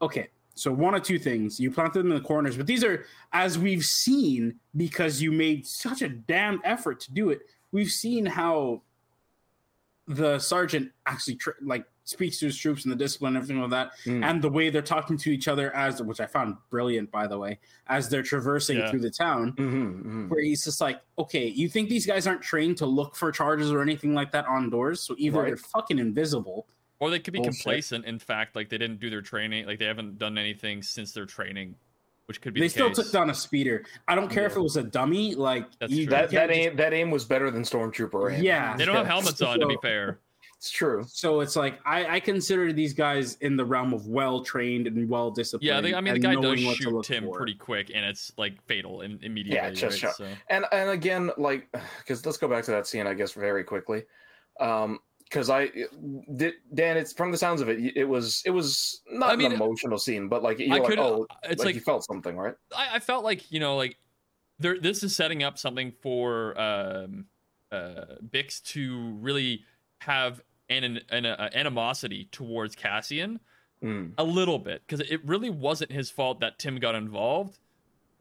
okay, 0.01 0.27
so 0.55 0.71
one 0.71 0.93
or 0.95 0.99
two 0.99 1.17
things. 1.19 1.59
You 1.59 1.69
planted 1.71 1.99
them 1.99 2.11
in 2.11 2.17
the 2.17 2.23
corners, 2.27 2.55
but 2.57 2.65
these 2.67 2.83
are 2.83 3.05
as 3.33 3.57
we've 3.59 3.83
seen, 3.83 4.59
because 4.75 5.21
you 5.21 5.31
made 5.31 5.65
such 5.67 6.01
a 6.03 6.09
damn 6.09 6.61
effort 6.63 6.99
to 7.01 7.11
do 7.13 7.29
it, 7.31 7.41
we've 7.71 7.89
seen 7.91 8.25
how 8.25 8.81
the 10.07 10.37
sergeant 10.39 10.91
actually 11.07 11.35
tr- 11.35 11.51
like 11.61 11.85
speaks 12.03 12.37
to 12.37 12.45
his 12.45 12.55
troops 12.55 12.83
and 12.85 12.91
the 12.91 12.95
discipline 12.95 13.35
and 13.35 13.37
everything 13.43 13.59
like 13.59 13.71
that 13.71 13.91
Mm. 14.05 14.23
and 14.23 14.39
the 14.41 14.49
way 14.49 14.69
they're 14.69 14.83
talking 14.83 15.17
to 15.17 15.31
each 15.31 15.47
other 15.47 15.75
as 15.75 15.99
which 16.03 16.19
I 16.19 16.27
found 16.27 16.57
brilliant 16.69 17.09
by 17.09 17.25
the 17.25 17.39
way 17.39 17.57
as 17.87 18.07
they're 18.09 18.21
traversing 18.21 18.77
Yeah. 18.77 18.91
through 18.91 18.99
the 18.99 19.09
town 19.09 19.53
Mhm, 19.53 20.03
mhm. 20.03 20.29
where 20.29 20.41
he's 20.43 20.63
just 20.63 20.79
like 20.81 21.01
okay 21.17 21.47
you 21.47 21.67
think 21.67 21.89
these 21.89 22.05
guys 22.05 22.27
aren't 22.27 22.43
trained 22.43 22.77
to 22.77 22.85
look 22.85 23.15
for 23.15 23.31
charges 23.31 23.71
or 23.71 23.81
anything 23.81 24.13
like 24.13 24.31
that 24.33 24.45
on 24.45 24.69
doors 24.69 25.01
so 25.01 25.15
either 25.17 25.39
Right. 25.39 25.47
they're 25.47 25.57
fucking 25.57 25.97
invisible 25.97 26.67
Or 26.99 27.09
they 27.09 27.19
could 27.19 27.33
be 27.33 27.39
Bullshit. 27.39 27.55
complacent. 27.55 28.05
In 28.05 28.19
fact, 28.19 28.55
like 28.55 28.69
they 28.69 28.77
didn't 28.77 29.01
do 29.01 29.09
their 29.09 29.21
training, 29.21 29.65
like 29.65 29.79
they 29.79 29.85
haven't 29.85 30.17
done 30.17 30.37
anything 30.37 30.81
since 30.81 31.11
their 31.11 31.25
training. 31.25 31.75
Which 32.27 32.41
could 32.41 32.53
be 32.55 32.59
they 32.61 32.65
the 32.67 32.71
still 32.71 32.87
case. 32.87 32.97
took 32.97 33.11
down 33.11 33.29
a 33.29 33.33
speeder. 33.35 33.85
I 34.07 34.15
don't 34.15 34.29
care 34.29 34.45
if 34.47 34.55
it 34.55 34.61
was 34.61 34.77
a 34.77 34.83
dummy. 34.83 35.35
Like 35.35 35.67
you 35.87 36.05
true. 36.05 36.11
That 36.11 36.19
can't 36.21 36.31
that 36.31 36.47
just- 36.49 36.59
aim 36.59 36.75
that 36.77 36.93
aim 36.93 37.11
was 37.11 37.23
better 37.25 37.51
than 37.51 37.61
Stormtrooper 37.63 38.33
aim. 38.35 38.43
Yeah. 38.43 38.75
They 38.75 38.85
don't 38.85 38.95
have 38.95 39.05
helmets 39.07 39.41
on, 39.41 39.59
to 39.59 39.67
be 39.67 39.77
fair. 39.81 40.19
It's 40.57 40.71
true. 40.71 41.03
So 41.07 41.41
it's 41.41 41.55
like 41.55 41.79
I, 41.85 42.15
I 42.15 42.19
consider 42.19 42.73
these 42.73 42.93
guys 42.93 43.35
in 43.41 43.55
the 43.57 43.65
realm 43.65 43.93
of 43.93 44.07
well 44.07 44.41
trained 44.43 44.87
and 44.87 45.07
well 45.07 45.29
disciplined. 45.29 45.67
Yeah, 45.67 45.81
they, 45.81 45.93
I 45.93 46.01
mean, 46.01 46.13
the 46.15 46.19
guy 46.19 46.33
does 46.33 46.65
what 46.65 46.77
shoot 46.77 46.91
look 46.93 47.05
Timm 47.05 47.25
for. 47.25 47.37
pretty 47.37 47.53
quick, 47.53 47.91
and 47.93 48.03
it's 48.05 48.31
like 48.37 48.59
fatal 48.65 49.01
and 49.01 49.21
immediately. 49.23 49.57
Yeah, 49.57 49.69
just 49.71 50.01
right? 50.01 50.09
shot. 50.11 50.15
So, 50.15 50.27
And 50.49 50.65
and 50.71 50.89
again, 50.89 51.29
like, 51.37 51.67
because 51.99 52.25
let's 52.25 52.37
go 52.37 52.47
back 52.47 52.63
to 52.63 52.71
that 52.71 52.87
scene, 52.87 53.05
I 53.05 53.13
guess, 53.13 53.33
very 53.33 53.63
quickly. 53.63 54.03
Um, 54.59 54.99
because 55.29 55.49
I 55.49 55.69
did, 56.35 56.53
Dan. 56.73 56.97
It's 56.97 57.13
from 57.13 57.31
the 57.31 57.37
sounds 57.37 57.61
of 57.61 57.69
it, 57.69 57.95
it 57.95 58.05
was 58.05 58.41
it 58.45 58.51
was 58.51 59.01
not 59.09 59.31
I 59.31 59.35
mean, 59.35 59.47
an 59.47 59.53
emotional 59.53 59.97
scene, 59.97 60.27
but 60.27 60.43
like 60.43 60.59
you're 60.59 60.73
I 60.75 60.79
like, 60.79 60.89
could. 60.89 60.99
oh, 60.99 61.27
it's 61.43 61.59
like, 61.59 61.67
like 61.67 61.75
you 61.75 61.81
felt 61.81 62.05
something, 62.05 62.35
right? 62.37 62.55
I, 62.75 62.95
I 62.95 62.99
felt 62.99 63.23
like 63.23 63.51
you 63.51 63.59
know, 63.59 63.75
like 63.75 63.97
there. 64.59 64.79
This 64.79 65.03
is 65.03 65.15
setting 65.15 65.43
up 65.43 65.57
something 65.57 65.91
for 66.01 66.59
um, 66.59 67.25
uh, 67.71 68.15
Bix 68.29 68.61
to 68.63 69.17
really 69.19 69.63
have 69.99 70.41
an, 70.69 70.83
an, 70.83 70.99
an 71.09 71.25
uh, 71.25 71.49
animosity 71.53 72.27
towards 72.31 72.75
Cassian 72.75 73.39
Mm. 73.83 74.13
a 74.17 74.23
little 74.23 74.57
bit 74.57 74.81
because 74.87 75.07
it 75.11 75.23
really 75.25 75.49
wasn't 75.49 75.91
his 75.91 76.09
fault 76.09 76.39
that 76.39 76.57
Timm 76.57 76.77
got 76.79 76.95
involved. 76.95 77.59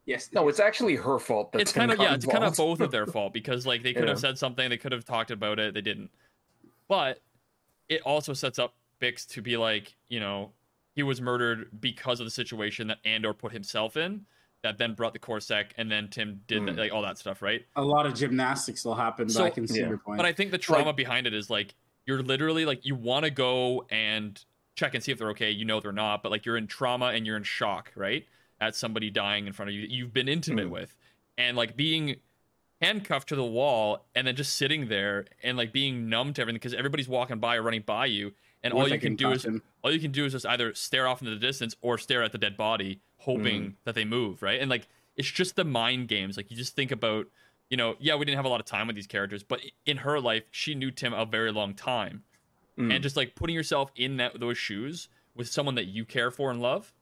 Yes. 0.05 0.29
No, 0.33 0.49
it's 0.49 0.61
actually 0.61 0.97
her 0.97 1.19
fault. 1.19 1.53
That 1.53 1.63
it's 1.63 1.73
Timm 1.73 1.81
kind 1.83 1.93
of 1.93 1.99
got 1.99 2.05
yeah, 2.05 2.15
it's 2.15 2.27
kind 2.27 2.45
of 2.45 2.57
both 2.57 2.81
of 2.81 2.91
their 2.91 3.07
fault 3.15 3.33
because 3.33 3.67
like 3.67 3.83
they 3.83 3.95
could 3.95 4.09
have 4.09 4.19
said 4.19 4.37
something, 4.37 4.69
they 4.69 4.77
could 4.77 4.93
have 4.93 5.05
talked 5.05 5.31
about 5.31 5.59
it, 5.59 5.73
they 5.73 5.81
didn't. 5.81 6.11
But 6.89 7.21
it 7.89 8.03
also 8.03 8.33
sets 8.33 8.59
up 8.59 8.75
Bix 9.01 9.27
to 9.29 9.43
be 9.43 9.57
like, 9.57 9.97
you 10.09 10.21
know, 10.21 10.53
he 10.95 11.03
was 11.03 11.21
murdered 11.21 11.69
because 11.81 12.21
of 12.21 12.27
the 12.27 12.31
situation 12.31 12.87
that 12.89 12.99
Andor 13.05 13.35
put 13.35 13.53
himself 13.53 13.97
in, 13.97 14.25
that 14.63 14.79
then 14.79 14.95
brought 14.95 15.13
the 15.13 15.19
Corsec, 15.19 15.67
and 15.77 15.91
then 15.91 16.09
Timm 16.09 16.41
did 16.47 16.65
that, 16.67 16.77
Mm. 16.77 16.79
like 16.79 16.93
all 16.93 17.03
that 17.03 17.19
stuff, 17.19 17.43
right? 17.43 17.65
a 17.77 17.83
lot 17.85 18.07
of 18.07 18.15
gymnastics 18.15 18.85
will 18.85 18.95
happen, 18.95 19.27
but 19.27 19.37
I 19.43 19.51
can 19.51 19.67
see 19.67 19.81
Yeah. 19.81 19.89
your 19.89 19.99
point. 19.99 20.17
But 20.19 20.27
I 20.27 20.33
think 20.33 20.51
the 20.53 20.59
trauma 20.59 20.93
behind 20.93 21.27
it 21.27 21.35
is 21.35 21.51
like 21.51 21.75
you're 22.07 22.23
literally 22.23 22.65
like 22.65 22.85
you 22.85 22.95
want 22.95 23.25
to 23.25 23.31
go 23.31 23.87
and 23.91 24.43
check 24.77 24.95
and 24.95 25.03
see 25.03 25.11
if 25.13 25.19
they're 25.19 25.31
okay. 25.31 25.51
You 25.51 25.65
know 25.65 25.81
they're 25.81 25.93
not, 25.93 26.23
but 26.23 26.31
like 26.33 26.45
you're 26.47 26.57
in 26.57 26.67
trauma 26.67 27.07
and 27.07 27.27
you're 27.27 27.37
in 27.37 27.43
shock, 27.43 27.93
right? 27.97 28.27
At 28.61 28.75
somebody 28.77 29.11
dying 29.11 29.47
in 29.47 29.53
front 29.53 29.69
of 29.71 29.75
you 29.75 29.83
that 29.83 29.91
you've 29.91 30.13
been 30.13 30.29
intimate 30.29 30.67
Mm. 30.69 30.71
with, 30.71 30.95
and 31.39 31.57
like 31.57 31.77
being 31.77 32.17
handcuffed 32.85 33.29
to 33.31 33.37
the 33.37 33.45
wall 33.45 34.05
and 34.15 34.27
then 34.27 34.37
just 34.37 34.57
sitting 34.57 34.89
there 34.89 35.27
and 35.43 35.57
like 35.57 35.73
being 35.73 36.09
numb 36.09 36.33
to 36.35 36.41
everything 36.43 36.57
because 36.57 36.75
everybody's 36.75 37.09
walking 37.09 37.39
by 37.39 37.57
or 37.57 37.63
running 37.63 37.83
by 37.83 38.07
you, 38.07 38.33
and 38.63 38.73
Or 38.73 38.79
all 38.81 38.83
you 38.85 38.91
thinking 38.91 39.17
can 39.17 39.17
do 39.17 39.33
is 39.33 39.43
caution. 39.43 39.63
all 39.83 39.93
you 39.93 40.01
can 40.01 40.13
do 40.13 40.25
is 40.25 40.33
just 40.33 40.47
either 40.47 40.75
stare 40.75 41.07
off 41.07 41.21
into 41.21 41.33
the 41.35 41.41
distance 41.41 41.75
or 41.83 41.99
stare 41.99 42.23
at 42.23 42.33
the 42.33 42.39
dead 42.39 42.57
body, 42.57 43.01
hoping 43.19 43.77
that 43.85 43.95
they 43.95 44.05
move, 44.05 44.43
right? 44.43 44.61
And 44.61 44.71
like 44.71 44.87
it's 45.17 45.31
just 45.31 45.57
the 45.57 45.65
mind 45.65 46.09
games. 46.09 46.37
Like 46.37 46.51
you 46.51 46.57
just 46.57 46.75
think 46.75 46.91
about, 46.91 47.27
you 47.71 47.77
know, 47.77 47.95
yeah, 48.01 48.15
we 48.17 48.25
didn't 48.25 48.37
have 48.37 48.45
a 48.45 48.49
lot 48.49 48.61
of 48.61 48.67
time 48.67 48.87
with 48.87 48.97
these 48.97 49.07
characters, 49.07 49.43
but 49.43 49.61
in 49.87 49.99
her 49.99 50.21
life, 50.21 50.45
she 50.51 50.75
knew 50.75 50.91
Timm 50.91 51.13
a 51.15 51.25
very 51.27 51.53
long 51.53 51.75
time, 51.75 52.23
Mm. 52.79 52.93
and 52.93 53.03
just 53.05 53.17
like 53.17 53.37
putting 53.37 53.55
yourself 53.55 53.93
in 53.95 54.17
that 54.17 54.41
those 54.41 54.59
shoes 54.59 55.09
with 55.37 55.47
someone 55.49 55.77
that 55.77 55.85
you 55.85 56.05
care 56.05 56.31
for 56.33 56.51
and 56.51 56.61
love. 56.61 56.93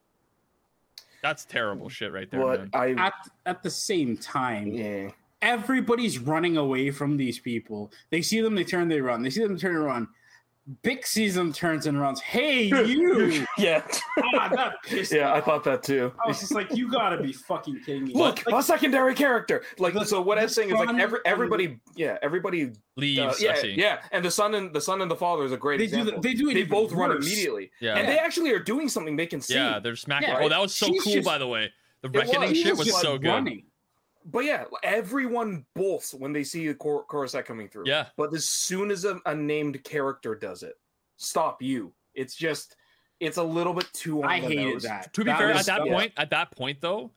That's 1.22 1.44
terrible 1.44 1.88
shit 1.88 2.12
right 2.12 2.30
there, 2.30 2.40
What 2.40 2.60
man. 2.60 2.70
I 2.74 2.90
at 3.06 3.14
at 3.46 3.62
the 3.62 3.70
same 3.70 4.16
time, 4.18 4.66
yeah. 4.72 5.10
Everybody's 5.42 6.18
running 6.18 6.56
away 6.56 6.90
from 6.90 7.16
these 7.16 7.38
people. 7.38 7.92
They 8.10 8.22
see 8.22 8.40
them, 8.40 8.54
they 8.54 8.64
turn, 8.64 8.88
they 8.88 9.00
run. 9.00 9.22
They 9.22 9.30
see 9.30 9.42
them, 9.42 9.58
turn 9.58 9.76
and 9.76 9.84
run. 9.84 10.08
Bix 10.84 11.06
sees 11.06 11.34
them, 11.34 11.52
turns 11.52 11.86
and 11.86 12.00
runs. 12.00 12.20
Hey, 12.20 12.62
you! 12.86 13.44
yeah, 13.58 13.82
ah, 14.36 14.48
that 14.54 14.74
pissed 14.84 15.10
me 15.10 15.18
yeah. 15.18 15.34
I 15.34 15.40
thought 15.40 15.64
that 15.64 15.82
too. 15.82 16.12
I 16.24 16.28
was 16.28 16.38
just 16.38 16.54
like, 16.54 16.68
you 16.72 16.88
gotta 16.88 17.20
be 17.20 17.32
fucking 17.32 17.80
kidding 17.84 18.04
me. 18.04 18.14
Look, 18.14 18.46
Like, 18.46 18.54
a 18.54 18.62
secondary 18.62 19.16
character. 19.16 19.64
Like, 19.80 19.92
the- 19.94 20.04
so 20.04 20.20
what 20.22 20.38
I'm 20.38 20.48
saying 20.48 20.68
is 20.70 20.74
like 20.76 20.94
every 21.00 21.18
everybody, 21.24 21.80
yeah, 21.96 22.16
everybody, 22.22 22.66
uh, 22.66 22.68
Leaves. 22.96 23.42
I 23.42 23.44
yeah, 23.44 23.54
see. 23.56 23.72
yeah, 23.76 24.02
and 24.12 24.24
the 24.24 24.30
son 24.30 24.54
and 24.54 24.72
the 24.72 24.80
son 24.80 25.02
and 25.02 25.10
the 25.10 25.16
father 25.16 25.42
is 25.42 25.50
a 25.50 25.56
great 25.56 25.78
they 25.78 25.88
do. 25.88 25.98
example. 25.98 26.22
The, 26.22 26.28
they 26.28 26.34
do 26.34 26.48
it. 26.50 26.54
they 26.54 26.60
even 26.60 26.70
both 26.70 26.92
run 26.92 27.10
immediately, 27.10 27.72
Yeah. 27.80 27.96
and 27.96 28.06
they 28.06 28.18
actually 28.18 28.52
are 28.52 28.60
doing 28.60 28.88
something 28.88 29.16
they 29.16 29.26
can 29.26 29.40
see. 29.40 29.54
Yeah, 29.54 29.80
they're 29.80 29.96
smacking. 29.96 30.28
Yeah, 30.28 30.38
oh, 30.42 30.48
that 30.48 30.60
was 30.60 30.76
so 30.76 30.86
she's 30.86 31.02
cool, 31.02 31.12
just- 31.14 31.26
by 31.26 31.38
the 31.38 31.48
way. 31.48 31.72
The 32.02 32.08
reckoning 32.10 32.52
She's 32.54 32.62
shit 32.64 32.76
was 32.76 32.86
just 32.86 33.00
so 33.00 33.16
good. 33.18 33.28
running. 33.28 33.64
But 34.24 34.44
yeah, 34.44 34.64
everyone 34.82 35.64
bolts 35.74 36.14
when 36.14 36.32
they 36.32 36.44
see 36.44 36.68
the 36.68 36.74
Cor- 36.74 37.04
Coruscant 37.04 37.46
coming 37.46 37.68
through. 37.68 37.84
Yeah. 37.86 38.06
But 38.16 38.32
as 38.34 38.48
soon 38.48 38.90
as 38.90 39.04
a, 39.04 39.20
a 39.26 39.34
named 39.34 39.82
character 39.84 40.34
does 40.34 40.62
it, 40.62 40.74
stop 41.16 41.60
you. 41.62 41.92
It's 42.14 42.34
just, 42.34 42.76
it's 43.20 43.36
a 43.38 43.42
little 43.42 43.74
bit 43.74 43.88
too. 43.92 44.22
On 44.22 44.28
I 44.28 44.40
the 44.40 44.46
hated 44.48 44.72
nose. 44.74 44.82
that. 44.84 45.12
To 45.14 45.20
be 45.24 45.30
That 45.30 45.38
fair, 45.38 45.48
was 45.48 45.60
at 45.60 45.66
that 45.78 45.86
so- 45.86 45.92
point, 45.92 46.12
at 46.16 46.30
that 46.30 46.50
point 46.52 46.80
though, 46.80 47.10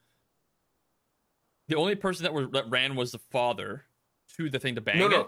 the 1.68 1.76
only 1.76 1.94
person 1.96 2.24
that 2.24 2.32
were 2.32 2.46
that 2.46 2.70
ran 2.70 2.94
was 2.96 3.12
the 3.12 3.18
father 3.30 3.84
to 4.36 4.48
the 4.48 4.58
thing 4.58 4.76
to 4.76 4.80
bang 4.80 4.98
No, 4.98 5.06
it. 5.20 5.26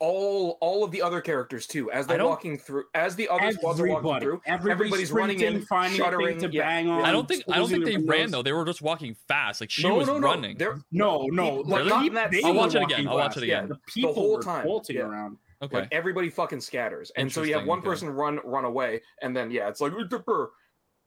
No. 0.00 0.06
All, 0.06 0.58
all 0.60 0.84
of 0.84 0.90
the 0.90 1.00
other 1.02 1.20
characters 1.20 1.66
too. 1.66 1.90
As 1.90 2.06
they're 2.06 2.24
walking 2.24 2.58
through, 2.58 2.84
as 2.94 3.14
the 3.16 3.28
other 3.28 3.52
squads 3.52 3.80
are 3.80 3.86
walking 3.86 4.20
through, 4.20 4.40
everybody's, 4.44 4.72
everybody's 4.72 5.12
running 5.12 5.40
in, 5.40 5.62
sprinting, 5.62 5.66
finding 5.66 6.00
a 6.00 6.04
shuddering. 6.04 6.40
thing 6.40 6.50
to 6.50 6.56
yeah. 6.56 6.62
bang 6.68 6.88
on. 6.90 7.04
I 7.04 7.12
don't 7.12 7.26
think 7.28 7.44
I 7.48 7.56
don't 7.58 7.68
think 7.68 7.84
they 7.84 7.92
closing 7.92 8.08
ran 8.08 8.18
windows. 8.20 8.32
though. 8.32 8.42
They 8.42 8.52
were 8.52 8.64
just 8.64 8.82
walking 8.82 9.16
fast. 9.28 9.60
Like 9.60 9.70
she 9.70 9.84
no, 9.84 9.94
was 9.94 10.06
no, 10.08 10.18
no. 10.18 10.26
running. 10.26 10.58
They're, 10.58 10.78
No, 10.90 11.26
no, 11.26 11.56
Like, 11.60 11.84
Really? 11.84 12.10
not 12.10 12.30
that. 12.30 12.44
I'll 12.44 12.54
watch 12.54 12.74
it 12.74 12.82
again. 12.82 13.08
I'll 13.08 13.16
watch 13.16 13.36
it 13.36 13.44
again. 13.44 13.68
The 13.68 13.78
people 13.86 14.14
whole 14.14 14.40
time, 14.40 14.64
bolting 14.64 14.96
yeah. 14.96 15.02
around. 15.02 15.38
Okay. 15.62 15.78
Like 15.80 15.88
everybody 15.92 16.28
fucking 16.28 16.60
scatters, 16.60 17.10
and 17.16 17.32
so 17.32 17.42
you 17.42 17.54
have 17.54 17.66
one 17.66 17.78
okay. 17.78 17.86
person 17.88 18.10
run 18.10 18.40
run 18.44 18.64
away, 18.64 19.00
and 19.22 19.34
then 19.34 19.50
yeah, 19.50 19.68
it's 19.68 19.80
like 19.80 19.92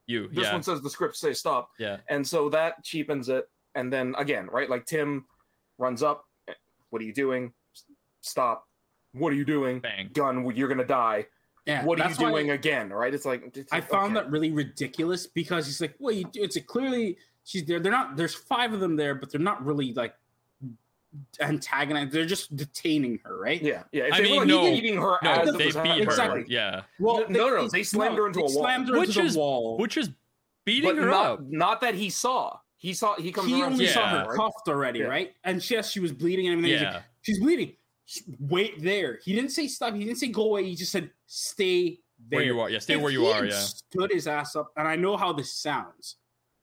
you. 0.08 0.28
this 0.30 0.46
Yeah. 0.46 0.54
one 0.54 0.64
says 0.64 0.82
the 0.82 0.90
script 0.90 1.16
say 1.18 1.34
stop, 1.34 1.70
Yeah. 1.78 1.98
and 2.10 2.26
so 2.26 2.50
that 2.50 2.84
cheapens 2.84 3.30
it. 3.30 3.50
And 3.76 3.94
then 3.94 4.16
again, 4.18 4.48
right, 4.48 4.70
like 4.70 4.86
Timm 4.86 5.26
runs 5.78 6.02
up, 6.02 6.26
what 6.90 7.02
are 7.02 7.06
you 7.06 7.14
doing? 7.14 7.54
Stop. 8.22 8.67
What 9.14 9.32
are 9.34 9.36
you 9.36 9.46
doing? 9.46 9.80
Bang. 9.80 10.10
Gun, 10.14 10.50
you're 10.56 10.68
gonna 10.68 10.86
die. 10.86 11.26
Yeah, 11.66 11.84
what 11.84 12.00
are 12.00 12.04
you 12.04 12.10
that's 12.10 12.20
why 12.22 12.30
doing 12.30 12.52
again? 12.52 12.90
Right? 12.92 13.14
It's 13.14 13.26
like 13.26 13.56
it's 13.58 13.72
I 13.74 13.78
like, 13.78 13.90
found 13.90 14.16
okay. 14.18 14.24
that 14.26 14.32
really 14.32 14.52
ridiculous 14.52 15.28
because 15.28 15.66
he's 15.66 15.82
like, 15.82 15.96
well, 16.00 16.14
you, 16.14 16.26
it's 16.34 16.56
a 16.56 16.62
clearly 16.62 17.18
she's 17.44 17.66
there. 17.66 17.80
They're 17.80 17.92
not. 17.92 18.16
There's 18.16 18.36
five 18.36 18.74
of 18.74 18.80
them 18.80 18.96
there, 18.96 19.16
but 19.16 19.32
they're 19.32 19.42
not 19.42 19.66
really 19.66 19.94
like 19.94 20.14
antagonizing. 21.40 22.10
They're 22.10 22.26
just 22.26 22.56
detaining 22.56 23.20
her, 23.24 23.40
right? 23.40 23.62
Yeah, 23.62 23.84
yeah. 23.92 24.06
If 24.06 24.14
I 24.14 24.18
they 24.18 24.24
mean, 24.24 24.34
were 24.36 24.40
like 24.42 24.48
no, 24.48 24.64
beating 24.72 25.02
her 25.02 25.18
No, 25.24 25.32
as 25.32 25.54
they 25.56 25.64
it 25.64 25.66
was 25.68 25.76
beat 25.76 25.98
her. 25.98 26.04
Exactly. 26.04 26.46
Yeah. 26.48 26.82
Well, 27.00 27.26
No, 27.30 27.50
no, 27.50 27.56
no, 27.62 27.68
they 27.70 27.84
slammed 27.84 28.18
her 28.18 28.28
into 28.28 28.40
a 28.40 28.44
wall. 28.44 28.66
Her 28.68 29.00
Which 29.00 29.10
into 29.10 29.22
is- 29.24 29.34
the 29.34 29.40
wall. 29.40 29.78
Which 29.78 29.98
is 29.98 30.10
beating 30.66 30.90
but 30.90 30.98
her 30.98 31.10
not 31.10 31.26
up. 31.26 31.42
not 31.42 31.82
that 31.82 31.96
he 31.96 32.10
saw. 32.10 32.60
He 32.78 32.94
saw 32.94 33.16
he 33.16 33.32
comes 33.32 33.48
he 33.48 33.60
around. 33.62 33.74
only 33.74 33.88
to 33.88 33.92
saw 33.92 34.02
Yeah. 34.12 34.26
her 34.26 34.36
cuffed 34.36 34.68
already, 34.68 35.00
Yeah. 35.00 35.06
right? 35.06 35.34
And 35.44 35.62
she, 35.64 35.74
yes, 35.74 35.90
she 35.92 36.00
was 36.00 36.12
bleeding 36.12 36.48
and 36.48 36.54
everything. 36.58 36.72
He's 36.78 36.82
like, 36.86 36.94
Yeah. 36.94 37.02
she's 37.24 37.40
bleeding. 37.40 37.74
Wait 38.40 38.82
there. 38.82 39.20
He 39.24 39.36
didn't 39.36 39.52
say 39.52 39.68
stop. 39.68 39.94
He 39.94 40.04
didn't 40.04 40.18
say 40.18 40.28
go 40.28 40.44
away. 40.44 40.64
He 40.64 40.76
just 40.76 40.92
said 40.92 41.10
stay 41.26 42.00
there. 42.30 42.40
Where 42.40 42.46
you 42.46 42.60
are. 42.60 42.70
Yeah. 42.70 42.80
Stay 42.80 42.94
If 42.96 43.02
where 43.02 43.12
you 43.12 43.26
are. 43.28 43.46
Yeah. 43.46 43.60
Stood 43.60 44.12
his 44.12 44.28
ass 44.28 44.56
up, 44.56 44.72
and 44.78 44.88
I 44.88 44.96
know 44.96 45.18
how 45.18 45.34
this 45.34 45.54
sounds 45.54 46.16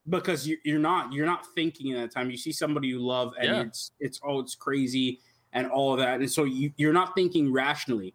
because 0.09 0.47
you, 0.47 0.59
you're 0.65 0.79
not 0.79 1.13
you're 1.13 1.27
not 1.27 1.47
thinking 1.55 1.89
in 1.89 2.01
that 2.01 2.13
time. 2.13 2.31
You 2.31 2.37
see 2.37 2.53
somebody 2.53 2.89
you 2.89 2.99
love, 2.99 3.35
and 3.39 3.49
Yeah. 3.49 3.63
it's 3.63 3.93
it's 4.01 4.21
oh 4.27 4.41
it's 4.41 4.55
crazy 4.55 5.21
and 5.53 5.67
all 5.71 5.93
of 5.93 5.99
that, 6.01 6.21
and 6.21 6.31
so 6.31 6.45
you 6.45 6.73
you're 6.77 6.93
not 6.93 7.15
thinking 7.15 7.53
rationally. 7.53 8.15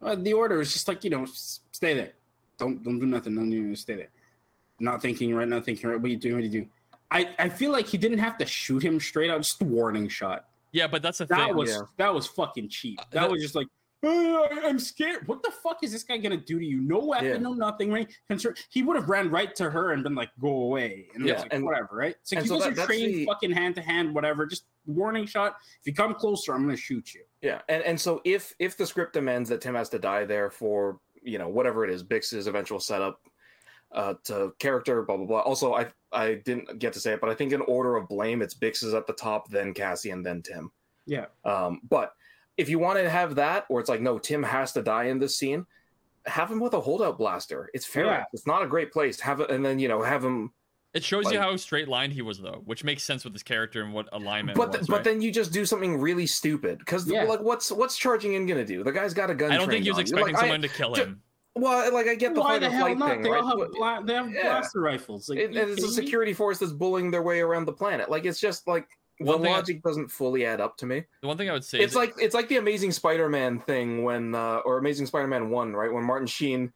Uh, 0.00 0.16
the 0.16 0.32
order 0.32 0.60
is 0.60 0.72
just 0.72 0.88
like 0.88 1.04
you 1.04 1.10
know, 1.10 1.26
stay 1.26 1.94
there. 1.94 2.12
Don't 2.58 2.82
don't 2.82 2.98
do 2.98 3.06
nothing. 3.06 3.34
Don't 3.34 3.52
even 3.52 3.76
stay 3.76 3.96
there. 3.96 4.10
Not 4.80 5.00
thinking 5.02 5.34
right. 5.34 5.46
Not 5.46 5.64
thinking 5.64 5.90
right. 5.90 6.00
What 6.00 6.06
are 6.06 6.10
you 6.10 6.16
doing? 6.16 6.34
What 6.34 6.40
are 6.40 6.46
you 6.46 6.50
doing? 6.50 6.70
I, 7.10 7.28
I 7.38 7.48
feel 7.50 7.70
like 7.72 7.86
he 7.86 7.98
didn't 7.98 8.18
have 8.18 8.38
to 8.38 8.46
shoot 8.46 8.82
him 8.82 8.98
straight 8.98 9.30
out, 9.30 9.42
just 9.42 9.60
a 9.60 9.66
warning 9.66 10.08
shot. 10.08 10.46
Yeah, 10.72 10.86
but 10.86 11.02
that's 11.02 11.18
the 11.18 11.26
That 11.26 11.48
thing. 11.48 11.56
was 11.56 11.70
yeah. 11.70 11.80
that 11.98 12.12
was 12.14 12.26
fucking 12.26 12.68
cheap. 12.70 12.98
Uh, 13.00 13.04
That 13.12 13.20
that- 13.22 13.30
was 13.30 13.42
just 13.42 13.54
like, 13.54 13.66
"Oh, 14.02 14.48
I- 14.50 14.66
I'm 14.68 14.78
scared. 14.78 15.28
What 15.28 15.42
the 15.42 15.50
fuck 15.50 15.82
is 15.84 15.92
this 15.92 16.02
guy 16.02 16.16
gonna 16.16 16.36
do 16.36 16.58
to 16.58 16.64
you? 16.64 16.80
No 16.80 16.98
weapon, 17.04 17.26
Yeah. 17.28 17.36
no 17.38 17.52
nothing, 17.52 17.92
right? 17.92 18.10
Concern. 18.28 18.54
He 18.70 18.82
would 18.82 18.96
have 18.96 19.08
ran 19.08 19.30
right 19.30 19.54
to 19.56 19.70
her 19.70 19.92
and 19.92 20.02
been 20.02 20.14
like, 20.14 20.30
"Go 20.40 20.48
away," 20.48 21.08
and 21.14 21.26
Yeah, 21.26 21.40
like, 21.40 21.52
and- 21.52 21.64
whatever, 21.64 21.88
right? 21.92 22.16
It's 22.20 22.32
like 22.32 22.40
and 22.40 22.46
you 22.46 22.48
so 22.48 22.54
guys 22.56 22.64
that- 22.64 22.72
are 22.72 22.74
that's 22.74 22.86
trained, 22.86 23.14
the- 23.14 23.26
fucking 23.26 23.52
hand 23.52 23.74
to 23.76 23.82
hand, 23.82 24.14
whatever. 24.14 24.46
Just 24.46 24.64
warning 24.86 25.26
shot. 25.26 25.56
If 25.80 25.86
you 25.86 25.94
come 25.94 26.14
closer, 26.14 26.54
I'm 26.54 26.62
gonna 26.64 26.76
shoot 26.76 27.14
you. 27.14 27.22
Yeah, 27.42 27.60
and 27.68 27.82
and 27.84 28.00
so 28.00 28.20
if 28.24 28.54
if 28.58 28.76
the 28.76 28.86
script 28.86 29.12
demands 29.12 29.48
that 29.50 29.60
Timm 29.60 29.74
has 29.74 29.88
to 29.90 29.98
die 29.98 30.24
there 30.24 30.50
for 30.50 30.98
you 31.22 31.38
know 31.38 31.48
whatever 31.48 31.84
it 31.84 31.90
is, 31.90 32.02
Bix's 32.02 32.46
eventual 32.48 32.80
setup 32.80 33.20
uh, 33.94 34.14
to 34.24 34.52
character, 34.58 35.02
blah 35.02 35.16
blah 35.16 35.26
blah. 35.26 35.40
Also, 35.40 35.74
I 35.74 35.86
I 36.12 36.34
didn't 36.44 36.78
get 36.78 36.92
to 36.94 37.00
say 37.00 37.12
it, 37.14 37.20
but 37.20 37.30
I 37.30 37.34
think 37.34 37.52
in 37.52 37.60
order 37.62 37.96
of 37.96 38.08
blame, 38.08 38.42
it's 38.42 38.54
Bix 38.54 38.82
is 38.84 38.94
at 38.94 39.06
the 39.06 39.12
top, 39.12 39.48
then 39.50 39.72
Cassie, 39.74 40.10
and 40.10 40.24
then 40.24 40.42
Timm. 40.42 40.70
Yeah. 41.06 41.26
Um, 41.44 41.80
but 41.88 42.12
if 42.56 42.68
you 42.68 42.78
want 42.78 42.98
to 42.98 43.08
have 43.08 43.34
that, 43.36 43.64
or 43.68 43.80
it's 43.80 43.88
like 43.88 44.00
no, 44.00 44.18
Timm 44.18 44.42
has 44.42 44.72
to 44.72 44.82
die 44.82 45.04
in 45.04 45.18
this 45.18 45.36
scene, 45.36 45.66
have 46.26 46.50
him 46.50 46.60
with 46.60 46.74
a 46.74 46.80
holdout 46.80 47.18
blaster. 47.18 47.70
It's 47.74 47.86
fair. 47.86 48.06
Yeah. 48.06 48.24
It's 48.32 48.46
not 48.46 48.62
a 48.62 48.66
great 48.66 48.92
place. 48.92 49.18
Have 49.20 49.40
it, 49.40 49.50
and 49.50 49.64
then 49.64 49.78
you 49.78 49.88
know 49.88 50.02
have 50.02 50.24
him. 50.24 50.52
It 50.94 51.02
shows 51.02 51.32
you 51.32 51.38
how 51.40 51.56
straight 51.56 51.88
lined 51.88 52.12
he 52.12 52.20
was, 52.20 52.38
though, 52.38 52.60
which 52.66 52.84
makes 52.84 53.02
sense 53.02 53.24
with 53.24 53.32
his 53.32 53.42
character 53.42 53.82
and 53.82 53.94
what 53.94 54.10
alignment. 54.12 54.58
But 54.58 54.68
was, 54.68 54.76
th- 54.76 54.88
but 54.88 54.96
right? 54.96 55.04
then 55.04 55.22
you 55.22 55.32
just 55.32 55.50
do 55.50 55.64
something 55.64 55.98
really 55.98 56.26
stupid 56.26 56.80
because 56.80 57.08
Yeah. 57.10 57.22
like 57.24 57.40
what's 57.40 57.72
what's 57.72 57.96
charging 57.96 58.34
in 58.34 58.46
gonna 58.46 58.62
do? 58.66 58.84
The 58.84 58.92
guy's 58.92 59.14
got 59.14 59.30
a 59.30 59.34
gun. 59.34 59.52
I 59.52 59.56
don't 59.56 59.70
think 59.70 59.84
he 59.84 59.90
was 59.90 59.96
on. 59.96 60.02
Expecting 60.02 60.34
like, 60.34 60.36
I- 60.36 60.46
someone 60.46 60.60
to 60.62 60.68
kill 60.68 60.92
ju- 60.94 61.02
him. 61.02 61.22
Well, 61.54 61.92
like 61.92 62.06
I 62.08 62.14
get 62.14 62.34
the 62.34 62.40
Why 62.40 62.58
fight 62.58 62.60
the 62.62 62.66
or 62.68 62.78
flight 62.80 62.98
not? 62.98 63.10
thing, 63.10 63.22
They 63.22 63.30
right? 63.30 63.42
all 63.42 63.58
have, 63.60 63.70
bla- 63.72 64.02
they 64.04 64.14
have 64.14 64.30
Yeah. 64.30 64.42
blaster 64.44 64.80
rifles. 64.80 65.28
Like, 65.28 65.38
and, 65.40 65.56
and 65.56 65.70
it's 65.70 65.82
a 65.82 65.86
kidding 65.86 65.90
me? 65.90 65.94
security 65.94 66.32
force 66.32 66.58
that's 66.58 66.72
bullying 66.72 67.10
their 67.10 67.22
way 67.22 67.40
around 67.40 67.66
the 67.66 67.72
planet. 67.72 68.10
Like 68.10 68.24
it's 68.24 68.40
just 68.40 68.66
like 68.66 68.88
the 69.18 69.26
One 69.26 69.42
thing 69.42 69.52
I- 69.52 69.56
logic 69.56 69.82
doesn't 69.82 70.08
fully 70.10 70.46
add 70.46 70.60
up 70.62 70.78
to 70.78 70.86
me. 70.86 71.04
The 71.20 71.28
one 71.28 71.36
thing 71.36 71.50
I 71.50 71.52
would 71.52 71.64
say 71.64 71.80
It's 71.80 71.92
is 71.92 71.96
like 71.96 72.14
it's 72.18 72.34
like 72.34 72.48
the 72.48 72.56
Amazing 72.56 72.92
Spider-Man 72.92 73.58
thing 73.60 74.02
when, 74.02 74.34
uh, 74.34 74.60
or 74.64 74.78
Amazing 74.78 75.06
Spider-Man 75.06 75.50
One, 75.50 75.74
right? 75.74 75.92
When 75.92 76.04
Martin 76.04 76.26
Sheen 76.26 76.72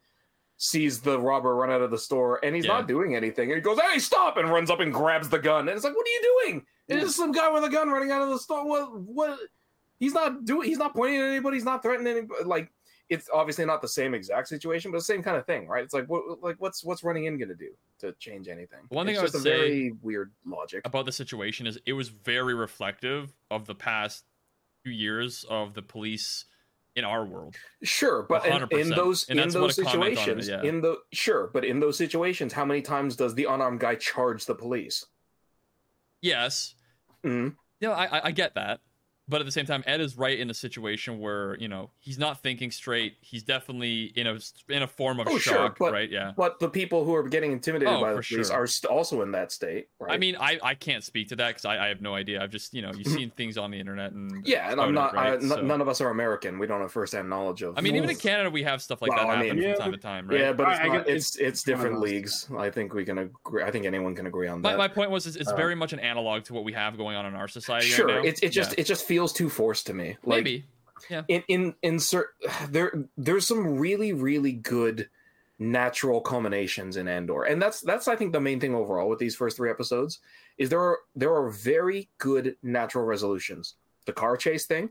sees 0.57 1.01
the 1.01 1.19
robber 1.19 1.55
run 1.55 1.69
out 1.71 1.81
of 1.81 1.91
the 1.91 1.97
store 1.97 2.39
and 2.43 2.55
he's 2.55 2.65
Yeah. 2.65 2.73
not 2.73 2.87
doing 2.87 3.15
anything, 3.15 3.49
and 3.51 3.55
he 3.57 3.61
goes, 3.61 3.79
"Hey, 3.79 3.99
stop!" 3.99 4.37
and 4.37 4.49
runs 4.49 4.69
up 4.71 4.79
and 4.79 4.93
grabs 4.93 5.29
the 5.29 5.39
gun, 5.39 5.67
and 5.67 5.75
it's 5.75 5.83
like, 5.83 5.95
"What 5.95 6.05
are 6.05 6.09
you 6.09 6.41
doing?" 6.45 6.65
It's 6.87 7.03
just 7.03 7.17
some 7.17 7.31
guy 7.31 7.49
with 7.51 7.63
a 7.63 7.69
gun 7.69 7.89
running 7.89 8.11
out 8.11 8.21
of 8.21 8.29
the 8.29 8.39
store. 8.39 8.65
What? 8.65 8.91
What? 8.95 9.39
He's 9.99 10.13
not 10.13 10.45
doing. 10.45 10.67
He's 10.69 10.77
not 10.77 10.95
pointing 10.95 11.19
at 11.19 11.27
anybody. 11.29 11.57
He's 11.57 11.65
not 11.65 11.81
threatening 11.83 12.15
anybody. 12.15 12.43
Like 12.45 12.71
it's 13.09 13.29
obviously 13.33 13.65
not 13.65 13.81
the 13.81 13.87
same 13.87 14.13
exact 14.13 14.47
situation, 14.47 14.91
but 14.91 14.97
the 14.97 15.03
same 15.03 15.23
kind 15.23 15.37
of 15.37 15.45
thing, 15.45 15.67
right? 15.67 15.83
It's 15.83 15.93
like 15.93 16.07
what? 16.07 16.41
Like 16.41 16.57
what's 16.59 16.83
what's 16.83 17.03
running 17.03 17.25
in 17.25 17.37
going 17.37 17.49
to 17.49 17.55
do 17.55 17.71
to 17.99 18.11
change 18.13 18.47
anything? 18.47 18.79
One 18.89 19.05
thing 19.05 19.15
it's 19.15 19.21
I 19.21 19.25
would 19.25 19.35
a 19.35 19.39
say 19.39 19.49
very 19.57 19.91
weird 20.01 20.31
logic. 20.45 20.81
about 20.85 21.05
the 21.05 21.11
situation 21.11 21.67
is 21.67 21.79
it 21.85 21.93
was 21.93 22.09
very 22.09 22.53
reflective 22.53 23.33
of 23.49 23.65
the 23.65 23.75
past 23.75 24.25
few 24.83 24.91
years 24.91 25.45
of 25.49 25.73
the 25.73 25.81
police 25.81 26.45
in 26.95 27.05
our 27.05 27.25
world. 27.25 27.55
Sure, 27.83 28.25
but 28.27 28.45
in, 28.45 28.67
in 28.77 28.89
those 28.89 29.29
And 29.29 29.39
in 29.39 29.49
those 29.49 29.77
what 29.77 29.87
a 29.87 29.91
comment 29.91 30.03
on 30.03 30.11
it, 30.11 30.17
situations, 30.17 30.47
yeah. 30.49 30.63
in 30.63 30.81
the 30.81 30.97
sure, 31.13 31.49
but 31.53 31.63
in 31.63 31.79
those 31.79 31.97
situations, 31.97 32.51
how 32.53 32.65
many 32.65 32.81
times 32.81 33.15
does 33.15 33.35
the 33.35 33.45
unarmed 33.45 33.79
guy 33.79 33.95
charge 33.95 34.45
the 34.45 34.55
police? 34.55 35.05
Yes, 36.21 36.73
mm-hmm. 37.23 37.49
you 37.79 37.87
know, 37.87 37.93
I, 37.93 38.05
I- 38.05 38.21
I 38.25 38.31
get 38.31 38.55
that, 38.55 38.79
but 39.29 39.41
at 39.41 39.45
the 39.45 39.51
same 39.51 39.65
time, 39.65 39.83
Ed 39.85 39.99
is 40.01 40.17
right 40.17 40.39
in 40.39 40.49
a 40.49 40.53
situation 40.53 41.19
where 41.19 41.55
you 41.57 41.67
know 41.67 41.89
he's 41.99 42.17
not 42.17 42.41
thinking 42.41 42.71
straight. 42.71 43.15
He's 43.21 43.43
definitely 43.43 44.05
in 44.15 44.27
a 44.27 44.37
in 44.69 44.83
a 44.83 44.87
form 44.87 45.19
of 45.19 45.27
Oh, 45.27 45.37
sure, 45.37 45.53
shock, 45.53 45.77
but- 45.79 45.91
right? 45.91 46.09
Yeah. 46.09 46.31
But 46.37 46.59
the 46.59 46.69
people 46.69 47.03
who 47.05 47.13
are 47.15 47.23
getting 47.27 47.51
intimidated 47.51 47.93
Oh, 47.93 48.01
by 48.01 48.13
the 48.13 48.21
for 48.21 48.27
police 48.35 48.47
sure. 48.47 48.55
are 48.55 48.67
st- 48.67 48.91
also 48.91 49.21
in 49.21 49.31
that 49.31 49.51
state, 49.51 49.87
right? 49.99 50.13
I 50.13 50.17
mean, 50.17 50.35
I, 50.39 50.59
I 50.63 50.75
can't 50.75 51.03
speak 51.03 51.29
to 51.29 51.35
that 51.37 51.47
because 51.49 51.65
I, 51.65 51.85
I 51.85 51.87
have 51.87 52.01
no 52.01 52.15
idea. 52.15 52.41
I've 52.41 52.51
just 52.51 52.73
you 52.73 52.81
know 52.81 52.91
you've 52.93 53.07
seen 53.07 53.29
things 53.31 53.57
on 53.57 53.71
the 53.71 53.79
internet 53.79 54.11
and 54.11 54.31
Mm-hmm. 54.31 54.41
yeah, 54.45 54.71
and 54.71 54.79
I'm 54.81 54.93
not. 54.93 55.13
Right? 55.13 55.33
n- 55.33 55.49
So- 55.49 55.61
None 55.61 55.81
of 55.81 55.87
us 55.87 56.01
are 56.01 56.09
American. 56.09 56.59
We 56.59 56.67
don't 56.67 56.81
have 56.81 56.91
firsthand 56.91 57.29
knowledge 57.29 57.61
of. 57.61 57.77
I 57.77 57.81
mean, 57.81 57.95
even 57.95 58.09
in 58.09 58.15
Canada, 58.17 58.49
we 58.49 58.63
have 58.63 58.81
stuff 58.81 59.01
like 59.01 59.11
well, 59.11 59.19
that 59.27 59.27
I 59.29 59.35
happen 59.35 59.41
mean- 59.41 59.49
from 59.55 59.61
Yeah, 59.71 59.75
time 59.75 59.91
but- 59.91 59.97
to 59.97 60.01
time, 60.03 60.27
right? 60.27 60.39
yeah, 60.39 60.53
but 60.53 60.69
it's 60.69 60.79
I- 60.79 60.83
I 60.83 60.87
not, 60.87 61.05
get- 61.05 61.15
it's 61.15 61.35
it's- 61.35 61.35
it's 61.35 61.59
it's 61.61 61.67
one 61.67 61.73
of 61.73 61.79
different 61.83 61.99
leagues. 62.01 62.49
I 62.57 62.69
think 62.69 62.93
we 62.93 63.03
can 63.05 63.17
agree. 63.17 63.63
I 63.63 63.71
think 63.71 63.85
anyone 63.85 64.15
can 64.15 64.27
agree 64.27 64.47
on 64.47 64.61
My, 64.61 64.71
that. 64.71 64.77
my 64.77 64.87
point 64.87 65.11
was, 65.11 65.25
is 65.25 65.35
it's 65.35 65.49
Uh, 65.51 65.55
very 65.55 65.75
much 65.75 65.93
an 65.93 65.99
analog 65.99 66.43
to 66.45 66.53
what 66.53 66.63
we 66.63 66.73
have 66.73 66.97
going 66.97 67.15
on 67.17 67.25
in 67.25 67.35
our 67.35 67.47
society. 67.47 67.87
sure, 67.87 68.07
right 68.07 68.23
now. 68.23 68.29
it 68.29 68.43
it 68.43 68.49
just 68.49 68.71
Yeah. 68.71 68.81
it 68.81 68.83
just 68.85 69.05
feels 69.05 69.16
too 69.25 69.49
forced 69.49 69.87
to 69.87 69.93
me. 69.93 70.17
Like, 70.23 70.43
maybe 70.43 70.65
in 71.27 71.43
in 71.47 71.75
insert 71.81 72.29
there 72.69 73.05
there's 73.17 73.47
some 73.47 73.77
really 73.77 74.13
really 74.13 74.51
good 74.51 75.09
natural 75.59 76.21
culminations 76.21 76.97
in 76.97 77.07
Andor, 77.07 77.43
and 77.43 77.61
that's 77.61 77.81
that's 77.81 78.07
I 78.07 78.15
think 78.15 78.33
the 78.33 78.41
main 78.41 78.59
thing 78.59 78.75
overall 78.75 79.09
with 79.09 79.19
these 79.19 79.35
first 79.35 79.57
three 79.57 79.69
episodes 79.69 80.19
is 80.57 80.69
there 80.69 80.81
are 80.81 80.99
there 81.15 81.33
are 81.33 81.49
very 81.49 82.09
good 82.17 82.55
natural 82.61 83.05
resolutions. 83.05 83.75
The 84.05 84.13
car 84.13 84.37
chase 84.37 84.65
thing, 84.65 84.89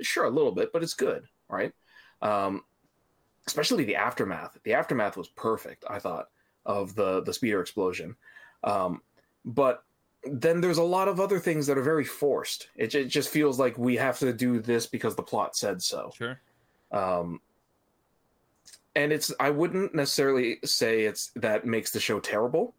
sure 0.00 0.24
a 0.24 0.30
little 0.30 0.52
bit, 0.52 0.72
but 0.72 0.82
it's 0.82 0.94
good, 0.94 1.24
right? 1.48 1.72
Um, 2.22 2.62
especially 3.46 3.84
the 3.84 3.96
aftermath. 3.96 4.56
The 4.62 4.74
aftermath 4.74 5.16
was 5.16 5.28
perfect, 5.28 5.84
I 5.88 5.98
thought, 5.98 6.28
of 6.64 6.94
the 6.94 7.22
the 7.22 7.34
speeder 7.34 7.60
explosion. 7.60 8.16
Um, 8.62 9.02
but 9.44 9.83
then 10.26 10.60
there's 10.60 10.78
a 10.78 10.82
lot 10.82 11.08
of 11.08 11.20
other 11.20 11.38
things 11.38 11.66
that 11.66 11.78
are 11.78 11.82
very 11.82 12.04
forced. 12.04 12.68
It, 12.76 12.94
it 12.94 13.06
just 13.06 13.28
feels 13.28 13.58
like 13.58 13.76
we 13.78 13.96
have 13.96 14.18
to 14.20 14.32
do 14.32 14.60
this 14.60 14.86
because 14.86 15.16
the 15.16 15.22
plot 15.22 15.56
said 15.56 15.82
so. 15.82 16.12
sure. 16.16 16.40
Um, 16.90 17.40
and 18.96 19.12
it's 19.12 19.32
I 19.40 19.50
wouldn't 19.50 19.94
necessarily 19.94 20.58
say 20.64 21.02
it's 21.02 21.30
that 21.36 21.66
makes 21.66 21.90
the 21.90 22.00
show 22.00 22.20
terrible, 22.20 22.74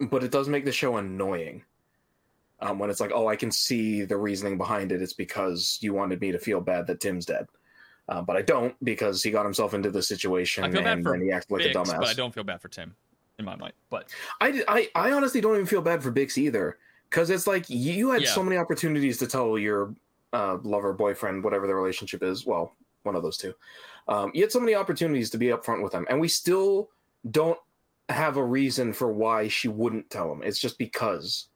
but 0.00 0.24
it 0.24 0.30
does 0.30 0.48
make 0.48 0.64
the 0.64 0.72
show 0.72 0.96
annoying. 0.96 1.64
Um, 2.60 2.78
when 2.78 2.90
it's 2.90 3.00
like, 3.00 3.10
oh, 3.12 3.26
I 3.26 3.34
can 3.34 3.50
see 3.50 4.04
the 4.04 4.16
reasoning 4.16 4.56
behind 4.56 4.92
it. 4.92 5.02
It's 5.02 5.14
because 5.14 5.78
you 5.80 5.94
wanted 5.94 6.20
me 6.20 6.30
to 6.30 6.38
feel 6.38 6.60
bad 6.60 6.86
that 6.86 7.00
Timm's 7.00 7.26
dead, 7.26 7.46
uh, 8.08 8.22
but 8.22 8.36
I 8.36 8.42
don't 8.42 8.74
because 8.84 9.22
he 9.22 9.30
got 9.32 9.44
himself 9.44 9.74
into 9.74 9.90
the 9.90 10.02
situation 10.02 10.64
I 10.64 10.70
feel 10.70 10.82
bad 10.82 10.98
and 10.98 11.06
then 11.06 11.22
he 11.22 11.32
acted 11.32 11.52
like 11.52 11.64
a 11.64 11.70
dumbass. 11.70 11.98
but 11.98 12.08
I 12.08 12.14
don't 12.14 12.32
feel 12.32 12.44
bad 12.44 12.60
for 12.60 12.68
Timm, 12.68 12.94
in 13.42 13.46
my 13.46 13.56
mind. 13.56 13.74
But 13.90 14.10
I, 14.40 14.62
I, 14.68 14.88
I 14.94 15.12
honestly 15.12 15.40
don't 15.40 15.54
even 15.54 15.66
feel 15.66 15.82
bad 15.82 16.02
for 16.02 16.10
Bix 16.10 16.38
either, 16.38 16.78
because 17.10 17.30
it's 17.30 17.46
like 17.46 17.68
you 17.68 18.10
had 18.10 18.22
Yeah. 18.22 18.30
so 18.30 18.42
many 18.42 18.56
opportunities 18.56 19.18
to 19.18 19.26
tell 19.26 19.58
your 19.58 19.94
uh, 20.32 20.58
lover, 20.62 20.92
boyfriend, 20.92 21.44
whatever 21.44 21.66
the 21.66 21.74
relationship 21.74 22.22
is. 22.22 22.46
Well, 22.46 22.74
one 23.02 23.16
of 23.16 23.22
those 23.22 23.36
two. 23.36 23.54
Um, 24.08 24.30
you 24.34 24.42
had 24.42 24.52
so 24.52 24.60
many 24.60 24.74
opportunities 24.74 25.30
to 25.30 25.38
be 25.38 25.46
upfront 25.46 25.82
with 25.82 25.92
them, 25.92 26.06
and 26.08 26.20
we 26.20 26.28
still 26.28 26.90
don't 27.30 27.58
have 28.08 28.36
a 28.36 28.44
reason 28.44 28.92
for 28.92 29.12
why 29.12 29.48
she 29.48 29.68
wouldn't 29.68 30.10
tell 30.10 30.30
him. 30.32 30.42
It's 30.42 30.58
just 30.58 30.78
because 30.78 31.48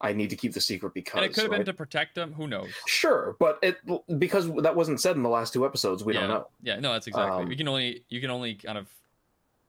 I 0.00 0.12
need 0.12 0.30
to 0.30 0.36
keep 0.36 0.52
the 0.52 0.60
secret 0.60 0.94
because. 0.94 1.16
and 1.16 1.24
it 1.24 1.34
could 1.34 1.44
have 1.44 1.50
right? 1.50 1.58
been 1.58 1.66
to 1.66 1.72
protect 1.74 2.16
him. 2.16 2.32
Who 2.32 2.46
knows? 2.46 2.68
Sure, 2.86 3.36
but 3.38 3.58
it 3.62 3.78
because 4.18 4.52
that 4.62 4.74
wasn't 4.74 5.00
said 5.00 5.16
in 5.16 5.22
the 5.22 5.28
last 5.28 5.52
two 5.52 5.64
episodes, 5.64 6.04
we 6.04 6.14
yeah. 6.14 6.20
don't 6.20 6.28
know. 6.28 6.46
Yeah, 6.62 6.80
no, 6.80 6.92
that's 6.92 7.06
exactly. 7.06 7.44
Um, 7.44 7.50
you 7.50 7.56
can 7.56 7.68
only 7.68 8.04
you 8.08 8.20
can 8.20 8.30
only 8.30 8.54
kind 8.54 8.78
of 8.78 8.86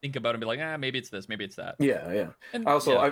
think 0.02 0.16
about 0.16 0.30
it 0.30 0.34
and 0.36 0.41
be 0.41 0.47
like, 0.47 0.60
ah, 0.62 0.78
maybe 0.78 0.97
it's 0.97 1.10
this, 1.10 1.28
maybe 1.28 1.43
it's 1.43 1.56
that. 1.58 1.76
Yeah, 1.80 2.12
yeah. 2.14 2.28
And, 2.54 2.68
I 2.68 2.72
also 2.72 2.93
yeah. 2.93 3.12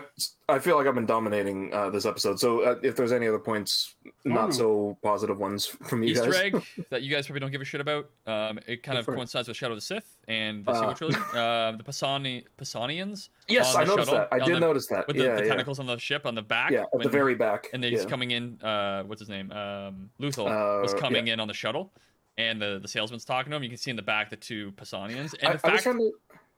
I 0.50 0.56
I 0.56 0.60
feel 0.60 0.78
like 0.78 0.88
I've 0.88 0.96
been 0.96 1.06
dominating 1.06 1.74
uh, 1.74 1.90
this 1.90 2.06
episode. 2.06 2.40
So 2.40 2.62
uh, 2.62 2.76
if 2.82 2.96
there's 2.96 3.12
any 3.12 3.28
other 3.28 3.40
points, 3.40 3.96
not 4.24 4.50
Oh. 4.50 4.52
so 4.52 4.98
positive 5.04 5.40
ones 5.40 5.66
from 5.88 6.04
you 6.04 6.12
Easter 6.12 6.32
guys. 6.32 6.36
egg 6.54 6.64
that 6.90 7.02
you 7.04 7.10
guys 7.14 7.26
probably 7.28 7.42
don't 7.42 7.52
give 7.52 7.62
a 7.62 7.66
shit 7.66 7.82
about. 7.82 8.10
Um, 8.26 8.60
it 8.68 8.84
kind 8.84 8.96
Go 8.96 9.00
of 9.00 9.06
for 9.06 9.14
it. 9.14 9.18
coincides 9.18 9.48
with 9.50 9.58
Shadow 9.58 9.74
of 9.74 9.78
the 9.78 9.82
Sith 9.82 10.18
and 10.28 10.66
the 10.66 10.72
Uh. 10.72 10.76
sequel 10.76 10.94
trilogy. 10.94 11.20
Uh, 11.38 11.72
the 11.74 11.84
Pisani 11.84 12.46
Pisanians 12.58 13.30
yes, 13.48 13.76
I 13.76 13.84
noticed 13.84 14.10
shuttle, 14.10 14.16
that. 14.16 14.28
I 14.32 14.40
did 14.46 14.56
the- 14.56 14.60
notice 14.60 14.88
that. 14.88 15.08
with 15.08 15.18
the, 15.18 15.24
yeah, 15.24 15.36
the 15.36 15.44
yeah. 15.44 15.50
tentacles 15.50 15.80
on 15.80 15.86
the 15.88 15.98
ship 15.98 16.26
on 16.26 16.36
the 16.36 16.42
back. 16.42 16.72
Yeah, 16.72 16.84
at 16.94 17.00
the 17.02 17.10
very 17.10 17.36
back. 17.36 17.68
and 17.74 17.84
then 17.84 17.92
yeah. 17.92 17.98
he's 17.98 18.06
coming 18.08 18.32
in. 18.32 18.60
Uh, 18.62 19.04
what's 19.04 19.20
his 19.22 19.30
name? 19.30 19.52
Um, 19.52 20.10
Luthen 20.20 20.48
Uh, 20.48 20.82
was 20.82 20.94
coming 20.94 21.28
in 21.28 21.40
on 21.40 21.48
the 21.48 21.54
shuttle, 21.54 21.92
and 22.38 22.62
the 22.62 22.80
the 22.82 22.88
salesman's 22.88 23.26
talking 23.26 23.50
to 23.52 23.58
him. 23.58 23.64
You 23.64 23.70
can 23.70 23.78
see 23.78 23.90
in 23.92 23.98
the 23.98 24.02
back 24.02 24.30
the 24.30 24.36
two 24.38 24.72
Pisanians, 24.74 25.34
and 25.42 25.44
I, 25.44 25.48
the 25.48 25.48
I 25.48 25.52
was 25.54 25.62
fact 25.62 25.84
trying 25.84 25.98
to. 26.00 26.12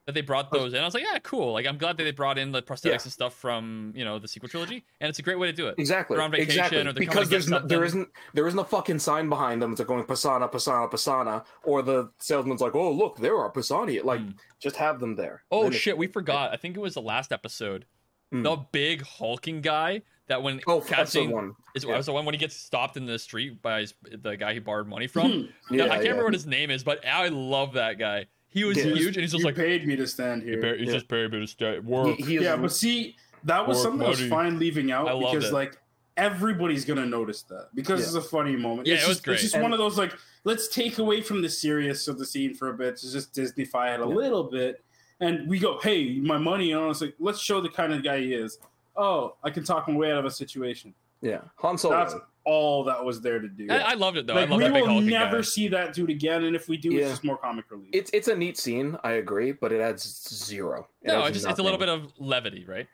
That 0.10 0.16
they 0.16 0.22
brought 0.22 0.52
those 0.52 0.74
in, 0.74 0.82
I 0.82 0.86
was 0.86 0.96
like, 0.96 1.04
yeah, 1.04 1.20
cool. 1.20 1.54
Like 1.54 1.68
I'm 1.68 1.78
glad 1.78 1.98
that 1.98 2.04
they 2.04 2.10
brought 2.10 2.40
in 2.40 2.52
the 2.52 2.64
prosthetics 2.64 2.84
Yeah. 2.86 2.94
and 3.04 3.12
stuff 3.12 3.36
from 3.36 3.94
you 3.96 4.04
know 4.04 4.18
the 4.18 4.28
sequel 4.28 4.50
trilogy, 4.50 4.84
and 5.00 5.08
it's 5.08 5.20
a 5.20 5.22
great 5.22 5.38
way 5.38 5.46
to 5.46 5.54
do 5.54 5.68
it. 5.68 5.76
Exactly. 5.78 6.16
They're 6.18 6.24
on 6.26 6.32
vacation 6.32 6.60
exactly. 6.64 6.80
or 6.88 6.94
because 6.94 7.30
there's 7.30 7.48
no, 7.48 7.60
there 7.60 7.84
isn't 7.86 8.10
there 8.34 8.48
isn't 8.48 8.58
a 8.60 8.64
fucking 8.66 8.98
sign 8.98 9.30
behind 9.30 9.62
them. 9.62 9.72
It's 9.74 9.80
like 9.80 9.88
going 9.88 10.04
Pasaana, 10.06 10.52
Pasaana, 10.52 10.90
Pasaana, 10.92 11.46
or 11.64 11.84
the 11.84 12.10
salesman's 12.18 12.60
like, 12.62 12.74
"Oh, 12.74 12.92
look, 12.92 13.18
there 13.18 13.38
are 13.38 13.52
Pasani." 13.52 14.04
Like, 14.04 14.22
Hmm. 14.22 14.32
just 14.60 14.78
have 14.78 15.00
them 15.00 15.16
there. 15.16 15.44
Oh 15.52 15.64
Then 15.64 15.74
it- 15.74 15.78
shit, 15.78 15.96
we 15.96 16.08
forgot. 16.08 16.52
I 16.52 16.58
think 16.58 16.76
it 16.76 16.80
was 16.80 16.96
the 16.96 17.02
last 17.04 17.32
episode. 17.32 17.86
Hmm. 18.32 18.42
The 18.42 18.58
big 18.72 19.04
hulking 19.04 19.62
guy 19.62 20.02
that 20.28 20.42
when 20.44 20.62
Oh, 20.68 20.82
catching 20.82 21.32
one. 21.32 21.56
is 21.76 21.84
yeah. 21.84 22.00
the 22.02 22.14
one 22.14 22.26
when 22.26 22.34
he 22.34 22.40
gets 22.40 22.56
stopped 22.56 22.98
in 22.98 23.06
the 23.06 23.18
street 23.20 23.62
by 23.62 23.82
his, 23.82 23.94
the 24.12 24.36
guy 24.38 24.54
he 24.54 24.60
borrowed 24.60 24.88
money 24.88 25.08
from. 25.08 25.50
Yeah, 25.72 25.86
I 25.86 25.88
can't 25.90 25.92
yeah. 26.04 26.10
remember 26.10 26.24
what 26.26 26.34
his 26.34 26.46
name 26.46 26.70
is, 26.72 26.84
but 26.84 27.06
I 27.06 27.28
love 27.30 27.74
that 27.74 27.98
guy. 28.00 28.28
He 28.50 28.64
was 28.64 28.78
Yeah. 28.78 28.86
huge, 28.86 29.16
and 29.16 29.22
he's 29.22 29.32
just 29.32 29.40
you 29.40 29.46
like, 29.46 29.56
paid 29.56 29.86
me 29.88 29.96
to 29.96 30.08
stand 30.08 30.42
here. 30.44 30.76
he's 30.76 30.88
Yeah. 30.88 30.94
just 30.94 31.08
paid 31.08 31.30
bit 31.32 31.42
of 31.44 31.50
sta- 31.50 31.74
He, 31.76 31.80
work. 31.80 32.18
he 32.18 32.36
is, 32.38 32.44
yeah, 32.44 32.56
but 32.56 32.72
see, 32.72 33.16
that 33.44 33.68
was 33.68 33.78
Work 33.78 33.84
something 33.84 34.00
that 34.00 34.10
was 34.10 34.28
fine 34.28 34.58
leaving 34.60 34.92
out 34.92 35.08
I 35.08 35.14
loved 35.14 35.34
because 35.34 35.50
it. 35.50 35.54
like 35.54 35.78
everybody's 36.18 36.84
gonna 36.84 37.06
notice 37.06 37.44
that 37.44 37.70
because 37.74 38.00
Yeah. 38.02 38.06
it's 38.08 38.16
a 38.16 38.22
funny 38.30 38.56
moment. 38.56 38.88
Yeah, 38.88 38.96
it's 38.96 39.06
it 39.06 39.08
was 39.08 39.18
just, 39.18 39.26
great. 39.26 39.34
It's 39.36 39.44
just 39.44 39.54
And- 39.56 39.64
one 39.64 39.72
of 39.72 39.78
those 39.80 39.98
like 39.98 40.14
let's 40.44 40.68
take 40.68 40.98
away 40.98 41.22
from 41.22 41.42
the 41.42 41.50
serious 41.50 42.08
of 42.08 42.18
the 42.18 42.26
scene 42.26 42.54
for 42.54 42.70
a 42.70 42.74
bit 42.74 42.98
to 42.98 43.12
just 43.12 43.34
Disneyfy 43.34 43.94
it 43.94 44.00
a 44.02 44.04
Yeah. 44.04 44.16
little 44.16 44.44
bit, 44.46 44.84
and 45.20 45.48
we 45.48 45.60
go, 45.60 45.80
hey, 45.80 46.20
my 46.20 46.38
money, 46.38 46.72
and 46.72 46.82
I 46.82 46.88
was 46.88 47.02
like, 47.02 47.14
let's 47.20 47.40
show 47.40 47.62
the 47.62 47.70
kind 47.70 47.94
of 47.94 48.04
guy 48.04 48.20
he 48.20 48.34
is. 48.34 48.58
Oh, 48.98 49.36
I 49.44 49.50
can 49.50 49.64
talk 49.64 49.88
my 49.88 49.96
way 49.96 50.12
out 50.12 50.18
of 50.18 50.26
a 50.26 50.32
situation. 50.32 50.94
yeah, 51.22 51.42
Han 51.58 51.78
Solo. 51.78 51.96
That's 51.98 52.16
all 52.46 52.84
that 52.86 53.04
was 53.04 53.22
there 53.22 53.40
to 53.40 53.48
do. 53.48 53.68
I, 53.70 53.78
I 53.78 53.94
loved 53.94 54.18
it 54.18 54.26
though. 54.28 54.34
like 54.34 54.48
I 54.48 54.50
love 54.50 54.58
we 54.60 54.64
that 54.66 54.74
will 54.74 54.86
hulking 54.88 55.06
never 55.10 55.38
guy. 55.38 55.42
see 55.44 55.68
that 55.70 55.94
dude 55.94 56.10
again, 56.10 56.46
and 56.46 56.56
if 56.56 56.68
we 56.68 56.78
do, 56.78 56.90
Yeah. 56.94 57.02
it's 57.02 57.10
just 57.12 57.24
more 57.24 57.38
comic 57.38 57.66
relief. 57.70 57.90
it's 57.94 58.10
it's 58.14 58.28
a 58.28 58.36
neat 58.36 58.58
scene. 58.58 58.98
I 59.04 59.14
agree, 59.14 59.52
but 59.52 59.72
it 59.72 59.82
adds 59.82 60.04
zero. 60.46 60.88
It 61.02 61.08
No, 61.08 61.20
adds 61.20 61.30
it's 61.30 61.38
just 61.40 61.50
it's 61.50 61.60
a 61.60 61.64
little 61.64 61.78
bit 61.80 61.90
of 61.90 62.12
levity, 62.18 62.66
right? 62.66 62.88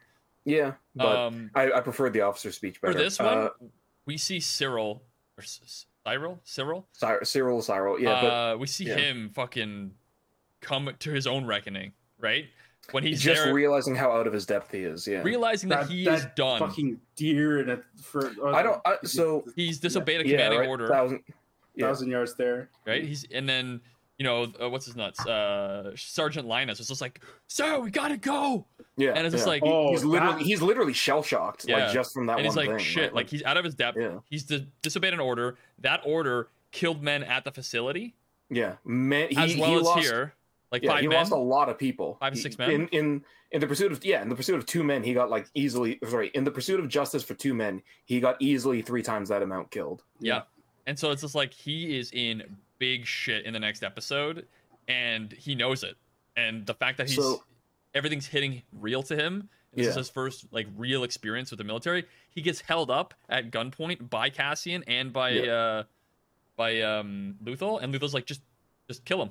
Yeah, 0.45 0.73
but 0.95 1.15
um, 1.17 1.49
I, 1.55 1.71
I 1.71 1.79
preferred 1.81 2.13
the 2.13 2.21
officer 2.21 2.51
speech 2.51 2.79
better. 2.81 2.93
for 2.93 2.99
this 2.99 3.17
one, 3.19 3.27
Uh, 3.37 3.49
we 4.05 4.17
see 4.17 4.37
Syril 4.37 5.01
or 5.37 5.43
C- 5.43 5.61
C- 5.65 5.85
Syril, 6.05 6.37
Syril. 6.45 6.83
Cy- 6.91 7.19
Syril, 7.23 7.61
Syril. 7.63 7.99
Yeah, 7.99 8.21
but 8.21 8.27
uh, 8.53 8.57
we 8.59 8.67
see 8.67 8.85
yeah. 8.85 8.95
him 8.97 9.31
fucking 9.33 9.91
come 10.61 10.91
to 10.99 11.11
his 11.11 11.25
own 11.25 11.45
reckoning, 11.47 11.93
right? 12.19 12.45
When 12.91 13.03
he's 13.03 13.21
just 13.21 13.43
there, 13.43 13.53
realizing 13.53 13.95
how 13.95 14.11
out 14.11 14.27
of 14.27 14.33
his 14.33 14.45
depth 14.45 14.71
he 14.71 14.79
is. 14.79 15.07
Yeah, 15.07 15.21
realizing 15.21 15.69
that, 15.69 15.87
he 15.89 16.07
is 16.07 16.25
done. 16.35 16.59
Fucking 16.59 16.99
deer 17.15 17.59
and 17.59 17.69
a 17.71 17.79
for. 18.01 18.31
I 18.53 18.61
don't. 18.63 18.81
I, 18.85 18.97
so 19.03 19.43
He's 19.55 19.79
disobeyed 19.79 20.21
a 20.21 20.27
yeah, 20.27 20.31
commanding 20.37 20.59
right, 20.59 20.69
order, 20.69 20.87
Thousand, 20.87 21.23
yeah. 21.75 21.87
thousand 21.87 22.09
yards 22.11 22.35
there. 22.35 22.69
right? 22.85 23.03
He's 23.03 23.25
and 23.33 23.47
then 23.49 23.81
you 24.17 24.23
know 24.23 24.47
uh, 24.61 24.69
what's 24.69 24.85
his 24.85 24.95
nuts? 24.95 25.25
Uh, 25.25 25.91
Sergeant 25.95 26.47
Linus 26.47 26.77
was 26.77 26.87
just 26.87 27.01
like, 27.01 27.21
"Sir, 27.47 27.79
we 27.79 27.89
gotta 27.91 28.17
go," 28.17 28.65
yeah, 28.97 29.13
and 29.15 29.25
it's 29.25 29.33
just 29.33 29.45
yeah. 29.45 29.51
like, 29.51 29.63
Oh, 29.65 29.91
he's 29.91 30.03
literally 30.05 30.33
that- 30.37 30.41
he's 30.45 30.61
literally 30.61 30.93
shell 30.93 31.23
shocked, 31.23 31.65
Yeah. 31.67 31.85
like 31.85 31.93
just 31.93 32.13
from 32.13 32.27
that 32.27 32.37
and 32.37 32.45
one 32.45 32.45
he's 32.45 32.55
like, 32.55 32.69
thing. 32.69 32.77
"Shit!" 32.79 33.03
right? 33.05 33.13
Like 33.15 33.29
he's 33.29 33.43
out 33.43 33.57
of 33.57 33.65
his 33.65 33.75
depth. 33.75 33.97
yeah, 33.99 34.19
He's 34.29 34.43
dis- 34.43 34.61
disobeyed 34.81 35.13
an 35.13 35.19
order. 35.19 35.57
That 35.79 36.01
order 36.05 36.49
killed 36.71 37.01
men 37.01 37.23
at 37.23 37.43
the 37.45 37.51
facility 37.51 38.15
yeah. 38.49 38.75
Man, 38.85 39.29
he, 39.31 39.37
as 39.37 39.57
well 39.57 39.69
he 39.71 39.75
as 39.77 39.81
lost, 39.83 39.99
here. 40.05 40.33
Like 40.71 40.83
yeah, 40.83 40.91
five 40.91 41.01
he 41.01 41.07
men. 41.07 41.17
lost 41.19 41.31
a 41.31 41.35
lot 41.37 41.69
of 41.69 41.77
people. 41.77 42.17
Five 42.19 42.33
He- 42.33 42.39
six 42.39 42.57
men? 42.57 42.69
in 42.71 42.87
in 42.89 43.25
in 43.51 43.61
the 43.61 43.67
pursuit 43.67 43.91
of 43.91 44.03
yeah, 44.03 44.21
in 44.21 44.29
the 44.29 44.35
pursuit 44.35 44.55
of 44.57 44.65
two 44.65 44.83
men, 44.83 45.03
he 45.03 45.13
got 45.13 45.29
like 45.29 45.47
easily 45.53 45.99
sorry. 46.09 46.29
In 46.33 46.43
the 46.43 46.51
pursuit 46.51 46.79
of 46.79 46.87
justice 46.89 47.23
for 47.23 47.33
two 47.35 47.53
men, 47.53 47.81
he 48.05 48.19
got 48.19 48.35
easily 48.41 48.81
three 48.81 49.03
times 49.03 49.29
that 49.29 49.41
amount 49.41 49.71
killed. 49.71 50.03
Yeah. 50.19 50.41
And 50.87 50.97
so 50.99 51.11
it's 51.11 51.21
just 51.21 51.35
like 51.35 51.53
he 51.53 51.97
is 51.97 52.11
in 52.11 52.43
big 52.79 53.05
shit 53.05 53.45
in 53.45 53.53
the 53.53 53.59
next 53.59 53.83
episode 53.83 54.45
and 54.87 55.31
he 55.31 55.55
knows 55.55 55.83
it. 55.83 55.95
And 56.35 56.65
the 56.65 56.73
fact 56.73 56.97
that 56.97 57.07
he's 57.07 57.15
So- 57.17 57.43
everything's 57.93 58.27
hitting 58.27 58.61
real 58.73 59.01
to 59.03 59.15
him, 59.15 59.49
this 59.73 59.87
is 59.87 59.95
his 59.95 60.09
first 60.09 60.45
like 60.51 60.67
real 60.75 61.03
experience 61.03 61.51
with 61.51 61.57
the 61.59 61.63
military. 61.63 62.05
He 62.29 62.41
gets 62.41 62.61
held 62.61 62.89
up 62.91 63.13
at 63.29 63.51
gunpoint 63.51 64.09
by 64.09 64.29
Cassian 64.29 64.83
and 64.87 65.13
by 65.13 65.29
Yeah. 65.29 65.51
uh 65.53 65.83
by 66.57 66.81
um 66.81 67.35
Luthen 67.43 67.81
and 67.83 67.93
Luthen's 67.93 68.13
like 68.13 68.25
just 68.25 68.41
just 68.87 69.05
kill 69.05 69.21
him. 69.21 69.29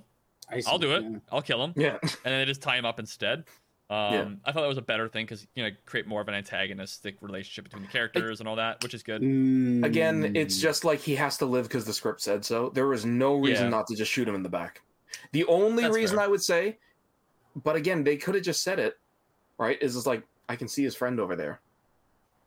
I 0.50 0.60
see, 0.60 0.70
I'll 0.70 0.78
do 0.78 0.92
it. 0.94 1.02
yeah. 1.04 1.18
I'll 1.32 1.42
kill 1.42 1.62
him. 1.64 1.72
Yeah, 1.76 1.98
And 2.02 2.10
then 2.24 2.38
they 2.40 2.44
just 2.44 2.62
tie 2.62 2.76
him 2.76 2.84
up 2.84 2.98
instead. 2.98 3.44
Um, 3.90 4.12
Yeah. 4.14 4.28
I 4.44 4.52
thought 4.52 4.62
that 4.62 4.68
was 4.68 4.78
a 4.78 4.82
better 4.82 5.08
thing 5.08 5.26
because 5.26 5.46
you 5.54 5.62
know 5.64 5.70
create 5.86 6.06
more 6.06 6.20
of 6.20 6.28
an 6.28 6.34
antagonistic 6.34 7.16
relationship 7.20 7.64
between 7.64 7.82
the 7.82 7.88
characters 7.88 8.40
and 8.40 8.48
all 8.48 8.56
that, 8.56 8.82
which 8.82 8.94
is 8.94 9.02
good. 9.02 9.20
Mm. 9.22 9.84
again, 9.84 10.34
it's 10.36 10.58
just 10.60 10.84
like 10.84 11.00
he 11.00 11.14
has 11.16 11.36
to 11.38 11.46
live 11.46 11.64
because 11.64 11.84
the 11.84 11.92
script 11.92 12.20
said 12.22 12.44
so. 12.44 12.70
There 12.70 12.86
was 12.86 13.04
no 13.04 13.34
reason 13.36 13.64
Yeah. 13.66 13.70
not 13.70 13.86
to 13.88 13.94
just 13.96 14.10
shoot 14.10 14.26
him 14.26 14.34
in 14.34 14.42
the 14.42 14.48
back. 14.48 14.80
The 15.32 15.44
only 15.46 15.82
That's 15.84 15.94
reason 15.94 16.16
fair. 16.16 16.24
I 16.24 16.28
would 16.28 16.42
say, 16.42 16.78
but 17.56 17.76
again, 17.76 18.04
they 18.04 18.16
could 18.16 18.34
have 18.34 18.44
just 18.44 18.62
said 18.62 18.78
it, 18.78 18.98
right? 19.58 19.80
Is 19.82 19.96
it's 19.96 20.06
like 20.06 20.22
I 20.48 20.56
can 20.56 20.66
see 20.68 20.82
his 20.82 20.94
friend 20.96 21.20
over 21.20 21.36
there. 21.36 21.60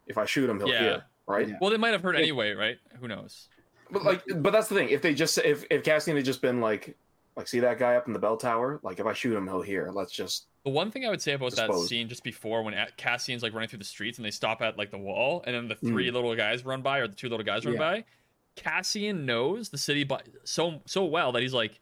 If 0.08 0.18
I 0.18 0.26
shoot 0.26 0.50
him, 0.50 0.58
he'll 0.60 0.70
Yeah. 0.70 0.80
hear, 0.82 1.04
right? 1.28 1.48
Yeah. 1.50 1.56
Well, 1.62 1.70
they 1.70 1.78
might 1.78 1.91
have 1.93 2.02
heard 2.02 2.16
It- 2.16 2.22
anyway, 2.24 2.52
right? 2.54 2.78
Who 3.00 3.08
knows? 3.08 3.48
But 3.91 4.04
like, 4.04 4.24
but 4.38 4.52
that's 4.52 4.68
the 4.70 4.76
thing. 4.76 4.89
If 4.89 5.02
they 5.02 5.14
just 5.14 5.38
if 5.38 5.66
if 5.70 5.84
Cassian 5.84 6.16
had 6.18 6.26
just 6.26 6.41
been 6.41 6.60
like, 6.62 6.98
like, 7.38 7.48
see 7.48 7.60
that 7.62 7.78
guy 7.80 7.96
up 7.96 8.08
in 8.08 8.14
the 8.14 8.20
bell 8.20 8.36
tower? 8.36 8.80
Like, 8.84 9.00
if 9.00 9.06
I 9.06 9.14
shoot 9.14 9.36
him, 9.38 9.48
he'll 9.48 9.62
hear. 9.62 9.92
Let's 9.94 10.12
just 10.12 10.48
The 10.66 10.72
one 10.72 10.92
thing 10.92 11.06
I 11.06 11.10
would 11.10 11.22
say 11.22 11.34
about 11.34 11.56
that 11.56 11.74
scene 11.88 12.10
just 12.10 12.24
before 12.24 12.64
when 12.64 12.74
Cassian's 12.98 13.44
like 13.44 13.54
running 13.54 13.70
through 13.70 13.80
the 13.80 13.86
streets 13.86 14.18
and 14.18 14.26
they 14.26 14.32
stop 14.32 14.62
at 14.62 14.78
like 14.78 14.92
the 14.92 14.98
wall 14.98 15.44
and 15.46 15.56
then 15.56 15.68
the 15.70 15.76
Hmm. 15.76 15.88
three 15.90 16.12
little 16.12 16.36
guys 16.36 16.66
run 16.66 16.82
by 16.82 16.98
or 17.00 17.08
the 17.08 17.16
two 17.16 17.30
little 17.30 17.46
guys 17.46 17.64
run 17.66 17.76
Yeah. 17.76 17.80
by, 17.80 18.04
Cassian 18.56 19.26
knows 19.26 19.70
the 19.70 19.78
city 19.78 20.04
by 20.04 20.22
so 20.44 20.82
so 20.86 21.06
well 21.06 21.32
that 21.34 21.42
he's 21.42 21.54
like, 21.54 21.80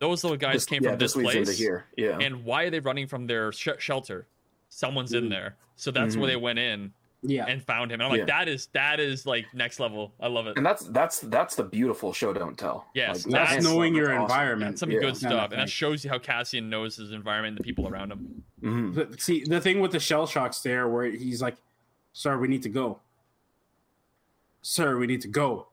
those 0.00 0.22
little 0.22 0.36
guys 0.36 0.54
this- 0.54 0.66
came 0.66 0.82
yeah, 0.84 0.90
from 0.90 0.98
this 0.98 1.14
place, 1.14 1.58
here. 1.58 1.86
Yeah, 1.96 2.18
and 2.20 2.44
why 2.44 2.64
are 2.64 2.70
they 2.70 2.80
running 2.80 3.06
from 3.06 3.26
their 3.26 3.52
sh- 3.52 3.68
shelter? 3.78 4.26
Someone's 4.68 5.12
in 5.12 5.24
Mm. 5.24 5.30
there, 5.30 5.56
so 5.76 5.90
that's 5.90 6.16
where 6.16 6.26
Mhm. 6.26 6.32
they 6.32 6.36
went 6.36 6.58
in 6.58 6.92
yeah. 7.22 7.44
and 7.46 7.62
found 7.64 7.90
him. 7.92 8.00
And 8.00 8.04
I'm 8.04 8.10
like, 8.18 8.26
that 8.28 8.48
is 8.48 8.68
that 8.72 8.98
is 9.00 9.26
like 9.26 9.46
next 9.54 9.78
level. 9.80 10.12
I 10.20 10.28
love 10.28 10.46
it. 10.46 10.56
and 10.56 10.64
that's 10.64 10.84
that's 10.88 11.20
that's 11.20 11.54
the 11.54 11.64
beautiful 11.64 12.12
show. 12.12 12.32
Don't 12.32 12.56
tell. 12.58 12.86
Yes, 12.94 13.26
Like, 13.26 13.32
that's 13.34 13.50
That's 13.52 13.64
knowing 13.64 13.94
your 13.94 14.12
awesome. 14.12 14.22
environment. 14.22 14.70
That's 14.72 14.80
some 14.80 14.90
Yeah. 14.90 15.00
good 15.00 15.22
No, 15.22 15.28
no, 15.28 15.36
stuff, 15.36 15.50
and 15.52 15.60
that 15.60 15.70
shows 15.70 16.04
you 16.04 16.10
how 16.10 16.18
Cassian 16.18 16.70
knows 16.70 16.96
his 16.96 17.12
environment 17.12 17.52
and 17.56 17.58
the 17.58 17.64
people 17.64 17.88
around 17.88 18.12
him. 18.12 18.44
Mhm. 18.62 19.20
See, 19.20 19.44
the 19.44 19.60
thing 19.60 19.80
with 19.80 19.92
the 19.92 20.00
shell 20.00 20.26
shocks 20.26 20.60
there, 20.60 20.88
where 20.88 21.04
he's 21.10 21.40
like, 21.42 21.56
"Sir, 22.12 22.38
we 22.38 22.48
need 22.48 22.62
to 22.62 22.68
go. 22.68 23.00
Sir, 24.62 24.96
we 24.98 25.06
need 25.06 25.20
to 25.22 25.28
go." 25.28 25.66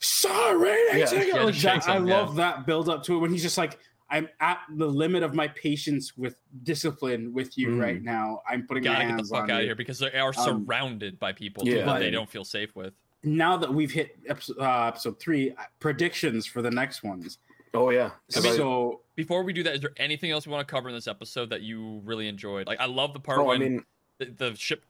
Sorry, 0.00 0.68
Yeah. 0.68 0.96
yeah, 0.96 1.12
Yeah, 1.22 1.42
like 1.44 1.54
that, 1.54 1.54
shakes 1.54 1.88
I 1.88 1.96
him, 1.96 2.06
love 2.06 2.36
that 2.36 2.66
build 2.66 2.88
up 2.88 3.04
to 3.04 3.14
it 3.16 3.18
when 3.20 3.30
he's 3.30 3.42
just 3.42 3.56
like, 3.56 3.78
"I'm 4.10 4.28
at 4.40 4.60
the 4.76 4.86
limit 4.86 5.22
of 5.22 5.34
my 5.34 5.48
patience 5.48 6.16
with 6.16 6.36
discipline 6.62 7.32
with 7.32 7.56
you 7.58 7.68
Mhm. 7.70 7.80
right 7.82 8.02
now. 8.02 8.42
I'm 8.48 8.66
putting 8.66 8.84
my 8.84 8.92
Gotta 8.94 9.08
get 9.08 9.16
the 9.18 9.24
fuck 9.24 9.42
on 9.44 9.50
out 9.50 9.60
of 9.60 9.64
here 9.66 9.74
because 9.74 9.98
they 9.98 10.12
are 10.12 10.32
Um, 10.36 10.64
surrounded 10.66 11.18
by 11.18 11.32
people 11.32 11.66
yeah. 11.66 11.84
that 11.84 11.98
they 12.00 12.10
don't 12.10 12.28
feel 12.30 12.44
safe 12.44 12.74
with. 12.76 12.94
Now 13.22 13.56
that 13.56 13.72
we've 13.72 13.90
hit 13.90 14.18
episode, 14.26 14.58
uh, 14.58 14.86
episode 14.88 15.18
three, 15.18 15.52
uh, 15.52 15.62
predictions 15.80 16.44
for 16.46 16.60
the 16.62 16.70
next 16.70 17.02
ones. 17.02 17.38
Oh 17.72 17.90
yeah. 17.90 18.10
I 18.36 18.40
mean, 18.40 18.54
so 18.56 19.00
Before 19.16 19.42
we 19.44 19.52
do 19.52 19.62
that, 19.62 19.74
is 19.76 19.80
there 19.80 19.92
anything 19.96 20.30
else 20.32 20.46
we 20.46 20.52
want 20.52 20.66
to 20.66 20.70
cover 20.70 20.88
in 20.88 20.94
this 20.94 21.06
episode 21.08 21.50
that 21.50 21.62
you 21.62 22.00
really 22.04 22.26
enjoyed? 22.28 22.66
Like, 22.66 22.80
I 22.80 22.86
love 22.86 23.12
the 23.14 23.20
part 23.20 23.38
oh, 23.38 23.44
I 23.44 23.46
when 23.46 23.60
mean, 23.60 23.84
the, 24.18 24.26
the 24.26 24.54
ship 24.56 24.84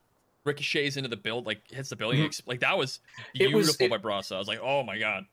ricochets 0.45 0.97
into 0.97 1.09
the 1.09 1.17
build, 1.17 1.47
like 1.47 1.71
hits 1.71 1.89
the 1.91 1.97
building. 1.97 2.21
Mhm. 2.21 2.43
Like 2.47 2.61
that 2.61 2.77
was 2.77 3.01
It 3.35 3.39
beautiful 3.39 3.59
was- 3.59 3.81
it- 3.81 3.91
by 3.91 3.99
Brasso. 3.99 4.37
I 4.37 4.39
was 4.39 4.49
like, 4.49 4.61
oh 4.61 4.83
my 4.83 4.99
god, 4.99 5.27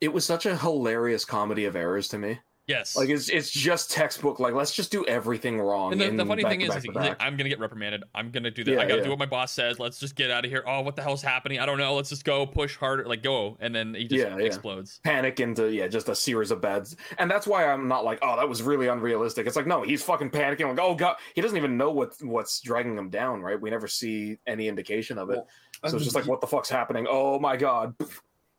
it 0.00 0.12
was 0.12 0.24
such 0.24 0.46
a 0.46 0.56
hilarious 0.56 1.24
comedy 1.24 1.64
of 1.66 1.76
errors 1.76 2.08
to 2.08 2.18
me. 2.18 2.38
Yes. 2.66 2.96
Like 2.96 3.08
it's 3.08 3.28
it's 3.28 3.50
just 3.50 3.90
textbook. 3.90 4.40
Like 4.40 4.54
let's 4.54 4.72
just 4.72 4.90
do 4.90 5.04
everything 5.06 5.60
wrong. 5.60 5.92
and 5.92 6.00
the, 6.00 6.24
the 6.24 6.26
funny 6.26 6.42
thing 6.42 6.60
is, 6.60 6.74
is 6.74 6.86
like. 6.86 7.16
I'm 7.20 7.36
gonna 7.36 7.48
get 7.48 7.58
reprimanded. 7.58 8.04
I'm 8.14 8.30
gonna 8.30 8.50
do 8.50 8.64
that. 8.64 8.70
Yeah, 8.72 8.80
I 8.80 8.86
gotta 8.86 8.98
yeah. 8.98 9.04
do 9.04 9.10
what 9.10 9.18
my 9.18 9.26
boss 9.26 9.52
says. 9.52 9.78
Let's 9.78 9.98
just 9.98 10.14
get 10.14 10.30
out 10.30 10.44
of 10.44 10.50
here. 10.50 10.64
Oh, 10.66 10.80
what 10.80 10.96
the 10.96 11.02
hell's 11.02 11.22
happening? 11.22 11.58
I 11.58 11.66
don't 11.66 11.78
know. 11.78 11.94
Let's 11.94 12.08
just 12.08 12.24
go 12.24 12.46
push 12.46 12.76
harder. 12.76 13.06
Like 13.06 13.22
go, 13.22 13.56
and 13.60 13.74
then 13.74 13.94
he 13.94 14.06
just 14.06 14.26
yeah. 14.26 14.36
explodes. 14.38 15.00
panic 15.04 15.40
into 15.40 15.72
yeah, 15.72 15.88
just 15.88 16.08
a 16.08 16.14
series 16.14 16.50
of 16.50 16.60
beds, 16.60 16.96
and 17.18 17.30
that's 17.30 17.46
why 17.46 17.66
I'm 17.66 17.88
not 17.88 18.04
like, 18.04 18.18
oh, 18.22 18.36
that 18.36 18.48
was 18.48 18.62
really 18.62 18.88
unrealistic. 18.88 19.46
It's 19.46 19.56
like 19.56 19.66
no, 19.66 19.82
he's 19.82 20.02
fucking 20.02 20.30
panicking. 20.30 20.68
Like 20.68 20.80
oh 20.80 20.94
god, 20.94 21.16
he 21.34 21.40
doesn't 21.40 21.56
even 21.56 21.76
know 21.76 21.90
what 21.90 22.14
what's 22.20 22.60
dragging 22.60 22.96
him 22.96 23.10
down. 23.10 23.42
Right? 23.42 23.60
We 23.60 23.70
never 23.70 23.88
see 23.88 24.38
any 24.46 24.68
indication 24.68 25.18
of 25.18 25.30
it. 25.30 25.36
Well, 25.36 25.48
so 25.86 25.96
it's 25.96 26.04
just 26.04 26.16
like, 26.16 26.26
what 26.28 26.40
the 26.40 26.46
fuck's 26.46 26.70
happening? 26.70 27.06
Oh 27.08 27.38
my 27.38 27.56
god. 27.56 27.94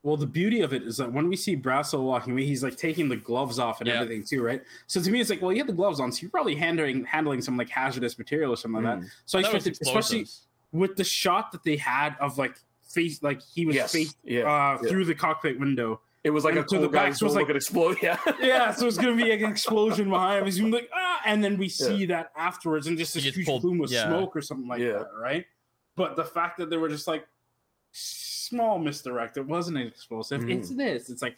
Well, 0.04 0.16
the 0.16 0.28
beauty 0.28 0.62
of 0.62 0.74
it 0.74 0.84
is 0.84 0.96
that 0.98 1.12
when 1.12 1.28
we 1.28 1.36
see 1.36 1.58
Brasso 1.58 2.02
walking 2.02 2.34
away, 2.34 2.46
he's 2.46 2.64
like 2.64 2.78
taking 2.78 3.10
the 3.10 3.18
gloves 3.18 3.60
off 3.60 3.82
and 3.82 3.88
Yeah. 3.88 3.96
everything 4.02 4.24
too, 4.24 4.42
right? 4.44 4.62
So 4.86 5.02
to 5.02 5.12
me, 5.12 5.20
it's 5.20 5.30
like, 5.30 5.42
well, 5.42 5.52
you 5.52 5.58
had 5.58 5.68
the 5.68 5.74
gloves 5.74 6.00
on, 6.00 6.12
so 6.12 6.22
you're 6.22 6.32
probably 6.32 6.56
handling 6.56 7.04
handling 7.04 7.42
some 7.42 7.58
like 7.58 7.70
hazardous 7.70 8.18
material 8.18 8.54
or 8.54 8.58
something 8.58 8.84
like 8.84 9.00
that. 9.00 9.06
Mm. 9.06 9.10
So 9.26 9.40
I 9.40 9.42
That 9.42 9.54
was 9.54 9.68
expected, 9.68 9.88
especially 10.00 10.28
with 10.72 10.96
the 10.96 11.04
shot 11.04 11.52
that 11.52 11.64
they 11.64 11.76
had 11.78 12.16
of 12.22 12.38
like 12.38 12.56
face, 12.88 13.22
like 13.22 13.42
he 13.42 13.66
was 13.66 13.76
Yes. 13.76 13.92
face 13.92 14.16
Yeah. 14.24 14.42
uh, 14.44 14.80
yeah. 14.82 14.90
through 14.90 15.06
the 15.06 15.16
cockpit 15.16 15.60
window. 15.60 16.00
It 16.24 16.30
was 16.32 16.44
like 16.44 16.56
and 16.56 16.66
a 16.66 16.68
to 16.68 16.80
the 16.80 16.90
back, 16.90 17.08
guy's 17.08 17.20
so 17.20 17.26
it's 17.26 17.34
soul 17.36 17.42
like- 17.42 17.50
an 17.50 17.56
explode. 17.56 17.98
Yeah. 18.02 18.18
Yeah, 18.42 18.72
so 18.72 18.86
it's 18.88 18.98
gonna 18.98 19.16
be 19.16 19.30
like 19.30 19.42
an 19.42 19.50
explosion 19.50 20.10
behind 20.10 20.40
him. 20.40 20.46
He's 20.46 20.60
like, 20.62 20.90
ah, 20.94 21.22
and 21.26 21.44
then 21.44 21.58
we 21.58 21.70
see 21.70 22.06
that 22.08 22.32
afterwards, 22.38 22.88
and 22.88 22.98
just 22.98 23.14
He 23.14 23.22
this 23.22 23.36
huge 23.36 23.46
pulled- 23.46 23.62
plume 23.62 23.82
of 23.82 23.90
smoke 23.90 24.36
or 24.36 24.42
something 24.42 24.68
like 24.68 24.80
that, 24.82 25.08
right? 25.20 25.46
But 25.96 26.16
the 26.16 26.24
fact 26.24 26.58
that 26.60 26.70
they 26.70 26.78
were 26.78 26.90
just 26.90 27.08
like 27.08 27.26
small 27.92 28.80
misdirect, 28.80 29.38
it 29.38 29.46
wasn't 29.46 29.78
an 29.78 29.88
explosive. 29.88 30.42
Mhm. 30.42 30.58
It's 30.60 30.70
this. 30.70 31.10
It's 31.10 31.22
like 31.22 31.38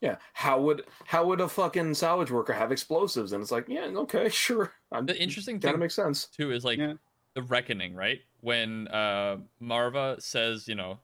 Yeah. 0.00 0.18
How 0.32 0.60
would 0.60 0.84
how 1.06 1.26
would 1.26 1.40
a 1.40 1.48
fucking 1.48 1.94
salvage 1.94 2.30
worker 2.30 2.52
have 2.52 2.70
explosives? 2.70 3.32
And 3.32 3.42
it's 3.42 3.50
like, 3.50 3.68
yeah, 3.68 3.86
okay, 3.86 4.28
sure. 4.44 4.72
I'm, 4.92 5.06
The 5.06 5.20
interesting 5.20 5.58
gotta 5.58 5.72
thing 5.74 5.80
make 5.80 5.90
sense. 5.90 6.26
too 6.26 6.52
is 6.52 6.64
like 6.64 6.78
Yeah. 6.78 6.94
the 7.34 7.42
reckoning, 7.42 7.94
right? 7.96 8.20
When 8.40 8.86
uh 8.88 9.38
Maarva 9.60 10.22
says, 10.22 10.68
you 10.68 10.76
know, 10.76 11.00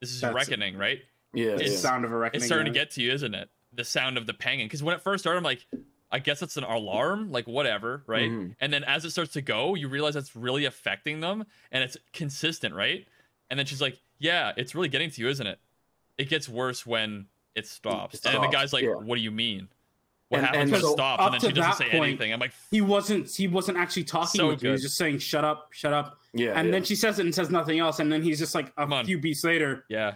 this 0.00 0.10
is 0.12 0.22
your 0.22 0.32
That's 0.32 0.46
it. 0.46 0.50
reckoning, 0.52 0.76
right? 0.78 1.00
Yeah. 1.34 1.46
it's 1.52 1.62
It's- 1.62 1.72
yeah. 1.72 1.78
sound 1.90 2.04
of 2.04 2.12
a 2.12 2.16
reckoning. 2.16 2.38
It's 2.42 2.46
starting 2.46 2.72
to 2.72 2.78
get 2.78 2.92
to 2.92 3.02
you, 3.02 3.12
isn't 3.12 3.34
it? 3.34 3.50
The 3.72 3.84
sound 3.84 4.16
of 4.16 4.26
the 4.26 4.34
panging. 4.34 4.66
Because 4.66 4.82
when 4.84 4.94
it 4.94 5.02
first 5.02 5.24
started, 5.24 5.38
I'm 5.38 5.44
like, 5.44 5.66
I 6.10 6.20
guess 6.20 6.40
it's 6.40 6.56
an 6.56 6.64
alarm, 6.64 7.32
like 7.32 7.46
whatever, 7.48 8.02
right? 8.06 8.30
Mhm. 8.30 8.54
And 8.60 8.72
then 8.72 8.82
as 8.84 9.04
it 9.04 9.10
starts 9.10 9.32
to 9.34 9.42
go, 9.42 9.74
you 9.74 9.88
realize 9.88 10.14
that's 10.14 10.34
really 10.36 10.64
affecting 10.64 11.18
them 11.20 11.44
and 11.72 11.82
it's 11.84 11.96
consistent, 12.12 12.74
right? 12.74 13.06
And 13.50 13.58
then 13.58 13.66
she's 13.66 13.82
like, 13.82 13.98
Yeah, 14.18 14.52
it's 14.56 14.74
really 14.74 14.88
getting 14.88 15.10
to 15.10 15.20
you, 15.20 15.28
isn't 15.28 15.46
it? 15.46 15.58
It 16.16 16.28
gets 16.28 16.48
worse 16.48 16.84
when 16.84 17.26
it 17.54 17.66
stops. 17.66 18.14
It 18.16 18.26
and 18.26 18.42
the 18.42 18.48
guy's 18.48 18.72
like, 18.72 18.84
yeah. 18.84 18.94
What 18.94 19.16
do 19.16 19.20
you 19.20 19.30
mean? 19.30 19.68
What 20.28 20.38
And- 20.38 20.46
happens 20.46 20.62
and 20.64 20.72
when 20.72 20.80
so 20.80 20.88
it 20.88 20.92
stops? 20.92 21.22
And 21.24 21.32
then 21.34 21.40
she 21.40 21.52
doesn't 21.52 21.86
say 21.86 21.90
point, 21.90 22.08
anything. 22.08 22.32
I'm 22.32 22.40
like, 22.40 22.52
He 22.70 22.80
wasn't. 22.80 23.30
He 23.34 23.48
wasn't 23.48 23.78
actually 23.78 24.04
talking 24.04 24.38
So 24.38 24.48
with 24.48 24.62
you. 24.62 24.68
He 24.68 24.72
was 24.72 24.82
just 24.82 24.96
saying, 24.98 25.18
"Shut 25.20 25.44
up, 25.44 25.68
shut 25.72 25.92
up." 25.94 26.18
Yeah. 26.34 26.52
and 26.54 26.66
yeah. 26.68 26.72
then 26.72 26.84
she 26.84 26.96
says 26.96 27.18
it 27.18 27.24
and 27.24 27.34
says 27.34 27.48
nothing 27.50 27.78
else. 27.78 27.98
And 28.00 28.12
then 28.12 28.22
he's 28.22 28.38
just 28.38 28.54
like 28.54 28.68
a 28.76 28.82
Come 28.82 28.92
on. 28.92 29.06
few 29.06 29.18
beats 29.18 29.42
later. 29.44 29.84
Yeah. 29.88 30.14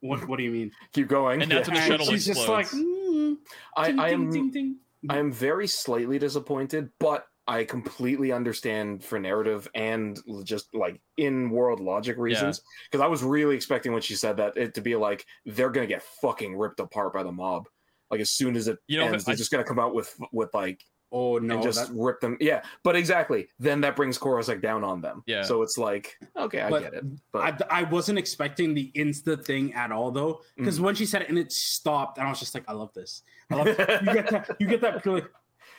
What? 0.00 0.26
What 0.28 0.36
do 0.36 0.42
you 0.42 0.50
mean? 0.50 0.72
keep 0.92 1.08
going. 1.08 1.40
And 1.42 1.50
that's 1.50 1.68
yeah. 1.68 1.74
when 1.74 1.88
the 1.88 1.94
And 1.94 2.00
shuttle 2.00 2.06
she's 2.12 2.26
just 2.26 2.48
like, 2.48 2.66
mm, 2.68 3.36
I, 3.76 3.86
ding, 3.90 3.98
I 4.00 4.10
ding, 4.10 4.14
am 4.20 4.30
ding, 4.30 4.50
ding. 4.50 4.76
I 5.08 5.18
am 5.18 5.32
very 5.32 5.66
slightly 5.66 6.18
disappointed, 6.18 6.90
but 6.98 7.26
I 7.50 7.64
completely 7.64 8.30
understand 8.30 9.02
for 9.02 9.18
narrative 9.18 9.68
and 9.74 10.18
just 10.44 10.72
like 10.72 11.00
in 11.16 11.50
world 11.50 11.80
logic 11.80 12.16
reasons. 12.16 12.62
Because 12.90 13.02
I 13.04 13.08
was 13.08 13.22
really 13.24 13.56
expecting 13.56 13.92
when 13.92 14.02
she 14.02 14.14
said 14.14 14.36
that 14.36 14.56
it 14.56 14.74
to 14.74 14.80
be 14.80 14.94
like 14.94 15.26
they're 15.44 15.70
gonna 15.70 15.88
get 15.88 16.02
fucking 16.22 16.56
ripped 16.56 16.78
apart 16.78 17.12
by 17.12 17.24
the 17.24 17.32
mob. 17.32 17.68
Like 18.10 18.20
as 18.20 18.30
soon 18.30 18.54
as 18.56 18.68
it 18.68 18.78
You 18.86 18.98
know, 18.98 19.06
ends, 19.06 19.24
I- 19.24 19.32
they're 19.32 19.36
just 19.36 19.50
gonna 19.50 19.64
come 19.64 19.80
out 19.80 19.94
with 19.94 20.14
with 20.32 20.54
like 20.54 20.84
Oh 21.12 21.38
no! 21.38 21.54
and 21.54 21.62
just 21.64 21.88
that- 21.88 21.92
rip 21.92 22.20
them. 22.20 22.36
Yeah, 22.40 22.62
but 22.84 22.94
exactly. 22.94 23.48
Then 23.58 23.80
that 23.80 23.96
brings 23.96 24.16
Corsec 24.16 24.62
down 24.62 24.84
on 24.84 25.00
them. 25.00 25.24
Yeah. 25.26 25.42
So 25.42 25.62
it's 25.62 25.76
like 25.76 26.16
okay, 26.36 26.60
I 26.60 26.70
But 26.70 26.82
get 26.84 26.94
it. 26.94 27.04
But 27.32 27.62
I, 27.68 27.80
I 27.80 27.82
wasn't 27.82 28.16
expecting 28.20 28.74
the 28.74 28.92
insta 28.94 29.44
thing 29.44 29.74
at 29.74 29.90
all 29.90 30.12
though, 30.12 30.42
because 30.56 30.78
Mm. 30.78 30.82
when 30.84 30.94
she 30.94 31.04
said 31.06 31.22
it 31.22 31.28
and 31.28 31.36
it 31.36 31.50
stopped, 31.50 32.18
and 32.18 32.28
I 32.28 32.30
was 32.30 32.38
just 32.38 32.54
like, 32.54 32.62
I 32.68 32.74
love 32.74 32.92
this. 32.94 33.24
I 33.50 33.54
love 33.56 33.66
you 33.66 34.12
get 34.14 34.30
that. 34.30 34.56
You 34.60 34.68
get 34.68 34.80
that. 34.82 35.04
Like, 35.04 35.28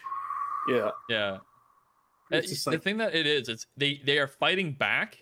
yeah, 0.68 0.90
Yeah. 1.08 1.38
It's 2.32 2.48
Uh, 2.48 2.50
just 2.50 2.66
the 2.70 2.78
thing 2.80 2.98
that 2.98 3.14
it 3.16 3.26
is, 3.28 3.50
it's 3.50 3.68
they 3.78 4.02
they 4.06 4.18
are 4.20 4.28
fighting 4.28 4.74
back 4.74 5.18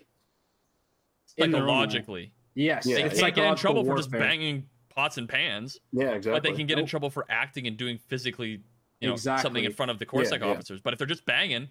In 1.36 1.50
their 1.50 1.62
own 1.62 1.66
way. 1.66 1.72
psychologically. 1.72 2.32
yes, 2.54 2.86
Yeah, 2.86 2.96
They 3.08 3.16
can't 3.20 3.34
get 3.34 3.46
in 3.46 3.56
trouble 3.56 3.84
for 3.84 3.96
just 3.96 4.10
banging 4.10 4.68
pots 4.88 5.18
and 5.18 5.28
pans, 5.28 5.78
yeah, 5.92 6.10
exactly. 6.10 6.32
but 6.32 6.42
they 6.42 6.52
can 6.56 6.66
get 6.66 6.78
in 6.78 6.86
trouble 6.86 7.10
for 7.10 7.24
acting 7.30 7.66
and 7.66 7.76
doing 7.76 7.98
physically, 8.08 8.60
you 9.00 9.08
know, 9.08 9.16
something 9.16 9.64
in 9.64 9.72
front 9.72 9.90
of 9.90 9.98
the 9.98 10.06
Corsec 10.06 10.40
Yeah, 10.40 10.46
yeah. 10.46 10.52
officers. 10.52 10.80
But 10.80 10.92
if 10.92 10.98
they're 10.98 11.06
just 11.06 11.24
banging, 11.24 11.68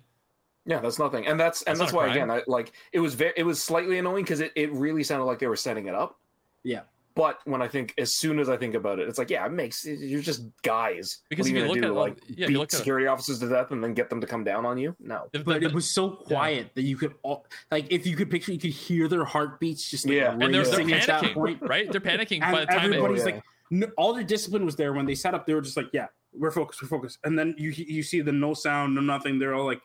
Yeah, 0.66 0.80
that's 0.80 1.00
nothing, 1.00 1.26
and 1.28 1.40
that's 1.40 1.62
and 1.64 1.72
That's 1.78 1.80
that's, 1.92 1.94
why 1.94 2.04
crime. 2.06 2.12
again, 2.16 2.32
I 2.32 2.44
like 2.48 2.74
it 2.94 3.00
was 3.00 3.14
very 3.16 3.34
it 3.38 3.44
was 3.44 3.62
slightly 3.62 3.98
annoying 3.98 4.24
because 4.24 4.40
it, 4.40 4.52
it 4.56 4.72
really 4.72 5.04
sounded 5.04 5.26
like 5.26 5.40
they 5.40 5.48
were 5.48 5.56
setting 5.56 5.88
it 5.88 5.96
up. 5.96 6.20
Yeah. 6.64 6.82
But 7.20 7.40
when 7.44 7.62
I 7.62 7.68
think, 7.68 7.94
as 7.98 8.16
soon 8.16 8.40
as 8.40 8.48
I 8.50 8.56
think 8.56 8.76
about 8.76 8.98
it, 9.00 9.10
it's 9.10 9.20
like, 9.20 9.30
yeah, 9.30 9.46
it 9.46 9.52
makes 9.52 9.84
you're 9.86 10.22
just 10.22 10.42
guys. 10.64 11.20
Because 11.30 11.48
what 11.48 11.50
if 11.50 11.54
are 11.54 11.58
you 11.58 11.62
gonna 11.62 11.74
look 11.74 11.82
do, 11.82 11.88
at 11.88 11.94
like 11.94 12.14
like, 12.16 12.24
yeah, 12.40 12.48
beat 12.48 12.54
you 12.54 12.60
look 12.60 12.74
at 12.74 12.78
security 12.78 13.08
officers 13.08 13.40
to 13.40 13.50
death 13.50 13.72
and 13.72 13.84
then 13.84 13.94
get 13.94 14.10
them 14.10 14.22
to 14.22 14.28
come 14.28 14.44
down 14.46 14.66
on 14.66 14.78
you. 14.78 14.96
No. 15.00 15.28
the- 15.34 15.40
But 15.40 15.60
the- 15.60 15.68
it 15.68 15.74
was 15.74 15.90
so 15.94 16.10
quiet 16.12 16.72
that 16.76 16.84
you 16.84 16.96
could 16.96 17.16
all 17.24 17.46
like 17.72 17.88
if 17.92 18.08
you 18.08 18.16
could 18.16 18.30
picture 18.32 18.54
you 18.54 18.60
could 18.60 18.72
hear 18.72 19.08
their 19.10 19.26
heartbeats 19.26 19.90
just 19.90 20.06
like 20.06 20.16
Yeah. 20.16 20.32
and 20.32 20.42
they're, 20.42 20.64
they're 20.64 20.78
racing 20.78 20.94
at 20.94 21.08
that 21.08 21.24
panicking, 21.24 21.34
point. 21.34 21.62
right? 21.62 21.92
They're 21.92 22.00
panicking 22.02 22.42
And 22.42 22.52
by 22.54 22.62
the 22.62 22.66
time 22.68 22.94
it, 22.94 22.98
everybody's 22.98 23.24
Oh, 23.26 23.28
yeah. 23.30 23.36
like 23.36 23.44
no, 23.72 23.88
all 23.98 24.14
their 24.14 24.24
discipline 24.24 24.66
was 24.66 24.76
there 24.78 24.94
when 24.94 25.06
they 25.06 25.16
sat 25.16 25.34
up 25.34 25.46
they 25.46 25.54
were 25.54 25.62
just 25.62 25.78
like 25.78 25.90
yeah 25.94 26.08
we're 26.34 26.52
focused 26.52 26.82
we're 26.82 26.88
focused 26.88 27.20
and 27.26 27.38
then 27.38 27.54
you 27.58 27.70
you 27.72 28.02
see 28.04 28.22
the 28.22 28.32
no 28.32 28.54
sound 28.54 28.96
no 28.96 29.02
nothing 29.02 29.40
they're 29.40 29.54
all 29.56 29.66
like 29.66 29.82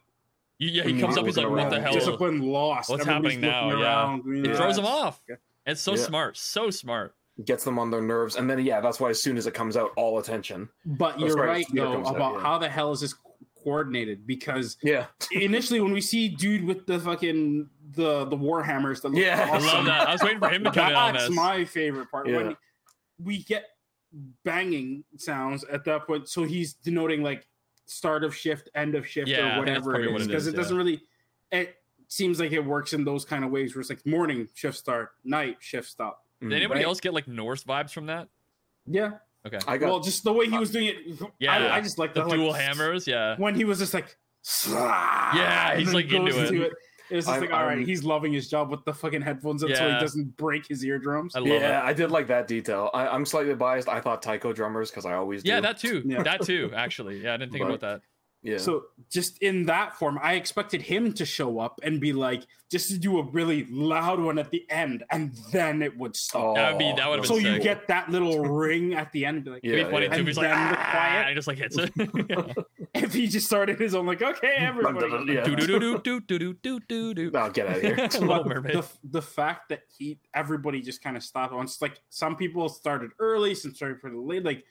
yeah, 0.60 0.84
he 0.84 1.00
comes 1.00 1.18
up, 1.18 1.26
he's 1.26 1.36
like, 1.36 1.50
"What 1.50 1.68
the 1.68 1.80
hell?" 1.80 1.92
discipline 1.92 2.40
lost 2.40 2.88
What's 2.88 3.04
Everybody's 3.06 3.32
happening 3.34 3.40
now? 3.40 3.64
looking 3.66 3.80
Yeah. 3.80 3.84
around, 3.86 4.20
green 4.22 4.44
It 4.46 4.48
throws 4.56 4.60
lights. 4.60 4.76
them 4.76 4.86
off. 4.86 5.20
It's 5.66 5.80
so 5.80 5.96
Yeah. 5.96 6.02
smart, 6.02 6.36
so 6.36 6.70
smart. 6.70 7.12
Gets 7.44 7.64
them 7.64 7.80
on 7.80 7.90
their 7.90 8.00
nerves, 8.02 8.36
and 8.36 8.48
then 8.48 8.60
yeah, 8.64 8.80
that's 8.80 9.00
why 9.00 9.10
as 9.10 9.20
soon 9.20 9.36
as 9.36 9.46
it 9.48 9.54
comes 9.54 9.76
out, 9.76 9.90
all 9.96 10.18
attention. 10.20 10.68
but 10.86 11.12
That's 11.18 11.22
you're 11.22 11.34
right, 11.36 11.48
right 11.48 11.66
though 11.74 11.94
comes 11.94 12.08
out, 12.08 12.14
about 12.16 12.34
yeah. 12.34 12.40
how 12.42 12.58
the 12.58 12.68
hell 12.68 12.92
is 12.92 13.00
this 13.00 13.14
coordinated 13.64 14.24
because 14.26 14.76
Yeah, 14.84 15.06
initially 15.32 15.80
when 15.80 15.92
we 15.92 16.00
see 16.00 16.28
dude 16.28 16.64
with 16.64 16.86
the 16.86 17.00
fucking 17.00 17.68
the 17.96 18.24
the 18.26 18.36
warhammers 18.36 19.02
that 19.02 19.08
look 19.08 19.20
Yeah. 19.20 19.48
I 19.52 19.58
love 19.58 19.84
that. 19.86 20.08
I 20.08 20.12
was 20.12 20.22
waiting 20.22 20.38
for 20.38 20.48
him 20.48 20.62
to 20.64 20.70
come 20.70 20.90
in 20.90 20.94
on 20.94 21.14
That's 21.14 21.26
this. 21.28 21.34
my 21.36 21.64
favorite 21.64 22.08
part. 22.10 22.28
Yeah. 22.28 22.36
When 22.36 22.56
we 23.22 23.42
get 23.42 23.64
banging 24.44 25.04
sounds 25.16 25.64
at 25.64 25.84
that 25.84 26.06
point, 26.06 26.28
so 26.28 26.44
he's 26.44 26.74
denoting 26.74 27.22
like 27.22 27.46
start 27.86 28.24
of 28.24 28.34
shift, 28.34 28.70
end 28.74 28.94
of 28.94 29.06
shift, 29.06 29.28
Yeah, 29.28 29.56
or 29.56 29.60
whatever 29.60 29.96
it 29.96 30.02
is 30.04 30.06
it 30.08 30.12
what 30.12 30.20
is. 30.20 30.26
it 30.26 30.30
Because 30.30 30.46
it 30.46 30.56
doesn't 30.56 30.76
yeah. 30.76 30.78
really. 30.82 31.02
It 31.50 31.74
seems 32.08 32.38
like 32.40 32.52
it 32.52 32.64
works 32.64 32.92
in 32.92 33.04
those 33.04 33.24
kind 33.24 33.44
of 33.44 33.50
ways 33.50 33.74
where 33.74 33.80
it's 33.80 33.90
like 33.90 34.04
morning 34.06 34.48
shift 34.54 34.76
start, 34.76 35.10
night 35.24 35.56
shift 35.60 35.88
stop. 35.88 36.23
Mm. 36.44 36.50
Did 36.50 36.56
anybody 36.56 36.80
right? 36.80 36.86
else 36.86 37.00
get 37.00 37.14
like 37.14 37.26
Norse 37.28 37.64
vibes 37.64 37.90
from 37.90 38.06
that? 38.06 38.28
Yeah. 38.86 39.12
Okay. 39.46 39.58
I 39.66 39.76
got 39.76 39.88
Well, 39.88 40.00
just 40.00 40.24
the 40.24 40.32
way 40.32 40.46
he 40.48 40.58
was 40.58 40.70
doing 40.70 40.86
it. 40.86 40.96
Yeah. 41.38 41.52
I, 41.52 41.76
I 41.76 41.80
just 41.80 41.98
like 41.98 42.14
the 42.14 42.24
the 42.24 42.30
dual 42.30 42.50
like, 42.50 42.60
hammers, 42.62 43.06
yeah. 43.06 43.36
when 43.36 43.54
he 43.54 43.64
was 43.64 43.78
just 43.78 43.94
like. 43.94 44.16
Yeah, 44.66 45.76
he's, 45.76 45.86
then 45.86 45.94
like, 45.94 46.10
goes 46.10 46.36
into 46.36 46.62
it. 46.62 46.72
It 47.10 47.16
was 47.16 47.26
just 47.26 47.34
I'm- 47.34 47.40
like, 47.42 47.52
all 47.52 47.64
right, 47.64 47.78
I'm- 47.78 47.86
he's 47.86 48.02
loving 48.04 48.32
his 48.32 48.48
job 48.48 48.70
with 48.70 48.84
the 48.84 48.92
fucking 48.92 49.22
headphones 49.22 49.62
in 49.62 49.74
so 49.74 49.88
he 49.88 50.00
doesn't 50.00 50.36
break 50.36 50.66
his 50.66 50.84
eardrums. 50.84 51.36
I 51.36 51.40
love 51.40 51.48
yeah, 51.48 51.80
it. 51.80 51.84
I 51.84 51.92
did 51.92 52.10
like 52.10 52.26
that 52.28 52.46
detail. 52.46 52.90
I, 52.94 53.08
I'm 53.08 53.26
slightly 53.26 53.54
biased. 53.54 53.88
I 53.88 54.00
thought 54.00 54.22
taiko 54.22 54.52
drummers 54.52 54.90
because 54.90 55.04
I 55.04 55.14
always 55.14 55.42
do. 55.42 55.50
Yeah, 55.50 55.60
that 55.60 55.78
too. 55.78 56.02
Yeah. 56.04 56.22
That 56.22 56.42
too, 56.42 56.70
actually. 56.74 57.22
Yeah, 57.22 57.34
I 57.34 57.36
didn't 57.36 57.52
think 57.52 57.64
But- 57.64 57.74
about 57.74 57.80
that. 57.80 58.00
Yeah. 58.44 58.58
So 58.58 58.84
just 59.10 59.38
in 59.42 59.66
that 59.66 59.96
form, 59.98 60.18
I 60.22 60.34
expected 60.34 60.82
him 60.82 61.12
to 61.14 61.24
show 61.24 61.58
up 61.58 61.80
and 61.82 62.00
be 62.00 62.12
like, 62.12 62.42
just 62.70 62.88
to 62.90 62.98
do 62.98 63.18
a 63.18 63.22
really 63.30 63.66
loud 63.70 64.20
one 64.20 64.38
at 64.38 64.50
the 64.50 64.64
end, 64.70 65.02
and 65.10 65.34
then 65.52 65.80
it 65.82 65.96
would 65.96 66.14
stop. 66.16 66.56
That 66.56 66.72
would 66.72 66.78
be- 66.78 66.92
that 66.96 67.08
would've 67.08 67.26
so 67.26 67.36
been 67.36 67.44
you 67.46 67.52
sick. 67.54 67.62
get 67.62 67.88
that 67.88 68.10
little 68.10 68.40
ring 68.40 68.94
at 68.94 69.10
the 69.12 69.24
end, 69.26 69.36
and 69.36 69.44
be 69.44 69.50
like, 69.52 69.60
Yeah, 69.64 69.72
It'd 69.74 69.86
be 69.86 69.90
funny 69.92 70.06
yeah. 70.06 70.14
And 70.14 70.28
He's 70.28 70.36
like, 70.36 70.48
then 70.50 70.72
the 70.72 70.78
ah, 70.78 70.90
quiet- 70.90 71.26
and 71.28 71.36
just 71.36 71.48
like 71.48 71.58
hits 71.58 71.76
it. 71.78 72.66
if 72.94 73.12
he 73.12 73.26
just 73.28 73.46
started 73.46 73.78
his 73.78 73.94
own, 73.94 74.06
like, 74.06 74.22
okay, 74.22 74.54
everybody. 74.58 75.32
Yeah. 75.32 75.44
do 75.44 75.56
do 75.56 75.66
do 75.66 75.98
do 76.00 76.20
do 76.20 76.38
do 76.38 76.54
do 76.62 76.80
do 76.88 77.14
do. 77.14 77.32
I'll 77.38 77.50
get 77.50 77.66
out 77.68 77.76
of 77.76 77.82
here. 77.82 77.96
The, 78.74 78.84
the 79.04 79.22
fact 79.22 79.68
that 79.70 79.82
he 79.96 80.18
everybody 80.34 80.80
just 80.80 81.02
kind 81.02 81.16
of 81.16 81.22
stopped 81.22 81.52
once 81.54 81.80
like 81.80 81.98
some 82.10 82.36
people 82.36 82.68
started 82.68 83.10
early 83.18 83.54
some 83.54 83.74
started 83.74 84.00
pretty 84.00 84.16
late 84.16 84.44
like 84.44 84.64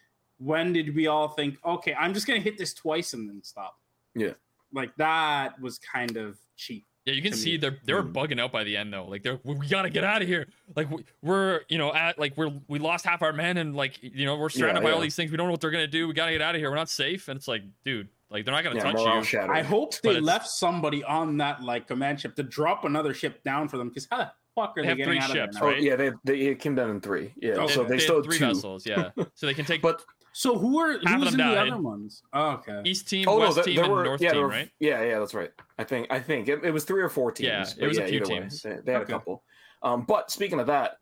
when 0.44 0.74
did 0.74 0.96
we 0.96 1.08
all 1.08 1.28
think 1.30 1.58
okay 1.66 1.94
i'm 2.00 2.14
just 2.14 2.28
gonna 2.28 2.40
hit 2.40 2.58
this 2.58 2.74
twice 2.74 3.14
and 3.14 3.30
then 3.30 3.42
stop 3.44 3.76
Yeah. 4.16 4.32
like 4.74 4.96
that 4.98 5.60
was 5.62 5.80
kind 5.80 6.18
of 6.18 6.38
cheap 6.58 6.86
Yeah, 7.06 7.14
you 7.16 7.22
can 7.22 7.34
see 7.34 7.52
me. 7.54 7.58
they're 7.58 7.78
they 7.86 7.94
were 7.94 8.04
Mm. 8.04 8.14
bugging 8.14 8.40
out 8.40 8.52
by 8.52 8.64
the 8.64 8.78
end 8.78 8.94
though. 8.94 9.06
Like 9.06 9.24
they're 9.24 9.40
we 9.44 9.56
we 9.56 9.68
gotta 9.68 9.90
get 9.90 10.04
out 10.06 10.22
of 10.22 10.28
here. 10.28 10.48
Like 10.76 10.90
we- 10.90 11.04
we're 11.22 11.62
you 11.68 11.78
know 11.78 11.94
at 11.94 12.18
like 12.18 12.38
we're 12.38 12.52
we 12.70 12.80
lost 12.80 13.04
half 13.06 13.22
our 13.22 13.34
men 13.34 13.58
and 13.58 13.76
like 13.76 14.02
you 14.02 14.26
know 14.26 14.38
we're 14.38 14.50
surrounded 14.50 14.80
Yeah, 14.82 14.90
by 14.90 14.94
all 14.96 15.02
these 15.02 15.16
things. 15.16 15.30
We 15.30 15.36
don't 15.38 15.48
know 15.48 15.52
what 15.52 15.60
they're 15.62 15.72
gonna 15.78 15.86
do. 16.00 16.08
We 16.08 16.14
gotta 16.14 16.32
get 16.32 16.42
out 16.42 16.56
of 16.56 16.60
here. 16.62 16.70
We're 16.70 16.78
not 16.78 16.90
safe. 16.90 17.28
And 17.28 17.36
it's 17.38 17.48
like, 17.50 17.64
dude, 17.84 18.08
like 18.30 18.46
they're 18.46 18.54
not 18.54 18.64
gonna 18.64 18.78
yeah, 18.78 18.84
touch 18.84 18.94
morale 18.96 19.18
you. 19.18 19.24
shattered. 19.26 19.56
i 19.56 19.62
hope 19.62 20.00
they 20.02 20.20
left 20.22 20.48
somebody 20.48 21.04
on 21.04 21.36
that 21.38 21.62
like 21.62 21.88
command 21.88 22.22
ship 22.22 22.36
to 22.38 22.44
drop 22.44 22.86
another 22.86 23.14
ship 23.14 23.44
down 23.44 23.68
for 23.68 23.78
them 23.78 23.90
because 23.90 24.08
how 24.10 24.18
the 24.20 24.32
fuck 24.56 24.78
are 24.78 24.82
They 24.82 24.82
they, 24.84 24.88
have 24.88 24.98
getting 24.98 25.12
three 25.14 25.20
out 25.20 25.30
ships, 25.32 25.56
of 25.58 25.62
there 25.62 25.64
Oh 25.64 25.72
now? 25.72 25.74
right? 25.76 25.84
yeah, 25.84 25.96
they, 25.98 26.12
they 26.24 26.40
it 26.52 26.60
came 26.60 26.74
down 26.76 26.90
in 26.90 27.02
three. 27.02 27.34
Yeah, 27.36 27.56
Oh, 27.58 27.68
so 27.68 27.82
okay. 27.82 27.90
they, 27.90 27.96
had 27.96 28.02
still 28.02 28.24
three 28.24 28.38
two. 28.38 28.46
vessels. 28.48 28.86
Yeah, 28.86 29.10
so 29.36 29.46
they 29.46 29.54
can 29.54 29.66
take 29.66 29.82
But 29.82 30.02
so 30.34 30.58
who 30.58 30.80
are 30.80 31.00
Half 31.06 31.16
of 31.18 31.22
who's 31.24 31.32
in 31.34 31.38
them 31.38 31.50
the 31.50 31.58
other 31.62 31.82
ones 31.82 32.24
oh, 32.34 32.50
okay 32.52 32.82
East 32.86 33.08
team, 33.08 33.28
oh 33.30 33.38
no, 33.38 33.46
West 33.46 33.56
there, 33.56 33.64
team, 33.66 33.76
there 33.76 33.86
and 33.86 33.94
were 33.94 34.04
North 34.04 34.22
yeah, 34.22 34.32
team, 34.32 34.42
were- 34.42 34.48
right? 34.48 34.70
Yeah, 34.80 35.04
yeah, 35.04 35.20
that's 35.20 35.34
right. 35.34 35.52
I 35.78 35.84
think 35.84 36.08
I 36.10 36.20
think 36.20 36.48
it, 36.50 36.64
it 36.64 36.72
was 36.72 36.84
three 36.86 37.02
or 37.02 37.10
four 37.10 37.32
teams. 37.32 37.48
Yeah, 37.48 37.84
it 37.84 37.88
was 37.88 37.98
a 37.98 38.06
few 38.06 38.20
either 38.22 38.34
way, 38.34 38.40
teams. 38.42 38.62
They, 38.62 38.78
they 38.84 38.92
had 38.94 39.02
Okay. 39.04 39.14
a 39.14 39.16
couple. 39.16 39.44
Um, 39.82 40.06
but 40.06 40.32
speaking 40.32 40.60
of 40.60 40.68
that, 40.68 40.98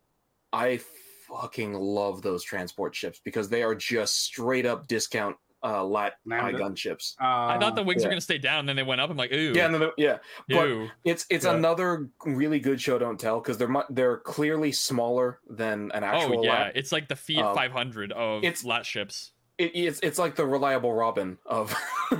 I 0.53 0.79
fucking 1.27 1.73
love 1.73 2.21
those 2.21 2.43
transport 2.43 2.93
ships 2.95 3.21
because 3.23 3.47
they 3.47 3.63
are 3.63 3.73
just 3.75 4.19
straight 4.19 4.65
up 4.65 4.87
discount 4.87 5.37
uh 5.63 5.83
LAAT 5.85 6.13
eye 6.13 6.15
Lambda? 6.25 6.57
gun 6.57 6.75
ships. 6.75 7.15
uh, 7.21 7.25
I 7.25 7.57
thought 7.59 7.75
the 7.75 7.83
wings 7.83 8.01
yeah. 8.01 8.07
were 8.07 8.11
gonna 8.11 8.21
stay 8.21 8.37
down, 8.37 8.59
and 8.61 8.69
then 8.69 8.75
they 8.75 8.83
went 8.83 9.01
up. 9.01 9.09
I'm 9.09 9.17
like, 9.17 9.31
ooh, 9.31 9.53
Yeah, 9.55 9.65
and 9.65 9.73
then 9.75 9.81
the- 9.81 9.93
yeah, 9.97 10.17
but 10.49 10.67
ew. 10.67 10.89
it's 11.05 11.25
it's 11.29 11.45
Yeah. 11.45 11.55
another 11.55 12.09
really 12.25 12.59
good 12.59 12.81
show. 12.81 12.97
Don't 12.97 13.19
tell 13.19 13.39
because 13.39 13.57
they're 13.57 13.67
mu- 13.67 13.83
they're 13.89 14.17
clearly 14.17 14.71
smaller 14.71 15.39
than 15.49 15.91
an 15.93 16.03
actual. 16.03 16.39
Oh 16.39 16.43
yeah, 16.43 16.65
LAAT. 16.65 16.71
it's 16.75 16.91
like 16.91 17.07
the 17.07 17.15
Fiat 17.15 17.45
Um, 17.45 17.55
500 17.55 18.11
of 18.11 18.43
it's- 18.43 18.63
LAAT 18.63 18.85
ships. 18.85 19.33
It, 19.57 19.71
it's 19.75 19.99
it's 20.01 20.17
like 20.17 20.35
the 20.35 20.45
reliable 20.45 20.91
Robin 20.93 21.37
of. 21.45 21.75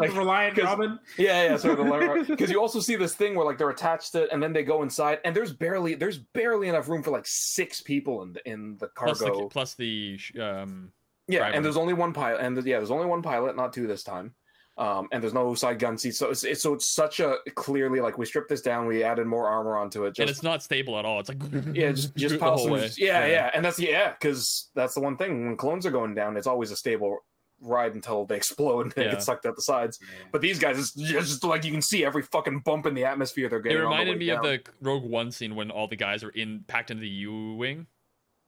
like, 0.00 0.14
reliant 0.14 0.56
'cause- 0.56 0.64
robin 0.64 0.98
Yeah, 1.16 1.44
yeah, 1.50 1.56
sort 1.56 1.78
of 1.78 2.26
because 2.26 2.50
you 2.50 2.60
also 2.60 2.80
see 2.80 2.96
this 2.96 3.14
thing 3.14 3.34
where 3.34 3.44
like 3.46 3.58
they're 3.58 3.70
attached 3.70 4.12
to 4.12 4.24
it 4.24 4.30
and 4.32 4.42
then 4.42 4.52
they 4.52 4.62
go 4.64 4.82
inside 4.82 5.20
and 5.24 5.34
there's 5.34 5.52
barely 5.52 5.94
there's 5.94 6.18
barely 6.18 6.68
enough 6.68 6.88
room 6.88 7.02
for 7.02 7.10
like 7.12 7.26
six 7.26 7.80
people 7.80 8.22
in 8.22 8.32
the 8.32 8.48
in 8.50 8.76
the 8.78 8.88
Plus 8.88 9.18
the, 9.20 9.24
cargo. 9.26 9.48
plus 9.48 9.74
the 9.74 10.18
um, 10.40 10.92
yeah, 11.28 11.38
driver. 11.40 11.56
and 11.56 11.64
there's 11.64 11.76
only 11.76 11.94
one 11.94 12.12
pilot 12.12 12.40
and 12.40 12.56
yeah, 12.66 12.78
there's 12.78 12.90
only 12.90 13.06
one 13.06 13.22
pilot, 13.22 13.56
not 13.56 13.72
two 13.72 13.86
this 13.86 14.02
time. 14.02 14.34
Um, 14.78 15.08
and 15.10 15.22
there's 15.22 15.32
no 15.32 15.54
side 15.54 15.78
gun 15.78 15.96
seats, 15.96 16.18
so 16.18 16.28
it's, 16.28 16.44
it's 16.44 16.60
so 16.62 16.74
it's 16.74 16.84
such 16.84 17.18
a 17.20 17.36
clearly 17.54 18.00
like 18.00 18.18
we 18.18 18.26
stripped 18.26 18.50
this 18.50 18.60
down, 18.60 18.86
we 18.86 19.02
added 19.02 19.26
more 19.26 19.48
armor 19.48 19.78
onto 19.78 20.04
it. 20.04 20.18
and 20.18 20.28
it's 20.28 20.42
not 20.42 20.62
stable 20.62 20.98
at 20.98 21.06
all. 21.06 21.18
It's 21.18 21.30
like 21.30 21.38
yeah, 21.74 21.92
just 21.92 22.14
just 22.16 22.34
the 22.34 22.38
pulse 22.38 22.60
whole 22.60 22.72
way. 22.72 22.80
just- 22.82 23.00
yeah, 23.00 23.24
yeah, 23.24 23.50
and 23.54 23.64
that's 23.64 23.78
yeah, 23.78 24.10
because 24.12 24.68
that's 24.74 24.92
the 24.92 25.00
one 25.00 25.16
thing 25.16 25.46
when 25.46 25.56
clones 25.56 25.86
are 25.86 25.90
going 25.90 26.14
down, 26.14 26.36
it's 26.36 26.46
always 26.46 26.70
a 26.72 26.76
stable 26.76 27.16
ride 27.62 27.94
until 27.94 28.26
they 28.26 28.36
explode 28.42 28.82
and 28.82 28.92
they 28.92 29.04
Yeah. 29.06 29.12
get 29.12 29.22
sucked 29.22 29.46
out 29.46 29.56
the 29.56 29.62
sides. 29.62 29.98
But 30.30 30.42
these 30.42 30.58
guys, 30.58 30.78
it's 30.78 30.92
just 30.92 31.42
like 31.42 31.64
you 31.64 31.72
can 31.72 31.80
see 31.80 32.04
every 32.04 32.20
fucking 32.24 32.58
bump 32.58 32.84
in 32.84 32.92
the 32.92 33.06
atmosphere 33.06 33.48
they're 33.48 33.60
It 33.60 33.62
getting. 33.62 33.78
on 33.78 33.84
the 33.84 33.88
reminded 33.88 34.12
way 34.16 34.18
me 34.18 34.26
down. 34.26 34.36
of 34.36 34.42
the 34.42 34.60
Rogue 34.82 35.04
One 35.04 35.30
scene 35.32 35.54
when 35.56 35.70
all 35.70 35.88
the 35.88 35.96
guys 35.96 36.22
are 36.22 36.28
in 36.28 36.64
packed 36.68 36.90
into 36.90 37.00
the 37.00 37.08
U 37.08 37.54
wing. 37.54 37.86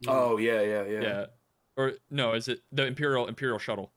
Oh 0.06 0.36
yeah, 0.36 0.60
yeah, 0.60 0.84
yeah. 0.84 1.00
Yeah. 1.00 1.26
Or 1.78 1.92
no, 2.10 2.32
is 2.34 2.48
it 2.48 2.60
the 2.72 2.84
Imperial 2.84 3.26
Imperial 3.28 3.58
shuttle? 3.58 3.92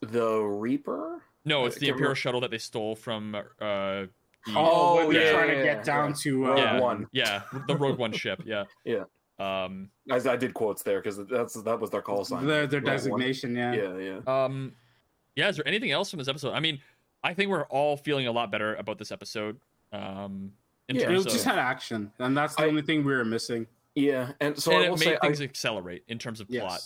The 0.00 0.40
Reaper. 0.40 1.22
No, 1.44 1.66
it's 1.66 1.76
the 1.76 1.86
Imperial 1.88 1.98
remember. 1.98 2.14
shuttle 2.16 2.40
that 2.40 2.50
they 2.50 2.58
stole 2.58 2.96
from 2.96 3.34
uh 3.34 3.40
the- 3.60 4.08
Oh, 4.56 4.96
when 4.96 5.06
Oh, 5.06 5.12
they're 5.12 5.22
yeah, 5.26 5.32
trying 5.32 5.48
yeah, 5.50 5.54
to 5.54 5.64
yeah, 5.64 5.74
get 5.74 5.84
down 5.84 6.08
yeah. 6.10 6.14
to 6.22 6.44
uh, 6.44 6.48
Rogue 6.48 6.58
yeah, 6.58 6.80
One. 6.80 7.06
Yeah, 7.12 7.42
the 7.68 7.76
Rogue 7.76 7.98
One 7.98 8.12
ship. 8.12 8.42
Yeah. 8.44 8.64
Yeah. 8.84 9.04
Um. 9.38 9.90
I, 10.10 10.16
I 10.16 10.36
did 10.36 10.54
quotes 10.54 10.82
there 10.82 11.00
because 11.00 11.24
that's 11.26 11.54
that 11.62 11.78
was 11.80 11.90
their 11.90 12.02
call 12.02 12.24
sign. 12.24 12.46
their, 12.46 12.66
their 12.66 12.80
Rogue 12.80 12.88
One. 12.88 12.96
designation. 12.96 13.54
Yeah. 13.56 13.72
Yeah, 13.74 13.96
yeah. 14.26 14.44
Um. 14.44 14.72
Yeah. 15.36 15.48
Is 15.48 15.56
there 15.56 15.68
anything 15.68 15.90
else 15.90 16.10
from 16.10 16.18
this 16.18 16.28
episode? 16.28 16.52
I 16.52 16.60
mean, 16.60 16.80
I 17.22 17.34
think 17.34 17.50
we're 17.50 17.64
all 17.64 17.96
feeling 17.96 18.26
a 18.26 18.32
lot 18.32 18.50
better 18.50 18.74
about 18.76 18.98
this 18.98 19.12
episode. 19.12 19.58
Um. 19.92 20.52
In 20.88 20.96
Yeah. 20.96 21.02
It 21.02 21.06
terms 21.06 21.24
just 21.24 21.36
of, 21.46 21.52
had 21.52 21.58
action, 21.58 22.10
and 22.18 22.36
that's 22.36 22.56
the 22.56 22.62
I- 22.64 22.66
only 22.68 22.82
thing 22.82 23.04
we 23.04 23.12
were 23.14 23.24
missing. 23.24 23.66
Yeah, 23.94 24.32
and 24.40 24.58
so 24.58 24.72
and 24.72 24.84
it 24.84 24.90
made 24.90 24.98
say 25.00 25.16
I, 25.20 25.26
things 25.26 25.40
accelerate 25.40 26.04
in 26.08 26.18
terms 26.18 26.40
of 26.40 26.48
plot. 26.48 26.80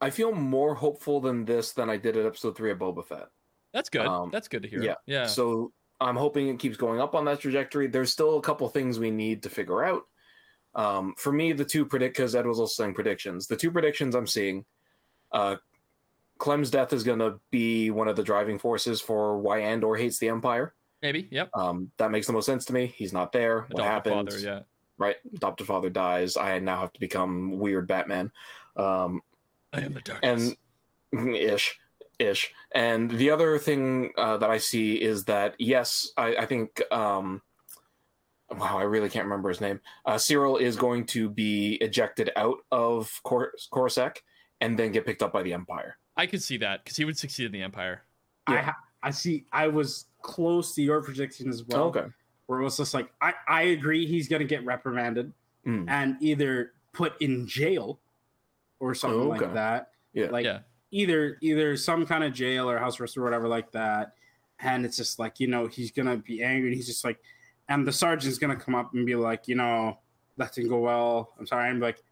I 0.00 0.10
feel 0.10 0.32
more 0.32 0.74
hopeful 0.74 1.20
than 1.20 1.44
this 1.44 1.72
than 1.72 1.90
I 1.90 1.96
did 1.96 2.16
at 2.16 2.24
episode 2.24 2.56
three 2.56 2.70
of 2.70 2.78
Boba 2.78 3.04
Fett. 3.04 3.28
That's 3.72 3.90
good. 3.90 4.06
Um, 4.06 4.30
That's 4.32 4.48
good 4.48 4.62
to 4.62 4.68
hear. 4.68 4.82
yeah. 4.82 4.94
Yeah. 5.06 5.26
So 5.26 5.72
I'm 6.00 6.16
hoping 6.16 6.48
it 6.48 6.58
keeps 6.58 6.76
going 6.76 7.00
up 7.00 7.14
on 7.14 7.24
that 7.26 7.40
trajectory. 7.40 7.86
There's 7.86 8.12
still 8.12 8.38
a 8.38 8.42
couple 8.42 8.68
things 8.68 8.98
we 8.98 9.10
need 9.10 9.42
to 9.42 9.50
figure 9.50 9.84
out. 9.84 10.02
Um, 10.74 11.14
for 11.18 11.32
me, 11.32 11.52
the 11.52 11.64
two 11.64 11.84
predict 11.84 12.16
because 12.16 12.34
Ed 12.34 12.46
was 12.46 12.60
also 12.60 12.82
saying 12.82 12.94
predictions. 12.94 13.46
The 13.46 13.56
two 13.56 13.70
predictions 13.70 14.14
I'm 14.14 14.26
seeing, 14.26 14.64
uh, 15.32 15.56
Clem's 16.38 16.70
death 16.70 16.92
is 16.92 17.02
going 17.02 17.18
to 17.18 17.40
be 17.50 17.90
one 17.90 18.08
of 18.08 18.16
the 18.16 18.22
driving 18.22 18.58
forces 18.58 19.00
for 19.00 19.38
why 19.38 19.58
Andor 19.60 19.96
hates 19.96 20.18
the 20.18 20.28
Empire. 20.28 20.74
Maybe. 21.02 21.28
Yep. 21.30 21.50
Um, 21.54 21.90
that 21.98 22.10
makes 22.10 22.26
the 22.26 22.32
most 22.32 22.46
sense 22.46 22.64
to 22.66 22.72
me. 22.72 22.86
He's 22.96 23.12
not 23.12 23.32
there. 23.32 23.66
What 23.70 23.84
happens? 23.84 24.34
father. 24.34 24.38
Yeah. 24.38 24.60
Right, 24.98 25.16
adopted 25.34 25.66
father 25.66 25.90
dies. 25.90 26.36
I 26.36 26.58
now 26.58 26.80
have 26.80 26.92
to 26.92 27.00
become 27.00 27.58
weird 27.58 27.86
Batman. 27.86 28.32
Um, 28.76 29.22
I 29.72 29.80
am 29.82 29.94
the 29.94 30.00
darkness. 30.00 30.54
and 31.12 31.36
ish 31.36 31.78
ish 32.18 32.52
and 32.74 33.10
the 33.12 33.30
other 33.30 33.58
thing 33.58 34.10
uh, 34.18 34.36
that 34.38 34.50
i 34.50 34.58
see 34.58 34.94
is 35.00 35.24
that 35.26 35.54
yes 35.58 36.10
i, 36.16 36.34
I 36.34 36.46
think 36.46 36.82
um 36.92 37.40
wow 38.50 38.76
i 38.78 38.82
really 38.82 39.08
can't 39.08 39.24
remember 39.24 39.48
his 39.50 39.60
name 39.60 39.80
uh, 40.04 40.14
syril 40.16 40.60
is 40.60 40.74
going 40.76 41.06
to 41.06 41.30
be 41.30 41.74
ejected 41.80 42.30
out 42.34 42.56
of 42.72 43.20
Cor- 43.22 43.52
coruscant 43.72 44.20
and 44.60 44.76
then 44.78 44.90
get 44.90 45.06
picked 45.06 45.22
up 45.22 45.32
by 45.32 45.42
the 45.44 45.52
empire 45.52 45.96
I 46.16 46.26
could 46.26 46.42
see 46.42 46.56
that 46.56 46.82
because 46.82 46.96
he 46.96 47.04
would 47.04 47.16
succeed 47.16 47.46
in 47.46 47.52
the 47.52 47.62
Empire. 47.62 48.02
I 48.48 48.54
Yeah. 48.54 48.62
ha- 48.62 48.76
I 49.04 49.10
see. 49.12 49.44
I 49.52 49.68
was 49.68 50.06
close 50.20 50.74
to 50.74 50.82
your 50.82 51.00
prediction 51.00 51.48
as 51.48 51.62
well. 51.62 51.84
okay 51.84 52.06
Where 52.48 52.60
it 52.60 52.64
was 52.64 52.78
just 52.78 52.94
like 52.94 53.10
I 53.20 53.34
I 53.46 53.62
agree 53.76 54.06
he's 54.06 54.26
gonna 54.26 54.44
get 54.44 54.64
reprimanded 54.64 55.32
Mm. 55.66 55.84
and 55.88 56.16
either 56.20 56.72
put 56.94 57.20
in 57.20 57.46
jail 57.46 58.00
or 58.80 58.94
something 58.94 59.20
Oh, 59.20 59.28
like 59.28 59.52
that. 59.52 59.90
Yeah. 60.14 60.30
Like 60.30 60.46
Yeah. 60.46 60.60
either 60.90 61.36
either 61.42 61.76
some 61.76 62.06
kind 62.06 62.24
of 62.24 62.32
jail 62.32 62.70
or 62.70 62.78
house 62.78 62.98
arrest 62.98 63.18
or 63.18 63.22
whatever 63.22 63.48
like 63.48 63.70
that. 63.72 64.14
And 64.60 64.86
it's 64.86 64.96
just 64.96 65.18
like, 65.18 65.38
you 65.40 65.46
know, 65.46 65.66
he's 65.66 65.90
gonna 65.90 66.16
be 66.16 66.42
angry 66.42 66.68
and 66.68 66.76
he's 66.76 66.86
just 66.86 67.04
like 67.04 67.18
and 67.68 67.86
the 67.86 67.92
sergeant's 67.92 68.38
gonna 68.38 68.56
come 68.56 68.74
up 68.74 68.94
and 68.94 69.04
be 69.04 69.14
like, 69.14 69.46
you 69.46 69.56
know, 69.56 69.98
that 70.38 70.54
didn't 70.54 70.70
go 70.70 70.78
well. 70.78 71.34
I'm 71.38 71.46
sorry. 71.46 71.68
I'm 71.68 71.80
like, 71.80 72.02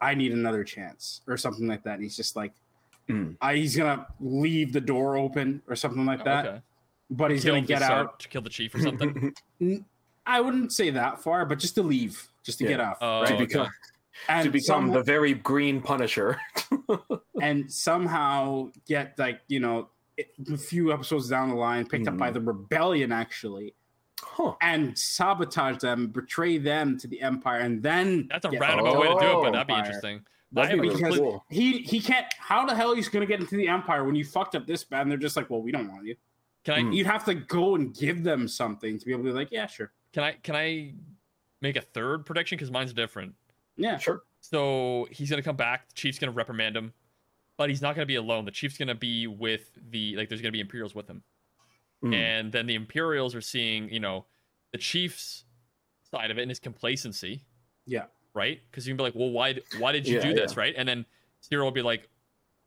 I 0.00 0.14
need 0.14 0.32
another 0.32 0.64
chance 0.64 1.20
or 1.28 1.36
something 1.36 1.68
like 1.68 1.84
that. 1.84 1.94
And 1.94 2.02
he's 2.02 2.16
just 2.16 2.34
like 2.34 2.54
Mm. 3.08 3.36
I, 3.40 3.54
he's 3.56 3.76
gonna 3.76 4.06
leave 4.18 4.72
the 4.72 4.80
door 4.80 5.16
open 5.18 5.62
or 5.68 5.76
something 5.76 6.06
like 6.06 6.24
that. 6.24 6.46
Oh, 6.46 6.48
Okay. 6.48 6.62
But 7.16 7.30
he's 7.30 7.44
gonna 7.44 7.60
get 7.60 7.82
out. 7.82 8.20
to 8.20 8.28
kill 8.28 8.42
the 8.42 8.50
chief 8.50 8.74
or 8.74 8.80
something. 8.80 9.34
I 10.26 10.40
wouldn't 10.40 10.72
say 10.72 10.90
that 10.90 11.22
far, 11.22 11.44
but 11.44 11.58
just 11.58 11.74
to 11.74 11.82
leave, 11.82 12.28
just 12.42 12.58
to 12.58 12.64
Yeah. 12.64 12.70
get 12.70 12.80
off. 12.80 12.98
Oh, 13.00 13.20
right? 13.20 13.28
to 13.28 13.34
okay. 13.34 13.44
become 13.46 13.68
and 14.28 14.44
to 14.44 14.50
become 14.50 14.64
somehow- 14.86 14.94
the 14.94 15.02
very 15.02 15.34
green 15.34 15.80
Punisher. 15.82 16.38
and 17.42 17.70
somehow 17.70 18.70
get 18.86 19.18
like 19.18 19.40
you 19.48 19.60
know 19.60 19.88
a 20.50 20.56
few 20.56 20.92
episodes 20.92 21.28
down 21.28 21.48
the 21.50 21.54
line 21.56 21.86
picked 21.86 22.06
up 22.08 22.16
by 22.16 22.28
Hmm. 22.28 22.34
the 22.34 22.40
rebellion 22.40 23.10
actually 23.12 23.74
Huh. 24.22 24.54
and 24.62 24.96
sabotage 24.96 25.78
them 25.78 26.06
betray 26.08 26.56
them 26.58 26.96
to 27.00 27.08
the 27.08 27.20
empire 27.20 27.60
and 27.60 27.82
then 27.82 28.28
That's 28.30 28.44
a 28.44 28.48
get- 28.50 28.60
roundabout 28.60 28.98
way 28.98 29.08
to 29.08 29.14
do 29.14 29.16
it, 29.16 29.20
but 29.20 29.48
Oh, 29.48 29.50
that'd 29.52 29.66
be 29.66 29.74
interesting. 29.74 30.20
That'd 30.52 30.70
be 30.80 30.88
would 30.88 30.88
really 31.00 31.02
because 31.02 31.18
cool. 31.18 31.44
he 31.50 31.78
he 31.78 32.00
can't 32.00 32.26
how 32.38 32.64
the 32.64 32.74
hell 32.76 32.94
he's 32.94 33.08
gonna 33.08 33.26
get 33.26 33.40
into 33.40 33.56
the 33.56 33.66
empire 33.68 34.04
when 34.04 34.14
you 34.14 34.24
fucked 34.24 34.54
up 34.54 34.66
this 34.68 34.84
bad 34.84 35.02
and 35.02 35.10
they're 35.10 35.18
just 35.18 35.36
like 35.36 35.50
well 35.50 35.60
we 35.60 35.72
don't 35.72 35.88
want 35.88 36.06
you 36.06 36.14
Can 36.64 36.74
I 36.74 36.80
Hmm. 36.80 36.92
you'd 36.92 37.06
have 37.06 37.24
to 37.26 37.34
go 37.34 37.74
and 37.74 37.94
give 37.94 38.22
them 38.24 38.48
something 38.48 38.98
to 38.98 39.04
be 39.06 39.12
able 39.12 39.24
to 39.24 39.30
be 39.30 39.34
like 39.34 39.48
yeah 39.50 39.66
sure 39.66 39.92
can 40.12 40.22
I 40.24 40.32
can 40.32 40.56
I 40.56 40.94
make 41.60 41.76
a 41.76 41.80
third 41.82 42.24
prediction 42.26 42.56
because 42.56 42.70
mine's 42.70 42.92
different. 42.92 43.34
yeah 43.76 43.98
Sure. 43.98 44.22
So 44.40 45.08
he's 45.10 45.30
gonna 45.30 45.42
come 45.42 45.56
back. 45.56 45.88
The 45.88 45.94
chief's 45.94 46.18
gonna 46.18 46.32
reprimand 46.32 46.76
him, 46.76 46.92
but 47.56 47.68
he's 47.70 47.80
not 47.82 47.94
gonna 47.94 48.04
be 48.06 48.16
alone. 48.16 48.44
The 48.44 48.50
chief's 48.50 48.76
gonna 48.78 48.94
be 48.94 49.26
with 49.26 49.70
the 49.90 50.14
like. 50.16 50.28
There's 50.28 50.42
gonna 50.42 50.52
be 50.52 50.60
Imperials 50.60 50.94
with 50.94 51.08
him, 51.08 51.22
Mm. 52.02 52.14
and 52.14 52.52
then 52.52 52.66
the 52.66 52.74
Imperials 52.74 53.34
are 53.34 53.40
seeing 53.40 53.90
you 53.90 54.00
know 54.00 54.26
the 54.72 54.78
chief's 54.78 55.44
side 56.10 56.30
of 56.30 56.36
it 56.38 56.42
and 56.42 56.50
his 56.50 56.60
complacency. 56.60 57.42
Yeah. 57.86 58.06
Right. 58.34 58.60
Because 58.70 58.86
you 58.86 58.90
can 58.92 58.96
be 58.98 59.02
like, 59.04 59.14
well, 59.14 59.30
why 59.30 59.58
why 59.78 59.92
did 59.92 60.06
you 60.06 60.16
Yeah, 60.16 60.22
do 60.28 60.34
this? 60.34 60.52
yeah. 60.52 60.60
Right. 60.60 60.74
And 60.76 60.86
then 60.88 61.06
Syril 61.40 61.64
will 61.64 61.70
be 61.70 61.82
like, 61.82 62.08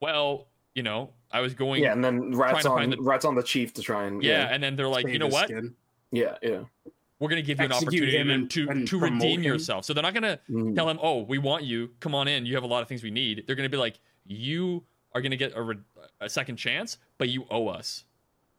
well, 0.01 0.47
you 0.77 0.83
know, 0.83 1.09
I 1.31 1.41
was 1.41 1.53
going. 1.55 1.81
Yeah, 1.83 1.91
and 1.91 2.03
then 2.05 2.35
rats 2.37 2.65
on 2.67 2.91
the- 2.91 3.01
rats 3.01 3.25
on 3.25 3.33
the 3.35 3.41
chief 3.43 3.73
to 3.73 3.81
try 3.81 4.05
and 4.05 4.21
yeah, 4.23 4.47
and 4.51 4.61
then 4.63 4.75
they're 4.75 4.87
like, 4.87 5.07
you 5.07 5.17
know 5.19 5.27
what? 5.27 5.45
skin. 5.49 5.73
yeah, 6.11 6.35
yeah. 6.43 6.59
We're 7.19 7.29
gonna 7.29 7.41
give 7.41 7.59
you 7.59 7.65
an 7.65 7.71
opportunity 7.71 8.15
him 8.15 8.29
and- 8.29 8.49
to 8.51 8.69
and 8.69 8.87
to 8.87 8.99
redeem 8.99 9.39
him. 9.39 9.43
yourself. 9.43 9.85
So 9.85 9.93
they're 9.93 10.03
not 10.03 10.13
gonna 10.13 10.39
Mm. 10.49 10.75
tell 10.75 10.87
him, 10.87 10.99
"Oh, 11.01 11.23
we 11.23 11.39
want 11.39 11.63
you. 11.63 11.89
Come 11.99 12.13
on 12.13 12.27
in. 12.27 12.45
You 12.45 12.53
have 12.53 12.63
a 12.63 12.67
lot 12.67 12.83
of 12.83 12.87
things 12.87 13.01
we 13.01 13.09
need." 13.09 13.43
They're 13.47 13.55
going 13.55 13.69
to 13.69 13.75
be 13.75 13.81
like, 13.81 13.99
"You 14.27 14.83
are 15.15 15.21
going 15.21 15.31
to 15.31 15.37
get 15.37 15.53
a, 15.55 15.61
re- 15.63 15.77
a 16.21 16.29
second 16.29 16.57
chance, 16.57 16.99
but 17.17 17.29
you 17.29 17.45
owe 17.49 17.67
us." 17.69 18.03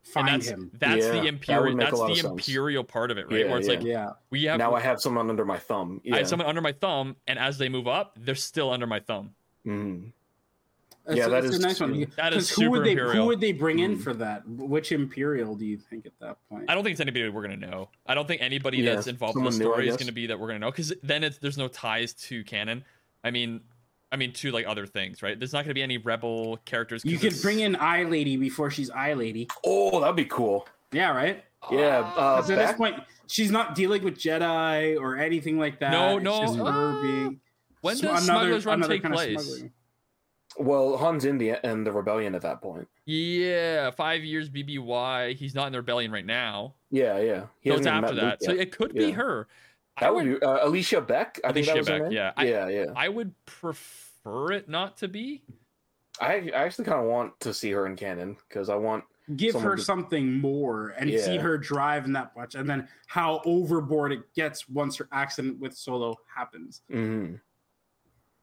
find 0.03 0.29
and 0.29 0.41
that's 0.43 0.49
him 0.51 0.71
that's 0.79 1.05
Yeah, 1.05 1.13
the 1.21 1.27
imperial. 1.27 1.77
make 1.77 1.89
a 1.89 1.91
That's 1.91 1.99
lot 1.99 2.11
of 2.11 2.17
the 2.17 2.23
sense. 2.23 2.31
imperial 2.49 2.83
part 2.83 3.11
of 3.11 3.19
it, 3.19 3.27
right? 3.31 3.41
Yeah, 3.41 3.47
Where 3.49 3.59
it's 3.59 3.69
yeah. 3.69 3.75
like 3.75 3.85
yeah 3.85 4.11
we 4.31 4.45
have 4.45 4.57
now 4.59 4.75
I 4.75 4.81
have 4.81 5.01
someone 5.03 5.29
under 5.29 5.45
my 5.45 5.59
thumb. 5.59 6.01
Yeah. 6.03 6.15
I 6.15 6.19
have 6.19 6.29
someone 6.29 6.49
under 6.49 6.63
my 6.63 6.73
thumb, 6.73 7.17
and 7.27 7.39
as 7.39 7.59
they 7.59 7.69
move 7.69 7.87
up, 7.87 8.17
they're 8.19 8.35
still 8.35 8.71
under 8.71 8.87
my 8.87 9.01
thumb. 9.01 9.35
Mm. 9.67 10.13
That's, 11.09 11.19
Yeah, 11.19 11.29
that 11.29 11.43
that's 11.43 11.55
is- 11.57 11.65
a 11.65 11.67
nice 11.67 11.81
one. 11.81 12.07
That 12.17 12.35
is 12.35 12.51
'Cause 12.51 12.63
who 12.63 12.71
would 12.71 12.77
super 12.77 12.85
they 12.85 12.91
imperial. 12.93 13.15
who 13.15 13.27
would 13.29 13.41
they 13.41 13.53
bring 13.53 13.79
in 13.79 13.97
Mm. 13.97 14.03
for 14.03 14.13
that? 14.15 14.47
Which 14.47 14.93
imperial 14.93 15.57
do 15.57 15.65
you 15.65 15.79
think 15.79 16.05
at 16.05 16.13
that 16.21 16.37
point? 16.51 16.67
I 16.69 16.75
don't 16.75 16.85
think 16.85 16.93
it's 16.93 17.01
anybody 17.01 17.27
we're 17.31 17.47
going 17.47 17.59
to 17.59 17.67
know. 17.67 17.89
I 18.07 18.15
don't 18.15 18.29
think 18.29 18.43
anybody 18.43 18.77
Yeah, 18.79 18.95
that's 18.95 19.07
involved 19.07 19.37
in 19.39 19.43
the 19.45 19.51
someone 19.51 19.67
new, 19.69 19.73
story 19.75 19.89
is 19.89 19.97
going 19.97 20.09
to 20.09 20.13
be 20.13 20.27
that 20.27 20.39
we're 20.39 20.49
going 20.49 20.61
to 20.61 20.67
know 20.67 20.71
because 20.71 20.93
then 21.03 21.25
it's 21.25 21.39
there's 21.39 21.57
no 21.57 21.67
ties 21.69 22.13
to 22.13 22.45
canon. 22.45 22.85
I 23.25 23.31
mean, 23.31 23.63
I 24.13 24.17
mean 24.17 24.33
to 24.35 24.51
like 24.51 24.67
other 24.67 24.87
things, 24.87 25.23
right? 25.23 25.39
There's 25.39 25.55
not 25.55 25.61
going 25.61 25.71
to 25.71 25.75
be 25.75 25.83
any 25.83 25.97
rebel 25.97 26.59
characters. 26.67 27.05
You 27.07 27.17
could 27.17 27.29
it's- 27.29 27.43
bring 27.43 27.61
in 27.61 27.75
Eye 27.77 28.03
Lady 28.03 28.37
before 28.37 28.71
she's 28.71 28.91
Eye 28.91 29.15
Lady. 29.15 29.49
Oh, 29.65 30.01
that'd 30.01 30.15
be 30.15 30.27
cool. 30.27 30.69
Yeah, 30.93 31.17
right. 31.17 31.43
Yeah. 31.73 32.01
Uh, 32.17 32.37
'Cause 32.37 32.51
at 32.51 32.59
this 32.59 32.77
point, 32.77 32.97
she's 33.27 33.51
not 33.51 33.75
dealing 33.75 34.05
with 34.05 34.19
Jedi 34.19 34.99
or 35.01 35.17
anything 35.17 35.59
like 35.59 35.79
that. 35.81 35.91
No, 35.91 36.17
It's 36.17 36.25
no, 36.25 36.41
just 36.43 36.57
her 36.59 36.65
uh, 36.99 37.03
being 37.03 37.41
When 37.81 37.95
does 37.95 38.03
another- 38.03 38.21
Smuggler's 38.21 38.67
Run 38.67 38.75
another 38.81 38.95
take 38.95 39.03
kind 39.03 39.15
of 39.15 39.21
place? 39.21 39.65
Smuggling. 40.59 40.67
well, 40.69 40.97
Han's 40.99 41.25
in 41.25 41.39
the 41.39 41.51
and 41.65 41.87
the 41.87 41.93
rebellion 41.93 42.35
at 42.35 42.43
that 42.43 42.61
point. 42.61 42.89
Yeah, 43.07 43.91
five 43.91 44.23
years 44.25 44.49
BBY. 44.51 45.35
He's 45.37 45.55
not 45.55 45.67
in 45.67 45.73
the 45.73 45.79
rebellion 45.79 46.11
right 46.13 46.27
now. 46.27 46.75
Yeah, 46.91 47.19
yeah. 47.19 47.47
He 47.61 47.71
So 47.71 47.77
it's 47.77 47.87
after 47.87 48.15
that. 48.15 48.41
Luke 48.41 48.43
So 48.43 48.51
it 48.53 48.73
could 48.77 48.95
be 48.95 49.07
Yeah. 49.07 49.15
her. 49.15 49.49
I 49.97 50.01
that 50.03 50.15
would 50.15 50.25
be 50.25 50.43
uh, 50.47 50.67
Alecia 50.69 51.05
Beck. 51.07 51.41
I 51.45 51.53
think 51.53 51.67
that 51.67 51.75
Alecia 51.77 51.79
was 51.79 51.87
Beck, 51.89 52.13
yeah. 52.13 52.33
I- 52.37 52.47
yeah, 52.47 52.69
yeah. 52.69 52.87
I 52.95 53.09
would 53.09 53.35
prefer 53.47 54.53
it 54.53 54.69
not 54.69 54.97
to 54.99 55.09
be. 55.09 55.43
I, 56.21 56.51
I 56.55 56.65
actually 56.65 56.85
kind 56.85 57.01
of 57.01 57.07
want 57.07 57.39
to 57.41 57.53
see 57.55 57.71
her 57.73 57.87
in 57.87 57.97
canon 57.97 58.37
because 58.49 58.69
I 58.69 58.75
want. 58.77 59.05
Give 59.37 59.55
her 59.57 59.77
to- 59.77 59.83
something 59.83 60.33
more 60.41 60.95
and 60.99 61.11
see 61.21 61.37
her 61.37 61.59
drive 61.59 62.07
in 62.07 62.13
that 62.15 62.35
much, 62.37 62.55
and 62.55 62.69
then 62.69 62.89
how 63.07 63.43
overboard 63.45 64.11
it 64.13 64.33
gets 64.35 64.69
once 64.69 64.97
her 64.97 65.09
accident 65.13 65.59
with 65.61 65.75
Solo 65.77 66.17
happens. 66.35 66.81
mhm. 66.91 67.39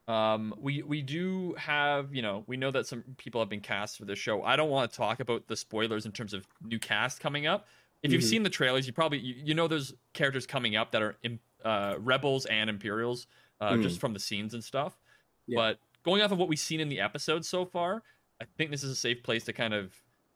Um, 0.08 0.54
we 0.58 0.84
we 0.84 1.02
do 1.02 1.54
have 1.58 2.14
you 2.14 2.22
know 2.22 2.44
we 2.48 2.58
know 2.58 2.70
that 2.72 2.86
some 2.86 3.04
people 3.18 3.42
have 3.42 3.50
been 3.50 3.62
cast 3.62 3.98
for 3.98 4.06
this 4.06 4.20
show. 4.20 4.44
I 4.44 4.56
don't 4.56 4.70
want 4.70 4.92
to 4.92 4.96
talk 4.98 5.20
about 5.20 5.48
the 5.48 5.56
spoilers 5.56 6.06
in 6.06 6.12
terms 6.12 6.34
of 6.34 6.46
new 6.62 6.78
cast 6.80 7.20
coming 7.20 7.48
up. 7.48 7.68
If 8.04 8.12
you've 8.12 8.22
Mhm. 8.22 8.30
seen 8.30 8.44
the 8.44 8.50
trailers, 8.52 8.86
you 8.86 8.94
probably 8.94 9.18
you, 9.20 9.34
you 9.44 9.54
know 9.56 9.68
there's 9.68 9.94
characters 10.14 10.46
coming 10.46 10.76
up 10.76 10.92
that 10.92 11.02
are 11.02 11.18
uh, 11.64 11.96
rebels 12.00 12.46
and 12.46 12.70
Imperials, 12.70 13.26
uh, 13.60 13.72
Mm. 13.72 13.82
just 13.82 14.00
from 14.00 14.14
the 14.14 14.20
scenes 14.20 14.54
and 14.54 14.64
stuff. 14.64 15.00
Yeah. 15.48 15.56
But 15.56 15.80
going 16.04 16.22
off 16.22 16.32
of 16.32 16.38
what 16.38 16.48
we've 16.48 16.60
seen 16.60 16.80
in 16.80 16.90
the 16.90 17.00
episode 17.00 17.44
so 17.44 17.66
far, 17.66 18.04
I 18.40 18.46
think 18.58 18.70
this 18.70 18.84
is 18.84 18.92
a 18.92 18.96
safe 18.96 19.24
place 19.24 19.44
to 19.46 19.54
kind 19.54 19.74
of 19.74 19.96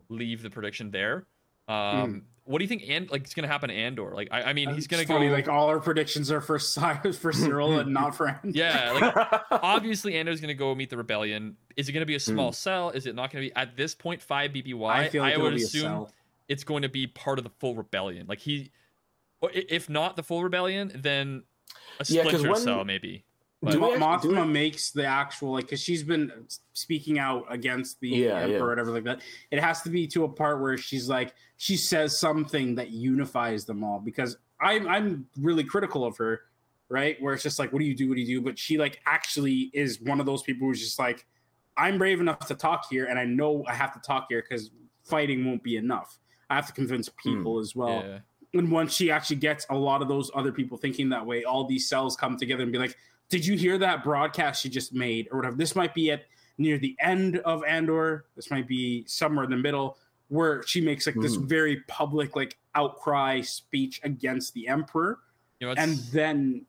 leave 0.09 0.41
the 0.41 0.49
prediction 0.49 0.89
there. 0.89 1.27
Um, 1.69 2.13
mm. 2.13 2.21
What 2.45 2.57
do 2.57 2.63
you 2.63 2.67
think? 2.67 2.83
And 2.89 3.09
like, 3.11 3.21
it's 3.21 3.35
gonna 3.35 3.47
happen 3.47 3.69
to 3.69 3.75
Andor? 3.75 4.11
Like, 4.15 4.29
I, 4.31 4.41
I 4.41 4.53
mean, 4.53 4.69
uh, 4.69 4.73
he's 4.73 4.87
gonna 4.87 5.03
It's 5.03 5.07
go. 5.07 5.15
funny, 5.15 5.29
like 5.29 5.47
all 5.47 5.67
our 5.67 5.79
predictions 5.79 6.31
are 6.31 6.41
for 6.41 6.57
Cyrus 6.59 7.15
for 7.17 7.31
Syril 7.31 7.79
and 7.79 7.93
not 7.93 8.15
for 8.15 8.27
Andor. 8.43 8.57
yeah, 8.57 8.91
like 8.91 9.41
obviously 9.51 10.15
Andor's 10.15 10.41
gonna 10.41 10.55
go 10.55 10.73
meet 10.73 10.89
the 10.89 10.97
rebellion. 10.97 11.57
Is 11.77 11.87
it 11.87 11.91
gonna 11.91 12.07
be 12.07 12.15
a 12.15 12.19
hmm. 12.19 12.33
small 12.33 12.51
cell? 12.51 12.89
Is 12.89 13.05
it 13.05 13.13
not 13.13 13.31
gonna 13.31 13.45
be 13.45 13.55
at 13.55 13.77
this 13.77 13.93
point 13.93 14.21
five 14.21 14.51
BBY? 14.51 14.89
I 14.89 15.09
feel 15.09 15.21
like 15.21 15.35
it'll 15.35 15.43
would 15.43 15.53
assume 15.53 16.07
it's 16.47 16.63
going 16.63 16.81
to 16.81 16.89
be 16.89 17.05
part 17.05 17.37
of 17.37 17.43
the 17.43 17.51
full 17.59 17.75
rebellion. 17.75 18.25
Like 18.27 18.39
he, 18.39 18.71
if 19.53 19.87
not 19.87 20.15
the 20.15 20.23
full 20.23 20.43
rebellion, 20.43 20.91
then 20.95 21.43
a 21.99 22.05
Yeah, 22.07 22.23
'cause 22.23 22.31
splinter 22.31 22.51
when- 22.51 22.61
cell 22.61 22.83
maybe. 22.83 23.23
Do 23.65 23.77
Mo- 23.77 23.93
actually- 23.93 24.29
do 24.29 24.35
Mothma 24.35 24.45
we- 24.45 24.53
makes 24.53 24.91
the 24.91 25.05
actual 25.05 25.51
like 25.51 25.65
because 25.65 25.81
she's 25.81 26.01
been 26.03 26.31
speaking 26.73 27.19
out 27.19 27.45
against 27.49 27.99
the 27.99 28.07
Yeah, 28.09 28.39
emperor 28.39 28.47
yeah. 28.47 28.57
or 28.59 28.69
whatever 28.69 28.91
like 28.91 29.03
that. 29.03 29.21
It 29.51 29.59
has 29.59 29.81
to 29.81 29.89
be 29.89 30.07
to 30.07 30.23
a 30.23 30.29
part 30.29 30.61
where 30.61 30.77
she's 30.77 31.09
like 31.09 31.33
she 31.57 31.75
says 31.75 32.17
something 32.17 32.75
that 32.75 32.91
unifies 32.91 33.65
them 33.65 33.83
all 33.83 33.99
because 33.99 34.37
I'm 34.61 34.87
I'm 34.87 35.27
really 35.37 35.65
critical 35.65 36.05
of 36.05 36.15
her, 36.17 36.43
right? 36.87 37.21
Where 37.21 37.33
it's 37.33 37.43
just 37.43 37.59
like, 37.59 37.73
what 37.73 37.79
do 37.79 37.85
you 37.85 37.95
do? 37.95 38.07
What 38.07 38.15
do 38.15 38.21
you 38.21 38.39
do? 38.39 38.41
But 38.41 38.57
she 38.57 38.77
like 38.77 39.01
actually 39.05 39.71
is 39.73 39.99
one 40.01 40.21
of 40.21 40.25
those 40.25 40.41
people 40.41 40.67
who's 40.67 40.79
just 40.79 40.97
like, 40.97 41.25
I'm 41.75 41.97
brave 41.97 42.21
enough 42.21 42.47
to 42.47 42.55
talk 42.55 42.85
here, 42.89 43.05
and 43.05 43.19
I 43.19 43.25
know 43.25 43.65
I 43.67 43.73
have 43.73 43.93
to 43.93 43.99
talk 43.99 44.27
here 44.29 44.41
because 44.47 44.71
fighting 45.03 45.45
won't 45.45 45.63
be 45.63 45.75
enough. 45.75 46.17
I 46.49 46.55
have 46.55 46.67
to 46.67 46.73
convince 46.73 47.09
hmm, 47.09 47.33
people 47.33 47.59
as 47.59 47.75
well 47.75 48.03
yeah. 48.05 48.19
and 48.53 48.71
once 48.71 48.93
she 48.95 49.11
actually 49.11 49.35
gets 49.35 49.65
a 49.69 49.75
lot 49.75 50.01
of 50.01 50.07
those 50.07 50.31
other 50.33 50.51
people 50.51 50.77
thinking 50.77 51.09
that 51.09 51.25
way, 51.25 51.43
all 51.43 51.65
these 51.65 51.87
cells 51.89 52.15
come 52.15 52.37
together 52.37 52.63
and 52.63 52.71
be 52.71 52.77
like, 52.79 52.95
"Did 53.29 53.45
you 53.45 53.57
hear 53.57 53.77
that 53.77 54.03
broadcast 54.03 54.61
she 54.61 54.69
just 54.69 54.93
made, 54.93 55.27
or 55.31 55.37
whatever?" 55.37 55.55
This 55.55 55.75
might 55.75 55.93
be 55.93 56.11
at 56.11 56.25
near 56.57 56.77
the 56.77 56.95
end 56.99 57.37
of 57.39 57.63
Andor. 57.63 58.25
This 58.35 58.51
might 58.51 58.67
be 58.67 59.05
somewhere 59.07 59.45
in 59.45 59.51
the 59.51 59.57
middle 59.57 59.97
where 60.27 60.61
she 60.63 60.81
makes 60.81 61.07
like 61.07 61.15
this 61.15 61.35
Hmm. 61.35 61.47
very 61.47 61.77
public 61.87 62.35
like 62.35 62.57
outcry 62.75 63.41
speech 63.41 63.99
against 64.03 64.53
the 64.53 64.67
emperor, 64.67 65.19
You 65.59 65.67
know, 65.67 65.73
and 65.77 65.97
then 66.11 66.65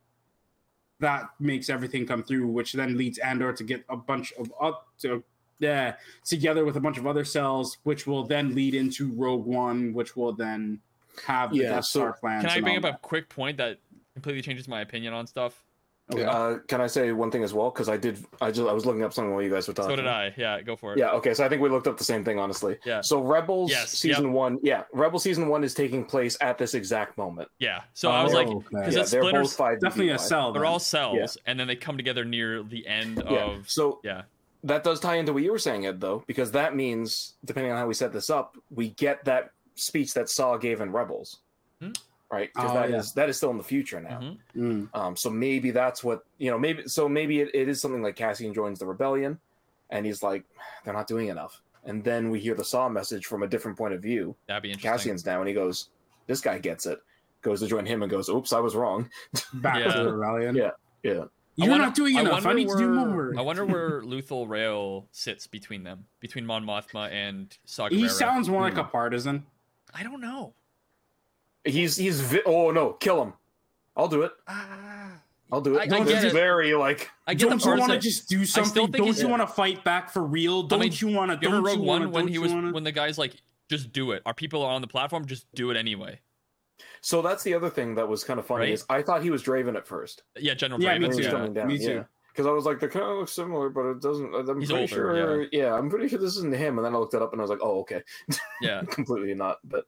that 1.01 1.31
makes 1.41 1.69
everything 1.71 2.07
come 2.07 2.23
through, 2.23 2.47
which 2.47 2.73
then 2.73 2.97
leads 2.97 3.19
Andor 3.19 3.53
to 3.53 3.65
get 3.65 3.85
a 3.89 3.97
bunch 3.97 4.33
of 4.35 4.53
up 4.61 4.89
to 5.01 5.23
yeah 5.59 5.97
together 6.25 6.65
with 6.65 6.77
a 6.77 6.81
bunch 6.81 6.97
of 6.99 7.07
other 7.07 7.25
cells, 7.25 7.79
which 7.83 8.07
will 8.07 8.25
then 8.25 8.55
lead 8.55 8.75
into 8.75 9.11
Rogue 9.13 9.45
One, 9.45 9.93
which 9.93 10.17
will 10.17 10.33
then 10.33 10.81
have 11.27 11.51
the 11.51 11.59
Yeah, 11.59 11.69
Death 11.77 11.85
so 11.87 12.01
Star 12.01 12.13
plans. 12.15 12.43
can 12.45 12.51
I 12.51 12.61
bring 12.61 12.79
all 12.79 12.87
up 12.87 12.95
a 12.95 12.99
quick 12.99 13.29
point 13.29 13.57
that 13.59 13.79
completely 14.15 14.41
changes 14.43 14.69
my 14.69 14.81
opinion 14.81 15.13
on 15.13 15.27
stuff? 15.27 15.65
Okay. 16.13 16.25
Uh, 16.25 16.59
can 16.69 16.81
I 16.81 16.87
say 16.87 17.13
one 17.13 17.31
thing 17.31 17.43
as 17.45 17.55
well? 17.55 17.71
Because 17.71 17.89
I 17.89 17.97
did. 17.97 18.25
I 18.41 18.51
just 18.51 18.69
I 18.69 18.73
was 18.73 18.85
looking 18.87 19.03
up 19.05 19.13
something 19.13 19.33
while 19.33 19.43
you 19.43 19.51
guys 19.51 19.69
were 19.69 19.75
talking. 19.75 19.93
So 19.93 19.97
did 19.97 20.07
I. 20.07 20.35
Yeah, 20.37 20.61
go 20.63 20.77
for 20.77 20.93
it. 20.93 20.99
Yeah. 20.99 21.11
Okay. 21.13 21.35
So 21.35 21.45
I 21.45 21.49
think 21.49 21.63
we 21.63 21.69
looked 21.69 21.87
up 21.87 21.97
the 21.99 22.05
same 22.05 22.25
thing, 22.25 22.39
honestly. 22.39 22.79
Yeah. 22.85 23.01
So 23.01 23.21
Rebels 23.21 23.71
Yes, 23.71 23.91
season 23.91 24.33
one. 24.33 24.59
Yeah. 24.63 24.83
Rebel 24.93 25.19
season 25.19 25.49
one 25.49 25.63
is 25.65 25.75
taking 25.75 26.05
place 26.05 26.37
at 26.41 26.59
this 26.59 26.75
exact 26.75 27.17
moment. 27.17 27.49
Yeah. 27.59 27.83
So 27.95 28.11
I 28.11 28.23
was 28.25 28.33
like, 28.33 28.49
Oh, 28.49 28.57
okay. 28.57 28.67
because 28.73 28.95
yeah, 28.95 29.01
it's 29.03 29.11
they're 29.11 29.23
both 29.31 29.55
five. 29.55 29.81
definitely 29.81 30.13
a 30.13 30.19
cell. 30.19 30.53
they're 30.53 30.65
all 30.67 30.79
cells, 30.81 31.37
and 31.47 31.59
then 31.61 31.67
they 31.67 31.77
come 31.77 31.97
together 31.97 32.25
near 32.25 32.63
the 32.63 32.87
end 32.87 33.23
Yeah. 33.31 33.45
of. 33.45 33.71
So 33.71 34.01
Yeah. 34.03 34.23
that 34.65 34.83
does 34.85 35.01
tie 35.01 35.17
into 35.17 35.33
what 35.33 35.43
you 35.43 35.53
were 35.53 35.59
saying, 35.59 35.87
Ed, 35.87 36.01
though, 36.01 36.25
because 36.27 36.51
that 36.53 36.75
means, 36.75 37.35
depending 37.45 37.73
on 37.73 37.79
how 37.79 37.87
we 37.87 37.95
set 37.95 38.13
this 38.13 38.31
up, 38.31 38.57
we 38.75 38.91
get 38.91 39.25
that 39.27 39.53
speech 39.77 40.13
that 40.15 40.29
Saw 40.29 40.57
gave 40.57 40.81
in 40.81 40.91
Rebels. 40.93 41.39
Right? 42.31 42.51
Because 42.55 42.70
Oh, 42.70 42.74
that 42.74 42.91
is 42.91 43.07
yeah. 43.16 43.22
that 43.22 43.28
is 43.28 43.37
still 43.37 43.51
in 43.51 43.59
the 43.59 43.64
future 43.64 44.01
now. 44.01 44.20
Mhm. 44.20 44.39
Mm. 44.57 44.89
Um, 44.95 45.16
so 45.16 45.31
maybe 45.31 45.72
that's 45.72 46.05
what 46.05 46.24
you 46.39 46.51
know. 46.51 46.59
Maybe 46.59 46.85
so. 46.87 47.09
Maybe 47.09 47.41
it, 47.41 47.51
it 47.55 47.68
is 47.68 47.81
something 47.81 48.03
like 48.03 48.14
Cassian 48.16 48.55
joins 48.55 48.78
the 48.78 48.87
rebellion, 48.87 49.41
and 49.91 50.07
he's 50.07 50.22
like, 50.22 50.45
they're 50.85 50.95
not 50.95 51.09
doing 51.09 51.28
enough. 51.28 51.61
And 51.85 52.05
then 52.05 52.31
we 52.31 52.39
hear 52.39 52.55
the 52.55 52.64
Saw 52.64 52.89
message 52.89 53.26
from 53.26 53.43
a 53.43 53.49
different 53.49 53.76
point 53.76 53.95
of 53.95 54.03
view. 54.03 54.37
That'd 54.47 54.62
be 54.62 54.68
interesting. 54.70 54.91
Cassian's 54.93 55.26
now, 55.26 55.41
and 55.41 55.49
he 55.49 55.55
goes, 55.55 55.89
"This 56.26 56.41
guy 56.41 56.59
gets 56.59 56.87
it." 56.87 57.01
Goes 57.43 57.61
to 57.61 57.66
join 57.66 57.85
him 57.87 58.03
and 58.03 58.11
goes, 58.11 58.28
"Oops, 58.28 58.53
I 58.53 58.61
was 58.61 58.76
wrong." 58.76 59.11
Back 59.55 59.78
Yeah. 59.78 59.93
to 59.95 60.03
the 60.05 60.12
rebellion. 60.12 60.55
Yeah. 60.55 60.70
Yeah. 61.03 61.24
You're 61.57 61.70
wonder- 61.70 61.87
not 61.87 61.95
doing 61.97 62.16
enough. 62.16 62.45
I, 62.47 62.49
wonder 62.49 62.55
need 62.55 62.68
to 62.68 62.76
do 62.78 62.91
where- 62.91 63.07
more. 63.07 63.35
I 63.39 63.41
wonder 63.43 63.64
where 63.64 64.03
Luthen 64.03 64.49
Rael 64.49 65.09
sits 65.11 65.47
between 65.49 65.83
them, 65.83 66.05
between 66.20 66.47
Mon 66.47 66.64
Mothma 66.64 67.11
and 67.11 67.57
Saw 67.64 67.89
he 67.89 68.09
sounds 68.09 68.49
more 68.49 68.61
like 68.62 68.74
Hmm. 68.74 68.81
a 68.81 68.85
partisan. 68.85 69.47
I 69.93 70.03
don't 70.05 70.20
know. 70.20 70.55
He's 71.65 71.97
he's 71.97 72.21
vi- 72.21 72.43
oh 72.47 72.71
no, 72.71 72.93
kill 72.95 73.23
him. 73.23 73.33
I'll 73.97 74.09
do 74.09 74.23
it. 74.23 74.33
Ah. 74.49 75.13
I'll 75.53 75.61
do 75.61 75.75
it. 75.77 75.81
I- 75.81 75.83
I 75.83 75.87
Don't 75.87 76.07
get 76.07 76.17
It's 76.25 76.27
it. 76.27 76.33
very 76.33 76.75
like 76.75 77.11
I 77.27 77.35
get 77.35 77.49
Don't 77.49 77.61
the 77.61 77.71
you 77.71 77.79
want 77.79 77.93
to 77.93 77.99
just 77.99 78.29
do 78.29 78.45
something? 78.47 78.91
Don't 78.91 79.05
he's- 79.05 79.21
you 79.21 79.29
want 79.29 79.43
to 79.43 79.47
fight 79.47 79.85
back 79.85 80.11
for 80.11 80.23
real? 80.23 80.63
Don't 80.63 80.81
mean, 80.81 80.93
you 80.95 81.09
want 81.09 81.31
to? 81.33 81.37
Don't 81.37 81.65
you 81.67 81.81
want 81.83 82.03
One 82.05 82.11
when 82.13 82.29
he 82.29 82.39
was 82.39 82.53
Wanna... 82.53 82.73
when 82.73 82.85
the 82.85 82.93
guy's 82.93 83.19
like, 83.19 83.35
just 83.69 83.93
do 83.93 84.13
it. 84.13 84.23
Our 84.27 84.35
people 84.35 84.63
are 84.63 84.73
on 84.73 84.81
the 84.81 84.87
platform, 84.89 85.27
just 85.27 85.47
do 85.55 85.71
it 85.71 85.77
anyway. 85.77 86.21
so. 87.03 87.21
That's 87.21 87.43
the 87.43 87.55
other 87.55 87.69
thing 87.69 87.95
that 87.97 88.09
was 88.09 88.25
kind 88.25 88.39
of 88.41 88.47
funny 88.47 88.65
Right? 88.67 88.73
is 88.73 88.85
I 88.89 89.03
thought 89.03 89.23
he 89.23 89.31
was 89.31 89.43
Draven 89.43 89.77
at 89.77 89.87
first. 89.87 90.23
Yeah, 90.39 90.55
General 90.55 90.81
Yeah, 90.83 90.95
Draven. 90.97 91.01
me 91.01 91.07
when 91.09 91.13
he 91.13 91.17
was 91.19 91.27
too. 91.27 91.33
coming 91.33 91.53
down. 91.53 91.67
Me 91.69 91.77
yeah. 91.77 91.87
too. 91.89 92.05
Because 92.33 92.47
I 92.47 92.51
was 92.53 92.65
like, 92.65 92.79
they 92.79 92.87
kind 92.87 93.05
of 93.05 93.19
look 93.19 93.29
similar, 93.29 93.69
but 93.71 93.87
it 93.87 94.01
doesn't. 94.01 94.33
I'm 94.33 94.61
He's 94.61 94.71
pretty 94.71 94.83
older, 94.83 94.87
sure. 94.89 95.47
Yeah. 95.51 95.75
I'm 95.75 95.91
pretty 95.91 96.07
sure 96.09 96.19
this 96.21 96.37
isn't 96.37 96.55
him. 96.55 96.79
And 96.79 96.87
then 96.87 96.95
I 96.95 96.99
looked 96.99 97.13
it 97.15 97.21
up 97.23 97.33
and 97.33 97.41
I 97.41 97.43
was 97.43 97.51
like, 97.51 97.59
oh, 97.61 97.81
okay, 97.81 98.03
Yeah. 98.63 98.83
completely 98.89 99.35
not. 99.35 99.59
But 99.65 99.85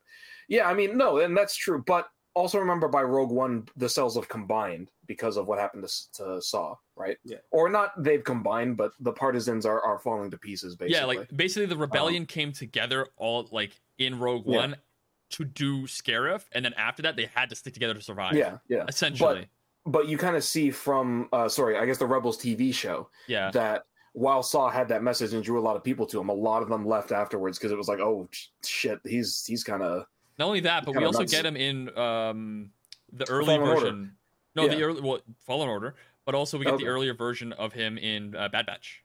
yeah, 0.48 0.68
I 0.68 0.74
mean, 0.74 0.96
no, 0.96 1.18
and 1.18 1.36
that's 1.36 1.56
true. 1.56 1.82
But 1.86 2.08
also 2.34 2.58
remember, 2.58 2.88
by 2.88 3.02
Rogue 3.02 3.30
One, 3.30 3.68
the 3.76 3.88
cells 3.88 4.16
have 4.16 4.28
combined 4.28 4.90
because 5.06 5.36
of 5.36 5.46
what 5.46 5.58
happened 5.58 5.86
to, 5.86 6.24
to 6.24 6.42
Saw, 6.42 6.76
right? 6.96 7.18
Yeah. 7.24 7.38
Or 7.50 7.68
not, 7.68 8.02
they've 8.02 8.22
combined, 8.22 8.76
but 8.76 8.92
the 9.00 9.12
partisans 9.12 9.66
are 9.66 9.82
are 9.82 9.98
falling 9.98 10.30
to 10.30 10.38
pieces. 10.38 10.76
Basically, 10.76 10.98
Yeah, 10.98 11.04
like 11.04 11.36
basically 11.36 11.66
the 11.66 11.76
rebellion 11.76 12.26
came 12.26 12.52
together 12.52 13.08
all 13.16 13.48
like 13.50 13.72
in 13.98 14.18
Rogue 14.18 14.44
Yeah. 14.46 14.56
One 14.56 14.76
to 15.30 15.44
do 15.44 15.86
Scarif, 15.86 16.44
and 16.52 16.64
then 16.64 16.74
after 16.74 17.02
that 17.02 17.16
they 17.16 17.26
had 17.34 17.50
to 17.50 17.56
stick 17.56 17.74
together 17.74 17.94
to 17.94 18.02
survive. 18.02 18.34
yeah, 18.34 18.58
yeah. 18.68 18.84
Essentially. 18.88 19.48
But 19.84 20.06
you 20.06 20.16
kind 20.16 20.36
of 20.36 20.44
see 20.44 20.70
from, 20.70 21.28
uh, 21.32 21.48
sorry, 21.48 21.76
I 21.76 21.86
guess 21.86 21.98
the 21.98 22.06
Rebels 22.06 22.38
TV 22.38 22.72
show 22.72 23.08
yeah. 23.26 23.50
that 23.50 23.82
while 24.12 24.42
Saw 24.42 24.70
had 24.70 24.88
that 24.88 25.02
message 25.02 25.32
and 25.32 25.42
drew 25.42 25.58
a 25.58 25.64
lot 25.64 25.74
of 25.74 25.82
people 25.82 26.06
to 26.06 26.20
him, 26.20 26.28
a 26.28 26.34
lot 26.34 26.62
of 26.62 26.68
them 26.68 26.86
left 26.86 27.10
afterwards 27.10 27.58
because 27.58 27.72
it 27.72 27.78
was 27.78 27.88
like, 27.88 27.98
oh 27.98 28.28
sh- 28.30 28.46
shit, 28.64 29.00
he's 29.04 29.44
he's 29.44 29.64
kind 29.64 29.82
of 29.82 30.06
Not 30.38 30.46
only 30.46 30.60
that, 30.60 30.84
but 30.84 30.94
we 30.96 31.04
also 31.04 31.20
nuts. 31.20 31.30
get 31.32 31.44
him 31.46 31.56
in 31.56 31.96
um 31.98 32.70
the 33.12 33.28
early 33.28 33.46
Fallen 33.56 33.60
Order. 33.60 33.80
version. 33.80 34.16
No, 34.54 34.68
the 34.68 34.82
early 34.82 35.00
well, 35.00 35.20
Fallen 35.46 35.68
Order, 35.68 35.94
but 36.24 36.34
also 36.34 36.58
we 36.58 36.64
get 36.64 36.74
Okay. 36.74 36.84
the 36.84 36.90
earlier 36.90 37.14
version 37.14 37.52
of 37.54 37.72
him 37.72 37.96
in 37.98 38.34
uh, 38.36 38.48
Bad 38.48 38.66
Batch. 38.66 39.02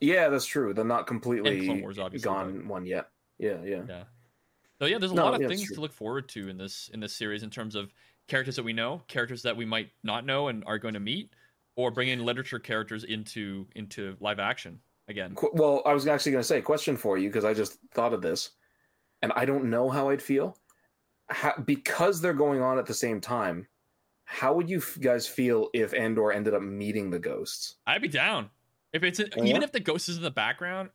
yeah, 0.00 0.28
that's 0.28 0.46
true. 0.46 0.72
The 0.72 0.84
not 0.84 1.06
completely 1.06 1.80
Wars, 1.80 1.98
gone 2.22 2.66
one 2.68 2.86
yet. 2.86 3.10
Yeah, 3.38 3.62
yeah. 3.64 3.82
Yeah. 3.88 4.04
So 4.78 4.86
yeah, 4.86 4.98
there's 4.98 5.12
a 5.12 5.14
No, 5.14 5.24
lot 5.24 5.34
of 5.34 5.42
yeah, 5.42 5.48
things 5.48 5.70
to 5.72 5.80
look 5.80 5.92
forward 5.92 6.28
to 6.30 6.48
in 6.48 6.56
this 6.56 6.88
in 6.94 7.00
this 7.00 7.12
series 7.14 7.42
in 7.42 7.50
terms 7.50 7.74
of 7.74 7.92
characters 8.28 8.56
that 8.56 8.62
we 8.62 8.72
know, 8.72 9.02
characters 9.08 9.42
that 9.42 9.56
we 9.56 9.64
might 9.64 9.90
not 10.02 10.24
know 10.24 10.48
and 10.48 10.64
are 10.66 10.78
going 10.78 10.94
to 10.94 11.00
meet, 11.00 11.32
or 11.76 11.90
bring 11.90 12.08
in 12.08 12.24
literature 12.24 12.58
characters 12.58 13.04
into 13.04 13.66
into 13.76 14.16
live 14.20 14.38
action 14.38 14.80
again. 15.08 15.34
Qu- 15.34 15.50
Well, 15.52 15.82
I 15.84 15.92
was 15.92 16.06
actually 16.06 16.32
going 16.32 16.42
to 16.42 16.46
say, 16.48 16.62
question 16.62 16.96
for 16.96 17.18
you 17.18 17.28
because 17.28 17.44
I 17.44 17.52
just 17.52 17.78
thought 17.92 18.14
of 18.14 18.22
this, 18.22 18.50
and 19.22 19.32
I 19.34 19.44
don't 19.44 19.66
know 19.70 19.88
how 19.88 20.08
I'd 20.10 20.22
feel. 20.22 20.56
How, 21.28 21.54
because 21.64 22.20
they're 22.20 22.32
going 22.34 22.60
on 22.60 22.78
at 22.78 22.86
the 22.86 22.94
same 22.94 23.20
time, 23.20 23.66
how 24.24 24.52
would 24.54 24.68
you 24.68 24.78
f- 24.78 24.98
guys 25.00 25.26
feel 25.26 25.68
if 25.72 25.94
Andor 25.94 26.32
ended 26.32 26.54
up 26.54 26.62
meeting 26.62 27.10
the 27.10 27.18
ghosts? 27.18 27.76
I'd 27.86 28.02
be 28.02 28.08
down 28.08 28.50
if 28.92 29.02
it's 29.04 29.20
Yeah. 29.20 29.44
even 29.44 29.62
if 29.62 29.70
the 29.72 29.80
ghost 29.80 30.08
is 30.08 30.16
in 30.16 30.22
the 30.22 30.30
background. 30.30 30.90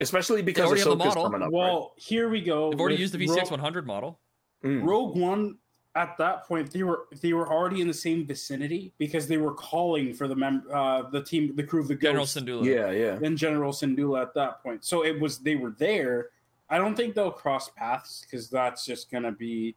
Especially 0.00 0.42
because 0.42 0.66
already 0.66 0.80
have 0.80 0.90
the 0.90 0.96
model. 0.96 1.22
coming 1.24 1.42
up. 1.42 1.50
Well, 1.52 1.94
here 1.96 2.28
we 2.28 2.42
go. 2.42 2.70
They've 2.70 2.80
already 2.80 2.96
used 2.96 3.14
the 3.14 3.26
Ro- 3.26 3.34
VCX 3.34 3.50
100 3.50 3.86
model. 3.86 4.20
Mm. 4.64 4.84
Rogue 4.84 5.16
One. 5.16 5.58
At 5.94 6.18
that 6.18 6.44
point, 6.46 6.70
they 6.70 6.82
were 6.82 7.06
they 7.22 7.32
were 7.32 7.50
already 7.50 7.80
in 7.80 7.88
the 7.88 7.94
same 7.94 8.26
vicinity 8.26 8.92
because 8.98 9.26
they 9.28 9.38
were 9.38 9.54
calling 9.54 10.12
for 10.12 10.28
the 10.28 10.36
mem- 10.36 10.66
uh, 10.70 11.08
the 11.08 11.22
team, 11.22 11.56
the 11.56 11.62
crew 11.62 11.80
of 11.80 11.88
the 11.88 11.94
General 11.94 12.24
Ghost 12.24 12.36
Syndulla. 12.36 12.64
Yeah, 12.66 12.90
yeah. 12.90 13.18
and 13.26 13.38
General 13.38 13.72
Syndulla 13.72 14.20
at 14.20 14.34
that 14.34 14.62
point. 14.62 14.84
So 14.84 15.02
it 15.06 15.18
was 15.18 15.38
they 15.38 15.56
were 15.56 15.70
there. 15.78 16.28
I 16.68 16.78
don't 16.78 16.94
think 16.96 17.14
they'll 17.14 17.30
cross 17.30 17.68
paths 17.70 18.22
because 18.28 18.48
that's 18.50 18.84
just 18.84 19.10
gonna 19.10 19.32
be 19.32 19.76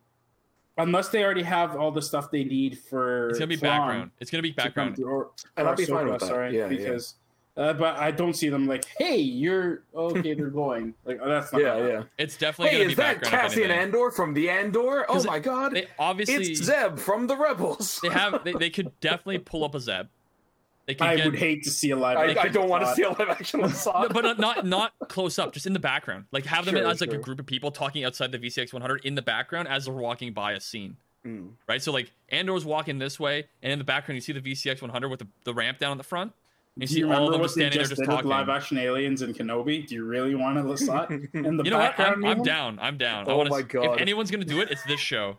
unless 0.78 1.10
they 1.10 1.24
already 1.24 1.44
have 1.44 1.76
all 1.76 1.92
the 1.92 2.02
stuff 2.02 2.32
they 2.32 2.44
need 2.44 2.80
for. 2.80 3.30
It's 3.30 3.40
gonna 3.40 3.48
be 3.48 3.56
Thrawn 3.58 3.80
background. 3.80 4.12
It's 4.20 4.32
gonna 4.32 4.42
be 4.44 4.52
background. 4.52 4.96
through, 4.96 5.06
or, 5.08 5.30
And 5.58 5.68
or 5.68 5.72
I'd 5.72 5.78
be 5.78 5.86
fine 5.86 6.08
with 6.10 6.20
that. 6.22 6.26
Sorry, 6.28 6.56
Yeah, 6.58 6.64
yeah. 6.64 6.68
because. 6.70 7.16
Uh, 7.58 7.74
but 7.74 7.98
I 7.98 8.12
don't 8.12 8.36
see 8.36 8.48
them 8.48 8.68
like, 8.68 8.86
hey, 8.98 9.18
you're 9.18 9.84
okay. 9.94 10.34
They're 10.34 10.48
going 10.50 10.94
like 11.04 11.20
oh, 11.22 11.28
that's 11.28 11.52
not 11.52 11.62
Yeah, 11.62 11.78
gonna 11.78 11.90
yeah. 11.90 12.04
It's 12.18 12.38
definitely 12.38 12.70
Hey, 12.72 12.78
gonna 12.84 12.90
be 12.90 12.96
background. 12.96 13.24
is 13.26 13.32
that 13.32 13.32
background. 13.32 13.54
Cassian. 13.54 13.72
Andor 13.72 14.12
from 14.12 14.34
the 14.34 14.50
Andor? 14.50 15.06
Oh 15.10 15.14
'Cause 15.14 15.28
my 15.28 15.40
god! 15.40 15.74
They 15.74 15.88
obviously 15.98 16.36
It's 16.52 16.64
Zeb 16.64 16.98
from 17.00 17.28
the 17.28 17.36
Rebels. 17.36 18.00
they 18.02 18.10
have 18.10 18.44
they, 18.46 18.54
they 18.54 18.70
could 18.70 18.98
definitely 19.02 19.40
pull 19.40 19.66
up 19.66 19.76
a 19.76 19.82
Zeb. 19.82 20.06
They 20.90 20.96
could 20.96 21.06
I 21.06 21.16
get, 21.18 21.26
would 21.26 21.36
hate 21.36 21.62
to 21.66 21.70
see 21.70 21.92
a 21.92 21.96
live. 21.96 22.18
I, 22.18 22.32
action 22.32 22.40
I 22.40 22.48
don't 22.48 22.68
want 22.68 22.84
to 22.84 22.96
see 22.96 23.04
a 23.04 23.10
live 23.10 23.30
action 23.30 23.64
of 23.64 23.76
Saw. 23.76 24.02
No, 24.02 24.10
but 24.10 24.26
uh, 24.26 24.34
not 24.40 24.66
not 24.66 24.94
close 25.08 25.38
up, 25.38 25.54
just 25.54 25.68
in 25.68 25.74
the 25.74 25.80
background. 25.80 26.26
Like 26.32 26.48
have 26.48 26.66
them 26.66 26.74
Sure, 26.74 26.88
as 26.88 27.00
like 27.00 27.14
a 27.14 27.18
group 27.20 27.40
of 27.40 27.46
people 27.46 27.70
talking 27.70 28.04
outside 28.06 28.32
the 28.32 28.40
VCX 28.40 28.74
100 28.74 29.06
in 29.06 29.14
the 29.14 29.22
background 29.22 29.68
as 29.68 29.86
they're 29.86 29.94
walking 29.94 30.34
by 30.34 30.54
a 30.54 30.60
scene, 30.60 30.98
Mm. 31.24 31.50
right? 31.68 31.80
So 31.80 31.92
like 31.92 32.12
Andor's 32.30 32.66
walking 32.66 32.98
this 32.98 33.20
way, 33.20 33.46
and 33.62 33.72
in 33.72 33.78
the 33.78 33.86
background 33.86 34.16
you 34.16 34.22
see 34.22 34.34
the 34.34 34.42
VCX 34.42 34.82
100 34.82 35.10
with 35.10 35.20
the, 35.20 35.28
the 35.44 35.54
ramp 35.54 35.78
down 35.78 35.92
in 35.92 36.00
the 36.00 36.04
front. 36.04 36.34
And 36.74 36.82
you 36.82 36.88
Do 36.88 36.94
see 36.96 37.00
you 37.02 37.06
all 37.06 37.12
of 37.12 37.18
remember 37.18 37.32
them 37.34 37.42
what 37.42 37.46
just 37.46 37.56
they 37.56 37.62
standing 37.62 37.78
there 37.78 37.84
just 37.84 37.90
just 37.92 38.00
did 38.02 38.08
with 38.08 38.16
talking. 38.16 38.30
live 38.32 38.50
action 38.50 38.78
aliens 38.80 39.22
in 39.22 39.32
Kenobi? 39.36 39.86
Do 39.86 39.94
you 39.94 40.06
really 40.06 40.34
want 40.34 40.58
to 40.58 40.64
Lasat 40.64 41.10
in 41.46 41.56
the 41.58 41.64
You 41.66 41.70
know 41.70 41.78
what? 41.78 41.98
background? 41.98 42.26
I'm, 42.26 42.40
I'm 42.40 42.42
down. 42.44 42.80
I'm 42.82 42.98
down. 42.98 43.28
I 43.28 43.32
Oh 43.32 43.38
wanna, 43.38 43.52
my 43.52 43.62
God. 43.62 43.94
If 43.96 44.02
anyone's 44.02 44.32
gonna 44.32 44.44
do 44.44 44.60
it, 44.62 44.72
it's 44.72 44.82
this 44.86 45.00
show. 45.00 45.38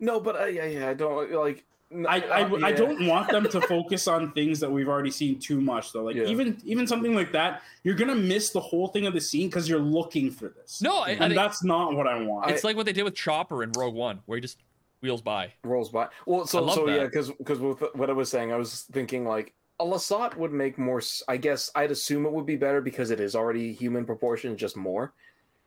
No, 0.00 0.20
but 0.20 0.36
I, 0.36 0.46
yeah, 0.48 0.64
yeah, 0.64 0.88
I 0.88 0.94
don't 0.94 1.30
like. 1.32 1.64
N- 1.92 2.06
I, 2.06 2.20
I, 2.20 2.42
uh, 2.42 2.56
I 2.62 2.68
yeah. 2.70 2.76
don't 2.76 3.06
want 3.06 3.28
them 3.30 3.44
to 3.48 3.60
focus 3.68 4.06
on 4.08 4.32
things 4.32 4.60
that 4.60 4.70
we've 4.70 4.88
already 4.88 5.10
seen 5.10 5.38
too 5.38 5.60
much 5.60 5.92
though. 5.92 6.04
Like 6.04 6.16
Yeah. 6.16 6.24
even 6.26 6.58
even 6.64 6.86
something 6.86 7.14
like 7.14 7.32
that, 7.32 7.62
you're 7.82 7.94
gonna 7.94 8.14
miss 8.14 8.50
the 8.50 8.60
whole 8.60 8.88
thing 8.88 9.06
of 9.06 9.14
the 9.14 9.20
scene 9.20 9.48
because 9.48 9.68
you're 9.68 9.78
looking 9.78 10.30
for 10.30 10.48
this. 10.48 10.80
No, 10.82 10.98
I, 10.98 11.06
I 11.06 11.10
and 11.10 11.18
think 11.20 11.34
that's 11.34 11.62
not 11.64 11.94
what 11.94 12.06
I 12.06 12.20
want. 12.22 12.50
it's 12.50 12.64
like 12.64 12.76
what 12.76 12.86
they 12.86 12.92
did 12.92 13.04
with 13.04 13.14
Chopper 13.14 13.62
in 13.62 13.72
Rogue 13.72 13.94
One, 13.94 14.20
where 14.26 14.36
he 14.36 14.40
just 14.42 14.58
wheels 15.00 15.22
by. 15.22 15.52
rolls 15.64 15.90
by. 15.90 16.08
Well, 16.26 16.46
so 16.46 16.58
I 16.58 16.62
love 16.62 16.74
so 16.74 16.88
yeah, 16.88 17.04
because 17.04 17.30
because 17.32 17.58
with 17.60 17.82
what 17.94 18.08
I 18.10 18.12
was 18.14 18.30
saying, 18.30 18.52
I 18.52 18.56
was 18.56 18.82
thinking 18.92 19.24
like 19.26 19.54
a 19.80 19.84
Lasat 19.84 20.36
would 20.36 20.52
make 20.52 20.78
more. 20.78 21.02
I 21.28 21.36
guess 21.36 21.70
I'd 21.74 21.90
assume 21.90 22.26
it 22.26 22.32
would 22.32 22.46
be 22.46 22.56
better 22.56 22.80
because 22.80 23.10
it 23.10 23.20
is 23.20 23.34
already 23.34 23.72
human 23.72 24.04
proportion, 24.04 24.56
just 24.56 24.76
more. 24.76 25.12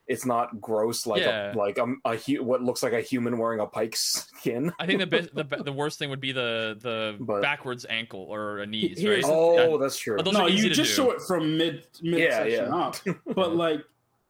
It's 0.08 0.26
not 0.26 0.62
gross 0.62 1.06
like 1.06 1.22
Yeah. 1.22 1.54
a 1.54 1.56
like 1.56 1.78
a, 1.78 1.86
a 2.06 2.16
hu- 2.16 2.42
what 2.44 2.64
looks 2.64 2.82
like 2.82 2.94
a 2.94 3.02
human 3.02 3.38
wearing 3.38 3.60
a 3.60 3.66
pike 3.66 3.96
skin. 3.96 4.72
I 4.80 4.86
think 4.86 5.00
the 5.00 5.08
best, 5.08 5.36
the 5.36 5.44
the 5.66 5.74
worst 5.74 6.00
thing 6.00 6.10
would 6.10 6.22
be 6.22 6.32
the 6.32 6.78
the 6.80 7.18
But- 7.20 7.42
backwards 7.42 7.86
ankle 7.90 8.22
or 8.22 8.60
a 8.60 8.66
knees, 8.66 9.04
right? 9.06 9.22
the- 9.22 9.28
Oh, 9.30 9.78
that's 9.78 9.98
true. 9.98 10.18
No, 10.32 10.48
you 10.48 10.70
just 10.70 10.96
do. 10.96 10.96
show 11.04 11.12
it 11.12 11.22
from 11.22 11.58
mid 11.58 11.86
mid 12.02 12.20
Yeah, 12.20 12.38
section 12.38 12.66
yeah. 12.66 12.76
up. 12.76 12.96
But 13.36 13.56
like 13.66 13.82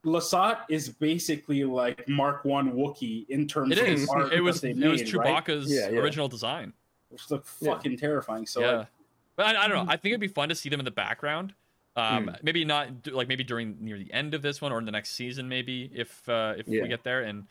Lasat 0.06 0.60
is 0.70 0.90
basically 0.90 1.64
like 1.64 2.08
Mark 2.08 2.46
One 2.46 2.72
Wookie 2.74 3.28
in 3.30 3.48
terms 3.48 3.72
It 3.74 3.80
of 3.80 3.88
is. 3.88 4.06
the 4.08 4.14
art 4.14 4.34
It 4.34 4.42
was 4.42 4.62
that 4.62 4.70
it 4.70 4.80
they 4.80 4.88
was 4.88 5.02
made, 5.04 5.14
right? 5.14 5.44
Chewbacca's 5.46 5.72
Yeah, 5.72 5.90
yeah. 5.90 6.00
original 6.00 6.28
design. 6.28 6.74
Which 7.10 7.30
looked 7.30 7.50
Yeah. 7.60 7.74
fucking 7.74 7.98
terrifying. 7.98 8.46
So 8.48 8.62
yeah, 8.62 8.72
like, 8.78 8.88
but 9.36 9.46
I, 9.56 9.66
I 9.66 9.68
don't 9.68 9.86
know. 9.86 9.92
I 9.92 9.98
think 9.98 10.12
it'd 10.14 10.22
be 10.22 10.28
fun 10.28 10.50
to 10.50 10.56
see 10.56 10.70
them 10.70 10.80
in 10.80 10.86
the 10.86 10.92
background. 10.92 11.54
Um, 11.98 12.26
Hmm. 12.28 12.30
maybe 12.44 12.64
not 12.64 13.08
like 13.08 13.28
maybe 13.28 13.44
during 13.44 13.76
near 13.82 13.98
the 13.98 14.14
end 14.14 14.36
of 14.36 14.44
this 14.44 14.62
one 14.62 14.72
or 14.72 14.78
in 14.78 14.86
the 14.86 14.92
next 14.92 15.16
season, 15.16 15.50
maybe 15.50 15.90
if 15.94 16.30
uh, 16.30 16.54
if 16.56 16.68
Yeah. 16.68 16.84
we 16.84 16.88
get 16.88 17.04
there. 17.04 17.24
And 17.24 17.48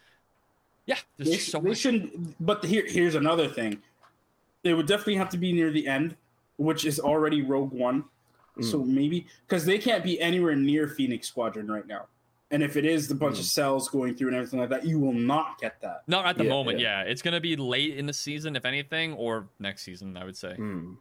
yeah, 0.87 0.99
there's 1.17 1.31
they, 1.31 1.37
so 1.39 1.59
they 1.59 1.71
much. 1.71 1.79
shouldn't. 1.79 2.37
But 2.45 2.65
here, 2.65 2.85
here's 2.87 3.17
another 3.17 3.49
thing. 3.49 3.83
They 4.63 4.73
would 4.73 4.87
definitely 4.87 5.17
have 5.17 5.31
to 5.31 5.37
be 5.39 5.53
near 5.53 5.71
the 5.73 5.89
end, 5.89 6.15
which 6.59 6.85
is 6.87 7.01
already 7.01 7.43
Rogue 7.43 7.73
One. 7.73 8.05
So 8.61 8.79
Hmm. 8.79 8.95
maybe 8.95 9.27
because 9.49 9.67
they 9.67 9.79
can't 9.79 10.05
be 10.05 10.21
anywhere 10.21 10.55
near 10.55 10.87
Phoenix 10.89 11.27
Squadron 11.29 11.67
right 11.67 11.87
now. 11.87 12.07
And 12.53 12.63
if 12.63 12.77
it 12.77 12.85
is 12.87 13.09
the 13.09 13.15
bunch 13.17 13.35
Hmm. 13.37 13.41
of 13.41 13.47
cells 13.47 13.89
going 13.89 14.15
through 14.15 14.29
and 14.29 14.37
everything 14.37 14.61
like 14.61 14.69
that, 14.71 14.85
you 14.87 15.01
will 15.01 15.13
not 15.13 15.59
get 15.61 15.81
that. 15.81 16.05
Not 16.07 16.25
at 16.27 16.39
the 16.39 16.45
Yeah, 16.45 16.51
moment. 16.51 16.79
yeah. 16.79 17.03
Yeah. 17.03 17.11
it's 17.11 17.21
gonna 17.21 17.41
be 17.41 17.57
late 17.57 17.97
in 17.99 18.07
the 18.07 18.13
season, 18.13 18.55
if 18.55 18.65
anything, 18.65 19.13
or 19.15 19.49
next 19.59 19.83
season, 19.83 20.17
I 20.17 20.25
would 20.25 20.37
say. 20.37 20.55
Hmm. 20.55 20.95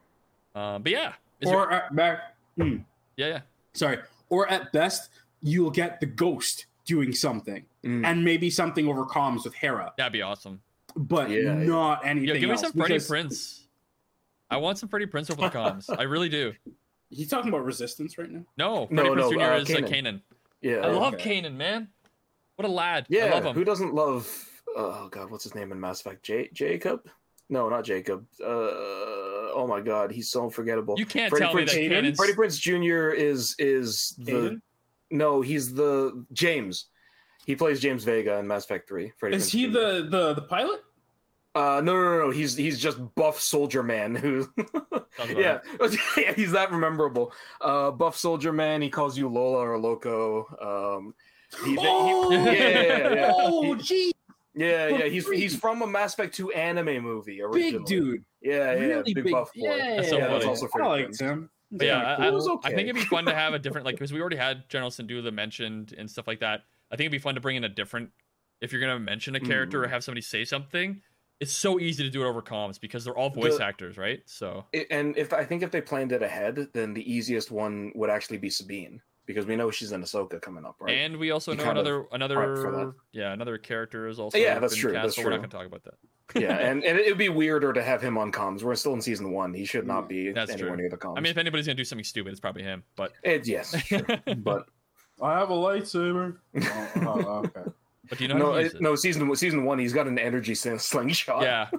Um, 0.55 0.81
but 0.81 0.91
yeah, 0.91 1.13
Is 1.41 1.49
there- 1.49 1.59
or 1.59 1.83
back, 1.91 2.35
hmm, 2.57 2.77
yeah, 3.17 3.27
yeah. 3.27 3.39
sorry, 3.73 3.99
or 4.29 4.47
at 4.49 4.71
best, 4.71 5.09
you'll 5.41 5.71
get 5.71 5.99
the 5.99 6.05
ghost 6.05 6.65
doing 6.85 7.13
something, 7.13 7.65
Mm. 7.83 8.05
and 8.05 8.23
maybe 8.25 8.49
something 8.49 8.87
over 8.87 9.05
comms 9.05 9.43
with 9.43 9.53
Hera, 9.55 9.93
That'd 9.97 10.13
be 10.13 10.21
awesome. 10.21 10.61
but 10.95 11.29
Yeah, 11.29 11.39
yeah. 11.39 11.53
not 11.53 12.05
anything. 12.05 12.29
Yo, 12.29 12.39
give 12.39 12.49
me 12.49 12.57
some 12.57 12.71
Freddie 12.73 12.95
because- 12.95 13.09
Prinze. 13.09 13.61
I 14.49 14.57
want 14.57 14.77
some 14.77 14.89
Freddie 14.89 15.07
Prinze 15.07 15.31
over 15.31 15.41
the 15.41 15.49
comms. 15.49 15.85
I 15.97 16.03
really 16.03 16.29
do. 16.29 16.53
He's 17.09 17.29
talking 17.29 17.49
about 17.49 17.63
resistance 17.65 18.17
right 18.17 18.29
now. 18.29 18.45
No, 18.57 18.87
No, 18.91 19.03
Prinze 19.03 19.15
no, 19.17 19.31
Jr. 19.31 19.39
uh, 19.41 19.57
is 19.57 19.69
uh, 19.69 19.73
Kanan. 19.77 19.89
Kanan. 19.89 20.21
Yeah, 20.61 20.75
I 20.77 20.87
love 20.87 21.13
okay. 21.15 21.41
Kanan, 21.41 21.55
man. 21.55 21.89
What 22.55 22.67
a 22.67 22.71
lad. 22.71 23.05
yeah. 23.09 23.25
I 23.25 23.29
love 23.31 23.45
him. 23.45 23.53
Who 23.55 23.63
doesn't 23.63 23.93
love 23.93 24.49
oh 24.75 25.07
god, 25.09 25.29
what's 25.31 25.43
his 25.43 25.55
name 25.55 25.71
in 25.71 25.79
Mass 25.79 26.01
Effect? 26.01 26.23
J- 26.23 26.49
Jacob? 26.53 27.07
No, 27.49 27.69
not 27.69 27.83
Jacob. 27.85 28.25
Uh, 28.43 28.71
oh 29.55 29.65
my 29.67 29.81
god, 29.81 30.11
he's 30.11 30.29
so 30.29 30.43
unforgettable. 30.43 30.95
You 30.97 31.05
can't 31.05 31.29
Freddie 31.29 31.45
tell 31.45 31.53
Prinze, 31.55 31.75
me 31.75 31.87
that 31.87 32.03
Kanan's... 32.03 32.17
Freddie 32.17 32.33
Prinze 32.33 32.59
Jr. 32.59 33.09
is 33.15 33.55
is 33.57 34.15
the 34.19 34.31
Aiden? 34.31 34.61
no, 35.11 35.41
he's 35.41 35.73
the 35.73 36.25
James. 36.33 36.87
He 37.45 37.55
plays 37.55 37.79
James 37.79 38.03
Vega 38.03 38.37
in 38.39 38.47
Mass 38.47 38.65
Effect 38.65 38.87
Three. 38.87 39.11
Freddie 39.17 39.37
Is 39.37 39.49
Prinze 39.49 39.51
he 39.51 39.65
Jr.. 39.67 39.71
the, 39.71 40.07
the 40.09 40.33
the 40.35 40.41
pilot? 40.43 40.81
Uh, 41.55 41.79
no, 41.81 41.93
no, 41.93 42.03
no, 42.03 42.19
no. 42.25 42.29
He's 42.31 42.55
he's 42.57 42.77
just 42.79 42.97
buff 43.15 43.39
soldier 43.39 43.81
man 43.83 44.15
who. 44.15 44.47
Yeah, 45.29 45.59
yeah, 46.17 46.33
he's 46.35 46.51
that 46.51 46.73
memorable. 46.73 47.31
Uh, 47.61 47.89
buff 47.89 48.17
soldier 48.17 48.51
man. 48.51 48.81
He 48.81 48.89
calls 48.89 49.17
you 49.17 49.29
Lola 49.29 49.59
or 49.59 49.79
Loco. 49.79 50.45
Um, 50.99 51.13
he, 51.63 51.71
he- 51.71 51.77
Oh, 51.79 52.31
yeah, 52.33 52.51
yeah, 52.51 53.13
yeah. 53.13 53.31
oh, 53.33 53.75
He- 53.75 53.81
gee, 53.81 54.11
yeah, 54.55 54.87
yeah. 54.87 55.05
He's 55.05 55.25
Freak. 55.25 55.39
he's 55.41 55.55
from 55.55 55.81
a 55.81 55.87
Mass 55.87 56.13
Effect 56.13 56.33
Two 56.35 56.51
anime 56.51 57.03
movie. 57.03 57.41
Originally. 57.41 57.71
big 57.79 57.85
dude, 57.85 58.25
Yeah, 58.41 58.73
yeah, 58.73 58.79
really 58.79 59.13
big, 59.13 59.23
big. 59.25 59.33
buff 59.33 59.51
boy. 59.53 59.67
Yeah, 59.75 59.95
That's 59.97 60.09
so 60.09 60.17
Yeah, 60.17 60.27
that's 60.27 60.45
also 60.45 60.65
I 60.65 60.69
Freddie 60.69 60.87
liked 61.03 61.19
him. 61.19 61.49
But 61.71 61.87
yeah, 61.87 62.15
I, 62.19 62.27
It 62.27 62.33
was 62.33 62.47
I- 62.47 62.51
okay. 62.53 62.69
I 62.69 62.75
think 62.75 62.89
it'd 62.89 62.95
be 62.95 63.01
fun 63.07 63.25
to 63.25 63.33
have 63.35 63.53
a 63.53 63.59
different 63.65 63.85
like 63.85 63.95
because 63.95 64.13
we 64.13 64.19
already 64.21 64.37
had 64.37 64.67
General 64.69 64.89
Syndulla 64.91 65.33
mentioned 65.33 65.93
and 65.97 66.09
stuff 66.09 66.27
like 66.27 66.39
that. 66.39 66.63
I 66.91 66.95
think 66.95 67.05
it'd 67.05 67.11
be 67.11 67.17
fun 67.19 67.35
to 67.35 67.41
bring 67.41 67.55
in 67.55 67.63
a 67.63 67.69
different. 67.69 68.09
If 68.61 68.71
you're 68.71 68.81
gonna 68.81 68.99
mention 68.99 69.35
a 69.35 69.39
character 69.39 69.83
or 69.83 69.87
Mm. 69.87 69.91
have 69.91 70.03
somebody 70.03 70.21
say 70.21 70.45
something, 70.45 71.01
it's 71.41 71.51
so 71.51 71.79
easy 71.79 72.03
to 72.03 72.09
do 72.09 72.23
it 72.23 72.27
over 72.27 72.41
comms 72.41 72.79
because 72.79 73.03
they're 73.03 73.17
all 73.17 73.29
voice 73.29 73.57
The- 73.57 73.65
actors, 73.65 73.97
right? 73.97 74.21
So 74.25 74.65
It- 74.71 74.87
and 74.89 75.17
if 75.17 75.33
I 75.33 75.43
think 75.43 75.61
if 75.63 75.71
they 75.71 75.81
planned 75.81 76.11
it 76.13 76.21
ahead, 76.21 76.69
then 76.73 76.93
the 76.93 77.11
easiest 77.11 77.51
one 77.51 77.91
would 77.95 78.09
actually 78.09 78.37
be 78.37 78.49
Sabine 78.49 79.01
because 79.25 79.45
we 79.45 79.55
know 79.55 79.71
she's 79.71 79.91
in 79.91 80.01
Ahsoka 80.01 80.41
coming 80.41 80.65
up, 80.65 80.75
right? 80.79 80.91
and 80.97 81.17
we 81.17 81.31
also 81.31 81.51
You 81.51 81.57
know 81.57 81.69
another 81.71 82.05
another 82.11 82.93
yeah 83.11 83.33
another 83.33 83.57
character 83.57 84.07
is 84.07 84.19
also 84.19 84.37
Yeah, 84.37 84.59
that's 84.59 84.75
true, 84.75 84.93
cast, 84.93 85.03
that's 85.03 85.15
so 85.15 85.23
We're 85.23 85.31
not 85.31 85.37
gonna 85.37 85.47
talk 85.47 85.65
about 85.65 85.83
that. 85.83 86.39
yeah, 86.39 86.57
and, 86.69 86.83
and 86.83 86.99
it'd 86.99 87.17
be 87.17 87.29
weirder 87.29 87.73
to 87.73 87.83
have 87.83 88.01
him 88.01 88.17
on 88.17 88.31
comms. 88.31 88.63
We're 88.63 88.75
still 88.75 88.93
in 88.93 89.01
season 89.01 89.31
one. 89.31 89.53
He 89.53 89.65
should 89.65 89.85
not 89.87 90.05
mm, 90.05 90.09
be 90.09 90.31
That's 90.31 90.51
anywhere 90.51 90.71
true. 90.71 90.77
near 90.77 90.89
the 90.89 90.97
comms. 90.97 91.17
I 91.17 91.21
mean, 91.21 91.31
if 91.31 91.37
anybody's 91.37 91.65
gonna 91.65 91.75
do 91.75 91.85
something 91.85 92.03
stupid, 92.03 92.31
it's 92.31 92.39
probably 92.39 92.63
him. 92.63 92.83
But 92.95 93.13
it, 93.23 93.47
yes, 93.47 93.75
sure. 93.85 94.05
but 94.37 94.67
I 95.21 95.37
have 95.39 95.49
a 95.49 95.53
lightsaber. 95.53 96.37
Oh, 96.61 96.91
oh, 96.97 97.01
oh, 97.05 97.37
okay. 97.45 97.71
but 98.09 98.17
do 98.17 98.23
you 98.23 98.27
know 98.27 98.35
how 98.35 98.39
no, 98.39 98.51
to 98.51 98.57
uh, 98.57 98.61
use 98.61 98.73
it- 98.73 98.75
it? 98.77 98.81
no. 98.81 98.95
Season 98.95 99.35
season 99.35 99.63
one, 99.65 99.79
he's 99.79 99.93
got 99.93 100.07
an 100.07 100.19
energy 100.19 100.55
slingshot. 100.55 101.41
Yeah, 101.41 101.69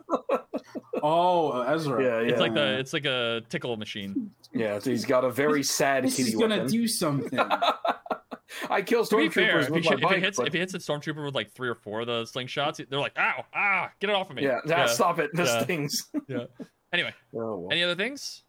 Oh, 1.09 1.51
uh, 1.63 1.73
Ezra. 1.75 2.03
yeah, 2.03 2.21
yeah. 2.21 2.29
it's 2.33 2.41
like 2.41 2.55
the 2.55 2.79
it's 2.79 2.93
like 2.93 3.05
a 3.05 3.43
tickle 3.49 3.77
machine. 3.77 4.31
yeah. 4.53 4.79
So 4.79 4.91
he's 4.91 5.05
got 5.05 5.25
a 5.25 5.31
very 5.31 5.63
sad 5.63 6.05
This 6.05 6.17
kitty 6.17 6.31
is 6.31 6.35
gonna 6.35 6.57
weapon. 6.57 6.73
do 6.73 6.89
something. 6.89 7.39
I 8.71 8.81
kill 8.83 9.05
To 9.05 9.17
be 9.17 9.29
fair, 9.29 9.59
stormtroopers 9.59 9.63
if, 9.63 9.67
he 9.69 9.73
with 9.73 9.85
sh- 9.85 9.89
my 9.91 9.95
if 9.97 10.01
bike. 10.01 10.17
it 10.17 10.23
hits 10.23 10.37
but- 10.39 10.47
if 10.49 10.53
he 10.53 10.59
hits 10.59 10.75
a 10.75 10.79
stormtrooper 10.79 11.25
with 11.25 11.35
like 11.35 11.53
three 11.53 11.69
or 11.69 11.75
four 11.75 12.01
of 12.01 12.07
the 12.07 12.23
slingshots, 12.23 12.85
they're 12.89 12.99
like, 12.99 13.17
"Ow, 13.19 13.45
ah, 13.55 13.91
get 14.01 14.11
it 14.11 14.17
off 14.17 14.31
of 14.31 14.37
me!" 14.37 14.43
yeah, 14.45 14.61
ah, 14.73 14.87
stop 14.87 15.19
it. 15.19 15.31
This 15.35 15.49
Yeah. 15.49 15.63
stings. 15.63 16.11
Anyway, 16.93 17.13
Oh, 17.35 17.57
well. 17.59 17.69
any 17.71 17.83
other 17.83 17.97
things? 17.97 18.43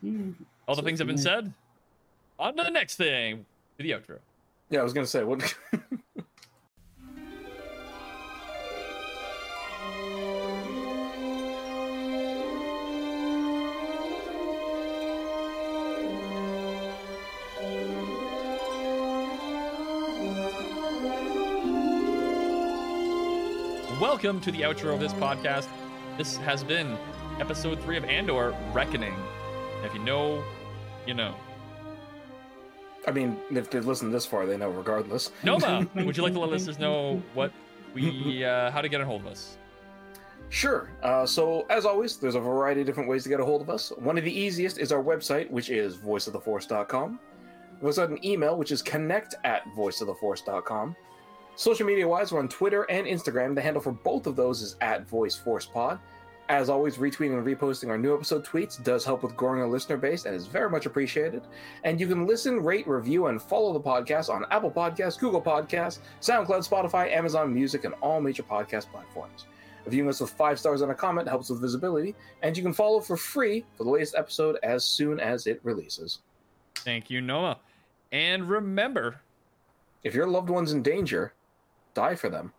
Hmm. 0.00 0.32
All 0.66 0.74
the 0.74 0.82
things 0.82 0.98
have 0.98 1.06
been 1.06 1.18
said. 1.18 1.52
On 2.38 2.56
to 2.56 2.62
the 2.64 2.70
next 2.70 2.96
thing. 2.96 3.44
To 3.78 3.82
the 3.84 3.90
outro. 3.92 4.18
Yeah, 4.70 4.80
I 4.80 4.82
was 4.82 4.92
gonna 4.92 5.06
say 5.06 5.22
what. 5.22 5.54
Welcome 24.00 24.40
to 24.40 24.50
the 24.50 24.62
outro 24.62 24.92
of 24.92 24.98
this 24.98 25.12
podcast. 25.12 25.68
This 26.18 26.36
has 26.38 26.64
been 26.64 26.98
episode 27.38 27.80
three 27.80 27.96
of 27.96 28.04
Andor 28.04 28.52
Reckoning. 28.72 29.14
If 29.84 29.94
you 29.94 30.00
know, 30.00 30.42
you 31.06 31.14
know. 31.14 31.36
I 33.06 33.12
mean, 33.12 33.38
if 33.52 33.70
they 33.70 33.78
listen 33.78 34.10
this 34.10 34.26
far, 34.26 34.46
they 34.46 34.56
know 34.56 34.70
regardless. 34.70 35.30
Noma, 35.44 35.86
would 35.94 36.16
you 36.16 36.24
like 36.24 36.32
to 36.32 36.40
let 36.40 36.50
listeners 36.50 36.80
know 36.80 37.22
what 37.34 37.52
we 37.94 38.44
uh, 38.44 38.72
how 38.72 38.80
to 38.82 38.88
get 38.88 39.00
a 39.00 39.04
hold 39.04 39.20
of 39.20 39.28
us? 39.28 39.58
Sure. 40.48 40.90
Uh, 41.04 41.24
so, 41.24 41.64
as 41.70 41.86
always, 41.86 42.16
there's 42.16 42.34
a 42.34 42.40
variety 42.40 42.80
of 42.80 42.88
different 42.88 43.08
ways 43.08 43.22
to 43.22 43.28
get 43.28 43.38
a 43.38 43.44
hold 43.44 43.62
of 43.62 43.70
us. 43.70 43.92
One 43.96 44.18
of 44.18 44.24
the 44.24 44.32
easiest 44.32 44.78
is 44.78 44.90
our 44.90 45.02
website, 45.02 45.48
which 45.50 45.70
is 45.70 45.96
voiceoftheforce.com. 45.96 47.20
We 47.80 47.86
also 47.86 48.00
have 48.00 48.10
an 48.10 48.24
email, 48.24 48.56
which 48.56 48.72
is 48.72 48.82
connect 48.82 49.36
at 49.44 49.64
voiceoftheforce.com. 49.76 50.96
Social 51.56 51.86
media 51.86 52.06
wise, 52.06 52.32
we're 52.32 52.40
on 52.40 52.48
Twitter 52.48 52.82
and 52.90 53.06
Instagram. 53.06 53.54
The 53.54 53.62
handle 53.62 53.80
for 53.80 53.92
both 53.92 54.26
of 54.26 54.34
those 54.34 54.60
is 54.60 54.76
at 54.80 55.08
VoiceForcePod. 55.08 56.00
As 56.48 56.68
always, 56.68 56.98
retweeting 56.98 57.38
and 57.38 57.46
reposting 57.46 57.88
our 57.88 57.96
new 57.96 58.12
episode 58.12 58.44
tweets 58.44 58.82
does 58.82 59.04
help 59.04 59.22
with 59.22 59.36
growing 59.36 59.60
our 59.60 59.68
listener 59.68 59.96
base 59.96 60.26
and 60.26 60.34
is 60.34 60.46
very 60.46 60.68
much 60.68 60.84
appreciated. 60.84 61.42
And 61.84 61.98
you 61.98 62.06
can 62.06 62.26
listen, 62.26 62.62
rate, 62.62 62.86
review, 62.86 63.26
and 63.26 63.40
follow 63.40 63.72
the 63.72 63.80
podcast 63.80 64.28
on 64.28 64.44
Apple 64.50 64.70
Podcasts, 64.70 65.18
Google 65.18 65.40
Podcasts, 65.40 66.00
SoundCloud, 66.20 66.68
Spotify, 66.68 67.10
Amazon 67.10 67.54
Music, 67.54 67.84
and 67.84 67.94
all 68.02 68.20
major 68.20 68.42
podcast 68.42 68.90
platforms. 68.90 69.46
Reviewing 69.86 70.08
us 70.08 70.20
with 70.20 70.30
five 70.30 70.58
stars 70.58 70.80
and 70.82 70.90
a 70.90 70.94
comment 70.94 71.28
helps 71.28 71.50
with 71.50 71.60
visibility, 71.60 72.14
and 72.42 72.56
you 72.56 72.62
can 72.62 72.72
follow 72.72 73.00
for 73.00 73.16
free 73.16 73.64
for 73.76 73.84
the 73.84 73.90
latest 73.90 74.14
episode 74.16 74.58
as 74.62 74.84
soon 74.84 75.20
as 75.20 75.46
it 75.46 75.60
releases. 75.62 76.18
Thank 76.74 77.10
you, 77.10 77.20
Noma. 77.20 77.58
And 78.10 78.48
remember, 78.48 79.20
If 80.02 80.14
your 80.14 80.26
loved 80.26 80.50
one's 80.50 80.72
in 80.72 80.82
danger, 80.82 81.32
die 81.94 82.14
for 82.14 82.28
them. 82.28 82.52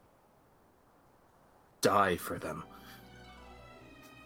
Die 1.81 2.15
for 2.17 2.39
them. 2.39 2.63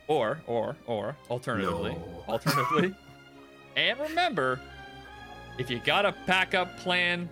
or 0.08 0.40
or 0.48 0.76
or 0.88 1.16
alternatively, 1.30 1.92
No. 1.92 2.24
alternatively, 2.30 2.96
and 3.76 4.00
remember, 4.00 4.60
if 5.60 5.70
you 5.70 5.80
got 5.80 6.06
a 6.06 6.16
backup 6.26 6.78
plan, 6.78 7.30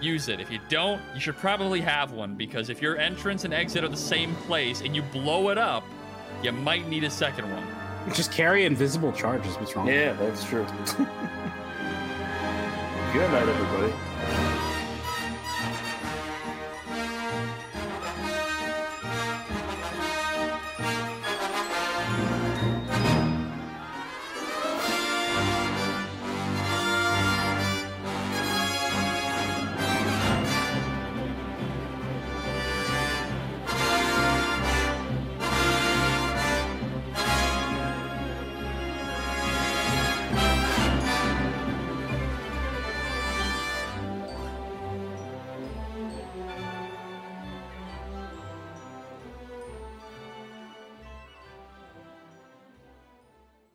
use 0.00 0.28
it. 0.28 0.40
If 0.40 0.50
you 0.50 0.60
don't, 0.68 1.02
you 1.14 1.20
should 1.20 1.36
probably 1.36 1.80
have 1.80 2.12
one 2.12 2.36
because 2.36 2.70
if 2.70 2.80
your 2.80 2.96
entrance 2.96 3.44
and 3.44 3.52
exit 3.52 3.82
are 3.84 3.88
the 3.88 3.96
same 3.96 4.34
place 4.46 4.80
and 4.82 4.94
you 4.96 5.02
blow 5.02 5.48
it 5.50 5.58
up, 5.58 5.84
you 6.42 6.52
might 6.52 6.86
need 6.88 7.04
a 7.04 7.10
second 7.10 7.50
one. 7.52 7.66
Just 8.14 8.30
carry 8.32 8.64
invisible 8.64 9.12
charges. 9.12 9.56
What's 9.56 9.74
wrong? 9.76 9.88
Yeah, 9.88 10.12
that's 10.14 10.44
true. 10.44 10.64
Good 13.12 13.30
night, 13.32 13.48
everybody. 13.48 13.92